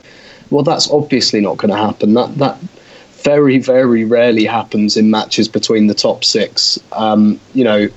well, 0.50 0.64
that's 0.64 0.89
obviously 0.89 1.41
not 1.41 1.58
going 1.58 1.72
to 1.72 1.78
happen. 1.78 2.14
That 2.14 2.36
that 2.38 2.58
very 3.24 3.58
very 3.58 4.06
rarely 4.06 4.45
happens 4.45 4.95
in 4.97 5.12
matches 5.12 5.47
between 5.47 5.88
the 5.88 5.95
top 5.95 6.24
six. 6.24 6.80
Um, 6.91 7.39
you 7.54 7.64
know. 7.64 7.89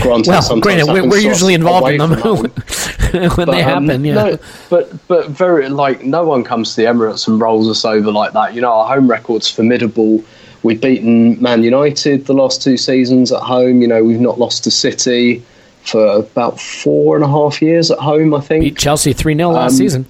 Granted, 0.00 0.28
Well, 0.30 0.42
sometimes 0.42 0.84
granted, 0.84 0.92
we're, 0.92 1.08
we're 1.08 1.18
usually 1.18 1.54
involved 1.54 1.88
in 1.88 1.98
them 1.98 2.10
when 2.36 2.42
they 2.50 3.28
But, 3.28 3.48
um, 3.48 3.54
happen. 3.88 4.04
Yeah. 4.04 4.14
No, 4.14 4.38
but 4.68 5.08
but 5.08 5.28
very 5.30 5.68
like 5.68 6.02
no 6.02 6.24
one 6.24 6.42
comes 6.42 6.74
to 6.74 6.82
the 6.82 6.88
Emirates 6.88 7.28
and 7.28 7.40
rolls 7.40 7.68
us 7.70 7.84
over 7.84 8.10
like 8.10 8.32
that. 8.32 8.54
You 8.54 8.60
know, 8.60 8.72
our 8.72 8.94
home 8.94 9.08
record's 9.08 9.48
formidable. 9.50 10.22
We've 10.64 10.80
beaten 10.80 11.40
Man 11.42 11.62
United 11.62 12.26
the 12.26 12.32
last 12.34 12.60
two 12.62 12.76
seasons 12.76 13.30
at 13.30 13.40
home. 13.40 13.82
You 13.82 13.88
know, 13.88 14.02
we've 14.02 14.20
not 14.20 14.38
lost 14.38 14.64
to 14.64 14.70
City 14.70 15.42
for 15.84 16.04
about 16.16 16.58
four 16.60 17.14
and 17.14 17.24
a 17.24 17.28
half 17.28 17.60
years 17.62 17.90
at 17.90 17.98
home. 17.98 18.34
I 18.34 18.40
think 18.40 18.64
Beat 18.64 18.78
Chelsea 18.78 19.12
3 19.12 19.36
0 19.36 19.50
last 19.50 19.72
Um, 19.72 19.76
season. 19.76 20.06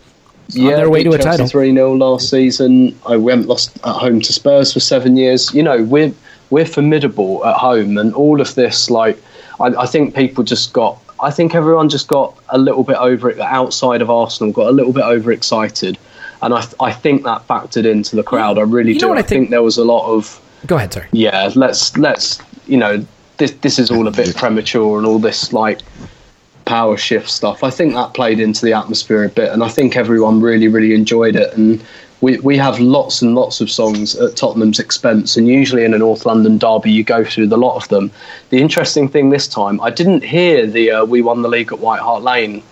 on 0.57 0.65
their 0.67 0.89
way 0.89 1.03
to 1.03 1.11
a 1.11 1.19
Chelsea 1.19 1.25
title. 1.29 1.47
Three 1.49 1.73
0 1.75 1.95
last 1.97 2.31
season. 2.31 2.99
I 3.07 3.17
went 3.17 3.49
lost 3.49 3.77
at 3.79 3.97
home 3.97 4.21
to 4.21 4.33
Spurs 4.33 4.73
for 4.73 4.81
seven 4.81 5.17
years. 5.17 5.53
You 5.53 5.63
know, 5.65 5.83
we're 5.83 6.13
we're 6.51 6.65
formidable 6.67 7.45
at 7.45 7.57
home, 7.57 7.99
and 7.99 8.15
all 8.15 8.41
of 8.41 8.55
this, 8.55 8.89
like, 8.91 9.21
I, 9.61 9.67
I 9.67 9.87
think 9.87 10.15
people 10.15 10.45
just 10.45 10.73
got. 10.73 10.99
I 11.21 11.31
think 11.31 11.55
everyone 11.55 11.89
just 11.89 12.09
got 12.09 12.37
a 12.49 12.59
little 12.59 12.83
bit 12.85 12.97
over 12.97 13.31
it 13.31 13.39
outside 13.41 14.03
of 14.03 14.11
Arsenal, 14.11 14.53
got 14.53 14.67
a 14.69 14.73
little 14.73 14.93
bit 14.93 15.05
overexcited, 15.05 15.97
and 16.43 16.53
I 16.53 16.65
I 16.81 16.93
think 16.93 17.23
that 17.25 17.47
factored 17.47 17.87
into 17.87 18.17
the 18.17 18.23
crowd. 18.23 18.59
I 18.59 18.63
really 18.63 18.93
You 18.95 19.01
do. 19.01 19.09
I 19.11 19.13
I 19.13 19.15
think- 19.17 19.29
think 19.29 19.51
there 19.51 19.63
was 19.63 19.79
a 19.79 19.85
lot 19.85 20.07
of 20.09 20.41
Go 20.67 20.77
ahead, 20.77 20.93
sorry. 20.93 21.07
yeah. 21.13 21.51
Let's 21.55 21.97
let's 21.97 22.41
you 22.67 22.77
know 22.77 23.05
this 23.39 23.53
this 23.63 23.79
is 23.79 23.91
all 23.91 24.07
a 24.09 24.11
bit 24.11 24.35
premature 24.37 24.99
and 24.99 25.07
all 25.07 25.19
this 25.19 25.53
like 25.53 25.81
power 26.65 26.97
shift 26.97 27.31
stuff. 27.31 27.63
I 27.63 27.71
think 27.71 27.95
that 27.95 28.15
played 28.15 28.41
into 28.41 28.65
the 28.65 28.73
atmosphere 28.73 29.25
a 29.25 29.29
bit, 29.29 29.53
and 29.53 29.63
I 29.63 29.69
think 29.69 29.97
everyone 29.97 30.41
really, 30.41 30.69
really 30.69 30.95
enjoyed 30.95 31.37
it. 31.37 31.57
And 31.57 31.83
we, 32.25 32.39
we 32.39 32.57
have 32.57 32.81
lots 32.81 33.21
and 33.21 33.35
lots 33.35 33.61
of 33.61 33.71
songs 33.71 34.17
at 34.17 34.35
Tottenham's 34.35 34.81
expense, 34.81 35.37
and 35.37 35.47
usually 35.47 35.85
in 35.85 35.93
a 35.93 35.99
North 35.99 36.25
London 36.25 36.57
derby, 36.57 36.91
you 36.91 37.05
go 37.05 37.23
through 37.23 37.49
the 37.49 37.59
lot 37.59 37.77
of 37.77 37.87
them. 37.89 38.11
The 38.49 38.63
interesting 38.63 39.09
thing 39.09 39.29
this 39.29 39.47
time, 39.47 39.79
I 39.83 39.91
didn't 39.91 40.25
hear 40.25 40.67
the 40.67 40.91
uh, 40.91 41.05
"We 41.05 41.21
won 41.21 41.43
the 41.43 41.51
league 41.51 41.71
at 41.71 41.81
White 41.81 42.01
Hart 42.01 42.23
Lane" 42.23 42.63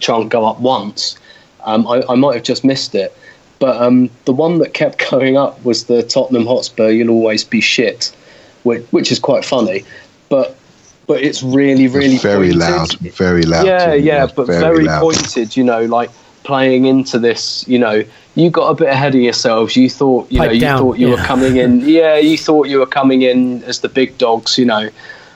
chant 0.00 0.28
go 0.28 0.44
up 0.44 0.58
once. 0.58 1.16
Um, 1.62 1.86
I, 1.86 2.02
I 2.08 2.16
might 2.16 2.34
have 2.34 2.42
just 2.42 2.64
missed 2.64 2.96
it. 2.96 3.16
But 3.60 3.80
um, 3.80 4.10
the 4.24 4.32
one 4.32 4.58
that 4.58 4.74
kept 4.74 4.98
going 5.10 5.36
up 5.36 5.64
was 5.64 5.84
the 5.84 6.02
Tottenham 6.02 6.46
Hotspur, 6.46 6.88
"You'll 6.88 7.10
always 7.10 7.44
be 7.44 7.60
shit," 7.60 8.12
which, 8.64 8.84
which 8.90 9.12
is 9.12 9.20
quite 9.20 9.44
funny. 9.44 9.84
But 10.28 10.56
but 11.06 11.22
it's 11.22 11.44
really 11.44 11.86
really 11.86 12.18
very 12.18 12.50
pointed. 12.50 12.58
loud, 12.58 12.98
very 13.14 13.42
loud. 13.42 13.66
Yeah, 13.66 13.94
yeah, 13.94 14.26
but 14.26 14.48
very 14.48 14.84
very, 14.84 15.00
pointed. 15.00 15.56
You 15.56 15.62
know, 15.62 15.84
like 15.84 16.10
playing 16.44 16.86
into 16.86 17.18
this. 17.18 17.66
You 17.68 17.78
know, 17.78 18.04
you 18.34 18.50
got 18.50 18.68
a 18.70 18.74
bit 18.74 18.88
ahead 18.88 19.14
of 19.14 19.20
yourselves. 19.20 19.76
You 19.76 19.90
thought, 19.90 20.30
you 20.30 20.38
Pipe 20.38 20.48
know, 20.48 20.54
you 20.54 20.60
down, 20.60 20.78
thought 20.78 20.98
you 20.98 21.08
were 21.08 21.16
coming 21.16 21.56
in. 21.56 21.80
Yeah, 21.88 22.16
you 22.16 22.38
thought 22.38 22.68
you 22.68 22.78
were 22.78 22.86
coming 22.86 23.22
in 23.22 23.62
as 23.64 23.80
the 23.80 23.88
big 23.88 24.16
dogs. 24.18 24.58
You 24.58 24.66
know. 24.66 24.90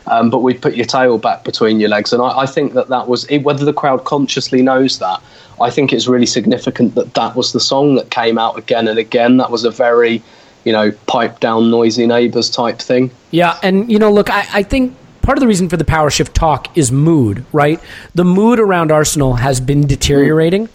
Um, 0.06 0.28
but 0.28 0.40
we 0.40 0.52
put 0.52 0.74
your 0.74 0.84
tail 0.84 1.16
back 1.16 1.44
between 1.44 1.80
your 1.80 1.88
legs, 1.88 2.12
and 2.12 2.20
I, 2.20 2.40
I 2.40 2.46
think 2.46 2.74
that 2.74 2.88
that 2.88 3.08
was 3.08 3.26
whether 3.42 3.64
the 3.64 3.72
crowd 3.72 4.04
consciously 4.04 4.60
knows 4.60 4.98
that. 4.98 5.22
I 5.60 5.70
think 5.70 5.92
it's 5.92 6.06
really 6.06 6.26
significant 6.26 6.94
that 6.94 7.14
that 7.14 7.36
was 7.36 7.52
the 7.52 7.60
song 7.60 7.94
that 7.94 8.10
came 8.10 8.38
out 8.38 8.58
again 8.58 8.88
and 8.88 8.98
again. 8.98 9.38
That 9.38 9.50
was 9.50 9.64
a 9.64 9.70
very, 9.70 10.22
you 10.64 10.72
know, 10.72 10.90
pipe 11.06 11.40
down, 11.40 11.70
noisy 11.70 12.06
neighbours 12.06 12.50
type 12.50 12.80
thing. 12.80 13.10
Yeah, 13.30 13.58
and 13.62 13.90
you 13.90 13.98
know, 13.98 14.12
look, 14.12 14.28
I, 14.30 14.46
I 14.52 14.62
think 14.62 14.94
part 15.22 15.38
of 15.38 15.40
the 15.40 15.48
reason 15.48 15.68
for 15.68 15.76
the 15.76 15.84
power 15.84 16.10
shift 16.10 16.34
talk 16.34 16.76
is 16.76 16.92
mood, 16.92 17.44
right? 17.52 17.80
The 18.14 18.24
mood 18.24 18.60
around 18.60 18.92
Arsenal 18.92 19.34
has 19.34 19.60
been 19.60 19.86
deteriorating, 19.86 20.68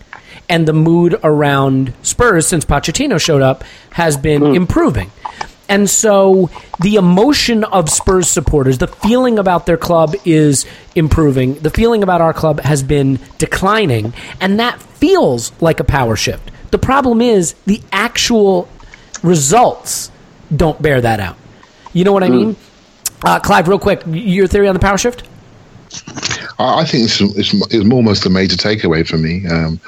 and 0.50 0.68
the 0.68 0.74
mood 0.74 1.20
around 1.24 1.94
Spurs 2.02 2.48
since 2.48 2.66
Pochettino 2.66 3.22
showed 3.22 3.42
up 3.42 3.64
has 3.92 4.18
been 4.18 4.44
improving. 4.56 5.12
And 5.70 5.88
so 5.88 6.50
the 6.82 6.96
emotion 6.96 7.64
of 7.64 7.90
Spurs 7.90 8.28
supporters, 8.28 8.80
the 8.80 8.88
feeling 8.88 9.38
about 9.38 9.68
their 9.68 9.78
club 9.78 10.16
is 10.26 10.66
improving. 10.96 11.54
The 11.60 11.70
feeling 11.70 12.02
about 12.02 12.22
our 12.22 12.34
club 12.34 12.60
has 12.62 12.82
been 12.82 13.20
declining, 13.38 14.14
and 14.42 14.60
that 14.60 14.82
feels 14.82 15.52
like 15.62 15.80
a 15.80 15.84
power 15.84 16.16
shift. 16.16 16.50
The 16.72 16.80
problem 16.80 17.22
is 17.22 17.54
the 17.68 17.82
actual 17.92 18.68
results 19.22 20.12
don't 20.56 20.82
bear 20.82 21.00
that 21.02 21.20
out. 21.20 21.38
You 21.94 22.04
know 22.04 22.14
what 22.14 22.24
I 22.24 22.30
mean? 22.30 22.56
Uh, 23.24 23.40
Clive, 23.40 23.68
real 23.68 23.80
quick, 23.80 24.02
your 24.08 24.48
theory 24.48 24.68
on 24.68 24.74
the 24.74 24.80
power 24.80 24.98
shift? 24.98 25.24
I 26.60 26.84
think 26.84 27.06
it's, 27.06 27.22
it's, 27.22 27.54
it's 27.74 27.92
almost 27.92 28.26
a 28.26 28.30
major 28.30 28.58
takeaway 28.58 29.08
for 29.08 29.18
me. 29.18 29.48
Um, 29.48 29.80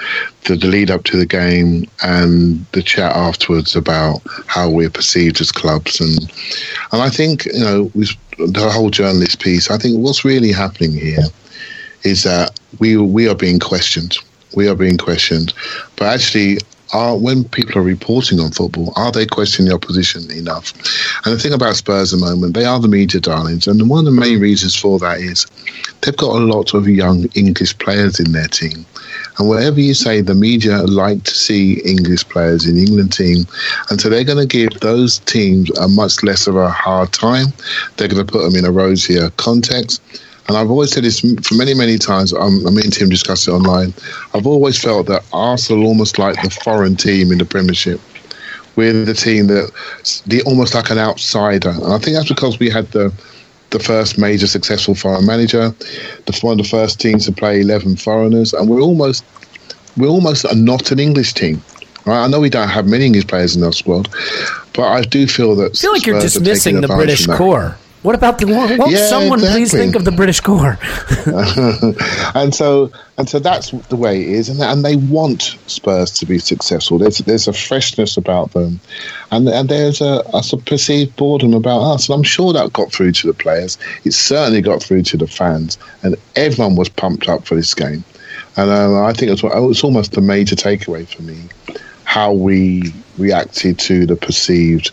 the, 0.46 0.56
the 0.56 0.68
lead 0.68 0.90
up 0.90 1.04
to 1.06 1.18
the 1.18 1.26
game 1.26 1.86
and 2.02 2.66
the 2.72 2.82
chat 2.82 3.16
afterwards 3.16 3.76
about 3.76 4.22
how 4.48 4.70
we're 4.70 4.90
perceived 4.90 5.42
as 5.42 5.52
clubs, 5.52 6.00
and 6.00 6.32
and 6.92 7.02
I 7.02 7.10
think 7.10 7.46
you 7.46 7.60
know 7.60 7.92
the 8.38 8.70
whole 8.72 8.90
journalist 8.90 9.42
piece. 9.42 9.70
I 9.70 9.78
think 9.78 10.00
what's 10.00 10.24
really 10.24 10.52
happening 10.52 10.94
here 10.94 11.26
is 12.04 12.24
that 12.24 12.60
we 12.80 12.98
we 12.98 13.28
are 13.28 13.36
being 13.36 13.60
questioned. 13.60 14.18
We 14.56 14.68
are 14.68 14.76
being 14.76 14.98
questioned, 14.98 15.54
but 15.98 16.08
actually. 16.08 16.60
Are, 16.94 17.18
when 17.18 17.46
people 17.46 17.78
are 17.78 17.84
reporting 17.84 18.40
on 18.40 18.52
football, 18.52 18.94
are 18.96 19.12
they 19.12 19.26
questioning 19.26 19.70
the 19.70 19.76
opposition 19.76 20.30
enough? 20.32 20.74
And 21.26 21.34
the 21.34 21.40
thing 21.40 21.54
about 21.54 21.76
Spurs 21.78 22.14
at 22.14 22.20
the 22.20 22.26
moment, 22.26 22.54
they 22.54 22.66
are 22.66 22.80
the 22.80 22.88
media 22.88 23.22
darlings, 23.22 23.68
and 23.68 23.90
one 23.90 24.06
of 24.08 24.14
the 24.14 24.20
main 24.20 24.40
reasons 24.40 24.76
for 24.76 25.00
that 25.00 25.20
is 25.20 25.48
they've 26.02 26.18
got 26.18 26.36
a 26.36 26.44
lot 26.44 26.74
of 26.74 26.88
young 26.88 27.26
English 27.36 27.78
players 27.78 28.20
in 28.20 28.32
their 28.34 28.48
team. 28.48 28.86
And 29.38 29.48
whatever 29.48 29.80
you 29.80 29.94
say, 29.94 30.22
the 30.22 30.36
media 30.36 30.80
like 30.84 31.24
to 31.24 31.34
see 31.34 31.82
English 31.86 32.28
players 32.28 32.68
in 32.68 32.78
England 32.78 33.14
team, 33.14 33.46
and 33.90 34.00
so 34.00 34.10
they're 34.10 34.24
going 34.24 34.46
to 34.48 34.58
give 34.58 34.80
those 34.82 35.20
teams 35.20 35.70
a 35.78 35.88
much 35.88 36.24
less 36.24 36.48
of 36.48 36.58
uh, 36.58 36.62
a 36.62 36.70
hard 36.70 37.12
time. 37.14 37.48
They're 37.96 38.08
going 38.10 38.26
to 38.26 38.32
put 38.32 38.44
them 38.44 38.56
in 38.56 38.66
a 38.66 38.72
rosier 38.72 39.30
context. 39.38 40.02
And 40.48 40.58
I've 40.58 40.70
always 40.70 40.92
said 40.92 41.04
this 41.04 41.20
for 41.20 41.56
many, 41.56 41.74
many 41.74 41.98
times. 41.98 42.34
Um, 42.34 42.64
me 42.74 42.82
and 42.84 42.92
Tim 42.92 43.10
discussed 43.10 43.48
it 43.48 43.52
online. 43.52 43.94
I've 44.34 44.48
always 44.48 44.82
felt 44.82 45.08
that 45.08 45.24
Arsenal 45.32 45.84
are 45.84 45.88
almost 45.88 46.20
like 46.20 46.42
the 46.42 46.50
foreign 46.50 46.96
team 46.96 47.32
in 47.32 47.38
the 47.38 47.46
Premiership. 47.46 48.02
We're 48.76 49.06
the 49.06 49.14
team 49.14 49.48
that 49.48 49.72
the 50.26 50.42
almost 50.44 50.74
like 50.74 50.90
an 50.90 50.98
outsider, 50.98 51.70
and 51.70 51.94
I 51.94 51.98
think 52.00 52.16
that's 52.16 52.30
because 52.30 52.58
we 52.58 52.70
had 52.70 52.88
the 52.92 53.14
the 53.72 53.80
first 53.80 54.18
major 54.18 54.48
successful 54.48 54.96
foreign 54.96 55.26
manager, 55.26 55.70
the 56.26 56.40
one 56.42 56.60
of 56.60 56.66
the 56.66 56.70
first 56.70 57.00
teams 57.00 57.26
to 57.26 57.32
play 57.32 57.62
eleven 57.62 57.96
foreigners, 57.96 58.54
and 58.54 58.70
we're 58.70 58.82
almost 58.82 59.26
we're 59.98 60.08
almost 60.08 60.46
a, 60.46 60.56
not 60.56 60.92
an 60.92 61.00
English 61.00 61.34
team. 61.34 61.62
Right? 62.06 62.24
I 62.24 62.28
know 62.28 62.40
we 62.40 62.50
don't 62.50 62.70
have 62.70 62.88
many 62.88 63.06
English 63.06 63.28
players 63.28 63.56
in 63.56 63.64
our 63.64 63.74
squad, 63.74 64.10
but 64.74 64.84
I 64.84 65.02
do 65.02 65.28
feel 65.28 65.56
that 65.58 65.74
I 65.74 65.78
feel 65.78 65.92
like 65.92 66.06
you're 66.06 66.22
dismissing 66.22 66.82
the 66.82 66.88
British 66.88 67.26
core. 67.28 67.78
What 68.04 68.16
about 68.16 68.40
the 68.40 68.48
won't 68.48 68.92
Yeah, 68.92 69.06
someone 69.06 69.40
please 69.40 69.72
think 69.72 69.96
of 69.96 70.06
the 70.06 70.12
British 70.12 70.40
core? 70.40 70.80
and 72.36 72.54
so 72.54 72.92
and 73.18 73.30
so 73.30 73.38
that's 73.38 73.70
the 73.72 73.96
way 73.96 74.22
it 74.22 74.30
is, 74.30 74.50
and 74.50 74.60
and 74.60 74.84
they 74.84 74.96
want 74.96 75.58
Spurs 75.68 76.12
to 76.20 76.26
be 76.26 76.40
successful. 76.40 76.98
There's 76.98 77.20
there's 77.20 77.48
a 77.48 77.54
freshness 77.54 78.18
about 78.18 78.54
them, 78.54 78.80
and 79.30 79.48
and 79.48 79.70
there's 79.70 80.02
a, 80.02 80.24
a 80.34 80.58
perceived 80.66 81.16
boredom 81.16 81.54
about 81.54 81.82
us. 81.82 82.10
And 82.10 82.16
I'm 82.16 82.24
sure 82.24 82.54
that 82.54 82.74
got 82.74 82.92
through 82.92 83.12
to 83.12 83.28
the 83.28 83.34
players. 83.36 83.78
It 84.04 84.14
certainly 84.14 84.62
got 84.62 84.82
through 84.82 85.04
to 85.04 85.18
the 85.18 85.28
fans, 85.28 85.78
and 86.02 86.16
everyone 86.36 86.76
was 86.76 86.90
pumped 86.90 87.30
up 87.30 87.46
for 87.46 87.54
this 87.54 87.76
game. 87.76 88.04
And 88.58 88.72
uh, 88.72 89.04
I 89.04 89.14
think 89.14 89.32
it's 89.32 89.44
it's 89.44 89.84
almost 89.84 90.14
the 90.14 90.22
major 90.22 90.56
takeaway 90.56 91.08
for 91.08 91.22
me 91.22 91.38
how 92.12 92.34
we 92.34 92.94
reacted 93.18 93.80
to 93.80 94.06
the 94.06 94.18
perceived 94.18 94.92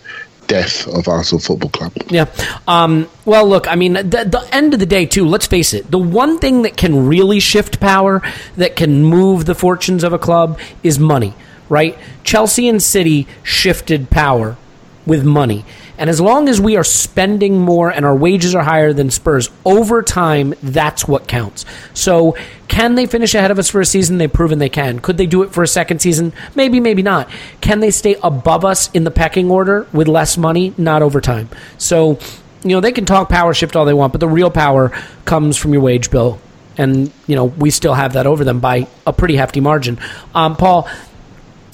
death 0.49 0.85
of 0.87 1.07
Arsenal 1.07 1.39
Football 1.39 1.69
Club. 1.69 1.93
Yeah. 2.09 2.25
Um, 2.67 3.07
well, 3.23 3.47
look, 3.47 3.71
I 3.71 3.75
mean, 3.75 3.93
the, 3.93 4.01
the 4.03 4.45
end 4.51 4.73
of 4.73 4.81
the 4.81 4.85
day, 4.85 5.05
too, 5.05 5.25
let's 5.25 5.47
face 5.47 5.73
it, 5.73 5.89
the 5.89 5.99
one 5.99 6.39
thing 6.39 6.63
that 6.63 6.75
can 6.75 7.07
really 7.07 7.39
shift 7.39 7.79
power, 7.79 8.21
that 8.57 8.75
can 8.75 9.03
move 9.03 9.45
the 9.45 9.55
fortunes 9.55 10.03
of 10.03 10.11
a 10.11 10.19
club, 10.19 10.59
is 10.83 10.99
money, 10.99 11.33
right? 11.69 11.97
Chelsea 12.25 12.67
and 12.67 12.83
City 12.83 13.27
shifted 13.43 14.09
power 14.09 14.57
with 15.05 15.23
money. 15.23 15.63
And 15.99 16.09
as 16.09 16.19
long 16.21 16.47
as 16.47 16.61
we 16.61 16.77
are 16.77 16.83
spending 16.83 17.59
more 17.59 17.89
and 17.89 18.05
our 18.05 18.15
wages 18.15 18.55
are 18.55 18.63
higher 18.63 18.93
than 18.93 19.11
Spurs, 19.11 19.49
over 19.65 20.01
time, 20.01 20.55
that's 20.63 21.07
what 21.07 21.27
counts. 21.27 21.65
So, 21.93 22.37
can 22.69 22.95
they 22.95 23.05
finish 23.05 23.35
ahead 23.35 23.51
of 23.51 23.59
us 23.59 23.69
for 23.69 23.81
a 23.81 23.85
season? 23.85 24.17
They've 24.17 24.31
proven 24.31 24.59
they 24.59 24.69
can. 24.69 24.99
Could 24.99 25.17
they 25.17 25.25
do 25.25 25.43
it 25.43 25.51
for 25.51 25.61
a 25.61 25.67
second 25.67 25.99
season? 25.99 26.31
Maybe, 26.55 26.79
maybe 26.79 27.01
not. 27.01 27.29
Can 27.59 27.81
they 27.81 27.91
stay 27.91 28.15
above 28.23 28.63
us 28.63 28.89
in 28.91 29.03
the 29.03 29.11
pecking 29.11 29.51
order 29.51 29.87
with 29.91 30.07
less 30.07 30.37
money? 30.37 30.73
Not 30.77 31.01
over 31.01 31.19
time. 31.19 31.49
So, 31.77 32.17
you 32.63 32.69
know, 32.69 32.79
they 32.79 32.91
can 32.93 33.05
talk 33.05 33.27
power 33.27 33.53
shift 33.53 33.75
all 33.75 33.85
they 33.85 33.93
want, 33.93 34.13
but 34.13 34.19
the 34.19 34.27
real 34.27 34.49
power 34.49 34.89
comes 35.25 35.57
from 35.57 35.73
your 35.73 35.81
wage 35.81 36.09
bill. 36.11 36.39
And, 36.77 37.11
you 37.27 37.35
know, 37.35 37.45
we 37.45 37.71
still 37.71 37.93
have 37.93 38.13
that 38.13 38.25
over 38.25 38.45
them 38.45 38.61
by 38.61 38.87
a 39.05 39.11
pretty 39.11 39.35
hefty 39.35 39.59
margin. 39.59 39.99
Um, 40.33 40.55
Paul, 40.55 40.87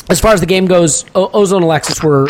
as 0.10 0.20
far 0.20 0.34
as 0.34 0.40
the 0.40 0.48
game 0.48 0.66
goes, 0.66 1.06
o- 1.14 1.30
Ozil 1.30 1.58
and 1.58 1.64
Alexis 1.64 2.02
were 2.02 2.28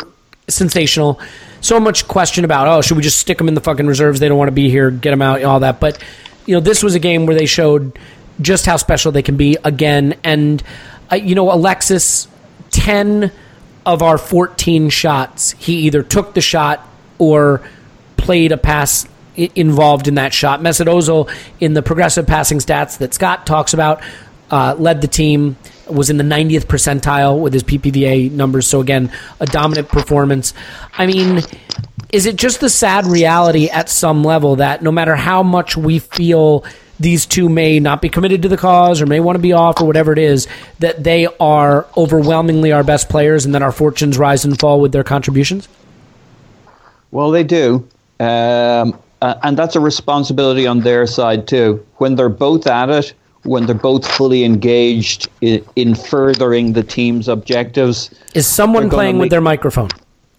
sensational. 0.50 1.20
So 1.66 1.80
much 1.80 2.08
question 2.08 2.46
about, 2.46 2.68
oh, 2.68 2.84
should 2.84 2.96
we 2.96 3.02
just 3.02 3.18
stick 3.18 3.40
them 3.40 3.48
in 3.48 3.56
the 3.56 3.60
fucking 3.60 3.88
reserves? 3.88 4.20
They 4.20 4.30
don't 4.30 4.38
want 4.38 4.50
to 4.50 4.54
be 4.54 4.70
here, 4.70 4.92
get 4.92 5.10
them 5.10 5.24
out, 5.24 5.42
all 5.42 5.62
that. 5.62 5.80
But, 5.80 6.00
you 6.46 6.54
know, 6.54 6.60
this 6.60 6.84
was 6.84 6.94
a 6.94 7.00
game 7.00 7.26
where 7.26 7.36
they 7.36 7.48
showed 7.48 7.98
just 8.40 8.68
how 8.68 8.78
special 8.78 9.12
they 9.12 9.24
can 9.24 9.36
be 9.36 9.58
again. 9.64 10.14
And, 10.24 10.62
uh, 11.12 11.16
you 11.16 11.34
know, 11.34 11.52
Alexis, 11.52 12.28
10 12.70 13.32
of 13.84 14.04
our 14.04 14.20
14 14.20 14.92
shots, 14.92 15.54
he 15.54 15.78
either 15.88 16.04
took 16.04 16.36
the 16.36 16.42
shot 16.42 16.88
or 17.18 17.68
played 18.16 18.52
a 18.52 18.58
pass 18.58 19.08
involved 19.36 20.08
in 20.08 20.14
that 20.16 20.36
shot. 20.36 20.62
Mesut 20.62 20.86
Ozil, 20.86 21.36
in 21.60 21.74
the 21.74 21.82
progressive 21.82 22.28
passing 22.28 22.60
stats 22.60 23.00
that 23.00 23.16
Scott 23.16 23.48
talks 23.48 23.74
about, 23.74 24.04
uh, 24.52 24.76
led 24.78 25.02
the 25.02 25.08
team, 25.08 25.58
was 25.88 26.10
in 26.10 26.18
the 26.18 26.24
90th 26.24 26.66
percentile 26.66 27.40
with 27.40 27.54
his 27.54 27.64
PPDA 27.64 28.32
numbers. 28.32 28.68
So, 28.68 28.82
again, 28.82 29.12
a 29.40 29.46
dominant 29.46 29.90
performance. 29.90 30.54
I 30.98 31.06
mean, 31.06 31.42
is 32.12 32.26
it 32.26 32.36
just 32.36 32.60
the 32.60 32.70
sad 32.70 33.06
reality 33.06 33.68
at 33.70 33.90
some 33.90 34.24
level 34.24 34.58
that 34.58 34.82
no 34.82 34.92
matter 34.92 35.16
how 35.16 35.44
much 35.44 35.76
we 35.76 36.00
feel 36.00 36.64
these 37.00 37.26
two 37.26 37.50
may 37.50 37.80
not 37.80 38.02
be 38.02 38.10
committed 38.10 38.42
to 38.44 38.48
the 38.48 38.58
cause 38.58 39.02
or 39.02 39.06
may 39.06 39.20
want 39.20 39.36
to 39.36 39.42
be 39.42 39.54
off 39.54 39.82
or 39.82 39.86
whatever 39.86 40.14
it 40.14 40.20
is, 40.20 40.48
that 40.80 41.04
they 41.04 41.28
are 41.40 41.86
overwhelmingly 41.98 42.72
our 42.72 42.84
best 42.84 43.10
players 43.10 43.46
and 43.46 43.54
that 43.54 43.62
our 43.62 43.72
fortunes 43.72 44.18
rise 44.18 44.46
and 44.46 44.60
fall 44.60 44.80
with 44.80 44.92
their 44.92 45.04
contributions? 45.04 45.68
Well, 47.12 47.32
they 47.32 47.44
do. 47.44 47.88
Um, 48.20 48.98
and 49.22 49.58
that's 49.58 49.76
a 49.76 49.80
responsibility 49.80 50.68
on 50.68 50.82
their 50.82 51.08
side, 51.08 51.48
too. 51.48 51.86
When 51.98 52.16
they're 52.16 52.30
both 52.30 52.68
at 52.68 52.90
it, 52.90 53.14
when 53.46 53.66
they're 53.66 53.76
both 53.76 54.06
fully 54.10 54.44
engaged 54.44 55.30
in, 55.42 55.64
in 55.76 55.96
furthering 55.96 56.74
the 56.74 56.84
team's 56.84 57.28
objectives. 57.28 58.10
Is 58.34 58.48
someone 58.48 58.90
playing 58.90 59.18
with 59.20 59.30
their 59.30 59.42
microphone 59.42 59.90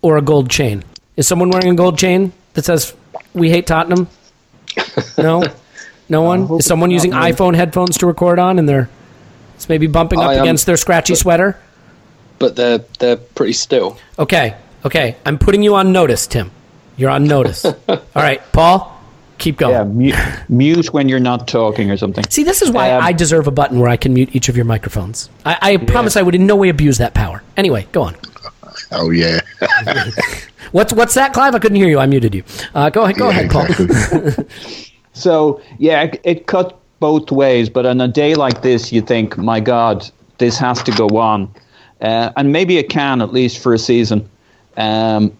or 0.03 0.17
a 0.19 0.23
gold 0.23 0.51
chain? 0.51 0.85
Is 1.17 1.27
someone 1.27 1.51
wearing 1.51 1.71
a 1.71 1.75
gold 1.75 1.99
chain 1.99 2.33
that 2.55 2.65
says 2.65 2.95
"We 3.33 3.49
hate 3.51 3.67
Tottenham"? 3.67 4.09
No, 5.19 5.43
no 6.09 6.23
one. 6.23 6.51
Is 6.59 6.67
someone 6.67 6.91
using 6.91 7.11
me. 7.11 7.17
iPhone 7.17 7.55
headphones 7.55 7.97
to 7.99 8.07
record 8.07 8.39
on, 8.39 8.59
and 8.59 8.69
they're 8.69 8.89
it's 9.55 9.69
maybe 9.69 9.87
bumping 9.87 10.19
up 10.21 10.27
I 10.27 10.35
am- 10.35 10.43
against 10.43 10.67
their 10.67 10.77
scratchy 10.77 11.15
sweater? 11.15 11.59
But 12.39 12.57
they're 12.57 12.79
they're 12.99 13.17
pretty 13.17 13.55
still. 13.55 13.97
Okay, 14.19 14.55
okay. 14.85 15.17
I'm 15.25 15.39
putting 15.39 15.63
you 15.63 15.75
on 15.75 15.93
notice, 15.93 16.27
Tim. 16.27 16.51
You're 16.99 17.11
on 17.11 17.25
notice. 17.25 17.65
All 17.89 18.01
right, 18.15 18.41
Paul, 18.53 18.96
keep 19.39 19.57
going. 19.59 19.73
Yeah, 19.75 19.85
mute, 19.85 20.17
mute 20.49 20.93
when 20.93 21.09
you're 21.09 21.21
not 21.21 21.47
talking 21.49 21.91
or 21.91 21.97
something. 21.97 22.25
See, 22.31 22.43
this 22.45 22.63
is 22.63 22.71
why 22.71 22.91
Um, 22.93 23.05
I 23.05 23.13
deserve 23.13 23.47
a 23.47 23.51
button 23.51 23.79
where 23.81 23.89
I 23.89 23.97
can 23.97 24.15
mute 24.15 24.31
each 24.35 24.49
of 24.49 24.57
your 24.57 24.65
microphones. 24.65 25.29
I, 25.45 25.59
I 25.63 25.77
promise 25.79 26.17
I 26.17 26.23
would 26.23 26.35
in 26.35 26.47
no 26.47 26.57
way 26.57 26.69
abuse 26.69 26.99
that 26.99 27.15
power. 27.15 27.43
Anyway, 27.57 27.87
go 27.93 28.03
on. 28.03 28.17
Oh 28.93 29.11
yeah. 29.11 29.41
What's 30.73 30.93
what's 30.93 31.15
that, 31.15 31.33
Clive? 31.33 31.55
I 31.55 31.59
couldn't 31.61 31.77
hear 31.77 31.89
you. 31.89 31.99
I 31.99 32.07
muted 32.07 32.35
you. 32.35 32.43
Uh, 32.75 32.91
go 32.91 33.05
ahead. 33.05 33.17
Go 33.17 33.31
Yeah, 33.31 33.41
ahead, 33.41 33.51
Paul. 33.51 33.67
exactly. 33.67 34.47
So 35.13 35.63
yeah, 35.79 36.03
it, 36.03 36.21
it 36.25 36.47
cut 36.47 36.79
both 37.01 37.31
ways. 37.33 37.71
But 37.71 37.87
on 37.87 38.01
a 38.03 38.09
day 38.09 38.35
like 38.35 38.61
this, 38.61 38.93
you 38.93 39.01
think, 39.01 39.39
my 39.39 39.61
God, 39.61 40.09
this 40.37 40.59
has 40.59 40.83
to 40.83 40.93
go 40.93 41.09
on, 41.17 41.51
uh, 42.03 42.33
and 42.37 42.53
maybe 42.53 42.77
it 42.77 42.91
can 42.91 43.23
at 43.23 43.33
least 43.33 43.59
for 43.63 43.73
a 43.73 43.79
season. 43.79 44.29
Um, 44.77 45.33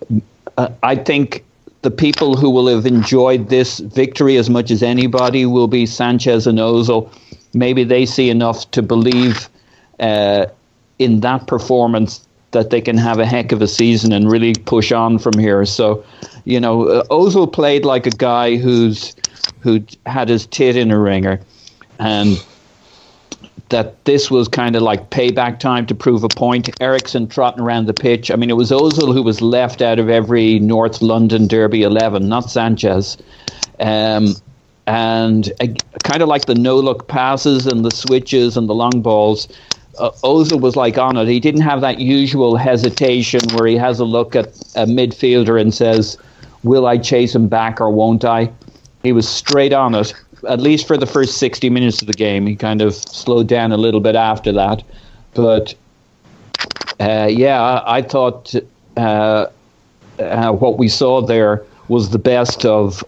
uh, 0.57 0.71
I 0.83 0.97
think 0.97 1.45
the 1.87 1.91
people 1.93 2.37
who 2.37 2.51
will 2.51 2.67
have 2.67 2.85
enjoyed 2.85 3.49
this 3.49 3.79
victory 3.79 4.37
as 4.39 4.51
much 4.51 4.73
as 4.73 4.83
anybody 4.83 5.47
will 5.47 5.69
be 5.69 5.87
Sanchez 5.87 6.45
and 6.45 6.59
Ozil. 6.59 7.09
Maybe 7.55 7.85
they 7.85 8.05
see 8.05 8.29
enough 8.29 8.69
to 8.73 8.83
believe 8.83 9.49
uh, 10.01 10.47
in 10.99 11.21
that 11.21 11.47
performance 11.47 12.27
that 12.51 12.71
they 12.71 12.81
can 12.81 12.97
have 12.97 13.21
a 13.21 13.25
heck 13.25 13.53
of 13.53 13.63
a 13.63 13.69
season 13.69 14.11
and 14.11 14.29
really 14.29 14.53
push 14.53 14.91
on 14.91 15.21
from 15.21 15.39
here. 15.39 15.65
So, 15.65 16.05
you 16.45 16.59
know, 16.59 16.89
uh, 16.89 17.05
Ozil 17.05 17.53
played 17.53 17.85
like 17.85 18.05
a 18.05 18.11
guy 18.11 18.57
who's 18.57 19.15
who 19.61 19.85
had 20.07 20.29
his 20.29 20.45
tit 20.47 20.75
in 20.75 20.91
a 20.91 20.99
ringer, 20.99 21.41
and 22.01 22.45
that 23.69 24.05
this 24.05 24.31
was 24.31 24.47
kind 24.49 24.77
of 24.77 24.83
like 24.83 25.11
payback 25.11 25.59
time 25.59 25.87
to 25.87 25.95
prove 25.95 26.23
a 26.23 26.29
point. 26.29 26.69
Eriksen 26.81 27.27
trotting 27.27 27.61
around 27.61 27.87
the 27.87 27.95
pitch. 27.95 28.31
I 28.31 28.37
mean, 28.37 28.51
it 28.51 28.57
was 28.57 28.71
Ozil 28.71 29.13
who 29.13 29.23
was 29.23 29.41
left 29.41 29.83
out 29.83 29.99
of 29.99 30.09
every 30.09 30.59
North 30.61 31.03
London 31.03 31.49
Derby 31.49 31.83
11, 31.83 32.29
not 32.29 32.51
Sanchez. 32.51 33.17
Um, 33.81 34.35
and 34.87 35.53
uh, 35.61 35.67
kind 36.05 36.23
of 36.23 36.29
like 36.29 36.45
the 36.45 36.55
no 36.55 36.77
look 36.79 37.09
passes 37.09 37.67
and 37.67 37.85
the 37.85 37.91
switches 37.91 38.57
and 38.57 38.69
the 38.69 38.75
long 38.75 39.03
balls. 39.03 39.49
Uh, 39.99 40.11
Ozil 40.23 40.61
was 40.61 40.77
like 40.77 40.97
on 40.97 41.17
it. 41.17 41.27
He 41.27 41.41
didn't 41.41 41.63
have 41.63 41.81
that 41.81 41.99
usual 41.99 42.57
hesitation 42.57 43.41
where 43.55 43.67
he 43.67 43.77
has 43.77 43.99
a 43.99 44.05
look 44.05 44.37
at 44.37 44.49
a 44.77 44.87
midfielder 44.87 45.61
and 45.61 45.75
says, 45.75 46.17
Will 46.63 46.87
I 46.87 46.99
chase 46.99 47.35
him 47.35 47.49
back 47.49 47.81
or 47.81 47.91
won't 47.91 48.25
I? 48.25 48.53
He 49.03 49.13
was 49.13 49.29
straight 49.29 49.73
on 49.73 49.95
it 49.95 50.13
at 50.49 50.61
least 50.61 50.87
for 50.87 50.97
the 50.97 51.07
first 51.07 51.39
60 51.39 51.71
minutes 51.71 52.01
of 52.01 52.07
the 52.07 52.15
game. 52.15 52.47
He 52.47 52.57
kind 52.57 52.83
of 52.83 52.95
slowed 52.95 53.49
down 53.49 53.73
a 53.73 53.77
little 53.77 54.01
bit 54.01 54.15
after 54.15 54.53
that. 54.53 54.83
But 55.35 55.75
uh, 57.01 57.29
yeah, 57.31 57.61
I, 57.61 57.99
I 57.99 58.03
thought 58.03 58.55
uh, 58.97 59.47
uh, 60.19 60.53
what 60.53 60.79
we 60.79 60.89
saw 60.89 61.21
there 61.21 61.65
was 61.89 62.11
the 62.11 62.19
best 62.19 62.65
of 62.65 63.05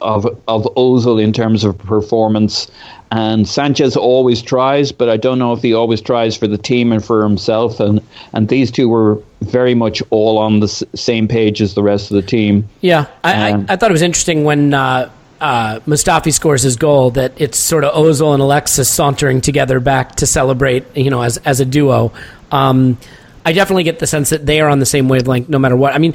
of 0.00 0.24
of 0.48 0.64
Ozil 0.76 1.22
in 1.22 1.32
terms 1.32 1.64
of 1.64 1.76
performance. 1.78 2.70
And 3.12 3.48
Sanchez 3.48 3.96
always 3.96 4.40
tries, 4.40 4.92
but 4.92 5.08
I 5.08 5.16
don't 5.16 5.38
know 5.38 5.52
if 5.52 5.62
he 5.62 5.74
always 5.74 6.00
tries 6.00 6.36
for 6.36 6.46
the 6.46 6.56
team 6.56 6.92
and 6.92 7.04
for 7.04 7.22
himself. 7.22 7.80
And 7.80 8.00
and 8.32 8.48
these 8.48 8.70
two 8.70 8.88
were 8.88 9.20
very 9.42 9.74
much 9.74 10.02
all 10.10 10.38
on 10.38 10.60
the 10.60 10.66
s- 10.66 10.84
same 10.94 11.26
page 11.26 11.60
as 11.60 11.74
the 11.74 11.82
rest 11.82 12.10
of 12.10 12.14
the 12.14 12.22
team. 12.22 12.68
Yeah, 12.80 13.06
I, 13.24 13.50
um, 13.50 13.66
I, 13.68 13.72
I, 13.72 13.76
thought 13.76 13.90
it 13.90 13.92
was 13.92 14.02
interesting 14.02 14.44
when 14.44 14.74
uh, 14.74 15.10
uh, 15.40 15.80
Mustafi 15.80 16.32
scores 16.32 16.62
his 16.62 16.76
goal 16.76 17.12
that 17.12 17.40
it's 17.40 17.58
sort 17.58 17.84
of 17.84 17.94
Ozil 17.94 18.34
and 18.34 18.42
Alexis 18.42 18.88
sauntering 18.88 19.40
together 19.40 19.80
back 19.80 20.16
to 20.16 20.26
celebrate, 20.26 20.84
you 20.96 21.10
know, 21.10 21.22
as 21.22 21.38
as 21.38 21.60
a 21.60 21.64
duo. 21.64 22.12
Um, 22.50 22.98
I 23.44 23.52
definitely 23.52 23.84
get 23.84 23.98
the 23.98 24.06
sense 24.06 24.30
that 24.30 24.44
they 24.44 24.60
are 24.60 24.68
on 24.68 24.80
the 24.80 24.86
same 24.86 25.08
wavelength 25.08 25.48
no 25.48 25.58
matter 25.58 25.76
what. 25.76 25.94
I 25.94 25.98
mean, 25.98 26.14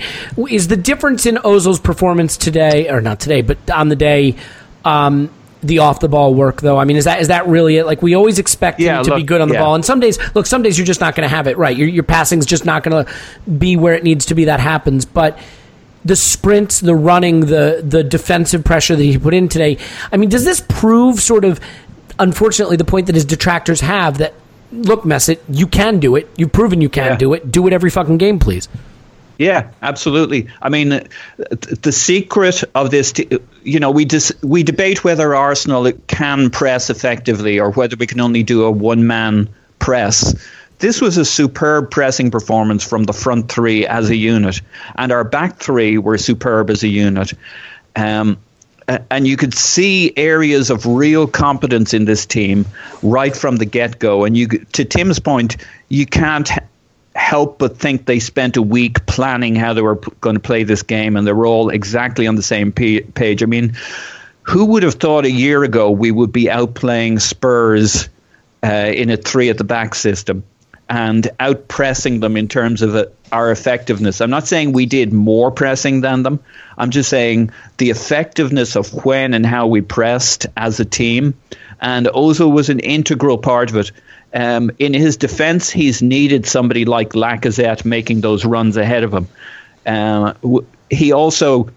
is 0.50 0.68
the 0.68 0.78
difference 0.78 1.26
in 1.26 1.36
Ozil's 1.38 1.80
performance 1.80 2.38
today, 2.38 2.90
or 2.90 3.02
not 3.02 3.20
today, 3.20 3.42
but 3.42 3.58
on 3.72 3.90
the 3.90 3.96
day, 3.96 4.36
um, 4.84 5.32
the 5.64 5.80
off 5.80 6.00
the 6.00 6.08
ball 6.08 6.36
work 6.36 6.62
though? 6.62 6.78
I 6.78 6.86
mean, 6.86 6.98
is 6.98 7.06
that 7.06 7.22
is 7.22 7.30
that 7.30 7.48
really 7.48 7.78
it? 7.78 7.86
Like 7.88 8.04
we 8.04 8.14
always 8.14 8.38
expect 8.38 8.80
yeah, 8.80 9.00
him 9.00 9.06
to 9.06 9.10
look, 9.12 9.18
be 9.18 9.24
good 9.24 9.42
on 9.42 9.48
the 9.48 9.56
yeah. 9.56 9.62
ball, 9.62 9.74
and 9.74 9.84
some 9.84 10.00
days, 10.00 10.20
look, 10.36 10.46
some 10.46 10.62
days 10.62 10.78
you're 10.78 10.86
just 10.86 11.02
not 11.02 11.16
going 11.16 11.28
to 11.28 11.36
have 11.36 11.48
it 11.48 11.58
right. 11.58 11.76
Your 11.76 11.88
your 11.88 12.04
passing's 12.04 12.46
just 12.46 12.64
not 12.64 12.84
going 12.84 13.06
to 13.06 13.12
be 13.50 13.76
where 13.76 13.96
it 13.96 14.04
needs 14.04 14.28
to 14.28 14.36
be. 14.36 14.46
That 14.46 14.60
happens, 14.60 15.06
but 15.06 15.40
the 16.06 16.16
sprints, 16.16 16.80
the 16.80 16.95
running, 16.95 17.41
the 17.41 17.84
the 17.86 18.03
defensive 18.03 18.64
pressure 18.64 18.95
that 18.95 19.03
he 19.03 19.18
put 19.18 19.34
in 19.34 19.49
today. 19.49 19.78
I 20.12 20.18
mean, 20.18 20.30
does 20.30 20.45
this 20.45 20.62
prove 20.62 21.20
sort 21.20 21.43
of, 21.43 21.60
unfortunately, 22.20 22.78
the 22.78 22.86
point 22.86 23.08
that 23.08 23.16
his 23.16 23.26
detractors 23.26 23.82
have 23.82 24.20
that 24.20 24.34
look, 24.72 25.03
Mesut, 25.03 25.39
you 25.49 25.68
can 25.68 25.99
do 25.99 26.16
it. 26.16 26.30
You've 26.38 26.51
proven 26.51 26.82
you 26.82 26.89
can 26.89 27.14
Yeah. 27.14 27.18
do 27.18 27.34
it. 27.34 27.51
Do 27.51 27.66
it 27.68 27.74
every 27.74 27.89
fucking 27.89 28.18
game, 28.18 28.39
please. 28.39 28.68
Yeah, 29.38 29.68
absolutely. 29.82 30.47
I 30.62 30.70
mean, 30.70 30.93
uh, 30.93 31.01
the 31.82 31.91
secret 31.91 32.64
of 32.74 32.89
this, 32.89 33.14
you 33.64 33.80
know, 33.80 33.91
we 33.91 34.06
dis- 34.06 34.32
we 34.41 34.64
debate 34.64 35.03
whether 35.03 35.36
Arsenal 35.36 35.91
can 36.08 36.49
press 36.51 36.89
effectively 36.89 37.60
or 37.60 37.72
whether 37.72 37.97
we 37.97 38.08
can 38.08 38.22
only 38.22 38.43
do 38.43 38.64
a 38.64 38.72
one 38.72 39.06
man 39.08 39.49
press. 39.80 40.34
This 40.86 41.02
was 41.02 41.18
a 41.18 41.26
superb 41.26 41.90
pressing 41.90 42.30
performance 42.30 42.84
from 42.84 43.06
the 43.06 43.12
front 43.12 43.52
three 43.52 43.88
as 43.88 44.12
a 44.12 44.16
unit, 44.16 44.62
and 44.96 45.12
our 45.12 45.24
back 45.24 45.58
three 45.58 45.98
were 45.98 46.16
superb 46.20 46.70
as 46.70 46.84
a 46.84 46.88
unit. 46.88 47.34
Um, 47.96 48.38
and 49.10 49.26
you 49.26 49.36
could 49.36 49.56
see 49.56 50.14
areas 50.16 50.70
of 50.70 50.86
real 50.86 51.26
competence 51.26 51.96
in 51.96 52.06
this 52.06 52.28
team 52.28 52.68
right 53.02 53.36
from 53.36 53.56
the 53.56 53.66
get 53.66 53.98
go. 53.98 54.26
And 54.26 54.38
you, 54.38 54.48
to 54.48 54.86
Tim's 54.86 55.18
point, 55.18 55.58
you 55.90 56.06
can't 56.06 56.52
help 57.16 57.58
but 57.58 57.80
think 57.80 58.06
they 58.06 58.20
spent 58.20 58.56
a 58.56 58.62
week 58.62 59.08
planning 59.08 59.56
how 59.56 59.74
they 59.74 59.82
were 59.82 59.96
p- 59.96 60.12
going 60.22 60.36
to 60.36 60.40
play 60.40 60.66
this 60.66 60.84
game, 60.84 61.18
and 61.18 61.26
they 61.26 61.34
were 61.34 61.48
all 61.48 61.72
exactly 61.72 62.28
on 62.28 62.36
the 62.36 62.44
same 62.44 62.72
p- 62.72 63.02
page. 63.02 63.42
I 63.42 63.48
mean, 63.48 63.74
who 64.44 64.66
would 64.66 64.84
have 64.84 64.94
thought 64.94 65.26
a 65.26 65.32
year 65.32 65.64
ago 65.64 65.90
we 65.90 66.12
would 66.12 66.32
be 66.32 66.44
outplaying 66.44 67.20
Spurs 67.20 68.08
uh, 68.64 68.68
in 68.68 69.10
a 69.10 69.18
three 69.18 69.50
at 69.50 69.58
the 69.58 69.64
back 69.64 69.96
system 69.96 70.44
and 70.90 71.24
outpressing 71.40 72.22
them 72.22 72.38
in 72.38 72.48
terms 72.48 72.82
of 72.82 72.96
uh, 72.96 73.06
our 73.32 73.52
effectiveness? 73.52 74.22
I'm 74.22 74.30
not 74.30 74.48
saying 74.48 74.72
we 74.72 74.86
did 74.86 75.14
more 75.14 75.52
pressing 75.52 76.02
than 76.02 76.24
them. 76.24 76.40
I'm 76.78 76.92
just 76.92 77.10
saying 77.10 77.52
the 77.78 77.90
effectiveness 77.90 78.76
of 78.76 79.06
when 79.06 79.34
and 79.34 79.46
how 79.46 79.68
we 79.68 79.82
pressed 79.82 80.46
as 80.58 80.80
a 80.80 80.86
team. 80.86 81.34
And 81.82 82.08
Ozil 82.08 82.52
was 82.52 82.70
an 82.70 82.80
integral 82.80 83.38
part 83.38 83.70
of 83.70 83.78
it. 83.78 83.92
Um, 84.34 84.72
in 84.80 84.94
his 84.94 85.18
defence, 85.18 85.70
he's 85.70 86.02
needed 86.02 86.46
somebody 86.46 86.86
like 86.86 87.12
Lacazette 87.12 87.86
making 87.86 88.22
those 88.22 88.46
runs 88.46 88.78
ahead 88.78 89.04
of 89.04 89.14
him. 89.14 89.28
Uh, 89.86 90.34
he 90.90 91.14
also, 91.14 91.70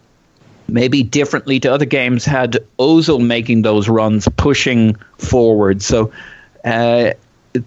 maybe 0.67 1.03
differently 1.03 1.61
to 1.61 1.73
other 1.73 1.85
games, 1.85 2.25
had 2.25 2.59
Ozil 2.79 3.25
making 3.25 3.63
those 3.63 3.89
runs, 3.89 4.29
pushing 4.37 4.97
forward. 5.19 5.83
So 5.83 6.13
uh, 6.65 7.13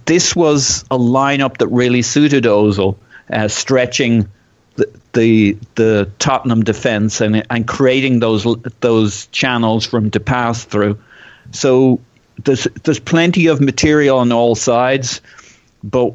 this 0.06 0.36
was 0.36 0.84
a 0.92 0.98
lineup 0.98 1.58
that 1.58 1.68
really 1.68 2.02
suited 2.02 2.44
Ozil, 2.44 2.98
uh, 3.32 3.48
stretching 3.48 4.30
the, 4.76 4.90
the 5.14 5.58
the 5.76 6.12
Tottenham 6.20 6.64
defence 6.64 7.22
and 7.22 7.46
and 7.50 7.68
creating 7.68 8.20
those 8.20 8.46
those 8.80 9.28
channels 9.28 9.86
for 9.86 9.98
him 9.98 10.12
to 10.12 10.20
pass 10.20 10.64
through. 10.64 11.00
So 11.52 12.00
there's 12.44 12.66
there's 12.84 13.00
plenty 13.00 13.48
of 13.48 13.62
material 13.62 14.20
on 14.20 14.32
all 14.32 14.56
sides, 14.56 15.22
but 15.84 16.14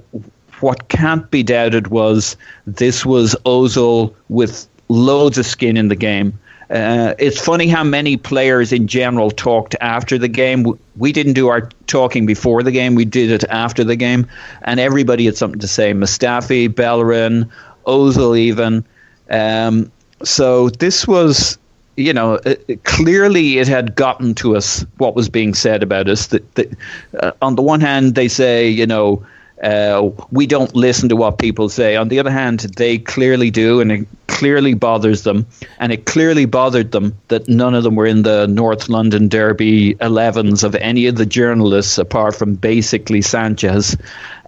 what 0.61 0.89
can't 0.89 1.31
be 1.31 1.43
doubted 1.43 1.89
was 1.89 2.37
this 2.67 3.05
was 3.05 3.37
Ozil 3.45 4.15
with 4.29 4.67
loads 4.89 5.39
of 5.39 5.47
skin 5.47 5.77
in 5.77 5.89
the 5.89 5.97
game. 5.97 6.39
Uh, 6.69 7.15
it's 7.19 7.41
funny 7.41 7.69
how 7.69 7.85
many 7.85 8.17
players 8.17 8.73
in 8.73 8.89
general 8.89 9.31
talked 9.31 9.77
after 9.81 10.19
the 10.19 10.29
game. 10.29 10.79
We 10.97 11.13
didn't 11.13 11.35
do 11.35 11.49
our 11.49 11.69
talking 11.87 12.27
before 12.27 12.63
the 12.63 12.73
game; 12.73 12.95
we 12.97 13.05
did 13.05 13.31
it 13.31 13.45
after 13.49 13.85
the 13.85 13.97
game, 13.97 14.27
and 14.63 14.81
everybody 14.81 15.27
had 15.27 15.37
something 15.37 15.61
to 15.61 15.69
say. 15.69 15.93
Mustafi, 15.93 16.75
Bellerin, 16.75 17.51
Ozil, 17.87 18.37
even. 18.37 18.85
Um, 19.31 19.93
so 20.25 20.71
this 20.71 21.07
was, 21.07 21.59
you 21.97 22.13
know, 22.13 22.35
uh, 22.35 22.55
clearly 22.83 23.59
it 23.59 23.69
had 23.69 23.95
gotten 23.95 24.35
to 24.37 24.57
us 24.57 24.85
what 24.99 25.15
was 25.15 25.29
being 25.29 25.55
said 25.55 25.83
about 25.85 26.09
us. 26.09 26.29
That, 26.29 26.55
that 26.57 26.73
uh, 27.21 27.33
on 27.43 27.55
the 27.55 27.63
one 27.63 27.81
hand, 27.81 28.17
they 28.17 28.29
say, 28.29 28.69
you 28.69 28.87
know, 28.87 29.25
uh, 29.63 30.11
we 30.31 30.47
don't 30.47 30.75
listen 30.75 31.09
to 31.09 31.17
what 31.17 31.39
people 31.39 31.69
say. 31.69 31.97
On 31.97 32.09
the 32.09 32.19
other 32.19 32.31
hand, 32.31 32.61
they 32.77 32.99
clearly 32.99 33.51
do, 33.51 33.81
and 33.81 33.91
it 33.91 34.07
clearly 34.27 34.75
bothers 34.75 35.23
them. 35.23 35.47
And 35.79 35.93
it 35.93 36.05
clearly 36.05 36.45
bothered 36.45 36.93
them 36.93 37.17
that 37.29 37.49
none 37.49 37.75
of 37.75 37.83
them 37.83 37.95
were 37.95 38.07
in 38.07 38.23
the 38.23 38.47
North 38.47 38.89
London 38.89 39.29
Derby 39.29 39.95
11s 39.95 40.63
of 40.63 40.75
any 40.75 41.07
of 41.07 41.17
the 41.17 41.27
journalists, 41.27 41.97
apart 41.97 42.37
from 42.37 42.55
basically 42.55 43.23
Sanchez. 43.23 43.97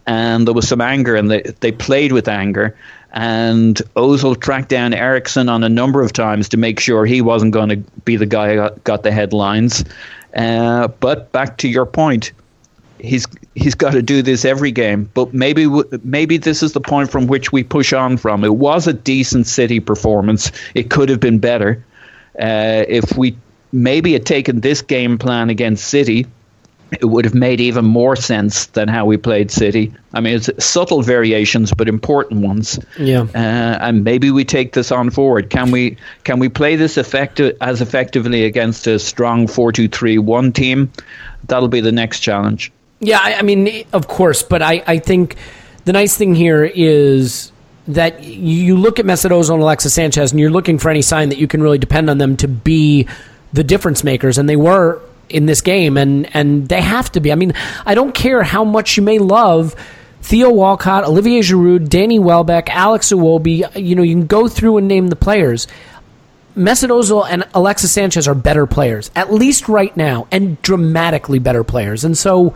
And 0.07 0.47
there 0.47 0.55
was 0.55 0.69
some 0.69 0.81
anger, 0.81 1.17
and 1.17 1.31
they, 1.31 1.43
they 1.61 1.73
played 1.73 2.13
with 2.13 2.29
anger. 2.29 2.77
And 3.11 3.77
Ozil 3.97 4.39
tracked 4.39 4.69
down 4.69 4.93
Eriksen 4.93 5.49
on 5.49 5.65
a 5.65 5.69
number 5.71 6.03
of 6.03 6.13
times 6.13 6.51
to 6.51 6.59
make 6.59 6.79
sure 6.79 7.07
he 7.07 7.23
wasn't 7.23 7.53
going 7.53 7.71
to 7.71 7.77
be 8.05 8.17
the 8.17 8.27
guy 8.27 8.51
who 8.51 8.57
got, 8.57 8.85
got 8.85 9.03
the 9.03 9.11
headlines. 9.11 9.85
Uh, 10.35 10.89
but 10.89 11.33
back 11.33 11.57
to 11.59 11.69
your 11.69 11.87
point, 11.87 12.33
he's 13.01 13.27
he's 13.55 13.75
got 13.75 13.93
to 13.93 14.03
do 14.03 14.23
this 14.23 14.45
every 14.45 14.71
game. 14.71 15.11
But 15.15 15.35
maybe 15.35 15.67
maybe 16.03 16.37
this 16.37 16.63
is 16.63 16.73
the 16.73 16.81
point 16.81 17.11
from 17.11 17.27
which 17.27 17.53
we 17.53 17.65
push 17.65 17.93
on 17.93 18.17
from. 18.17 18.45
It 18.45 18.57
was 18.57 18.87
a 18.87 18.93
decent 18.93 19.47
City 19.47 19.81
performance. 19.81 20.53
It 20.75 20.91
could 20.91 21.09
have 21.09 21.21
been 21.21 21.39
better 21.39 21.85
uh, 22.41 22.85
if 22.89 23.17
we 23.17 23.37
maybe 23.73 24.13
had 24.13 24.27
taken 24.27 24.61
this 24.61 24.83
game 24.83 25.19
plan 25.19 25.51
against 25.51 25.89
City. 25.89 26.27
It 26.91 27.05
would 27.05 27.27
have 27.27 27.35
made 27.35 27.61
even 27.61 27.85
more 27.85 28.17
sense 28.17 28.65
than 28.67 28.89
how 28.89 29.05
we 29.05 29.19
played 29.19 29.51
City. 29.51 29.93
I 30.15 30.21
mean, 30.21 30.37
it's 30.37 30.49
subtle 30.65 31.03
variations, 31.03 31.75
but 31.75 31.87
important 31.87 32.41
ones. 32.41 32.79
Yeah. 32.99 33.27
Uh, 33.35 33.79
and 33.83 34.05
maybe 34.05 34.31
we 34.31 34.47
take 34.47 34.73
this 34.73 34.91
on 34.91 35.11
forward. 35.11 35.51
Can 35.51 35.71
we 35.71 35.99
can 36.25 36.39
we 36.39 36.49
play 36.49 36.77
this 36.77 36.97
effective 36.97 37.59
as 37.61 37.83
effectively 37.83 38.47
against 38.47 38.87
a 38.87 38.99
strong 38.99 39.47
4-2-3-1 39.47 40.55
team? 40.55 40.91
That'll 41.47 41.69
be 41.69 41.83
the 41.83 41.93
next 41.93 42.21
challenge. 42.21 42.73
Yeah, 43.01 43.19
I, 43.21 43.35
I 43.35 43.43
mean, 43.43 43.87
of 43.93 44.09
course, 44.09 44.43
but 44.43 44.63
I, 44.63 44.83
I 44.87 44.99
think 44.99 45.37
the 45.85 45.93
nice 45.93 46.17
thing 46.17 46.35
here 46.35 46.65
is 46.65 47.53
that 47.87 48.23
you 48.25 48.77
look 48.77 48.99
at 48.99 49.07
Mesut 49.07 49.31
Ozil 49.31 49.55
and 49.55 49.63
Alexis 49.63 49.95
Sanchez, 49.95 50.33
and 50.33 50.41
you're 50.41 50.51
looking 50.51 50.79
for 50.79 50.91
any 50.91 51.03
sign 51.03 51.31
that 51.31 51.39
you 51.39 51.47
can 51.47 51.63
really 51.63 51.79
depend 51.79 52.11
on 52.11 52.19
them 52.19 52.37
to 52.39 52.49
be 52.49 53.09
the 53.53 53.65
difference 53.65 54.05
makers, 54.05 54.37
and 54.37 54.49
they 54.49 54.57
were 54.57 55.01
in 55.29 55.47
this 55.47 55.61
game, 55.61 55.97
and 55.97 56.35
and 56.35 56.69
they 56.69 56.81
have 56.83 57.11
to 57.13 57.21
be. 57.21 57.33
I 57.33 57.35
mean, 57.35 57.53
I 57.87 57.95
don't 57.95 58.15
care 58.15 58.43
how 58.43 58.65
much 58.65 58.97
you 58.97 59.03
may 59.03 59.19
love. 59.19 59.75
Theo 60.21 60.51
Walcott, 60.51 61.05
Olivier 61.05 61.41
Giroud, 61.41 61.89
Danny 61.89 62.19
Welbeck, 62.19 62.69
Alex 62.69 63.11
Iwobi, 63.11 63.65
you 63.83 63.95
know, 63.95 64.03
you 64.03 64.15
can 64.15 64.27
go 64.27 64.49
through 64.49 64.77
and 64.77 64.89
name 64.89 65.07
the 65.07 65.17
players. 65.17 65.69
Mesut 66.57 66.91
Ozil 66.91 67.25
and 67.27 67.45
Alexis 67.55 67.93
Sanchez 67.93 68.27
are 68.27 68.35
better 68.35 68.67
players, 68.67 69.11
at 69.15 69.33
least 69.33 69.69
right 69.69 69.97
now, 69.97 70.27
and 70.33 70.61
dramatically 70.61 71.39
better 71.39 71.63
players. 71.63 72.05
And 72.05 72.19
so, 72.19 72.53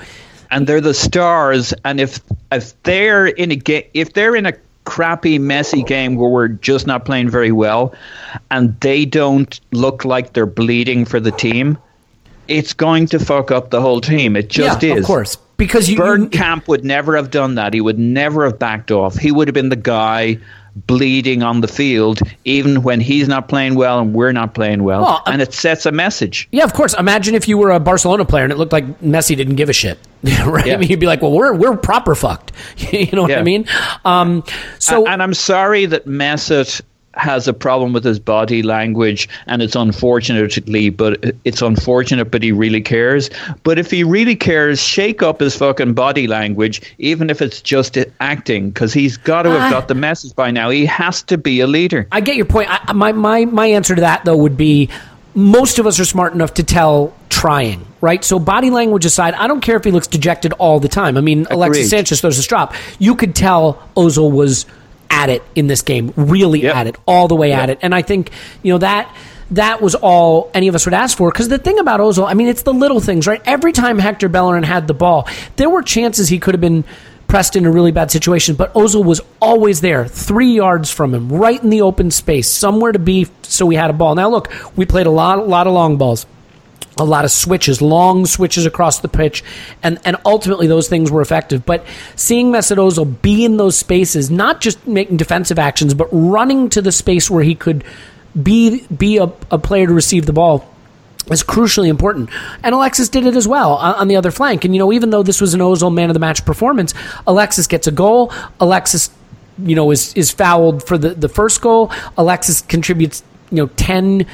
and 0.52 0.66
they're 0.66 0.80
the 0.80 0.94
stars. 0.94 1.74
And 1.84 1.98
if 1.98 2.20
if 2.52 2.80
they're 2.84 3.26
in 3.26 3.50
a 3.50 3.56
game, 3.56 3.84
if 3.94 4.12
they're 4.12 4.36
in 4.36 4.46
a 4.46 4.52
crappy, 4.84 5.38
messy 5.38 5.82
game 5.82 6.14
where 6.16 6.28
we're 6.28 6.48
just 6.48 6.86
not 6.86 7.04
playing 7.04 7.30
very 7.30 7.50
well, 7.50 7.92
and 8.50 8.78
they 8.80 9.04
don't 9.04 9.60
look 9.72 10.04
like 10.04 10.34
they're 10.34 10.46
bleeding 10.46 11.04
for 11.04 11.18
the 11.18 11.32
team, 11.32 11.78
it's 12.46 12.72
going 12.72 13.06
to 13.06 13.18
fuck 13.18 13.50
up 13.50 13.70
the 13.70 13.80
whole 13.80 14.00
team. 14.00 14.36
It 14.36 14.48
just 14.48 14.82
yeah, 14.82 14.94
is, 14.94 15.00
of 15.00 15.06
course. 15.06 15.36
Because 15.56 15.88
you, 15.88 15.98
Bergkamp 15.98 16.68
would 16.68 16.84
never 16.84 17.16
have 17.16 17.30
done 17.30 17.54
that. 17.54 17.72
He 17.72 17.80
would 17.80 17.98
never 17.98 18.44
have 18.44 18.58
backed 18.58 18.90
off. 18.90 19.16
He 19.16 19.30
would 19.30 19.48
have 19.48 19.54
been 19.54 19.68
the 19.68 19.76
guy 19.76 20.38
bleeding 20.74 21.42
on 21.42 21.60
the 21.60 21.68
field, 21.68 22.20
even 22.44 22.82
when 22.82 23.00
he's 23.00 23.28
not 23.28 23.48
playing 23.48 23.74
well 23.74 24.00
and 24.00 24.14
we're 24.14 24.32
not 24.32 24.54
playing 24.54 24.82
well. 24.82 25.02
well 25.02 25.22
and 25.26 25.42
it 25.42 25.52
sets 25.52 25.86
a 25.86 25.92
message. 25.92 26.48
Yeah, 26.50 26.64
of 26.64 26.72
course. 26.72 26.94
Imagine 26.94 27.34
if 27.34 27.48
you 27.48 27.58
were 27.58 27.70
a 27.70 27.80
Barcelona 27.80 28.24
player 28.24 28.44
and 28.44 28.52
it 28.52 28.56
looked 28.56 28.72
like 28.72 29.00
Messi 29.00 29.36
didn't 29.36 29.56
give 29.56 29.68
a 29.68 29.72
shit, 29.72 29.98
right? 30.22 30.66
Yeah. 30.66 30.74
I 30.74 30.76
mean, 30.78 30.88
you'd 30.88 31.00
be 31.00 31.06
like, 31.06 31.22
"Well, 31.22 31.32
we're 31.32 31.54
we're 31.54 31.76
proper 31.76 32.14
fucked." 32.14 32.52
you 32.92 33.08
know 33.12 33.22
what 33.22 33.30
yeah. 33.30 33.40
I 33.40 33.42
mean? 33.42 33.66
Um, 34.04 34.44
so, 34.78 35.04
and, 35.04 35.14
and 35.14 35.22
I'm 35.22 35.34
sorry 35.34 35.86
that 35.86 36.06
Mesut 36.06 36.80
has 37.14 37.47
a 37.47 37.52
problem 37.52 37.93
with 37.93 38.05
his 38.05 38.18
body 38.18 38.62
language 38.62 39.28
and 39.47 39.62
it's 39.62 39.76
unfortunately 39.76 40.89
but 40.89 41.22
it's 41.44 41.60
unfortunate 41.60 42.26
but 42.26 42.43
he 42.43 42.52
really 42.52 42.80
cares 42.80 43.28
but 43.62 43.78
if 43.78 43.90
he 43.90 44.02
really 44.02 44.36
cares 44.36 44.82
shake 44.82 45.22
up 45.22 45.40
his 45.40 45.56
fucking 45.56 45.93
body 45.93 46.26
language 46.26 46.94
even 46.98 47.28
if 47.28 47.43
it's 47.43 47.60
just 47.60 47.98
acting 48.20 48.70
because 48.70 48.93
he's 48.93 49.16
got 49.16 49.43
to 49.43 49.51
have 49.51 49.62
uh, 49.62 49.70
got 49.70 49.89
the 49.89 49.94
message 49.94 50.34
by 50.34 50.51
now 50.51 50.70
he 50.70 50.86
has 50.86 51.22
to 51.22 51.36
be 51.36 51.60
a 51.60 51.66
leader 51.66 52.06
i 52.12 52.20
get 52.20 52.36
your 52.36 52.47
point 52.47 52.68
I, 52.70 52.93
my, 52.93 53.12
my, 53.12 53.44
my 53.44 53.66
answer 53.66 53.94
to 53.94 54.01
that 54.01 54.24
though 54.24 54.36
would 54.36 54.56
be 54.56 54.89
most 55.34 55.78
of 55.78 55.86
us 55.86 55.98
are 55.98 56.05
smart 56.05 56.34
enough 56.34 56.55
to 56.55 56.62
tell 56.62 57.14
trying, 57.28 57.84
right? 58.01 58.22
So 58.22 58.39
body 58.39 58.70
language 58.70 59.05
aside, 59.05 59.34
I 59.34 59.47
don't 59.47 59.60
care 59.60 59.76
if 59.76 59.84
he 59.84 59.90
looks 59.90 60.06
dejected 60.06 60.52
all 60.55 60.80
the 60.80 60.89
time. 60.89 61.16
I 61.16 61.20
mean, 61.22 61.43
Agreed. 61.43 61.55
Alexis 61.55 61.90
Sanchez 61.90 62.20
throws 62.20 62.39
a 62.39 62.43
strop. 62.43 62.74
You 62.98 63.16
could 63.16 63.34
tell 63.34 63.89
Ozil 63.97 64.30
was 64.30 64.66
at 65.12 65.28
it 65.28 65.44
in 65.55 65.68
this 65.68 65.82
game, 65.82 66.12
really 66.16 66.62
yep. 66.62 66.74
at 66.74 66.86
it, 66.89 66.97
all 67.06 67.28
the 67.28 67.36
way 67.36 67.51
yep. 67.51 67.62
at 67.62 67.70
it. 67.70 67.78
And 67.82 67.94
I 67.94 68.02
think, 68.02 68.30
you 68.62 68.72
know, 68.72 68.78
that 68.78 69.14
that 69.52 69.82
was 69.82 69.94
all 69.94 70.51
any 70.55 70.66
of 70.68 70.74
us 70.74 70.86
would 70.86 70.94
ask 70.94 71.16
for. 71.16 71.30
Because 71.30 71.48
the 71.48 71.59
thing 71.59 71.78
about 71.78 72.01
Ozil, 72.01 72.26
I 72.26 72.34
mean, 72.34 72.48
it's 72.48 72.62
the 72.62 72.72
little 72.72 73.01
things, 73.01 73.26
right? 73.26 73.43
Every 73.44 73.72
time 73.72 73.98
Hector 73.98 74.28
Bellerin 74.28 74.62
had 74.64 74.89
the 74.89 74.94
ball, 74.94 75.28
there 75.56 75.68
were 75.68 75.82
chances 75.82 76.28
he 76.28 76.39
could 76.39 76.55
have 76.55 76.60
been 76.60 76.84
pressed 77.28 77.55
in 77.55 77.64
a 77.64 77.70
really 77.70 77.93
bad 77.93 78.10
situation, 78.10 78.56
but 78.56 78.72
Ozil 78.74 79.05
was 79.05 79.20
always 79.40 79.80
there, 79.80 80.06
three 80.06 80.52
yards 80.52 80.90
from 80.90 81.14
him, 81.14 81.30
right 81.30 81.62
in 81.62 81.70
the 81.70 81.80
open 81.82 82.10
space, 82.10 82.48
somewhere 82.48 82.93
to 82.93 82.98
be 82.98 83.26
so 83.43 83.64
we 83.64 83.74
had 83.74 83.89
a 83.89 83.93
ball. 83.94 84.14
Now, 84.14 84.28
look, 84.28 84.52
we 84.76 84.84
played 84.84 85.06
a 85.06 85.10
lot, 85.10 85.39
a 85.39 85.43
lot 85.43 85.66
of 85.66 85.72
long 85.72 85.97
balls 85.97 86.26
a 86.98 87.05
lot 87.05 87.24
of 87.24 87.31
switches, 87.31 87.81
long 87.81 88.27
switches 88.27 88.66
across 88.66 89.01
the 89.01 89.09
pitch, 89.09 89.43
and, 89.82 89.98
and 90.05 90.16
ultimately 90.24 90.66
those 90.66 90.89
things 90.89 91.10
were 91.10 91.23
effective. 91.23 91.64
But 91.64 91.85
seeing 92.16 92.52
Mesut 92.52 93.23
be 93.23 93.44
in 93.44 93.56
those 93.56 93.77
spaces, 93.78 94.31
not 94.31 94.60
just 94.60 94.86
making 94.86 95.16
defensive 95.16 95.59
actions, 95.59 95.94
but 95.94 96.09
running 96.12 96.69
to 96.70 96.82
the 96.82 96.93
space 96.93 97.31
where 97.31 97.44
he 97.44 97.55
could 97.55 97.85
be 98.40 98.86
be 98.86 99.19
a, 99.19 99.24
a 99.51 99.59
player 99.59 99.86
to 99.86 99.93
receive 99.93 100.27
the 100.27 100.32
ball 100.32 100.69
is 101.31 101.43
crucially 101.43 101.89
important. 101.89 102.31
And 102.62 102.74
Alexis 102.74 103.09
did 103.09 103.27
it 103.27 103.36
as 103.36 103.47
well 103.47 103.74
on 103.74 104.09
the 104.09 104.16
other 104.16 104.31
flank. 104.31 104.64
And 104.64 104.74
you 104.74 104.78
know, 104.78 104.93
even 104.93 105.10
though 105.10 105.23
this 105.23 105.40
was 105.40 105.55
an 105.55 105.60
Ozil 105.60 105.93
man 105.93 106.10
of 106.10 106.14
the 106.14 106.20
match 106.20 106.44
performance, 106.44 106.94
Alexis 107.27 107.66
gets 107.66 107.86
a 107.86 107.93
goal. 107.93 108.32
Alexis, 108.60 109.10
you 109.59 109.77
know, 109.77 109.90
is 109.90 110.12
is 110.14 110.31
fouled 110.31 110.86
for 110.86 110.98
the 110.98 111.10
the 111.10 111.28
first 111.28 111.60
goal. 111.60 111.90
Alexis 112.16 112.62
contributes, 112.62 113.23
you 113.51 113.59
know, 113.59 113.66
ten 113.77 114.27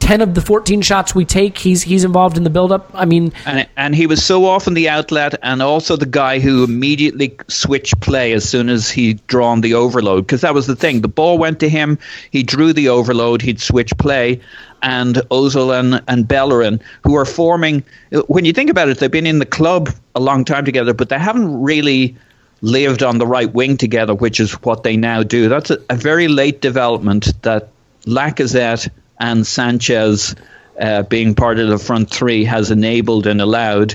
10 0.00 0.20
of 0.20 0.34
the 0.34 0.40
14 0.40 0.82
shots 0.82 1.14
we 1.14 1.24
take, 1.24 1.56
he's 1.58 1.82
he's 1.82 2.04
involved 2.04 2.36
in 2.36 2.44
the 2.44 2.50
build-up. 2.50 2.90
I 2.94 3.04
mean, 3.04 3.32
and, 3.46 3.68
and 3.76 3.94
he 3.94 4.06
was 4.06 4.24
so 4.24 4.46
often 4.46 4.74
the 4.74 4.88
outlet 4.88 5.34
and 5.42 5.62
also 5.62 5.96
the 5.96 6.06
guy 6.06 6.40
who 6.40 6.64
immediately 6.64 7.36
switched 7.48 8.00
play 8.00 8.32
as 8.32 8.48
soon 8.48 8.68
as 8.68 8.90
he'd 8.90 9.24
drawn 9.26 9.60
the 9.60 9.74
overload 9.74 10.26
because 10.26 10.40
that 10.40 10.54
was 10.54 10.66
the 10.66 10.76
thing. 10.76 11.02
The 11.02 11.08
ball 11.08 11.38
went 11.38 11.60
to 11.60 11.68
him, 11.68 11.98
he 12.30 12.42
drew 12.42 12.72
the 12.72 12.88
overload, 12.88 13.42
he'd 13.42 13.60
switch 13.60 13.96
play, 13.98 14.40
and 14.82 15.16
Ozil 15.30 15.78
and, 15.78 16.02
and 16.08 16.26
Bellerin, 16.26 16.80
who 17.04 17.14
are 17.16 17.24
forming. 17.24 17.84
When 18.26 18.44
you 18.44 18.52
think 18.52 18.70
about 18.70 18.88
it, 18.88 18.98
they've 18.98 19.10
been 19.10 19.26
in 19.26 19.38
the 19.38 19.46
club 19.46 19.90
a 20.14 20.20
long 20.20 20.44
time 20.44 20.64
together, 20.64 20.94
but 20.94 21.08
they 21.08 21.18
haven't 21.18 21.62
really 21.62 22.16
lived 22.62 23.02
on 23.02 23.18
the 23.18 23.26
right 23.26 23.52
wing 23.52 23.76
together, 23.76 24.14
which 24.14 24.40
is 24.40 24.52
what 24.62 24.82
they 24.82 24.96
now 24.96 25.22
do. 25.22 25.48
That's 25.48 25.70
a, 25.70 25.78
a 25.88 25.94
very 25.94 26.28
late 26.28 26.60
development 26.60 27.32
that 27.42 27.68
Lacazette 28.06 28.88
and 29.20 29.46
Sanchez 29.46 30.34
uh, 30.80 31.02
being 31.02 31.34
part 31.34 31.58
of 31.58 31.68
the 31.68 31.78
front 31.78 32.10
three 32.10 32.44
has 32.44 32.70
enabled 32.70 33.26
and 33.26 33.40
allowed. 33.40 33.94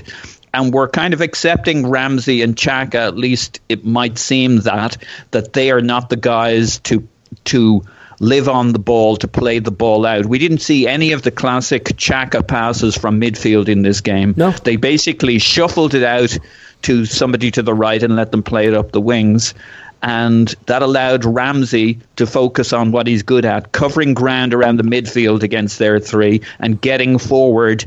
And 0.54 0.72
we're 0.72 0.88
kind 0.88 1.12
of 1.12 1.20
accepting 1.20 1.90
Ramsey 1.90 2.40
and 2.40 2.56
Xhaka, 2.56 2.94
at 2.94 3.16
least 3.16 3.60
it 3.68 3.84
might 3.84 4.16
seem 4.16 4.60
that, 4.60 4.96
that 5.32 5.52
they 5.52 5.70
are 5.70 5.82
not 5.82 6.08
the 6.08 6.16
guys 6.16 6.78
to 6.80 7.06
to 7.44 7.82
live 8.18 8.48
on 8.48 8.72
the 8.72 8.78
ball, 8.78 9.16
to 9.16 9.28
play 9.28 9.58
the 9.58 9.70
ball 9.70 10.06
out. 10.06 10.24
We 10.24 10.38
didn't 10.38 10.60
see 10.60 10.86
any 10.86 11.12
of 11.12 11.20
the 11.22 11.30
classic 11.30 11.84
Xhaka 11.84 12.46
passes 12.46 12.96
from 12.96 13.20
midfield 13.20 13.68
in 13.68 13.82
this 13.82 14.00
game. 14.00 14.32
No. 14.36 14.52
They 14.52 14.76
basically 14.76 15.38
shuffled 15.38 15.92
it 15.94 16.02
out 16.02 16.38
to 16.82 17.04
somebody 17.04 17.50
to 17.50 17.62
the 17.62 17.74
right 17.74 18.02
and 18.02 18.16
let 18.16 18.30
them 18.30 18.42
play 18.42 18.68
it 18.68 18.74
up 18.74 18.92
the 18.92 19.00
wings 19.00 19.54
and 20.02 20.54
that 20.66 20.82
allowed 20.82 21.24
Ramsey 21.24 21.98
to 22.16 22.26
focus 22.26 22.72
on 22.72 22.92
what 22.92 23.06
he's 23.06 23.22
good 23.22 23.44
at, 23.44 23.72
covering 23.72 24.14
ground 24.14 24.54
around 24.54 24.76
the 24.76 24.82
midfield 24.82 25.42
against 25.42 25.78
their 25.78 25.98
three 25.98 26.42
and 26.58 26.80
getting 26.80 27.18
forward 27.18 27.84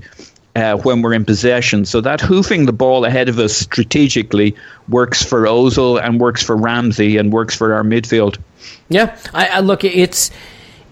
uh, 0.55 0.77
when 0.77 1.01
we're 1.01 1.13
in 1.13 1.25
possession. 1.25 1.85
So 1.85 2.01
that 2.01 2.21
hoofing 2.21 2.65
the 2.65 2.73
ball 2.73 3.05
ahead 3.05 3.29
of 3.29 3.39
us 3.39 3.55
strategically 3.55 4.55
works 4.87 5.23
for 5.23 5.43
Ozil 5.43 6.01
and 6.01 6.19
works 6.19 6.43
for 6.43 6.55
Ramsey 6.55 7.17
and 7.17 7.31
works 7.31 7.55
for 7.55 7.73
our 7.73 7.83
midfield. 7.83 8.37
Yeah, 8.89 9.17
I, 9.33 9.47
I 9.47 9.59
look. 9.59 9.83
It's 9.83 10.31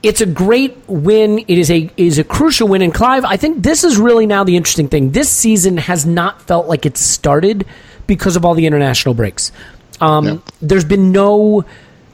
it's 0.03 0.21
a 0.21 0.25
great 0.25 0.77
win. 0.87 1.39
It 1.39 1.57
is 1.57 1.71
a 1.71 1.89
is 1.97 2.19
a 2.19 2.23
crucial 2.23 2.67
win. 2.67 2.81
And 2.81 2.93
Clive, 2.93 3.25
I 3.25 3.37
think 3.37 3.63
this 3.63 3.83
is 3.83 3.97
really 3.97 4.25
now 4.25 4.43
the 4.43 4.55
interesting 4.55 4.87
thing. 4.87 5.11
This 5.11 5.29
season 5.29 5.77
has 5.77 6.05
not 6.05 6.41
felt 6.43 6.67
like 6.67 6.85
it 6.85 6.97
started 6.97 7.65
because 8.05 8.35
of 8.35 8.45
all 8.45 8.53
the 8.53 8.65
international 8.65 9.13
breaks. 9.13 9.51
Um, 9.99 10.43
There's 10.61 10.85
been 10.85 11.11
no 11.11 11.65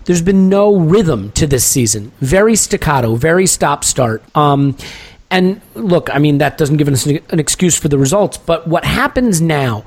there's 0.05 0.21
been 0.21 0.49
no 0.49 0.75
rhythm 0.77 1.31
to 1.33 1.47
this 1.47 1.65
season. 1.65 2.11
Very 2.19 2.55
staccato, 2.55 3.15
very 3.15 3.47
stop 3.47 3.83
start. 3.83 4.23
Um, 4.35 4.77
and 5.31 5.61
look, 5.75 6.13
I 6.13 6.19
mean 6.19 6.39
that 6.39 6.57
doesn't 6.57 6.77
give 6.77 6.87
us 6.87 7.05
an 7.05 7.39
excuse 7.39 7.77
for 7.77 7.87
the 7.87 7.97
results, 7.97 8.37
but 8.37 8.67
what 8.67 8.83
happens 8.83 9.41
now 9.41 9.85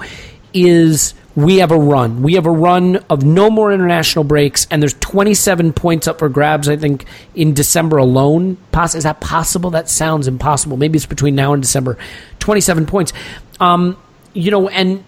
is 0.55 1.14
we 1.35 1.59
have 1.59 1.70
a 1.70 1.78
run. 1.78 2.23
We 2.23 2.35
have 2.35 2.47
a 2.47 2.51
run 2.51 2.97
of 3.10 3.24
no 3.24 3.51
more 3.51 3.70
international 3.70 4.24
breaks, 4.24 4.66
and 4.70 4.81
there's 4.82 4.94
27 4.94 5.74
points 5.74 6.09
up 6.09 6.18
for 6.18 6.31
grabs. 6.31 6.68
I 6.68 6.77
think 6.77 7.05
in 7.35 7.52
December 7.52 7.98
alone. 7.98 8.56
Is 8.74 9.02
that 9.05 9.20
possible? 9.20 9.70
That 9.70 9.89
sounds 9.89 10.27
impossible. 10.28 10.77
Maybe 10.77 10.97
it's 10.97 11.06
between 11.06 11.35
now 11.35 11.52
and 11.52 11.62
December. 11.62 11.98
27 12.40 12.86
points. 12.86 13.12
Um, 13.60 13.97
you 14.32 14.51
know, 14.51 14.68
and 14.68 15.05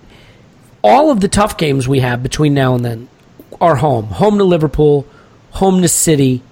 all 0.88 1.10
of 1.10 1.20
the 1.20 1.28
tough 1.28 1.58
games 1.58 1.86
we 1.86 2.00
have 2.00 2.22
between 2.22 2.54
now 2.54 2.74
and 2.74 2.82
then 2.84 3.08
are 3.60 3.76
home. 3.76 4.06
Home 4.06 4.38
to 4.38 4.44
Liverpool, 4.44 5.06
home 5.50 5.82
to 5.82 5.88
City, 5.88 6.42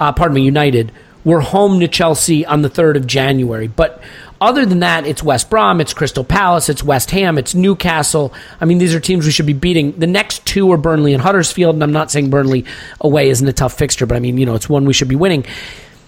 uh, 0.00 0.10
pardon 0.12 0.34
me, 0.34 0.42
United. 0.42 0.90
We're 1.22 1.40
home 1.40 1.80
to 1.80 1.88
Chelsea 1.88 2.46
on 2.46 2.62
the 2.62 2.70
3rd 2.70 2.96
of 2.96 3.06
January. 3.06 3.68
But 3.68 4.02
other 4.40 4.64
than 4.64 4.80
that, 4.80 5.06
it's 5.06 5.22
West 5.22 5.50
Brom, 5.50 5.82
it's 5.82 5.92
Crystal 5.92 6.24
Palace, 6.24 6.70
it's 6.70 6.82
West 6.82 7.10
Ham, 7.10 7.36
it's 7.36 7.54
Newcastle. 7.54 8.32
I 8.58 8.64
mean, 8.64 8.78
these 8.78 8.94
are 8.94 9.00
teams 9.00 9.26
we 9.26 9.32
should 9.32 9.46
be 9.46 9.52
beating. 9.52 9.92
The 9.92 10.06
next 10.06 10.46
two 10.46 10.72
are 10.72 10.78
Burnley 10.78 11.12
and 11.12 11.22
Huddersfield, 11.22 11.74
and 11.74 11.82
I'm 11.82 11.92
not 11.92 12.10
saying 12.10 12.30
Burnley 12.30 12.64
away 13.02 13.28
isn't 13.28 13.46
a 13.46 13.52
tough 13.52 13.74
fixture, 13.74 14.06
but 14.06 14.16
I 14.16 14.20
mean, 14.20 14.38
you 14.38 14.46
know, 14.46 14.54
it's 14.54 14.68
one 14.68 14.86
we 14.86 14.94
should 14.94 15.08
be 15.08 15.16
winning. 15.16 15.44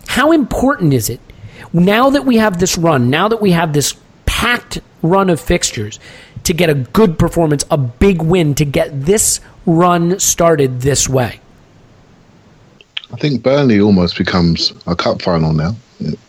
How 0.06 0.32
important 0.32 0.94
is 0.94 1.10
it 1.10 1.20
now 1.74 2.10
that 2.10 2.24
we 2.24 2.36
have 2.36 2.58
this 2.58 2.78
run, 2.78 3.10
now 3.10 3.28
that 3.28 3.42
we 3.42 3.52
have 3.52 3.72
this 3.74 3.96
packed 4.24 4.80
run 5.02 5.30
of 5.30 5.40
fixtures, 5.40 5.98
to 6.46 6.54
get 6.54 6.70
a 6.70 6.74
good 6.74 7.18
performance, 7.18 7.64
a 7.70 7.76
big 7.76 8.22
win, 8.22 8.54
to 8.56 8.64
get 8.64 9.04
this 9.04 9.40
run 9.66 10.18
started 10.18 10.80
this 10.80 11.08
way? 11.08 11.40
I 13.12 13.16
think 13.16 13.42
Burnley 13.42 13.80
almost 13.80 14.18
becomes 14.18 14.72
a 14.86 14.96
cup 14.96 15.22
final 15.22 15.52
now. 15.52 15.76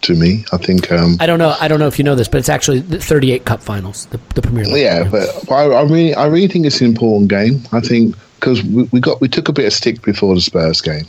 to 0.01 0.15
me. 0.15 0.45
I 0.51 0.57
think. 0.57 0.91
Um, 0.91 1.17
I 1.19 1.25
don't 1.25 1.39
know. 1.39 1.55
I 1.59 1.67
don't 1.67 1.79
know 1.79 1.87
if 1.87 1.97
you 1.97 2.05
know 2.05 2.15
this, 2.15 2.27
but 2.27 2.37
it's 2.37 2.49
actually 2.49 2.79
the 2.79 2.99
38 2.99 3.45
Cup 3.45 3.61
Finals, 3.61 4.05
the, 4.07 4.19
the 4.35 4.41
Premier 4.41 4.65
League. 4.65 4.83
Yeah, 4.83 5.09
but, 5.09 5.29
but 5.47 5.53
I, 5.53 5.63
I, 5.63 5.81
really, 5.83 6.13
I 6.13 6.27
really 6.27 6.47
think 6.47 6.65
it's 6.65 6.79
an 6.81 6.87
important 6.87 7.29
game. 7.29 7.61
I 7.71 7.81
think 7.81 8.15
because 8.39 8.63
we, 8.63 8.83
we 8.91 8.99
got 8.99 9.19
we 9.19 9.27
took 9.27 9.49
a 9.49 9.53
bit 9.53 9.65
of 9.65 9.73
stick 9.73 10.01
before 10.01 10.35
the 10.35 10.41
Spurs 10.41 10.81
game, 10.81 11.05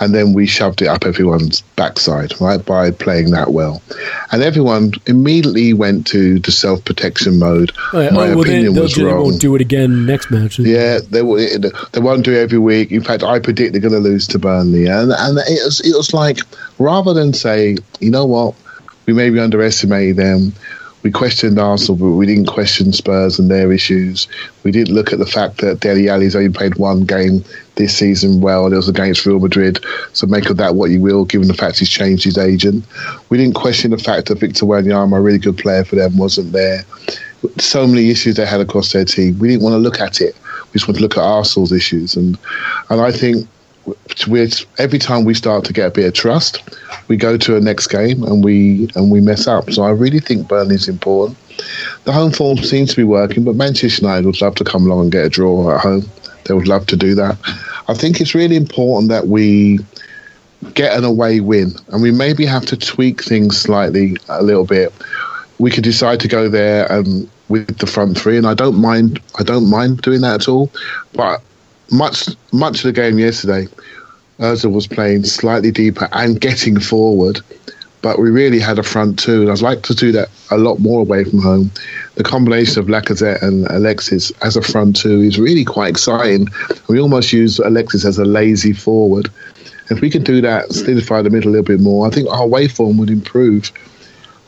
and 0.00 0.14
then 0.14 0.32
we 0.32 0.46
shoved 0.46 0.82
it 0.82 0.86
up 0.86 1.04
everyone's 1.04 1.62
backside, 1.76 2.40
right, 2.40 2.64
by 2.64 2.90
playing 2.90 3.30
that 3.32 3.52
well. 3.52 3.82
And 4.30 4.42
everyone 4.42 4.92
immediately 5.06 5.72
went 5.74 6.06
to 6.08 6.38
the 6.38 6.52
self 6.52 6.84
protection 6.84 7.38
mode. 7.38 7.72
Yeah. 7.92 8.10
My 8.10 8.28
oh, 8.28 8.36
well, 8.36 8.40
opinion 8.42 8.74
they, 8.74 8.80
was 8.80 8.94
they 8.94 9.04
wrong. 9.04 9.22
won't 9.22 9.40
do 9.40 9.54
it 9.54 9.60
again 9.60 10.06
next 10.06 10.30
match. 10.30 10.58
Yeah, 10.58 10.98
they. 10.98 11.22
They 11.92 12.00
won't 12.00 12.24
do 12.24 12.32
it 12.32 12.38
every 12.38 12.58
week. 12.58 12.92
In 12.92 13.02
fact, 13.02 13.22
I 13.22 13.38
predict 13.38 13.72
they're 13.72 13.80
going 13.80 13.92
to 13.92 14.00
lose 14.00 14.26
to 14.28 14.38
Burnley, 14.38 14.86
and 14.86 15.12
and 15.12 15.38
it 15.38 15.64
was 15.64 15.80
it 15.80 15.96
was 15.96 16.12
like 16.14 16.38
rather 16.78 17.12
than 17.12 17.32
say, 17.32 17.76
you 18.00 18.10
know 18.10 18.26
what, 18.26 18.54
we 19.06 19.12
maybe 19.12 19.40
underestimated 19.40 20.16
them. 20.16 20.52
We 21.02 21.10
questioned 21.12 21.58
Arsenal, 21.58 21.96
but 21.96 22.16
we 22.16 22.26
didn't 22.26 22.46
question 22.46 22.92
Spurs 22.92 23.38
and 23.38 23.50
their 23.50 23.72
issues. 23.72 24.26
We 24.64 24.72
didn't 24.72 24.94
look 24.94 25.12
at 25.12 25.18
the 25.18 25.26
fact 25.26 25.58
that 25.58 25.80
Dele 25.80 26.08
Alli's 26.08 26.34
only 26.34 26.50
played 26.50 26.76
one 26.76 27.04
game 27.04 27.44
this 27.76 27.96
season 27.96 28.40
well, 28.40 28.64
and 28.64 28.74
it 28.74 28.76
was 28.76 28.88
against 28.88 29.24
Real 29.24 29.38
Madrid. 29.38 29.78
So 30.12 30.26
make 30.26 30.50
of 30.50 30.56
that 30.56 30.74
what 30.74 30.90
you 30.90 31.00
will, 31.00 31.24
given 31.24 31.46
the 31.46 31.54
fact 31.54 31.78
he's 31.78 31.88
changed 31.88 32.24
his 32.24 32.36
agent. 32.36 32.84
We 33.28 33.38
didn't 33.38 33.54
question 33.54 33.92
the 33.92 33.98
fact 33.98 34.28
that 34.28 34.40
Victor 34.40 34.66
Wanyama, 34.66 35.16
a 35.16 35.20
really 35.20 35.38
good 35.38 35.56
player 35.56 35.84
for 35.84 35.96
them, 35.96 36.16
wasn't 36.16 36.52
there. 36.52 36.84
So 37.58 37.86
many 37.86 38.10
issues 38.10 38.34
they 38.34 38.46
had 38.46 38.60
across 38.60 38.92
their 38.92 39.04
team. 39.04 39.38
We 39.38 39.48
didn't 39.48 39.62
want 39.62 39.74
to 39.74 39.78
look 39.78 40.00
at 40.00 40.20
it. 40.20 40.34
We 40.66 40.72
just 40.72 40.88
want 40.88 40.96
to 40.96 41.02
look 41.02 41.16
at 41.16 41.22
Arsenal's 41.22 41.72
issues, 41.72 42.16
and 42.16 42.36
and 42.90 43.00
I 43.00 43.12
think 43.12 43.48
every 44.78 44.98
time 44.98 45.24
we 45.24 45.34
start 45.34 45.64
to 45.66 45.72
get 45.72 45.86
a 45.86 45.90
bit 45.90 46.06
of 46.06 46.14
trust, 46.14 46.62
we 47.08 47.16
go 47.16 47.36
to 47.36 47.56
a 47.56 47.60
next 47.60 47.88
game 47.88 48.22
and 48.22 48.44
we 48.44 48.88
and 48.94 49.10
we 49.10 49.20
mess 49.20 49.46
up. 49.46 49.70
So 49.70 49.82
I 49.82 49.90
really 49.90 50.20
think 50.20 50.48
Burnley's 50.48 50.88
important. 50.88 51.38
The 52.04 52.12
home 52.12 52.32
form 52.32 52.58
seems 52.58 52.90
to 52.90 52.96
be 52.96 53.04
working, 53.04 53.44
but 53.44 53.54
Manchester 53.54 54.02
United 54.02 54.26
would 54.26 54.40
love 54.40 54.54
to 54.56 54.64
come 54.64 54.86
along 54.86 55.02
and 55.02 55.12
get 55.12 55.26
a 55.26 55.28
draw 55.28 55.74
at 55.74 55.80
home. 55.80 56.08
They 56.44 56.54
would 56.54 56.68
love 56.68 56.86
to 56.86 56.96
do 56.96 57.14
that. 57.16 57.36
I 57.88 57.94
think 57.94 58.20
it's 58.20 58.34
really 58.34 58.56
important 58.56 59.10
that 59.10 59.26
we 59.26 59.78
get 60.74 60.96
an 60.96 61.04
away 61.04 61.40
win, 61.40 61.72
and 61.88 62.02
we 62.02 62.10
maybe 62.10 62.46
have 62.46 62.66
to 62.66 62.76
tweak 62.76 63.22
things 63.22 63.58
slightly 63.58 64.16
a 64.28 64.42
little 64.42 64.66
bit. 64.66 64.92
We 65.58 65.70
could 65.70 65.84
decide 65.84 66.20
to 66.20 66.28
go 66.28 66.48
there 66.48 66.90
and 66.90 67.28
with 67.48 67.78
the 67.78 67.86
front 67.86 68.18
three, 68.18 68.36
and 68.36 68.46
I 68.46 68.54
don't 68.54 68.80
mind. 68.80 69.20
I 69.38 69.42
don't 69.42 69.68
mind 69.70 70.02
doing 70.02 70.20
that 70.20 70.42
at 70.42 70.48
all. 70.48 70.70
But 71.14 71.42
much 71.90 72.28
much 72.52 72.78
of 72.78 72.82
the 72.84 72.92
game 72.92 73.18
yesterday, 73.18 73.66
Özil 74.38 74.72
was 74.72 74.86
playing 74.86 75.24
slightly 75.24 75.70
deeper 75.70 76.08
and 76.12 76.40
getting 76.40 76.78
forward, 76.78 77.40
but 78.02 78.18
we 78.18 78.30
really 78.30 78.60
had 78.60 78.78
a 78.78 78.82
front 78.82 79.18
two, 79.18 79.42
and 79.42 79.50
I'd 79.50 79.60
like 79.60 79.82
to 79.84 79.94
do 79.94 80.12
that 80.12 80.28
a 80.50 80.58
lot 80.58 80.78
more 80.78 81.00
away 81.00 81.24
from 81.24 81.40
home. 81.40 81.70
The 82.14 82.24
combination 82.24 82.80
of 82.80 82.86
Lacazette 82.86 83.42
and 83.42 83.66
Alexis 83.68 84.30
as 84.42 84.56
a 84.56 84.62
front 84.62 84.96
two 84.96 85.20
is 85.20 85.38
really 85.38 85.64
quite 85.64 85.90
exciting. 85.90 86.48
We 86.88 87.00
almost 87.00 87.32
use 87.32 87.58
Alexis 87.58 88.04
as 88.04 88.18
a 88.18 88.24
lazy 88.24 88.72
forward. 88.72 89.30
If 89.90 90.00
we 90.00 90.10
can 90.10 90.22
do 90.22 90.40
that, 90.42 90.70
solidify 90.70 91.22
the 91.22 91.30
middle 91.30 91.50
a 91.50 91.52
little 91.52 91.64
bit 91.64 91.80
more, 91.80 92.06
I 92.06 92.10
think 92.10 92.28
our 92.28 92.42
away 92.42 92.68
form 92.68 92.98
would 92.98 93.10
improve. 93.10 93.72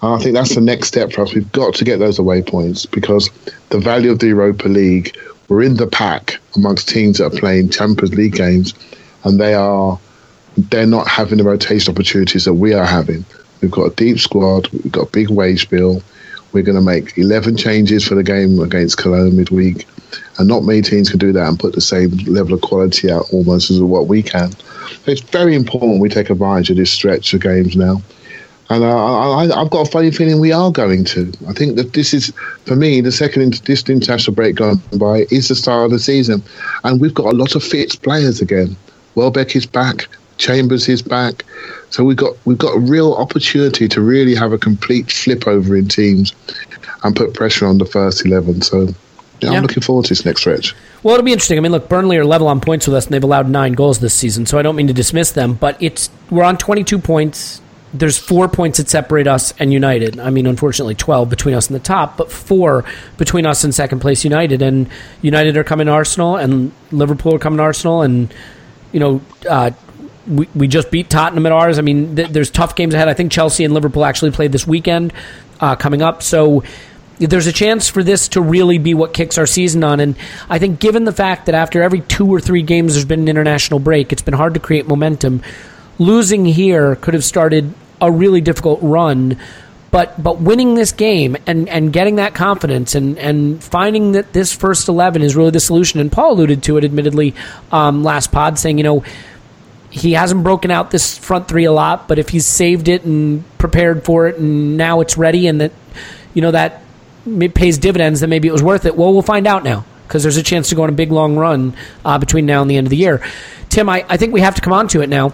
And 0.03 0.15
I 0.15 0.19
think 0.19 0.35
that's 0.35 0.55
the 0.55 0.61
next 0.61 0.89
step 0.89 1.13
for 1.13 1.23
us. 1.23 1.35
We've 1.35 1.51
got 1.53 1.75
to 1.75 1.85
get 1.85 1.99
those 1.99 2.19
away 2.19 2.43
points 2.43 2.87
because 2.87 3.31
the 3.71 3.79
value 3.79 4.11
of 4.11 4.19
the 4.19 4.29
Europa 4.29 4.69
League 4.69 5.17
we're 5.51 5.63
in 5.63 5.77
the 5.77 5.87
pack 5.87 6.39
amongst 6.57 6.89
teams 6.89 7.19
that 7.19 7.27
are 7.27 7.39
playing 7.39 7.69
Champions 7.69 8.15
League 8.15 8.35
games, 8.35 8.73
and 9.25 9.39
they 9.39 9.53
are 9.53 9.99
they're 10.57 10.87
not 10.87 11.07
having 11.07 11.39
the 11.39 11.45
rotation 11.45 11.93
opportunities 11.93 12.45
that 12.45 12.55
we 12.55 12.73
are 12.73 12.87
having. 12.87 13.25
We've 13.61 13.71
got 13.71 13.93
a 13.93 13.95
deep 13.95 14.19
squad, 14.19 14.69
we've 14.69 14.93
got 14.93 15.09
a 15.09 15.11
big 15.11 15.29
wage 15.29 15.69
bill. 15.69 16.03
We're 16.53 16.65
going 16.65 16.77
to 16.77 16.83
make 16.83 17.17
11 17.17 17.57
changes 17.57 18.05
for 18.05 18.17
the 18.17 18.25
game 18.25 18.59
against 18.59 18.99
Cologne 18.99 19.37
midweek, 19.37 19.87
and 20.39 20.49
not 20.49 20.65
many 20.65 20.83
teams 20.83 21.09
can 21.09 21.19
do 21.19 21.33
that 21.33 21.47
and 21.47 21.59
put 21.59 21.75
the 21.75 21.81
same 21.81 22.11
level 22.27 22.55
of 22.55 22.61
quality 22.61 23.11
out 23.11 23.33
almost 23.33 23.71
as 23.71 23.81
what 23.81 24.09
we 24.09 24.23
can. 24.23 24.51
It's 25.07 25.21
very 25.21 25.55
important 25.55 26.01
we 26.01 26.09
take 26.09 26.31
advantage 26.31 26.71
of 26.71 26.77
this 26.77 26.91
stretch 26.91 27.33
of 27.35 27.43
games 27.43 27.77
now. 27.77 28.03
And 28.71 28.85
I, 28.85 29.47
have 29.47 29.71
got 29.71 29.89
a 29.89 29.91
funny 29.91 30.13
feeling 30.13 30.39
we 30.39 30.53
are 30.53 30.71
going 30.71 31.05
to. 31.07 31.33
I 31.49 31.53
think 31.53 31.75
that 31.75 31.93
this 31.93 32.15
is, 32.15 32.33
for 32.67 32.77
me, 32.77 33.01
the 33.01 33.11
second 33.11 33.55
this 33.65 33.89
international 33.89 34.37
break 34.37 34.55
gone 34.55 34.81
by 34.97 35.27
is 35.33 35.49
the 35.49 35.57
start 35.57 35.87
of 35.87 35.91
the 35.91 35.99
season, 35.99 36.41
and 36.85 37.01
we've 37.01 37.13
got 37.13 37.27
a 37.27 37.37
lot 37.37 37.57
of 37.57 37.65
fit 37.65 38.01
players 38.03 38.41
again. 38.41 38.77
Welbeck 39.17 39.57
is 39.57 39.67
back, 39.67 40.07
Chambers 40.39 40.89
is 40.89 41.03
back, 41.03 41.45
so 41.91 42.05
we've 42.05 42.17
got 42.17 42.37
we've 42.45 42.59
got 42.59 42.77
a 42.77 42.79
real 42.79 43.15
opportunity 43.15 43.89
to 43.89 44.01
really 44.01 44.37
have 44.37 44.53
a 44.53 44.59
complete 44.59 45.11
flip 45.11 45.49
over 45.49 45.75
in 45.75 45.89
teams 45.89 46.33
and 47.03 47.17
put 47.17 47.35
pressure 47.35 47.67
on 47.67 47.79
the 47.79 47.87
first 47.87 48.25
eleven. 48.25 48.63
So. 48.63 48.95
Yeah, 49.43 49.53
yeah. 49.53 49.57
I'm 49.57 49.63
looking 49.63 49.83
forward 49.83 50.05
to 50.05 50.11
this 50.11 50.27
next 50.27 50.43
stretch. 50.43 50.75
Well, 51.03 51.15
it'll 51.15 51.25
be 51.25 51.33
interesting. 51.33 51.57
I 51.57 51.63
mean, 51.63 51.73
look, 51.73 51.89
Burnley 51.89 52.19
are 52.19 52.27
level 52.27 52.47
on 52.47 52.61
points 52.61 52.87
with 52.87 52.95
us, 52.95 53.07
and 53.07 53.15
they've 53.15 53.25
allowed 53.25 53.49
nine 53.49 53.73
goals 53.73 53.99
this 54.01 54.13
season. 54.13 54.45
So 54.45 54.59
I 54.59 54.63
don't 54.63 54.77
mean 54.77 54.87
to 54.89 54.93
dismiss 54.93 55.33
them, 55.33 55.55
but 55.55 55.83
it's 55.83 56.11
we're 56.29 56.45
on 56.45 56.59
22 56.59 56.99
points 56.99 57.63
there's 57.93 58.17
four 58.17 58.49
points 58.49 58.79
that 58.79 58.89
separate 58.89 59.27
us 59.27 59.53
and 59.59 59.73
United. 59.73 60.19
I 60.21 60.31
mean, 60.31 60.47
unfortunately, 60.47 60.95
12 60.95 61.29
between 61.29 61.55
us 61.55 61.69
and 61.69 61.75
the 61.75 61.83
top, 61.83 62.17
but 62.17 62.31
four 62.31 62.85
between 63.17 63.47
us 63.47 63.65
and 63.65 63.75
second 63.75 64.01
place 64.01 64.25
United. 64.25 64.63
And 64.63 64.89
United 65.23 65.57
are 65.57 65.65
coming 65.65 65.87
to 65.87 65.93
Arsenal, 65.93 66.37
and 66.37 66.73
Liverpool 66.93 67.35
are 67.35 67.39
coming 67.39 67.57
to 67.57 67.65
Arsenal, 67.65 68.03
and, 68.03 68.33
you 68.93 69.01
know, 69.01 69.21
uh, 69.49 69.73
we, 70.27 70.49
we 70.55 70.69
just 70.69 70.91
beat 70.91 71.11
Tottenham 71.11 71.47
at 71.47 71.53
ours. 71.53 71.79
I 71.79 71.83
mean, 71.83 72.15
th- 72.15 72.29
there's 72.29 72.51
tough 72.51 72.77
games 72.77 72.95
ahead. 72.95 73.09
I 73.09 73.15
think 73.15 73.33
Chelsea 73.33 73.65
and 73.65 73.75
Liverpool 73.75 74.05
actually 74.05 74.31
played 74.31 74.53
this 74.53 74.67
weekend 74.67 75.13
uh, 75.59 75.75
coming 75.75 76.03
up. 76.03 76.23
So 76.23 76.63
there's 77.19 77.47
a 77.47 77.53
chance 77.53 77.89
for 77.89 78.03
this 78.03 78.29
to 78.29 78.41
really 78.41 78.79
be 78.79 78.95
what 78.95 79.13
kicks 79.13 79.39
our 79.39 79.47
season 79.47 79.83
on. 79.83 79.99
And 79.99 80.17
I 80.49 80.59
think, 80.59 80.79
given 80.79 81.05
the 81.05 81.13
fact 81.13 81.47
that 81.47 81.55
after 81.55 81.83
every 81.83 82.01
two 82.03 82.29
or 82.29 82.41
three 82.41 82.63
games 82.63 82.95
there's 82.95 83.05
been 83.05 83.21
an 83.21 83.29
international 83.29 83.81
break, 83.81 84.13
it's 84.13 84.23
been 84.23 84.35
hard 84.35 84.55
to 84.55 84.61
create 84.61 84.87
momentum 84.87 85.43
losing 86.01 86.45
here 86.47 86.97
could 86.97 87.15
have 87.15 87.23
started 87.23 87.73
a 88.01 88.11
really 88.11 88.41
difficult 88.41 88.81
run. 88.83 89.39
But 89.93 90.23
but 90.23 90.41
winning 90.41 90.77
this 90.77 90.93
game 90.93 91.37
and, 91.47 91.69
and 91.69 91.93
getting 91.93 92.17
that 92.17 92.33
confidence 92.33 92.95
and, 92.95 93.19
and 93.19 93.63
finding 93.63 94.13
that 94.13 94.33
this 94.33 94.53
first 94.53 94.89
eleven 94.89 95.21
is 95.21 95.35
really 95.37 95.51
the 95.51 95.61
solution. 95.61 96.01
And 96.01 96.11
Paul 96.11 96.35
alluded 96.35 96.63
to 96.65 96.77
it, 96.77 96.85
admittedly, 96.85 97.35
um, 97.73 98.05
last 98.05 98.31
pod, 98.31 98.59
saying 98.59 98.79
you 98.79 98.85
know 98.85 99.05
he 99.91 100.13
hasn't 100.13 100.45
broken 100.45 100.71
out 100.71 100.93
this 100.93 101.19
front 101.19 101.49
three 101.49 101.65
a 101.65 101.73
lot, 101.73 102.07
but 102.07 102.21
if 102.21 102.29
he's 102.29 102.47
saved 102.47 102.87
it 102.87 103.05
and 103.05 103.45
prepared 103.59 104.05
for 104.05 104.29
it, 104.29 104.37
and 104.39 104.77
now 104.77 105.01
it's 105.01 105.19
ready, 105.19 105.49
and 105.49 105.61
that 105.61 105.73
you 106.35 106.41
know 106.41 106.53
that 106.53 106.83
pays 107.55 107.77
dividends, 107.77 108.21
then 108.21 108.31
maybe 108.31 108.47
it 108.47 108.53
was 108.53 108.63
worth 108.63 108.87
it. 108.87 108.97
Well, 108.97 109.13
we'll 109.13 109.23
find 109.23 109.49
out 109.49 109.65
now 109.65 109.85
because 110.07 110.23
there's 110.23 110.37
a 110.37 110.43
chance 110.45 110.69
to 110.69 110.77
go 110.77 110.85
on 110.85 110.89
a 110.89 110.93
big 110.93 111.11
long 111.11 111.37
run 111.37 111.75
uh, 112.05 112.19
between 112.19 112.47
now 112.47 112.63
and 112.63 112.71
the 112.71 112.77
end 112.77 112.87
of 112.87 112.91
the 112.91 112.97
year. 112.97 113.25
Tim, 113.69 113.89
I, 113.89 114.05
I 114.09 114.17
think 114.17 114.33
we 114.33 114.41
have 114.41 114.55
to 114.55 114.61
come 114.61 114.73
on 114.73 114.87
to 114.89 115.01
it 115.01 115.09
now 115.09 115.33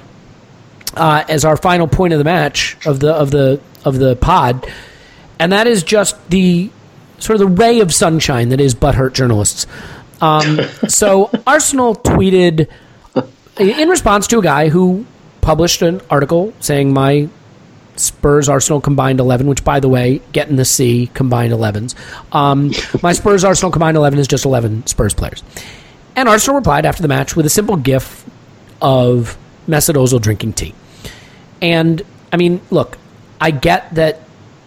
uh, 0.96 1.24
as 1.28 1.44
our 1.44 1.56
final 1.56 1.86
point 1.86 2.12
of 2.12 2.18
the 2.18 2.24
match 2.24 2.76
of 2.86 3.00
the 3.00 3.12
of 3.12 3.30
the 3.30 3.60
of 3.84 3.98
the 3.98 4.16
pod, 4.16 4.66
and 5.38 5.52
that 5.52 5.66
is 5.66 5.82
just 5.82 6.16
the 6.30 6.70
sort 7.18 7.40
of 7.40 7.48
the 7.48 7.62
ray 7.62 7.80
of 7.80 7.92
sunshine 7.94 8.48
that 8.50 8.60
is 8.60 8.74
butthurt 8.74 9.12
journalists. 9.12 9.66
Um, 10.20 10.60
so 10.88 11.30
Arsenal 11.46 11.94
tweeted 11.94 12.68
in 13.58 13.88
response 13.88 14.26
to 14.28 14.38
a 14.38 14.42
guy 14.42 14.68
who 14.68 15.06
published 15.40 15.82
an 15.82 16.00
article 16.10 16.52
saying 16.60 16.92
my 16.92 17.28
Spurs 17.96 18.48
Arsenal 18.48 18.80
combined 18.80 19.20
11, 19.20 19.46
which, 19.46 19.64
by 19.64 19.80
the 19.80 19.88
way, 19.88 20.20
get 20.32 20.48
in 20.48 20.56
the 20.56 20.64
C 20.64 21.10
combined 21.14 21.52
11s. 21.52 21.94
Um, 22.34 22.72
my 23.02 23.12
Spurs 23.12 23.44
Arsenal 23.44 23.70
combined 23.70 23.96
11 23.96 24.18
is 24.18 24.28
just 24.28 24.44
11 24.44 24.86
Spurs 24.86 25.14
players. 25.14 25.42
And 26.14 26.28
Arsenal 26.28 26.56
replied 26.56 26.84
after 26.86 27.02
the 27.02 27.08
match 27.08 27.36
with 27.36 27.46
a 27.46 27.50
simple 27.50 27.76
gif 27.76 28.28
of 28.82 29.38
Mesut 29.66 29.94
Ozil 29.94 30.20
drinking 30.20 30.54
tea. 30.54 30.74
And 31.60 32.02
I 32.32 32.36
mean, 32.36 32.60
look, 32.70 32.98
I 33.40 33.50
get 33.50 33.94
that 33.94 34.20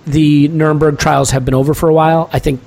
the 0.05 0.47
Nuremberg 0.47 0.97
trials 0.97 1.31
have 1.31 1.45
been 1.45 1.53
over 1.53 1.73
for 1.73 1.89
a 1.89 1.93
while. 1.93 2.29
I 2.33 2.39
think 2.39 2.61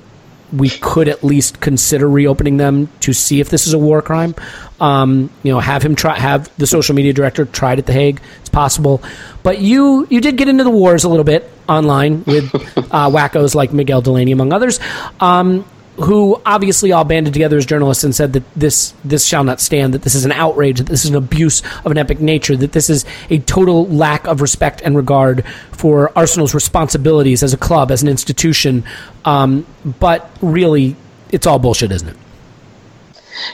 we 0.53 0.69
could 0.69 1.07
at 1.07 1.23
least 1.23 1.59
consider 1.59 2.07
reopening 2.07 2.57
them 2.57 2.87
to 2.99 3.11
see 3.11 3.39
if 3.39 3.49
this 3.49 3.65
is 3.65 3.73
a 3.73 3.79
war 3.79 4.01
crime. 4.01 4.35
Um, 4.79 5.31
you 5.41 5.51
know, 5.51 5.59
have 5.59 5.81
him 5.81 5.95
try, 5.95 6.17
have 6.17 6.55
the 6.57 6.67
social 6.67 6.93
media 6.93 7.11
director 7.11 7.45
tried 7.45 7.79
at 7.79 7.85
the 7.85 7.93
Hague. 7.93 8.21
It's 8.41 8.49
possible, 8.49 9.01
but 9.41 9.59
you 9.59 10.05
you 10.09 10.21
did 10.21 10.37
get 10.37 10.47
into 10.47 10.63
the 10.63 10.69
wars 10.69 11.03
a 11.03 11.09
little 11.09 11.23
bit 11.23 11.49
online 11.67 12.23
with 12.25 12.53
uh, 12.77 13.09
wackos 13.09 13.55
like 13.55 13.73
Miguel 13.73 14.01
Delaney, 14.01 14.31
among 14.31 14.53
others. 14.53 14.79
Um, 15.19 15.65
who 15.97 16.41
obviously 16.45 16.91
all 16.91 17.03
banded 17.03 17.33
together 17.33 17.57
as 17.57 17.65
journalists 17.65 18.03
and 18.03 18.15
said 18.15 18.33
that 18.33 18.43
this 18.55 18.93
this 19.03 19.25
shall 19.25 19.43
not 19.43 19.61
stand, 19.61 19.93
that 19.93 20.01
this 20.01 20.15
is 20.15 20.25
an 20.25 20.31
outrage, 20.31 20.79
that 20.79 20.87
this 20.87 21.05
is 21.05 21.11
an 21.11 21.15
abuse 21.15 21.61
of 21.85 21.91
an 21.91 21.97
epic 21.97 22.19
nature, 22.19 22.55
that 22.55 22.71
this 22.71 22.89
is 22.89 23.05
a 23.29 23.39
total 23.39 23.87
lack 23.87 24.25
of 24.25 24.41
respect 24.41 24.81
and 24.81 24.95
regard 24.95 25.45
for 25.71 26.11
Arsenal's 26.17 26.53
responsibilities 26.53 27.43
as 27.43 27.53
a 27.53 27.57
club, 27.57 27.91
as 27.91 28.01
an 28.01 28.07
institution. 28.09 28.83
Um, 29.25 29.65
but 29.99 30.29
really, 30.41 30.95
it's 31.31 31.45
all 31.45 31.59
bullshit, 31.59 31.91
isn't 31.91 32.09
it? 32.09 32.17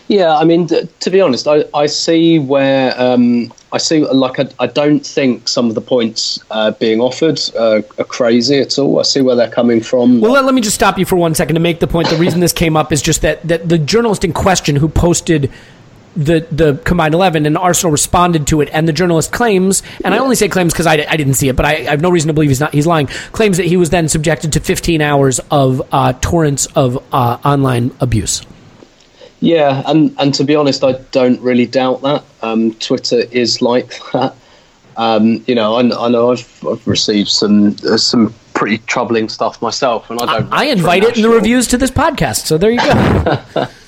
Yeah, 0.08 0.36
I 0.36 0.44
mean, 0.44 0.68
th- 0.68 0.88
to 1.00 1.10
be 1.10 1.22
honest, 1.22 1.48
I, 1.48 1.64
I 1.74 1.86
see 1.86 2.40
where 2.40 3.00
um, 3.00 3.52
I 3.72 3.78
see 3.78 4.04
like 4.06 4.40
I, 4.40 4.48
I 4.60 4.68
don't 4.68 5.06
think 5.06 5.48
some 5.48 5.70
of 5.70 5.76
the 5.76 5.82
points 5.82 6.40
uh, 6.50 6.72
being 6.72 7.00
offered 7.00 7.40
uh, 7.56 7.82
are 7.98 8.04
crazy 8.06 8.60
at 8.60 8.80
all. 8.80 9.00
I 9.00 9.04
see 9.04 9.22
where 9.22 9.36
they're 9.36 9.50
coming 9.50 9.82
from. 9.82 10.22
Well, 10.22 10.32
let, 10.32 10.46
let 10.46 10.54
me 10.54 10.62
just 10.62 10.76
stop 10.76 10.98
you 10.98 11.06
for 11.06 11.16
one 11.16 11.36
second 11.36 11.56
to 11.56 11.62
make 11.62 11.80
the 11.80 11.88
point. 11.88 12.10
The 12.10 12.18
reason 12.18 12.40
this 12.40 12.54
came 12.54 12.76
up 12.76 12.92
is 12.92 13.02
just 13.02 13.22
that, 13.22 13.48
that 13.48 13.70
the 13.70 13.78
journalist 13.78 14.24
in 14.24 14.34
question 14.34 14.76
who 14.76 14.90
posted 14.90 15.52
the 16.16 16.46
the 16.52 16.82
combined 16.86 17.14
11 17.14 17.46
and 17.46 17.56
Arsenal 17.56 17.92
responded 17.92 18.48
to 18.48 18.62
it 18.62 18.70
and 18.74 18.88
the 18.88 18.94
journalist 18.94 19.32
claims 19.32 19.84
and 20.04 20.14
I 20.14 20.18
only 20.18 20.36
say 20.36 20.50
claims 20.50 20.74
because 20.74 20.88
I, 20.88 20.94
I 20.94 21.16
didn't 21.16 21.36
see 21.36 21.50
it 21.50 21.56
but 21.56 21.66
I, 21.66 21.76
I 21.76 21.92
have 21.92 22.02
no 22.02 22.10
reason 22.10 22.28
to 22.30 22.34
believe 22.34 22.50
he's 22.50 22.60
not 22.60 22.74
he's 22.74 22.88
lying 22.88 23.06
claims 23.32 23.58
that 23.58 23.68
he 23.68 23.78
was 23.78 23.92
then 23.92 24.10
subjected 24.10 24.54
to 24.54 24.60
15 24.60 25.02
hours 25.02 25.40
of 25.52 25.82
uh, 25.92 26.14
torrents 26.14 26.66
of 26.76 26.98
uh, 27.14 27.38
online 27.46 27.96
abuse 28.02 28.42
Yeah, 29.41 29.84
and, 29.86 30.16
and 30.20 30.34
to 30.34 30.44
be 30.44 30.56
honest, 30.56 30.84
I 30.84 30.94
don't 31.11 31.40
really 31.41 31.66
doubt 31.66 32.02
that. 32.02 32.24
Um, 32.41 32.74
Twitter 32.76 33.20
is 33.32 33.61
like 33.61 33.94
that. 34.14 34.36
Um, 34.98 35.44
you 35.48 35.56
know, 35.56 35.76
I, 35.76 36.06
I 36.06 36.10
know 36.10 36.32
I've, 36.32 36.66
I've 36.68 36.86
received 36.86 37.30
some 37.30 37.76
uh, 37.90 37.95
some 37.95 38.34
pretty 38.53 38.80
troubling 38.80 39.30
stuff 39.30 39.61
myself, 39.61 40.10
and 40.10 40.20
I 40.20 40.26
don't. 40.26 40.52
I 40.52 40.66
invite 40.66 41.03
it 41.03 41.16
in 41.16 41.24
the 41.24 41.30
reviews 41.30 41.68
to 41.68 41.78
this 41.78 41.91
podcast 41.91 42.45
so 42.45 42.57
there 42.57 42.72
you 42.72 42.80
go 42.80 43.68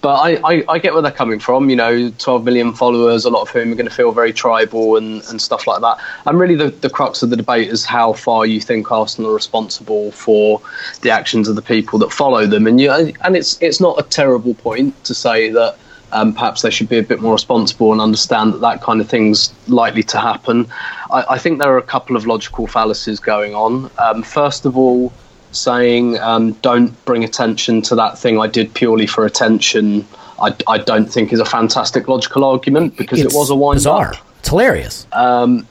but 0.00 0.14
I, 0.14 0.40
I, 0.44 0.64
I, 0.68 0.78
get 0.78 0.92
where 0.92 1.02
they're 1.02 1.10
coming 1.10 1.38
from. 1.38 1.70
You 1.70 1.76
know, 1.76 2.10
12 2.10 2.44
million 2.44 2.72
followers, 2.74 3.24
a 3.24 3.30
lot 3.30 3.42
of 3.42 3.50
whom 3.50 3.72
are 3.72 3.74
going 3.74 3.88
to 3.88 3.94
feel 3.94 4.12
very 4.12 4.32
tribal 4.32 4.96
and, 4.96 5.22
and 5.28 5.40
stuff 5.40 5.66
like 5.66 5.80
that. 5.80 5.98
And 6.26 6.38
really, 6.38 6.54
the, 6.54 6.70
the 6.70 6.90
crux 6.90 7.22
of 7.22 7.30
the 7.30 7.36
debate 7.36 7.68
is 7.68 7.84
how 7.84 8.12
far 8.12 8.46
you 8.46 8.60
think 8.60 8.90
Arsenal 8.90 9.30
are 9.30 9.34
responsible 9.34 10.12
for 10.12 10.60
the 11.02 11.10
actions 11.10 11.48
of 11.48 11.56
the 11.56 11.62
people 11.62 11.98
that 12.00 12.12
follow 12.12 12.46
them. 12.46 12.66
And 12.66 12.80
you, 12.80 12.90
and 12.90 13.36
it's 13.36 13.60
it's 13.62 13.80
not 13.80 13.98
a 13.98 14.02
terrible 14.08 14.54
point 14.54 15.02
to 15.04 15.14
say 15.14 15.50
that. 15.50 15.76
Um, 16.12 16.34
perhaps 16.34 16.62
they 16.62 16.70
should 16.70 16.88
be 16.88 16.98
a 16.98 17.04
bit 17.04 17.20
more 17.20 17.34
responsible 17.34 17.92
and 17.92 18.00
understand 18.00 18.52
that 18.52 18.60
that 18.62 18.82
kind 18.82 19.00
of 19.00 19.08
thing's 19.08 19.54
likely 19.68 20.02
to 20.02 20.18
happen. 20.18 20.66
I, 21.12 21.24
I 21.30 21.38
think 21.38 21.60
there 21.60 21.72
are 21.72 21.78
a 21.78 21.84
couple 21.84 22.16
of 22.16 22.26
logical 22.26 22.66
fallacies 22.66 23.20
going 23.20 23.54
on. 23.54 23.92
Um, 23.96 24.24
first 24.24 24.66
of 24.66 24.76
all, 24.76 25.12
saying 25.52 26.18
um, 26.18 26.52
don't 26.54 27.04
bring 27.04 27.24
attention 27.24 27.82
to 27.82 27.94
that 27.96 28.18
thing 28.18 28.38
I 28.38 28.46
did 28.46 28.72
purely 28.74 29.06
for 29.06 29.26
attention, 29.26 30.06
I, 30.40 30.54
I 30.66 30.78
don't 30.78 31.06
think 31.06 31.32
is 31.32 31.40
a 31.40 31.44
fantastic 31.44 32.08
logical 32.08 32.44
argument 32.44 32.96
because 32.96 33.20
it's 33.20 33.34
it 33.34 33.38
was 33.38 33.50
a 33.50 33.54
wind 33.54 33.76
bizarre. 33.76 34.14
up. 34.14 34.26
It's 34.38 34.48
hilarious. 34.48 35.06
Um, 35.12 35.66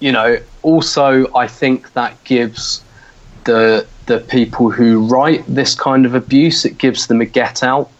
you 0.00 0.12
know, 0.12 0.38
also 0.62 1.32
I 1.34 1.48
think 1.48 1.92
that 1.94 2.22
gives 2.24 2.82
the 3.44 3.86
the 4.06 4.20
people 4.20 4.70
who 4.70 5.06
write 5.06 5.44
this 5.48 5.74
kind 5.74 6.06
of 6.06 6.14
abuse 6.14 6.64
it 6.64 6.78
gives 6.78 7.08
them 7.08 7.20
a 7.20 7.24
get 7.24 7.64
out 7.64 7.90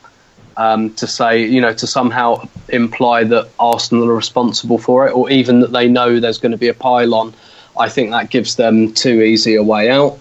um, 0.56 0.94
to 0.94 1.06
say, 1.06 1.44
you 1.44 1.60
know, 1.60 1.72
to 1.74 1.86
somehow 1.86 2.48
imply 2.68 3.24
that 3.24 3.48
Arsenal 3.58 4.08
are 4.08 4.14
responsible 4.14 4.78
for 4.78 5.06
it, 5.06 5.12
or 5.12 5.30
even 5.30 5.60
that 5.60 5.72
they 5.72 5.88
know 5.88 6.18
there's 6.18 6.38
going 6.38 6.52
to 6.52 6.58
be 6.58 6.68
a 6.68 6.74
pile-on. 6.74 7.34
I 7.78 7.88
think 7.88 8.10
that 8.10 8.30
gives 8.30 8.56
them 8.56 8.92
too 8.92 9.22
easy 9.22 9.54
a 9.56 9.62
way 9.62 9.90
out. 9.90 10.18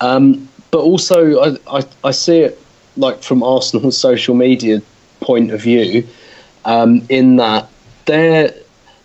Um, 0.00 0.48
but 0.70 0.80
also, 0.80 1.40
I, 1.40 1.78
I, 1.78 1.82
I, 2.04 2.10
see 2.10 2.40
it 2.40 2.62
like 2.96 3.22
from 3.22 3.42
Arsenal's 3.42 3.96
social 4.08 4.34
media 4.34 4.82
point 5.20 5.50
of 5.50 5.62
view, 5.62 6.06
um, 6.64 7.04
in 7.08 7.36
that 7.36 7.68
they're 8.04 8.52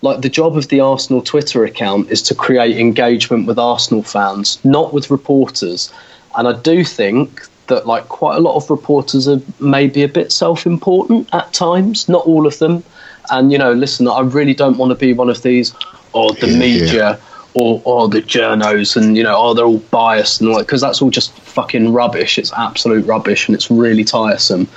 like 0.01 0.21
the 0.21 0.29
job 0.29 0.57
of 0.57 0.67
the 0.67 0.81
Arsenal 0.81 1.21
Twitter 1.21 1.63
account 1.63 2.11
is 2.11 2.21
to 2.23 2.35
create 2.35 2.77
engagement 2.77 3.47
with 3.47 3.57
Arsenal 3.57 4.03
fans, 4.03 4.63
not 4.65 4.93
with 4.93 5.09
reporters. 5.09 5.91
And 6.35 6.47
I 6.47 6.53
do 6.59 6.83
think 6.83 7.47
that 7.67 7.87
like 7.87 8.09
quite 8.09 8.35
a 8.35 8.41
lot 8.41 8.55
of 8.55 8.69
reporters 8.69 9.27
are 9.29 9.41
maybe 9.61 10.03
a 10.03 10.09
bit 10.09 10.33
self-important 10.33 11.29
at 11.33 11.53
times, 11.53 12.09
not 12.09 12.25
all 12.25 12.45
of 12.45 12.59
them. 12.59 12.83
And 13.31 13.51
you 13.51 13.57
know, 13.57 13.71
listen, 13.71 14.07
I 14.09 14.19
really 14.19 14.53
don't 14.53 14.77
want 14.77 14.89
to 14.89 14.95
be 14.95 15.13
one 15.13 15.29
of 15.29 15.41
these 15.41 15.73
or 16.11 16.31
oh, 16.31 16.33
the 16.33 16.47
media. 16.47 16.93
Yeah 16.93 17.17
or, 17.55 18.09
the 18.09 18.21
journos 18.21 18.95
and 18.95 19.15
you 19.15 19.23
know 19.23 19.35
oh 19.37 19.53
they're 19.53 19.65
all 19.65 19.77
biased 19.77 20.41
and 20.41 20.49
all 20.49 20.57
that 20.57 20.65
because 20.65 20.81
that's 20.81 21.01
all 21.01 21.09
just 21.09 21.33
fucking 21.39 21.93
rubbish. 21.93 22.37
It's 22.37 22.51
absolute 22.53 23.05
rubbish 23.05 23.47
and 23.47 23.55
it's 23.55 23.69
really 23.69 24.03
tiresome. 24.03 24.67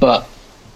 But 0.00 0.26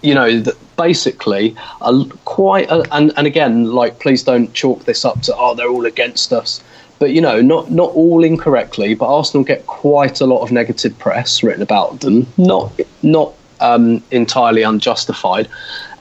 you 0.01 0.13
know 0.13 0.39
the, 0.39 0.55
basically 0.77 1.55
a, 1.81 2.05
quite 2.25 2.69
a, 2.69 2.87
and, 2.93 3.11
and 3.17 3.27
again 3.27 3.65
like 3.65 3.99
please 3.99 4.23
don't 4.23 4.53
chalk 4.53 4.85
this 4.85 5.03
up 5.03 5.21
to 5.23 5.35
oh 5.35 5.55
they're 5.55 5.69
all 5.69 5.85
against 5.85 6.31
us. 6.31 6.63
But 6.99 7.11
you 7.11 7.21
know 7.21 7.41
not 7.41 7.71
not 7.71 7.91
all 7.91 8.23
incorrectly 8.23 8.93
but 8.93 9.07
arsenal 9.07 9.43
get 9.43 9.65
quite 9.67 10.21
a 10.21 10.25
lot 10.25 10.41
of 10.41 10.51
negative 10.51 10.97
press 10.99 11.43
written 11.43 11.61
about 11.61 12.01
them. 12.01 12.27
Not 12.37 12.79
not 13.01 13.33
um, 13.59 14.01
entirely 14.11 14.61
unjustified 14.63 15.49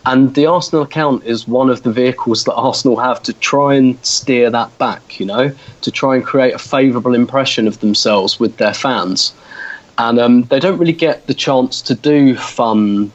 and 0.09 0.35
the 0.35 0.47
Arsenal 0.47 0.85
account 0.85 1.22
is 1.24 1.47
one 1.47 1.68
of 1.68 1.82
the 1.82 1.93
vehicles 1.93 2.44
that 2.44 2.55
Arsenal 2.55 2.97
have 2.97 3.22
to 3.24 3.35
try 3.35 3.74
and 3.74 4.02
steer 4.02 4.48
that 4.48 4.78
back, 4.78 5.20
you 5.20 5.26
know, 5.26 5.52
to 5.82 5.90
try 5.90 6.14
and 6.16 6.24
create 6.24 6.55
a 6.55 6.59
favourable 6.59 7.14
impression 7.14 7.68
of 7.68 7.80
themselves 7.80 8.40
with 8.40 8.56
their 8.56 8.72
fans. 8.72 9.35
And 9.98 10.18
um, 10.18 10.43
they 10.44 10.60
don't 10.60 10.78
really 10.78 10.94
get 10.94 11.26
the 11.26 11.35
chance 11.35 11.82
to 11.82 11.94
do 11.94 12.36
fun 12.36 13.12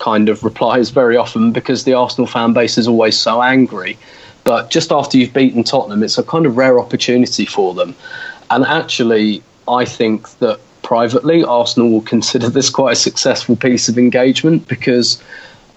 kind 0.00 0.28
of 0.28 0.42
replies 0.42 0.90
very 0.90 1.16
often 1.16 1.52
because 1.52 1.84
the 1.84 1.94
Arsenal 1.94 2.26
fan 2.26 2.52
base 2.52 2.76
is 2.76 2.88
always 2.88 3.16
so 3.16 3.40
angry. 3.40 3.96
But 4.42 4.68
just 4.68 4.90
after 4.90 5.18
you've 5.18 5.32
beaten 5.32 5.62
Tottenham, 5.62 6.02
it's 6.02 6.18
a 6.18 6.24
kind 6.24 6.44
of 6.44 6.56
rare 6.56 6.80
opportunity 6.80 7.46
for 7.46 7.72
them. 7.72 7.94
And 8.50 8.64
actually, 8.64 9.44
I 9.68 9.84
think 9.84 10.28
that 10.40 10.58
privately, 10.82 11.44
Arsenal 11.44 11.88
will 11.88 12.02
consider 12.02 12.50
this 12.50 12.68
quite 12.68 12.94
a 12.94 12.96
successful 12.96 13.54
piece 13.54 13.88
of 13.88 13.96
engagement 13.96 14.66
because 14.66 15.22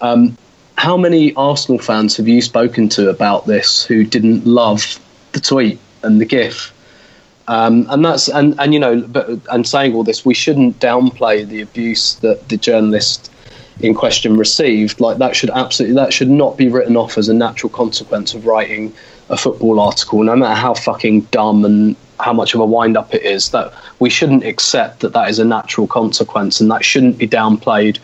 um, 0.00 0.36
how 0.76 0.96
many 0.96 1.34
Arsenal 1.34 1.80
fans 1.80 2.16
have 2.16 2.28
you 2.28 2.42
spoken 2.42 2.88
to 2.90 3.08
about 3.08 3.46
this 3.46 3.84
who 3.84 4.04
didn't 4.04 4.46
love 4.46 5.00
the 5.32 5.40
tweet 5.40 5.78
and 6.02 6.20
the 6.20 6.24
GIF? 6.24 6.72
Um, 7.48 7.86
and 7.90 8.04
that's 8.04 8.28
and, 8.28 8.54
and 8.58 8.74
you 8.74 8.80
know, 8.80 9.00
but 9.02 9.28
and 9.50 9.66
saying 9.66 9.94
all 9.94 10.04
this, 10.04 10.24
we 10.24 10.34
shouldn't 10.34 10.80
downplay 10.80 11.46
the 11.46 11.60
abuse 11.60 12.16
that 12.16 12.48
the 12.48 12.56
journalist 12.56 13.32
in 13.80 13.94
question 13.94 14.36
received. 14.36 15.00
Like 15.00 15.18
that 15.18 15.36
should 15.36 15.50
absolutely 15.50 15.94
that 15.96 16.12
should 16.12 16.30
not 16.30 16.56
be 16.56 16.68
written 16.68 16.96
off 16.96 17.16
as 17.16 17.28
a 17.28 17.34
natural 17.34 17.70
consequence 17.70 18.34
of 18.34 18.46
writing 18.46 18.92
a 19.28 19.36
football 19.36 19.80
article, 19.80 20.22
no 20.22 20.36
matter 20.36 20.54
how 20.54 20.74
fucking 20.74 21.22
dumb 21.32 21.64
and 21.64 21.96
how 22.18 22.32
much 22.32 22.54
of 22.54 22.60
a 22.60 22.66
wind 22.66 22.96
up 22.96 23.14
it 23.14 23.22
is. 23.22 23.50
That 23.50 23.72
we 24.00 24.10
shouldn't 24.10 24.44
accept 24.44 25.00
that 25.00 25.12
that 25.12 25.30
is 25.30 25.38
a 25.38 25.44
natural 25.44 25.86
consequence, 25.86 26.60
and 26.60 26.70
that 26.70 26.84
shouldn't 26.84 27.16
be 27.16 27.28
downplayed 27.28 27.98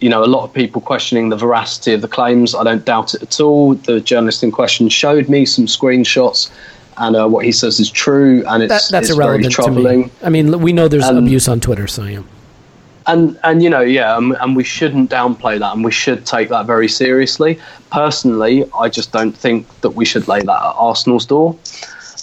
you 0.00 0.08
know, 0.08 0.22
a 0.22 0.26
lot 0.26 0.44
of 0.44 0.52
people 0.52 0.80
questioning 0.80 1.30
the 1.30 1.36
veracity 1.36 1.92
of 1.92 2.02
the 2.02 2.08
claims. 2.08 2.54
I 2.54 2.64
don't 2.64 2.84
doubt 2.84 3.14
it 3.14 3.22
at 3.22 3.40
all. 3.40 3.74
The 3.74 4.00
journalist 4.00 4.42
in 4.42 4.52
question 4.52 4.88
showed 4.88 5.28
me 5.28 5.46
some 5.46 5.66
screenshots, 5.66 6.50
and 6.98 7.16
uh, 7.16 7.26
what 7.28 7.44
he 7.44 7.52
says 7.52 7.80
is 7.80 7.90
true, 7.90 8.44
and 8.46 8.62
it's, 8.62 8.70
that, 8.70 8.92
that's 8.92 9.08
it's 9.08 9.16
irrelevant 9.16 9.52
troubling. 9.52 10.04
To 10.04 10.08
me. 10.08 10.12
I 10.22 10.28
mean, 10.28 10.60
we 10.60 10.72
know 10.72 10.88
there's 10.88 11.04
um, 11.04 11.16
abuse 11.16 11.48
on 11.48 11.60
Twitter, 11.60 11.86
so 11.86 12.04
yeah. 12.04 12.22
And 13.06 13.38
and 13.44 13.62
you 13.62 13.70
know, 13.70 13.80
yeah, 13.80 14.16
and, 14.18 14.36
and 14.40 14.56
we 14.56 14.64
shouldn't 14.64 15.10
downplay 15.10 15.58
that, 15.58 15.74
and 15.74 15.84
we 15.84 15.92
should 15.92 16.26
take 16.26 16.48
that 16.50 16.66
very 16.66 16.88
seriously. 16.88 17.58
Personally, 17.90 18.64
I 18.78 18.88
just 18.88 19.12
don't 19.12 19.36
think 19.36 19.68
that 19.80 19.90
we 19.90 20.04
should 20.04 20.28
lay 20.28 20.40
that 20.40 20.50
at 20.50 20.74
Arsenal's 20.76 21.24
door. 21.24 21.56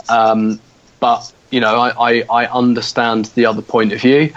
Um, 0.10 0.60
but 1.00 1.34
you 1.52 1.60
know, 1.60 1.76
I, 1.76 2.12
I, 2.12 2.24
I 2.30 2.46
understand 2.48 3.26
the 3.36 3.46
other 3.46 3.62
point 3.62 3.94
of 3.94 4.02
view. 4.02 4.34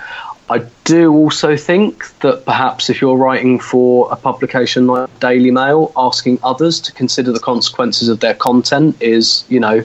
I 0.49 0.65
do 0.85 1.13
also 1.13 1.57
think 1.57 2.19
that 2.21 2.45
perhaps 2.45 2.89
if 2.89 3.01
you're 3.01 3.17
writing 3.17 3.59
for 3.59 4.09
a 4.13 4.17
publication 4.17 4.87
like 4.87 5.19
Daily 5.19 5.51
Mail, 5.51 5.93
asking 5.97 6.39
others 6.45 6.81
to 6.83 6.93
consider 6.93 7.33
the 7.33 7.41
consequences 7.41 8.09
of 8.09 8.21
their 8.21 8.35
content 8.35 8.97
is, 9.01 9.45
you 9.49 9.59
know, 9.59 9.85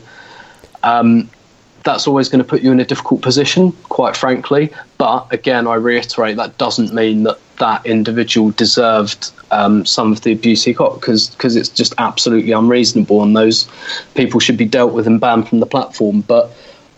um, 0.84 1.30
that's 1.84 2.06
always 2.06 2.30
going 2.30 2.44
to 2.44 2.48
put 2.48 2.62
you 2.62 2.72
in 2.72 2.80
a 2.80 2.86
difficult 2.86 3.24
position, 3.24 3.72
quite 3.90 4.16
frankly. 4.16 4.72
But 5.00 5.34
again, 5.34 5.66
I 5.66 5.76
reiterate 5.76 6.38
that 6.38 6.60
doesn't 6.60 6.94
mean 6.94 7.24
that 7.24 7.40
that 7.58 7.84
individual 7.86 8.52
deserved 8.52 9.32
um, 9.50 9.84
some 9.86 10.12
of 10.12 10.22
the 10.22 10.32
abuse 10.32 10.64
he 10.64 10.74
got 10.74 11.02
because 11.02 11.56
it's 11.56 11.70
just 11.70 11.96
absolutely 11.98 12.52
unreasonable, 12.52 13.24
and 13.24 13.36
those 13.36 13.68
people 14.14 14.40
should 14.40 14.58
be 14.58 14.66
dealt 14.66 14.94
with 14.94 15.08
and 15.08 15.20
banned 15.20 15.50
from 15.50 15.60
the 15.60 15.66
platform. 15.66 16.22
But 16.22 16.52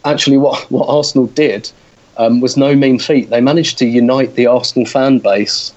actually, 0.03 0.37
what 0.37 0.69
what 0.69 0.89
Arsenal 0.89 1.27
did 1.27 1.71
um, 2.17 2.41
was 2.41 2.57
no 2.57 2.75
mean 2.75 2.99
feat. 2.99 3.29
They 3.29 3.41
managed 3.41 3.77
to 3.79 3.85
unite 3.85 4.35
the 4.35 4.47
Arsenal 4.47 4.85
fan 4.85 5.19
base 5.19 5.73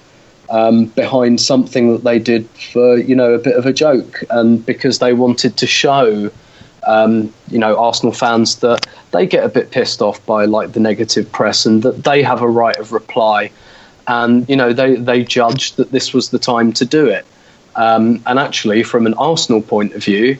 um, 0.49 0.85
behind 0.85 1.41
something 1.41 1.91
that 1.93 2.03
they 2.03 2.19
did 2.19 2.47
for 2.49 2.97
you 2.97 3.15
know 3.15 3.33
a 3.33 3.39
bit 3.39 3.55
of 3.55 3.65
a 3.65 3.73
joke, 3.73 4.23
and 4.29 4.65
because 4.65 4.99
they 4.99 5.13
wanted 5.13 5.57
to 5.57 5.67
show. 5.67 6.31
Um, 6.85 7.33
you 7.49 7.59
know, 7.59 7.77
Arsenal 7.77 8.13
fans 8.13 8.57
that 8.57 8.87
they 9.11 9.25
get 9.25 9.43
a 9.43 9.49
bit 9.49 9.71
pissed 9.71 10.01
off 10.01 10.25
by 10.25 10.45
like 10.45 10.71
the 10.71 10.79
negative 10.79 11.29
press 11.29 11.65
and 11.65 11.83
that 11.83 12.05
they 12.05 12.23
have 12.23 12.41
a 12.41 12.47
right 12.47 12.77
of 12.77 12.93
reply. 12.93 13.51
And, 14.07 14.47
you 14.47 14.55
know, 14.55 14.71
they, 14.71 14.95
they 14.95 15.25
judged 15.25 15.75
that 15.75 15.91
this 15.91 16.13
was 16.13 16.29
the 16.29 16.39
time 16.39 16.71
to 16.73 16.85
do 16.85 17.07
it. 17.07 17.25
Um, 17.75 18.23
and 18.25 18.39
actually, 18.39 18.83
from 18.83 19.05
an 19.05 19.15
Arsenal 19.15 19.61
point 19.61 19.95
of 19.95 20.03
view, 20.03 20.37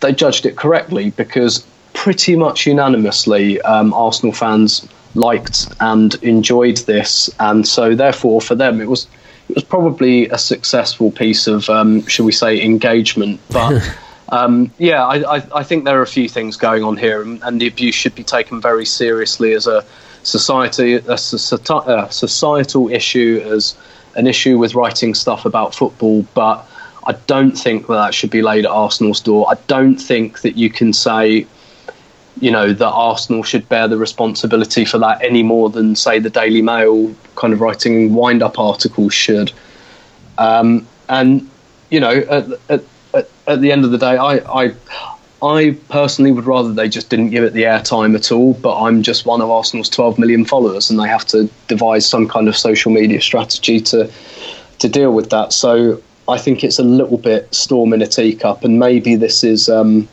they 0.00 0.12
judged 0.12 0.46
it 0.46 0.56
correctly 0.56 1.10
because 1.10 1.66
pretty 1.92 2.36
much 2.36 2.66
unanimously, 2.66 3.60
um, 3.62 3.92
Arsenal 3.94 4.32
fans 4.32 4.86
liked 5.14 5.72
and 5.80 6.14
enjoyed 6.22 6.78
this, 6.78 7.30
and 7.38 7.66
so 7.66 7.94
therefore 7.94 8.40
for 8.40 8.54
them 8.54 8.80
it 8.80 8.88
was 8.88 9.06
it 9.48 9.54
was 9.54 9.64
probably 9.64 10.28
a 10.28 10.38
successful 10.38 11.10
piece 11.10 11.46
of, 11.46 11.68
um, 11.68 12.06
should 12.06 12.24
we 12.24 12.32
say, 12.32 12.62
engagement. 12.62 13.40
But 13.50 13.82
um, 14.30 14.72
yeah, 14.78 15.04
I, 15.04 15.36
I, 15.36 15.42
I, 15.56 15.62
think 15.62 15.84
there 15.84 15.98
are 15.98 16.02
a 16.02 16.06
few 16.06 16.28
things 16.30 16.56
going 16.56 16.82
on 16.82 16.96
here, 16.96 17.20
and, 17.20 17.42
and, 17.42 17.60
the 17.60 17.66
abuse 17.66 17.94
should 17.94 18.14
be 18.14 18.24
taken 18.24 18.60
very 18.60 18.86
seriously 18.86 19.52
as 19.52 19.66
a 19.66 19.84
society, 20.22 20.94
a, 20.94 21.12
a 21.12 21.18
societal 21.18 22.88
issue, 22.88 23.42
as 23.44 23.76
an 24.16 24.26
issue 24.26 24.56
with 24.56 24.74
writing 24.74 25.14
stuff 25.14 25.44
about 25.44 25.74
football. 25.74 26.26
But 26.32 26.66
I 27.06 27.12
don't 27.26 27.52
think 27.52 27.86
that 27.86 27.94
that 27.94 28.14
should 28.14 28.30
be 28.30 28.40
laid 28.40 28.64
at 28.64 28.70
Arsenal's 28.70 29.20
door. 29.20 29.46
I 29.50 29.56
don't 29.66 29.96
think 29.96 30.40
that 30.40 30.56
you 30.56 30.70
can 30.70 30.94
say 30.94 31.46
you 32.40 32.50
know 32.50 32.72
that 32.72 32.88
Arsenal 32.88 33.42
should 33.42 33.68
bear 33.68 33.88
the 33.88 33.96
responsibility 33.96 34.84
for 34.84 34.98
that 34.98 35.22
any 35.22 35.42
more 35.42 35.70
than 35.70 35.94
say 35.94 36.18
the 36.18 36.30
Daily 36.30 36.62
Mail 36.62 37.14
kind 37.36 37.52
of 37.52 37.60
writing 37.60 38.14
wind 38.14 38.42
up 38.42 38.58
articles 38.58 39.14
should. 39.14 39.52
Um, 40.38 40.86
and 41.08 41.48
you 41.90 42.00
know, 42.00 42.12
at, 42.12 42.46
at, 42.68 43.28
at, 43.46 43.60
the 43.60 43.70
end 43.70 43.84
of 43.84 43.92
the 43.92 43.98
day, 43.98 44.16
I, 44.16 44.38
I 44.62 44.74
I 45.42 45.76
personally 45.90 46.32
would 46.32 46.46
rather 46.46 46.72
they 46.72 46.88
just 46.88 47.10
didn't 47.10 47.30
give 47.30 47.44
it 47.44 47.52
the 47.52 47.64
airtime 47.64 48.16
at 48.16 48.32
all. 48.32 48.54
But 48.54 48.82
I'm 48.82 49.02
just 49.02 49.26
one 49.26 49.40
of 49.40 49.50
Arsenal's 49.50 49.88
12 49.88 50.18
million 50.18 50.44
followers, 50.44 50.90
and 50.90 50.98
they 50.98 51.08
have 51.08 51.26
to 51.26 51.48
devise 51.68 52.08
some 52.08 52.26
kind 52.26 52.48
of 52.48 52.56
social 52.56 52.90
media 52.90 53.20
strategy 53.20 53.80
to 53.80 54.10
to 54.80 54.88
deal 54.88 55.12
with 55.12 55.30
that. 55.30 55.52
So 55.52 56.02
I 56.28 56.38
think 56.38 56.64
it's 56.64 56.80
a 56.80 56.82
little 56.82 57.18
bit 57.18 57.54
storm 57.54 57.92
in 57.92 58.02
a 58.02 58.06
teacup, 58.06 58.64
and 58.64 58.78
maybe 58.78 59.14
this 59.14 59.44
is. 59.44 59.68
Um, 59.68 60.08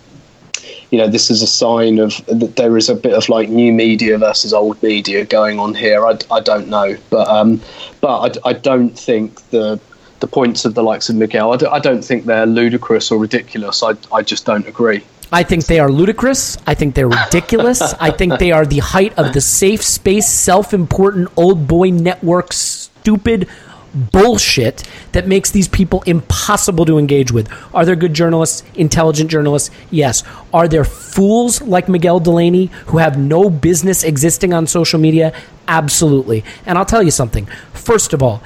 you 0.92 0.98
know, 0.98 1.08
this 1.08 1.32
is 1.32 1.42
a 1.42 1.48
sign 1.48 2.00
of 2.00 2.24
that 2.28 2.58
there 2.58 2.78
is 2.78 2.90
a 2.90 2.96
bit 2.96 3.14
of 3.14 3.30
like 3.30 3.50
new 3.50 3.72
media 3.72 4.18
versus 4.18 4.54
old 4.54 4.82
media 4.84 5.26
going 5.26 5.58
on 5.58 5.74
here. 5.74 6.06
I, 6.06 6.18
I 6.30 6.42
don't 6.42 6.68
know, 6.68 6.98
but 7.10 7.28
um, 7.30 7.62
but 8.02 8.38
I, 8.46 8.50
I 8.50 8.54
don't 8.54 8.98
think 8.98 9.50
the 9.50 9.80
the 10.20 10.28
points 10.28 10.66
of 10.66 10.76
the 10.76 10.84
likes 10.84 11.10
of 11.10 11.16
Miguel. 11.16 11.54
I, 11.54 11.58
do, 11.58 11.68
I 11.68 11.80
don't 11.80 12.04
think 12.04 12.26
they're 12.26 12.46
ludicrous 12.46 13.10
or 13.10 13.20
ridiculous. 13.20 13.82
I 13.82 13.96
I 14.12 14.22
just 14.22 14.46
don't 14.46 14.68
agree. 14.68 15.04
I 15.32 15.44
think 15.44 15.66
they 15.68 15.80
are 15.80 15.90
ludicrous. 15.90 16.58
I 16.68 16.74
think 16.74 16.94
they're 16.94 17.08
ridiculous. 17.08 17.82
I 18.00 18.12
think 18.12 18.38
they 18.38 18.52
are 18.52 18.66
the 18.66 18.80
height 18.80 19.18
of 19.18 19.34
the 19.34 19.40
safe 19.40 19.82
space, 19.82 20.30
self 20.30 20.74
important 20.74 21.30
old 21.38 21.70
boy 21.70 21.90
network, 21.90 22.52
stupid 22.52 23.48
bullshit 23.94 24.88
that 25.12 25.28
makes 25.28 25.52
these 25.52 25.68
people 25.68 26.02
impossible 26.04 26.86
to 26.86 26.98
engage 26.98 27.32
with. 27.32 27.52
Are 27.74 27.86
there 27.86 27.96
good 27.96 28.14
journalists, 28.14 28.64
intelligent 28.76 29.30
journalists? 29.30 29.70
Yes. 29.90 30.24
Are 30.54 30.68
there 30.68 30.84
fools 30.84 31.62
like 31.62 31.90
Miguel 31.90 32.20
Delaney 32.20 32.68
who 32.88 32.98
have 32.98 33.18
no 33.18 33.50
business 33.50 34.04
existing 34.04 34.54
on 34.54 34.68
social 34.68 35.00
media? 35.00 35.34
Absolutely. 35.68 36.44
And 36.66 36.78
I'll 36.78 36.86
tell 36.86 37.04
you 37.04 37.12
something. 37.12 37.48
First 37.74 38.14
of 38.14 38.24
all, 38.24 38.42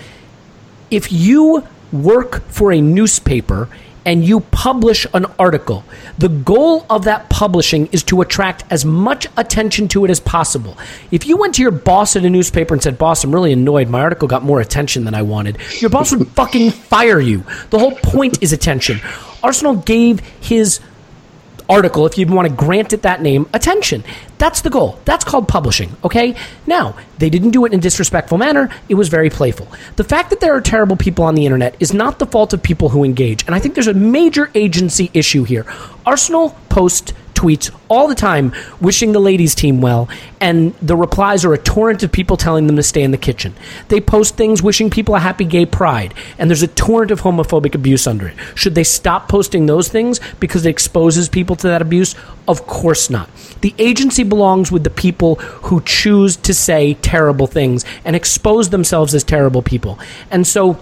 if 0.91 1.11
you 1.11 1.67
work 1.91 2.43
for 2.47 2.71
a 2.71 2.81
newspaper 2.81 3.69
and 4.05 4.23
you 4.23 4.39
publish 4.39 5.07
an 5.13 5.25
article, 5.39 5.83
the 6.17 6.29
goal 6.29 6.85
of 6.89 7.05
that 7.05 7.29
publishing 7.29 7.87
is 7.87 8.03
to 8.03 8.21
attract 8.21 8.63
as 8.69 8.85
much 8.85 9.27
attention 9.35 9.87
to 9.89 10.05
it 10.05 10.11
as 10.11 10.19
possible. 10.19 10.77
If 11.11 11.25
you 11.25 11.37
went 11.37 11.55
to 11.55 11.61
your 11.61 11.71
boss 11.71 12.15
at 12.15 12.23
a 12.23 12.29
newspaper 12.29 12.73
and 12.73 12.83
said, 12.83 12.97
Boss, 12.97 13.23
I'm 13.23 13.33
really 13.33 13.51
annoyed, 13.51 13.89
my 13.89 14.01
article 14.01 14.27
got 14.27 14.43
more 14.43 14.61
attention 14.61 15.05
than 15.05 15.15
I 15.15 15.23
wanted, 15.23 15.57
your 15.81 15.89
boss 15.89 16.11
would 16.11 16.27
fucking 16.35 16.71
fire 16.71 17.19
you. 17.19 17.43
The 17.71 17.79
whole 17.79 17.95
point 17.95 18.41
is 18.43 18.53
attention. 18.53 19.01
Arsenal 19.43 19.75
gave 19.75 20.19
his 20.39 20.79
article, 21.69 22.05
if 22.05 22.17
you 22.17 22.25
want 22.27 22.47
to 22.47 22.53
grant 22.53 22.93
it 22.93 23.01
that 23.03 23.21
name, 23.21 23.47
attention. 23.53 24.03
That's 24.37 24.61
the 24.61 24.69
goal. 24.69 24.99
That's 25.05 25.23
called 25.23 25.47
publishing, 25.47 25.95
okay? 26.03 26.35
Now, 26.67 26.95
they 27.17 27.29
didn't 27.29 27.51
do 27.51 27.65
it 27.65 27.73
in 27.73 27.79
a 27.79 27.81
disrespectful 27.81 28.37
manner. 28.37 28.69
It 28.89 28.95
was 28.95 29.09
very 29.09 29.29
playful. 29.29 29.67
The 29.95 30.03
fact 30.03 30.29
that 30.29 30.39
there 30.39 30.55
are 30.55 30.61
terrible 30.61 30.95
people 30.95 31.25
on 31.25 31.35
the 31.35 31.45
internet 31.45 31.75
is 31.79 31.93
not 31.93 32.19
the 32.19 32.25
fault 32.25 32.53
of 32.53 32.61
people 32.61 32.89
who 32.89 33.03
engage. 33.03 33.45
And 33.45 33.55
I 33.55 33.59
think 33.59 33.75
there's 33.75 33.87
a 33.87 33.93
major 33.93 34.51
agency 34.53 35.09
issue 35.13 35.43
here. 35.43 35.65
Arsenal 36.05 36.55
post 36.69 37.13
tweets 37.35 37.73
all 37.89 38.07
the 38.07 38.15
time 38.15 38.53
wishing 38.81 39.11
the 39.11 39.19
ladies 39.19 39.53
team 39.53 39.81
well 39.81 40.09
and 40.39 40.73
the 40.81 40.95
replies 40.95 41.45
are 41.45 41.53
a 41.53 41.57
torrent 41.57 42.01
of 42.01 42.11
people 42.11 42.37
telling 42.37 42.67
them 42.67 42.75
to 42.75 42.83
stay 42.83 43.03
in 43.03 43.11
the 43.11 43.17
kitchen. 43.17 43.53
They 43.89 44.01
post 44.01 44.35
things 44.35 44.63
wishing 44.63 44.89
people 44.89 45.15
a 45.15 45.19
happy 45.19 45.45
gay 45.45 45.65
pride 45.65 46.13
and 46.37 46.49
there's 46.49 46.63
a 46.63 46.67
torrent 46.67 47.11
of 47.11 47.21
homophobic 47.21 47.75
abuse 47.75 48.07
under 48.07 48.27
it. 48.27 48.35
Should 48.55 48.75
they 48.75 48.83
stop 48.83 49.29
posting 49.29 49.65
those 49.65 49.89
things 49.89 50.19
because 50.39 50.65
it 50.65 50.69
exposes 50.69 51.29
people 51.29 51.55
to 51.57 51.67
that 51.67 51.81
abuse? 51.81 52.15
Of 52.47 52.65
course 52.67 53.09
not. 53.09 53.29
The 53.61 53.75
agency 53.77 54.23
belongs 54.23 54.71
with 54.71 54.83
the 54.83 54.89
people 54.89 55.35
who 55.35 55.81
choose 55.81 56.35
to 56.37 56.53
say 56.53 56.95
terrible 56.95 57.47
things 57.47 57.85
and 58.03 58.15
expose 58.15 58.69
themselves 58.69 59.13
as 59.13 59.23
terrible 59.23 59.61
people. 59.61 59.99
And 60.31 60.45
so 60.47 60.79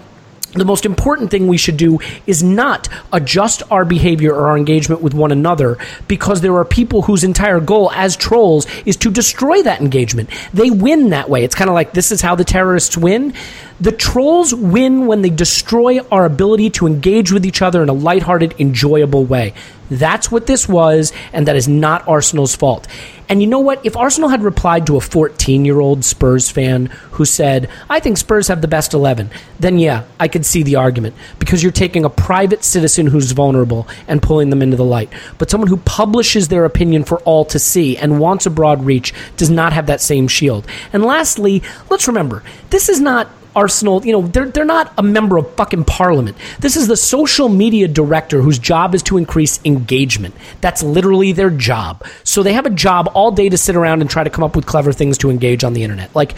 the 0.60 0.64
most 0.64 0.86
important 0.86 1.30
thing 1.30 1.46
we 1.46 1.56
should 1.56 1.76
do 1.76 1.98
is 2.26 2.42
not 2.42 2.88
adjust 3.12 3.62
our 3.70 3.84
behavior 3.84 4.34
or 4.34 4.48
our 4.48 4.56
engagement 4.56 5.02
with 5.02 5.14
one 5.14 5.32
another 5.32 5.78
because 6.08 6.40
there 6.40 6.54
are 6.56 6.64
people 6.64 7.02
whose 7.02 7.24
entire 7.24 7.60
goal 7.60 7.90
as 7.92 8.16
trolls 8.16 8.66
is 8.86 8.96
to 8.96 9.10
destroy 9.10 9.62
that 9.62 9.80
engagement. 9.80 10.30
They 10.52 10.70
win 10.70 11.10
that 11.10 11.28
way. 11.28 11.44
It's 11.44 11.54
kind 11.54 11.68
of 11.68 11.74
like 11.74 11.92
this 11.92 12.12
is 12.12 12.20
how 12.20 12.34
the 12.34 12.44
terrorists 12.44 12.96
win. 12.96 13.34
The 13.80 13.92
trolls 13.92 14.54
win 14.54 15.06
when 15.06 15.22
they 15.22 15.30
destroy 15.30 16.00
our 16.12 16.24
ability 16.24 16.70
to 16.70 16.86
engage 16.86 17.32
with 17.32 17.44
each 17.44 17.60
other 17.60 17.82
in 17.82 17.88
a 17.88 17.92
lighthearted, 17.92 18.54
enjoyable 18.60 19.24
way. 19.24 19.54
That's 19.98 20.30
what 20.30 20.46
this 20.46 20.68
was, 20.68 21.12
and 21.32 21.48
that 21.48 21.56
is 21.56 21.68
not 21.68 22.06
Arsenal's 22.08 22.54
fault. 22.54 22.86
And 23.28 23.40
you 23.40 23.48
know 23.48 23.60
what? 23.60 23.84
If 23.86 23.96
Arsenal 23.96 24.28
had 24.28 24.42
replied 24.42 24.86
to 24.86 24.96
a 24.96 25.00
14 25.00 25.64
year 25.64 25.80
old 25.80 26.04
Spurs 26.04 26.50
fan 26.50 26.86
who 27.12 27.24
said, 27.24 27.70
I 27.88 28.00
think 28.00 28.18
Spurs 28.18 28.48
have 28.48 28.60
the 28.60 28.68
best 28.68 28.92
11, 28.92 29.30
then 29.58 29.78
yeah, 29.78 30.04
I 30.20 30.28
could 30.28 30.44
see 30.44 30.62
the 30.62 30.76
argument 30.76 31.14
because 31.38 31.62
you're 31.62 31.72
taking 31.72 32.04
a 32.04 32.10
private 32.10 32.64
citizen 32.64 33.06
who's 33.06 33.32
vulnerable 33.32 33.88
and 34.08 34.22
pulling 34.22 34.50
them 34.50 34.62
into 34.62 34.76
the 34.76 34.84
light. 34.84 35.10
But 35.38 35.50
someone 35.50 35.68
who 35.68 35.78
publishes 35.78 36.48
their 36.48 36.64
opinion 36.64 37.04
for 37.04 37.18
all 37.20 37.44
to 37.46 37.58
see 37.58 37.96
and 37.96 38.20
wants 38.20 38.46
a 38.46 38.50
broad 38.50 38.84
reach 38.84 39.14
does 39.36 39.50
not 39.50 39.72
have 39.72 39.86
that 39.86 40.00
same 40.00 40.28
shield. 40.28 40.66
And 40.92 41.04
lastly, 41.04 41.62
let's 41.88 42.08
remember 42.08 42.42
this 42.70 42.88
is 42.88 43.00
not 43.00 43.28
Arsenal, 43.56 44.04
you 44.04 44.12
know, 44.12 44.22
they're, 44.22 44.48
they're 44.48 44.64
not 44.64 44.92
a 44.98 45.02
member 45.02 45.36
of 45.36 45.54
fucking 45.54 45.84
parliament. 45.84 46.36
This 46.60 46.76
is 46.76 46.88
the 46.88 46.96
social 46.96 47.48
media 47.48 47.88
director 47.88 48.42
whose 48.42 48.58
job 48.58 48.94
is 48.94 49.02
to 49.04 49.16
increase 49.16 49.60
engagement. 49.64 50.34
That's 50.60 50.82
literally 50.82 51.32
their 51.32 51.50
job. 51.50 52.04
So 52.24 52.42
they 52.42 52.52
have 52.52 52.66
a 52.66 52.70
job 52.70 53.10
all 53.14 53.30
day 53.30 53.48
to 53.48 53.58
sit 53.58 53.76
around 53.76 54.00
and 54.00 54.10
try 54.10 54.24
to 54.24 54.30
come 54.30 54.44
up 54.44 54.56
with 54.56 54.66
clever 54.66 54.92
things 54.92 55.18
to 55.18 55.30
engage 55.30 55.64
on 55.64 55.72
the 55.72 55.82
internet. 55.82 56.14
Like, 56.14 56.34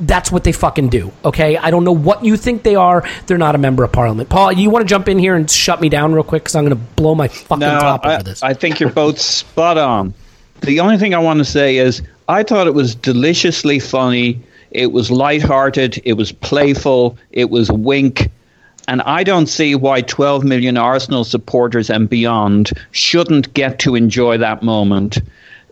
that's 0.00 0.32
what 0.32 0.44
they 0.44 0.52
fucking 0.52 0.88
do. 0.88 1.12
Okay, 1.24 1.56
I 1.56 1.70
don't 1.70 1.84
know 1.84 1.92
what 1.92 2.24
you 2.24 2.36
think 2.36 2.62
they 2.62 2.74
are. 2.74 3.06
They're 3.26 3.38
not 3.38 3.54
a 3.54 3.58
member 3.58 3.84
of 3.84 3.92
parliament. 3.92 4.28
Paul, 4.30 4.52
you 4.52 4.70
want 4.70 4.82
to 4.82 4.88
jump 4.88 5.08
in 5.08 5.18
here 5.18 5.36
and 5.36 5.50
shut 5.50 5.80
me 5.80 5.88
down 5.88 6.14
real 6.14 6.24
quick 6.24 6.42
because 6.42 6.56
I'm 6.56 6.64
going 6.64 6.76
to 6.76 6.84
blow 6.94 7.14
my 7.14 7.28
fucking 7.28 7.60
no, 7.60 7.78
top 7.78 8.06
I, 8.06 8.14
over 8.14 8.22
this. 8.22 8.42
I 8.42 8.54
think 8.54 8.80
you're 8.80 8.90
both 8.90 9.20
spot 9.20 9.76
on. 9.76 10.14
The 10.62 10.80
only 10.80 10.98
thing 10.98 11.14
I 11.14 11.18
want 11.18 11.38
to 11.38 11.44
say 11.44 11.76
is 11.76 12.02
I 12.28 12.42
thought 12.42 12.66
it 12.66 12.74
was 12.74 12.94
deliciously 12.94 13.78
funny 13.78 14.40
it 14.70 14.92
was 14.92 15.10
light-hearted. 15.10 16.02
It 16.04 16.14
was 16.14 16.32
playful. 16.32 17.18
It 17.30 17.50
was 17.50 17.68
a 17.68 17.74
wink. 17.74 18.30
And 18.88 19.02
I 19.02 19.22
don't 19.22 19.46
see 19.46 19.74
why 19.74 20.00
12 20.00 20.44
million 20.44 20.76
Arsenal 20.76 21.24
supporters 21.24 21.90
and 21.90 22.08
beyond 22.08 22.70
shouldn't 22.90 23.52
get 23.54 23.78
to 23.80 23.94
enjoy 23.94 24.38
that 24.38 24.62
moment 24.62 25.20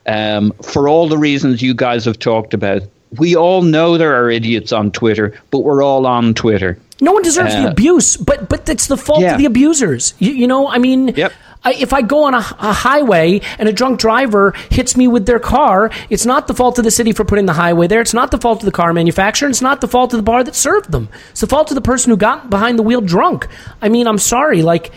um, 0.07 0.53
for 0.62 0.89
all 0.89 1.09
the 1.09 1.19
reasons 1.19 1.62
you 1.62 1.75
guys 1.75 2.05
have 2.05 2.19
talked 2.19 2.55
about. 2.55 2.83
We 3.16 3.37
all 3.37 3.62
know 3.62 3.97
there 3.97 4.23
are 4.23 4.31
idiots 4.31 4.73
on 4.73 4.91
Twitter, 4.91 5.39
but 5.51 5.61
we're 5.61 5.83
all 5.83 6.07
on 6.07 6.35
Twitter. 6.35 6.79
No 7.01 7.12
one 7.12 7.23
deserves 7.23 7.55
uh, 7.55 7.62
the 7.62 7.70
abuse, 7.70 8.16
but 8.16 8.49
but 8.49 8.69
it's 8.69 8.89
the 8.89 8.97
fault 8.97 9.20
yeah. 9.20 9.33
of 9.33 9.39
the 9.39 9.45
abusers. 9.47 10.15
You, 10.19 10.33
you 10.33 10.47
know, 10.47 10.69
I 10.69 10.79
mean, 10.79 11.09
yep. 11.09 11.33
I, 11.64 11.74
if 11.74 11.93
I 11.93 12.02
go 12.02 12.24
on 12.24 12.35
a, 12.35 12.39
a, 12.39 12.72
highway 12.72 13.40
and 13.59 13.68
a 13.68 13.72
drunk 13.72 13.98
driver 13.98 14.52
hits 14.70 14.97
me 14.97 15.09
with 15.09 15.26
their 15.26 15.40
car, 15.40 15.90
it's 16.09 16.24
not 16.24 16.47
the 16.47 16.55
fault 16.55 16.78
of 16.78 16.85
the 16.85 16.90
city 16.90 17.12
for 17.12 17.24
putting 17.24 17.47
the 17.47 17.52
highway 17.52 17.86
there. 17.86 18.01
It's 18.01 18.14
not 18.14 18.30
the 18.30 18.39
fault 18.39 18.60
of 18.60 18.64
the 18.64 18.72
car 18.72 18.93
manufacturer. 18.93 19.48
It's 19.48 19.62
not 19.62 19.80
the 19.80 19.89
fault 19.89 20.12
of 20.12 20.18
the 20.18 20.22
bar 20.22 20.44
that 20.44 20.55
served 20.55 20.93
them. 20.93 21.09
It's 21.30 21.40
the 21.40 21.47
fault 21.47 21.70
of 21.70 21.74
the 21.74 21.80
person 21.80 22.10
who 22.10 22.16
got 22.16 22.48
behind 22.48 22.78
the 22.78 22.82
wheel 22.82 23.01
drunk. 23.01 23.48
I 23.82 23.89
mean, 23.89 24.06
I'm 24.06 24.18
sorry. 24.18 24.62
Like, 24.62 24.93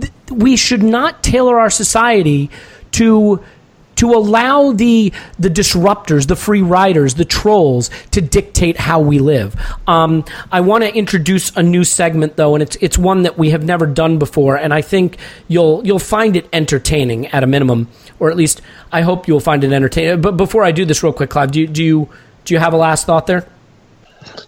th- 0.00 0.12
we 0.30 0.56
should 0.56 0.82
not 0.82 1.22
tailor 1.22 1.60
our 1.60 1.70
society 1.70 2.50
to 2.92 3.44
to 3.96 4.12
allow 4.12 4.72
the 4.72 5.12
the 5.38 5.50
disruptors, 5.50 6.26
the 6.26 6.36
free 6.36 6.62
riders, 6.62 7.14
the 7.14 7.24
trolls 7.24 7.90
to 8.12 8.20
dictate 8.20 8.76
how 8.76 9.00
we 9.00 9.18
live. 9.18 9.56
Um, 9.86 10.24
I 10.52 10.60
want 10.60 10.84
to 10.84 10.94
introduce 10.94 11.54
a 11.56 11.62
new 11.62 11.84
segment 11.84 12.36
though, 12.36 12.54
and 12.54 12.62
it's 12.62 12.76
it's 12.76 12.96
one 12.96 13.22
that 13.22 13.36
we 13.36 13.50
have 13.50 13.64
never 13.64 13.86
done 13.86 14.18
before, 14.18 14.56
and 14.56 14.72
I 14.72 14.82
think 14.82 15.18
you'll 15.48 15.84
you'll 15.84 15.98
find 15.98 16.36
it 16.36 16.48
entertaining 16.52 17.26
at 17.28 17.42
a 17.42 17.46
minimum, 17.46 17.88
or 18.18 18.30
at 18.30 18.36
least 18.36 18.60
I 18.92 19.02
hope 19.02 19.28
you'll 19.28 19.40
find 19.40 19.64
it 19.64 19.72
entertaining. 19.72 20.20
But 20.20 20.36
before 20.36 20.62
I 20.62 20.72
do 20.72 20.84
this, 20.84 21.02
real 21.02 21.12
quick, 21.12 21.30
Clive, 21.30 21.50
do 21.50 21.60
you, 21.60 21.66
do 21.66 21.82
you 21.82 22.08
do 22.44 22.54
you 22.54 22.60
have 22.60 22.72
a 22.72 22.76
last 22.76 23.06
thought 23.06 23.26
there? 23.26 23.46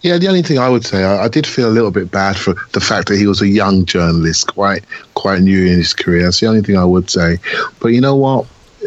Yeah, 0.02 0.18
the 0.18 0.28
only 0.28 0.42
thing 0.42 0.58
I 0.58 0.68
would 0.68 0.84
say, 0.84 1.04
I, 1.04 1.24
I, 1.24 1.28
did 1.28 1.46
feel 1.46 1.68
a 1.68 1.70
little 1.70 1.92
bit 1.92 2.10
bad 2.10 2.36
for 2.36 2.54
the 2.72 2.80
fact 2.80 3.08
that 3.08 3.16
he 3.16 3.28
was 3.28 3.40
a 3.42 3.46
young 3.46 3.84
journalist, 3.84 4.48
quite 4.48 4.84
quite 5.14 5.40
new 5.40 5.66
in 5.66 5.78
his 5.78 5.94
career. 5.94 6.24
That's 6.24 6.40
the 6.40 6.46
only 6.46 6.62
thing 6.62 6.76
I 6.76 6.84
would 6.84 7.08
say. 7.08 7.38
But 7.80 7.88
you 7.88 8.00
know 8.00 8.16
what? 8.16 8.46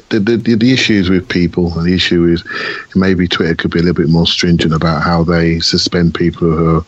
The, 0.09 0.19
the, 0.19 0.55
the 0.55 0.73
issues 0.73 1.09
with 1.09 1.27
people, 1.27 1.77
and 1.77 1.87
the 1.87 1.93
issue 1.93 2.25
is 2.25 2.43
maybe 2.95 3.27
Twitter 3.27 3.55
could 3.55 3.71
be 3.71 3.79
a 3.79 3.83
little 3.83 4.03
bit 4.03 4.11
more 4.11 4.27
stringent 4.27 4.73
about 4.73 5.01
how 5.03 5.23
they 5.23 5.59
suspend 5.59 6.15
people 6.15 6.49
who 6.49 6.77
are 6.77 6.85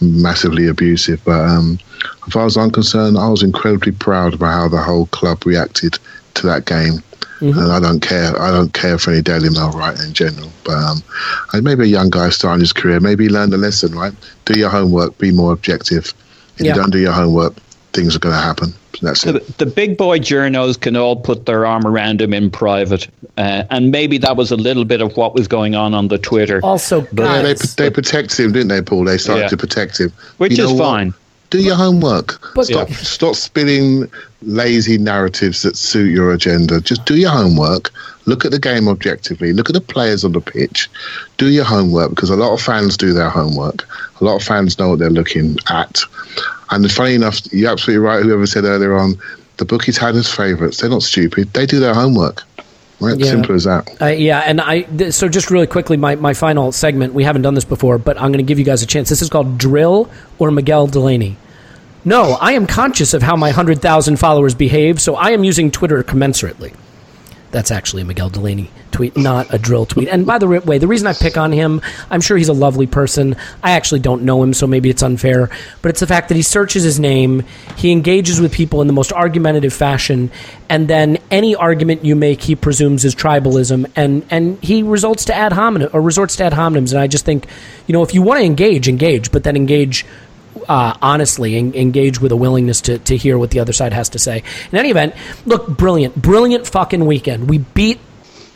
massively 0.00 0.66
abusive. 0.66 1.22
But 1.24 1.40
um, 1.40 1.78
as 2.26 2.32
far 2.32 2.46
as 2.46 2.56
I'm 2.56 2.70
concerned, 2.70 3.18
I 3.18 3.28
was 3.28 3.42
incredibly 3.42 3.92
proud 3.92 4.34
about 4.34 4.52
how 4.52 4.68
the 4.68 4.82
whole 4.82 5.06
club 5.06 5.46
reacted 5.46 5.98
to 6.34 6.46
that 6.46 6.66
game. 6.66 7.02
Mm-hmm. 7.40 7.58
And 7.58 7.72
I 7.72 7.80
don't 7.80 8.00
care. 8.00 8.40
I 8.40 8.50
don't 8.50 8.72
care 8.72 8.96
for 8.96 9.10
any 9.10 9.20
Daily 9.20 9.50
Mail 9.50 9.70
writing 9.72 10.06
in 10.06 10.14
general. 10.14 10.50
But 10.64 10.76
um, 10.76 11.02
maybe 11.62 11.82
a 11.84 11.86
young 11.86 12.08
guy 12.08 12.30
starting 12.30 12.60
his 12.60 12.72
career, 12.72 13.00
maybe 13.00 13.28
learn 13.28 13.50
the 13.50 13.58
lesson. 13.58 13.94
Right, 13.94 14.14
do 14.44 14.58
your 14.58 14.70
homework, 14.70 15.18
be 15.18 15.32
more 15.32 15.52
objective. 15.52 16.14
If 16.56 16.64
yeah. 16.64 16.68
you 16.68 16.80
don't 16.80 16.90
do 16.90 17.00
your 17.00 17.12
homework, 17.12 17.54
things 17.92 18.14
are 18.14 18.20
going 18.20 18.34
to 18.34 18.40
happen. 18.40 18.72
That's 19.04 19.26
it. 19.26 19.32
The, 19.32 19.64
the, 19.64 19.70
big 19.70 19.96
boy 19.96 20.18
journos 20.18 20.80
can 20.80 20.96
all 20.96 21.16
put 21.16 21.46
their 21.46 21.66
arm 21.66 21.86
around 21.86 22.20
him 22.20 22.32
in 22.32 22.50
private, 22.50 23.08
uh, 23.36 23.64
and 23.70 23.90
maybe 23.90 24.18
that 24.18 24.36
was 24.36 24.50
a 24.50 24.56
little 24.56 24.84
bit 24.84 25.00
of 25.00 25.16
what 25.16 25.34
was 25.34 25.48
going 25.48 25.74
on 25.74 25.94
on 25.94 26.08
the 26.08 26.18
Twitter. 26.18 26.60
Also, 26.62 27.06
but, 27.12 27.24
yeah, 27.24 27.42
they, 27.42 27.54
they 27.76 27.90
protect 27.90 28.38
him, 28.38 28.52
didn't 28.52 28.68
they, 28.68 28.82
Paul? 28.82 29.04
They 29.04 29.18
started 29.18 29.42
yeah. 29.42 29.48
to 29.48 29.56
protect 29.56 30.00
him, 30.00 30.12
which 30.38 30.58
you 30.58 30.64
is 30.64 30.78
fine. 30.78 31.08
What? 31.08 31.16
Do 31.54 31.62
your 31.62 31.76
homework. 31.76 32.52
But 32.56 32.64
stop, 32.64 32.90
yeah. 32.90 32.96
stop 32.96 33.36
spinning 33.36 34.10
lazy 34.42 34.98
narratives 34.98 35.62
that 35.62 35.76
suit 35.76 36.12
your 36.12 36.32
agenda. 36.32 36.80
Just 36.80 37.04
do 37.04 37.16
your 37.16 37.30
homework. 37.30 37.92
Look 38.26 38.44
at 38.44 38.50
the 38.50 38.58
game 38.58 38.88
objectively. 38.88 39.52
Look 39.52 39.70
at 39.70 39.74
the 39.74 39.80
players 39.80 40.24
on 40.24 40.32
the 40.32 40.40
pitch. 40.40 40.90
Do 41.36 41.50
your 41.50 41.62
homework 41.62 42.10
because 42.10 42.30
a 42.30 42.34
lot 42.34 42.52
of 42.52 42.60
fans 42.60 42.96
do 42.96 43.12
their 43.12 43.30
homework. 43.30 43.86
A 44.20 44.24
lot 44.24 44.34
of 44.34 44.42
fans 44.42 44.80
know 44.80 44.88
what 44.88 44.98
they're 44.98 45.10
looking 45.10 45.56
at. 45.68 46.00
And 46.70 46.90
funny 46.90 47.14
enough, 47.14 47.40
you're 47.52 47.70
absolutely 47.70 48.04
right. 48.04 48.24
Whoever 48.24 48.48
said 48.48 48.64
earlier 48.64 48.96
on, 48.96 49.14
the 49.58 49.64
bookies 49.64 49.96
had 49.96 50.16
as 50.16 50.28
favourites. 50.28 50.80
They're 50.80 50.90
not 50.90 51.04
stupid. 51.04 51.52
They 51.52 51.66
do 51.66 51.78
their 51.78 51.94
homework. 51.94 52.42
Right, 52.98 53.16
yeah. 53.16 53.26
simple 53.26 53.54
as 53.54 53.62
that. 53.62 54.02
Uh, 54.02 54.06
yeah, 54.06 54.40
and 54.40 54.60
I 54.60 54.82
th- 54.82 55.14
so 55.14 55.28
just 55.28 55.52
really 55.52 55.68
quickly, 55.68 55.96
my, 55.96 56.16
my 56.16 56.34
final 56.34 56.72
segment. 56.72 57.14
We 57.14 57.22
haven't 57.22 57.42
done 57.42 57.54
this 57.54 57.64
before, 57.64 57.98
but 57.98 58.16
I'm 58.16 58.32
going 58.32 58.44
to 58.44 58.48
give 58.48 58.58
you 58.58 58.64
guys 58.64 58.82
a 58.82 58.86
chance. 58.86 59.08
This 59.08 59.22
is 59.22 59.28
called 59.28 59.56
Drill 59.56 60.10
or 60.40 60.50
Miguel 60.50 60.88
Delaney. 60.88 61.36
No, 62.04 62.32
I 62.40 62.52
am 62.52 62.66
conscious 62.66 63.14
of 63.14 63.22
how 63.22 63.34
my 63.36 63.48
100,000 63.48 64.16
followers 64.18 64.54
behave, 64.54 65.00
so 65.00 65.14
I 65.16 65.30
am 65.30 65.42
using 65.42 65.70
Twitter 65.70 66.02
commensurately. 66.02 66.74
That's 67.50 67.70
actually 67.70 68.02
a 68.02 68.04
Miguel 68.04 68.30
Delaney 68.30 68.70
tweet, 68.90 69.16
not 69.16 69.54
a 69.54 69.58
drill 69.58 69.86
tweet. 69.86 70.08
And 70.08 70.26
by 70.26 70.38
the 70.38 70.48
way, 70.48 70.78
the 70.78 70.88
reason 70.88 71.06
I 71.06 71.12
pick 71.12 71.36
on 71.36 71.52
him, 71.52 71.82
I'm 72.10 72.20
sure 72.20 72.36
he's 72.36 72.48
a 72.48 72.52
lovely 72.52 72.88
person. 72.88 73.36
I 73.62 73.72
actually 73.72 74.00
don't 74.00 74.22
know 74.22 74.42
him, 74.42 74.52
so 74.52 74.66
maybe 74.66 74.90
it's 74.90 75.04
unfair. 75.04 75.50
But 75.80 75.90
it's 75.90 76.00
the 76.00 76.06
fact 76.08 76.28
that 76.28 76.34
he 76.34 76.42
searches 76.42 76.82
his 76.82 76.98
name, 76.98 77.44
he 77.76 77.92
engages 77.92 78.40
with 78.40 78.52
people 78.52 78.80
in 78.80 78.88
the 78.88 78.92
most 78.92 79.12
argumentative 79.12 79.72
fashion, 79.72 80.32
and 80.68 80.88
then 80.88 81.18
any 81.30 81.54
argument 81.54 82.04
you 82.04 82.16
make, 82.16 82.42
he 82.42 82.56
presumes 82.56 83.04
is 83.04 83.14
tribalism, 83.14 83.88
and 83.94 84.26
and 84.30 84.60
he 84.62 84.82
results 84.82 85.24
to 85.26 85.34
ad 85.34 85.52
hominem 85.52 85.90
or 85.92 86.02
resorts 86.02 86.34
to 86.36 86.44
ad 86.44 86.54
hominems. 86.54 86.90
And 86.90 87.00
I 87.00 87.06
just 87.06 87.24
think, 87.24 87.46
you 87.86 87.92
know, 87.92 88.02
if 88.02 88.14
you 88.14 88.22
want 88.22 88.40
to 88.40 88.44
engage, 88.44 88.88
engage, 88.88 89.30
but 89.30 89.44
then 89.44 89.54
engage 89.54 90.04
uh, 90.68 90.96
honestly 91.00 91.56
engage 91.56 92.20
with 92.20 92.32
a 92.32 92.36
willingness 92.36 92.80
to, 92.82 92.98
to 92.98 93.16
hear 93.16 93.38
what 93.38 93.50
the 93.50 93.60
other 93.60 93.72
side 93.72 93.92
has 93.92 94.10
to 94.10 94.18
say. 94.18 94.42
In 94.72 94.78
any 94.78 94.90
event, 94.90 95.14
look, 95.46 95.68
brilliant, 95.68 96.20
brilliant 96.20 96.66
fucking 96.66 97.04
weekend. 97.06 97.48
We 97.48 97.58
beat 97.58 98.00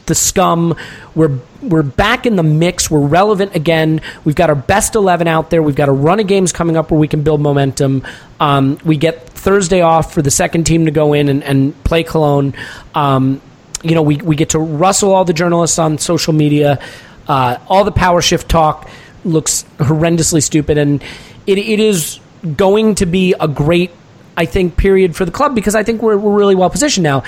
the 0.07 0.15
scum. 0.15 0.75
We're 1.15 1.39
we're 1.63 1.83
back 1.83 2.27
in 2.27 2.37
the 2.37 2.43
mix. 2.43 2.91
We're 2.91 3.07
relevant 3.07 3.55
again. 3.55 4.01
We've 4.25 4.35
got 4.35 4.49
our 4.51 4.57
best 4.57 4.95
eleven 4.97 5.29
out 5.29 5.51
there. 5.51 5.63
We've 5.63 5.77
got 5.77 5.89
a 5.89 5.93
run 5.93 6.19
of 6.19 6.27
games 6.27 6.53
coming 6.53 6.77
up 6.77 6.91
where 6.91 6.99
we 6.99 7.09
can 7.09 7.23
build 7.23 7.41
momentum. 7.41 8.05
Um, 8.41 8.79
we 8.85 8.97
get 8.97 9.29
Thursday 9.29 9.83
off 9.83 10.13
for 10.13 10.23
the 10.23 10.31
second 10.31 10.65
team 10.65 10.87
to 10.87 10.91
go 10.91 11.13
in 11.13 11.29
and, 11.29 11.45
and 11.45 11.85
play 11.85 12.03
Cologne. 12.03 12.55
Um, 12.95 13.41
you 13.83 13.95
know, 13.95 14.03
we, 14.03 14.17
we 14.17 14.35
get 14.35 14.51
to 14.51 14.59
rustle 14.59 15.13
all 15.13 15.25
the 15.25 15.33
journalists 15.33 15.79
on 15.79 15.99
social 15.99 16.33
media. 16.33 16.81
Uh, 17.29 17.59
all 17.69 17.85
the 17.85 17.93
power 17.93 18.21
shift 18.21 18.49
talk 18.49 18.89
looks 19.25 19.65
horrendously 19.79 20.43
stupid, 20.43 20.79
and 20.79 21.05
it, 21.49 21.57
it 21.59 21.81
is 21.81 22.21
going 22.57 22.95
to 22.97 23.07
be 23.07 23.35
a 23.41 23.49
great, 23.49 23.91
I 24.37 24.45
think, 24.45 24.77
period 24.77 25.17
for 25.17 25.25
the 25.25 25.33
club 25.33 25.55
because 25.55 25.75
I 25.75 25.83
think 25.83 26.03
we're, 26.03 26.17
we're 26.19 26.37
really 26.37 26.55
well 26.55 26.69
positioned 26.69 27.05
now. 27.05 27.25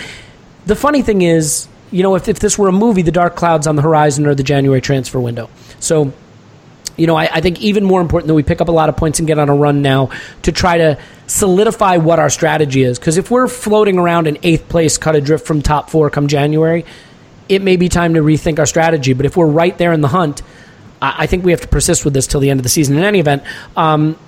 The 0.67 0.77
funny 0.77 1.01
thing 1.01 1.23
is, 1.23 1.69
you 1.91 2.03
know, 2.03 2.15
if, 2.15 2.29
if 2.29 2.39
this 2.39 2.59
were 2.59 2.69
a 2.69 2.73
movie, 2.73 3.03
the 3.03 3.13
dark 3.13 3.35
clouds 3.35 3.67
on 3.67 3.77
the 3.77 3.83
horizon 3.83 4.27
are 4.27 4.35
the 4.35 4.43
January 4.43 4.83
transfer 4.83 5.19
window. 5.19 5.49
So, 5.81 6.13
you 6.99 7.07
know, 7.07 7.17
I, 7.17 7.31
I, 7.33 7.41
think 7.41 7.63
even 7.63 7.83
more 7.83 8.03
important 8.03 8.29
that 8.29 8.35
we 8.35 8.43
pick 8.43 8.61
up 8.61 8.69
a 8.69 8.73
lot 8.73 8.91
of 8.91 8.97
points 8.99 9.21
and 9.21 9.27
get 9.27 9.39
on 9.39 9.49
a 9.49 9.55
run 9.55 9.81
now 9.81 10.11
to 10.43 10.53
try 10.53 10.77
to 10.77 10.99
solidify 11.27 11.97
what 11.97 12.19
our 12.19 12.29
strategy 12.29 12.83
is. 12.83 12.99
Because 12.99 13.17
if 13.17 13.31
we're 13.31 13.49
floating 13.49 13.99
around 13.99 14.27
in 14.27 14.37
eighth 14.43 14.69
place, 14.69 14.99
cut 14.99 15.17
adrift 15.17 15.47
from 15.47 15.63
top 15.63 15.89
four 15.89 16.11
come 16.11 16.29
January, 16.29 16.85
it 17.49 17.63
may 17.63 17.77
be 17.77 17.89
time 17.89 18.15
to 18.15 18.21
rethink 18.21 18.59
our 18.59 18.67
strategy. 18.67 19.15
But 19.15 19.25
if 19.25 19.35
we're 19.35 19.47
right 19.47 19.77
there 19.79 19.95
in 19.95 20.03
the 20.03 20.09
hunt, 20.09 20.43
I, 21.01 21.15
I 21.19 21.27
think 21.27 21.45
we 21.45 21.51
have 21.53 21.61
to 21.63 21.69
persist 21.69 22.05
with 22.05 22.15
this 22.15 22.27
till 22.27 22.41
the 22.41 22.51
end 22.51 22.61
of 22.61 22.65
the 22.65 22.69
season. 22.71 22.97
In 22.97 23.05
any 23.05 23.21
event, 23.21 23.43
um, 23.77 24.19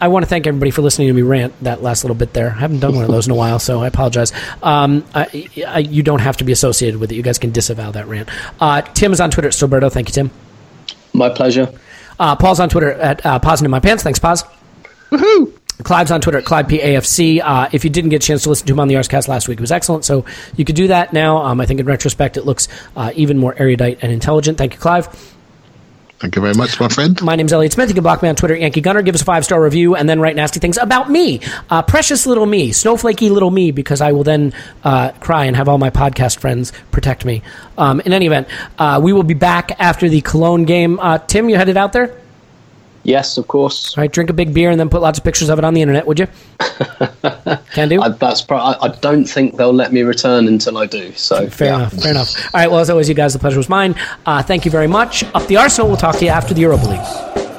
I 0.00 0.08
want 0.08 0.24
to 0.24 0.28
thank 0.28 0.48
everybody 0.48 0.72
for 0.72 0.82
listening 0.82 1.08
to 1.08 1.14
me 1.14 1.22
rant 1.22 1.54
that 1.62 1.80
last 1.80 2.02
little 2.02 2.16
bit 2.16 2.32
there. 2.32 2.50
I 2.50 2.58
haven't 2.58 2.80
done 2.80 2.94
one 2.94 3.04
of 3.04 3.10
those 3.10 3.26
in 3.26 3.32
a 3.32 3.36
while, 3.36 3.60
so 3.60 3.80
I 3.82 3.86
apologize. 3.86 4.32
Um, 4.60 5.04
I, 5.14 5.48
I, 5.64 5.78
you 5.78 6.02
don't 6.02 6.20
have 6.20 6.38
to 6.38 6.44
be 6.44 6.50
associated 6.50 6.98
with 6.98 7.12
it. 7.12 7.14
You 7.14 7.22
guys 7.22 7.38
can 7.38 7.52
disavow 7.52 7.92
that 7.92 8.08
rant. 8.08 8.28
Uh, 8.60 8.82
Tim 8.82 9.12
is 9.12 9.20
on 9.20 9.30
Twitter 9.30 9.46
at 9.48 9.54
Stillberto. 9.54 9.92
Thank 9.92 10.08
you, 10.08 10.12
Tim. 10.12 10.30
My 11.12 11.28
pleasure. 11.28 11.72
Uh, 12.18 12.34
Paul's 12.34 12.58
on 12.58 12.68
Twitter 12.68 12.92
at 12.92 13.24
uh, 13.24 13.38
Pausing 13.38 13.64
in 13.64 13.70
My 13.70 13.78
Pants. 13.78 14.02
Thanks, 14.02 14.18
Pause. 14.18 14.44
Woohoo! 15.10 15.56
Clive's 15.84 16.10
on 16.10 16.20
Twitter 16.20 16.38
at 16.38 16.44
ClivePAFC. 16.44 17.40
Uh, 17.42 17.68
if 17.72 17.84
you 17.84 17.90
didn't 17.90 18.10
get 18.10 18.24
a 18.24 18.26
chance 18.26 18.42
to 18.42 18.48
listen 18.48 18.66
to 18.66 18.72
him 18.72 18.80
on 18.80 18.88
the 18.88 18.94
Arsecast 18.94 19.28
last 19.28 19.48
week, 19.48 19.58
it 19.58 19.60
was 19.60 19.72
excellent. 19.72 20.04
So 20.04 20.24
you 20.56 20.64
could 20.64 20.76
do 20.76 20.88
that 20.88 21.12
now. 21.12 21.38
Um, 21.38 21.60
I 21.60 21.66
think 21.66 21.80
in 21.80 21.86
retrospect, 21.86 22.36
it 22.36 22.44
looks 22.44 22.68
uh, 22.96 23.12
even 23.14 23.38
more 23.38 23.54
erudite 23.56 23.98
and 24.02 24.12
intelligent. 24.12 24.58
Thank 24.58 24.74
you, 24.74 24.80
Clive. 24.80 25.31
Thank 26.22 26.36
you 26.36 26.42
very 26.42 26.54
much, 26.54 26.78
my 26.78 26.86
friend. 26.86 27.20
My 27.20 27.34
name's 27.34 27.52
Elliot 27.52 27.72
Smith. 27.72 27.88
You 27.88 27.94
can 27.94 28.04
block 28.04 28.22
me 28.22 28.28
on 28.28 28.36
Twitter, 28.36 28.54
Yankee 28.54 28.80
Gunner. 28.80 29.02
Give 29.02 29.12
us 29.12 29.22
a 29.22 29.24
five 29.24 29.44
star 29.44 29.60
review, 29.60 29.96
and 29.96 30.08
then 30.08 30.20
write 30.20 30.36
nasty 30.36 30.60
things 30.60 30.76
about 30.76 31.10
me, 31.10 31.40
uh, 31.68 31.82
precious 31.82 32.26
little 32.26 32.46
me, 32.46 32.70
snowflakey 32.70 33.28
little 33.28 33.50
me, 33.50 33.72
because 33.72 34.00
I 34.00 34.12
will 34.12 34.22
then 34.22 34.52
uh, 34.84 35.10
cry 35.18 35.46
and 35.46 35.56
have 35.56 35.68
all 35.68 35.78
my 35.78 35.90
podcast 35.90 36.38
friends 36.38 36.72
protect 36.92 37.24
me. 37.24 37.42
Um, 37.76 38.00
in 38.02 38.12
any 38.12 38.26
event, 38.26 38.46
uh, 38.78 39.00
we 39.02 39.12
will 39.12 39.24
be 39.24 39.34
back 39.34 39.72
after 39.80 40.08
the 40.08 40.20
Cologne 40.20 40.64
game. 40.64 41.00
Uh, 41.00 41.18
Tim, 41.18 41.50
you 41.50 41.56
headed 41.56 41.76
out 41.76 41.92
there? 41.92 42.16
Yes, 43.04 43.36
of 43.36 43.48
course. 43.48 43.96
All 43.96 44.02
right, 44.02 44.12
drink 44.12 44.30
a 44.30 44.32
big 44.32 44.54
beer 44.54 44.70
and 44.70 44.78
then 44.78 44.88
put 44.88 45.02
lots 45.02 45.18
of 45.18 45.24
pictures 45.24 45.48
of 45.48 45.58
it 45.58 45.64
on 45.64 45.74
the 45.74 45.82
internet, 45.82 46.06
would 46.06 46.18
you? 46.18 46.28
Can 47.72 47.88
do. 47.88 48.00
I, 48.00 48.10
that's 48.10 48.42
pro- 48.42 48.58
I, 48.58 48.76
I, 48.80 48.88
don't 49.00 49.24
think 49.24 49.56
they'll 49.56 49.72
let 49.72 49.92
me 49.92 50.02
return 50.02 50.46
until 50.46 50.78
I 50.78 50.86
do. 50.86 51.12
So 51.12 51.48
fair 51.48 51.68
yeah. 51.68 51.76
enough. 51.76 51.92
Fair 51.94 52.10
enough. 52.12 52.54
All 52.54 52.60
right. 52.60 52.70
Well, 52.70 52.80
as 52.80 52.90
always, 52.90 53.08
you 53.08 53.14
guys, 53.14 53.32
the 53.32 53.38
pleasure 53.38 53.58
was 53.58 53.68
mine. 53.68 53.94
Uh, 54.24 54.42
thank 54.42 54.64
you 54.64 54.70
very 54.70 54.86
much. 54.86 55.24
Up 55.34 55.46
the 55.46 55.56
Arsenal. 55.56 55.88
We'll 55.88 55.96
talk 55.96 56.16
to 56.16 56.24
you 56.24 56.30
after 56.30 56.54
the 56.54 56.60
Europa 56.60 56.86
League. 56.86 57.51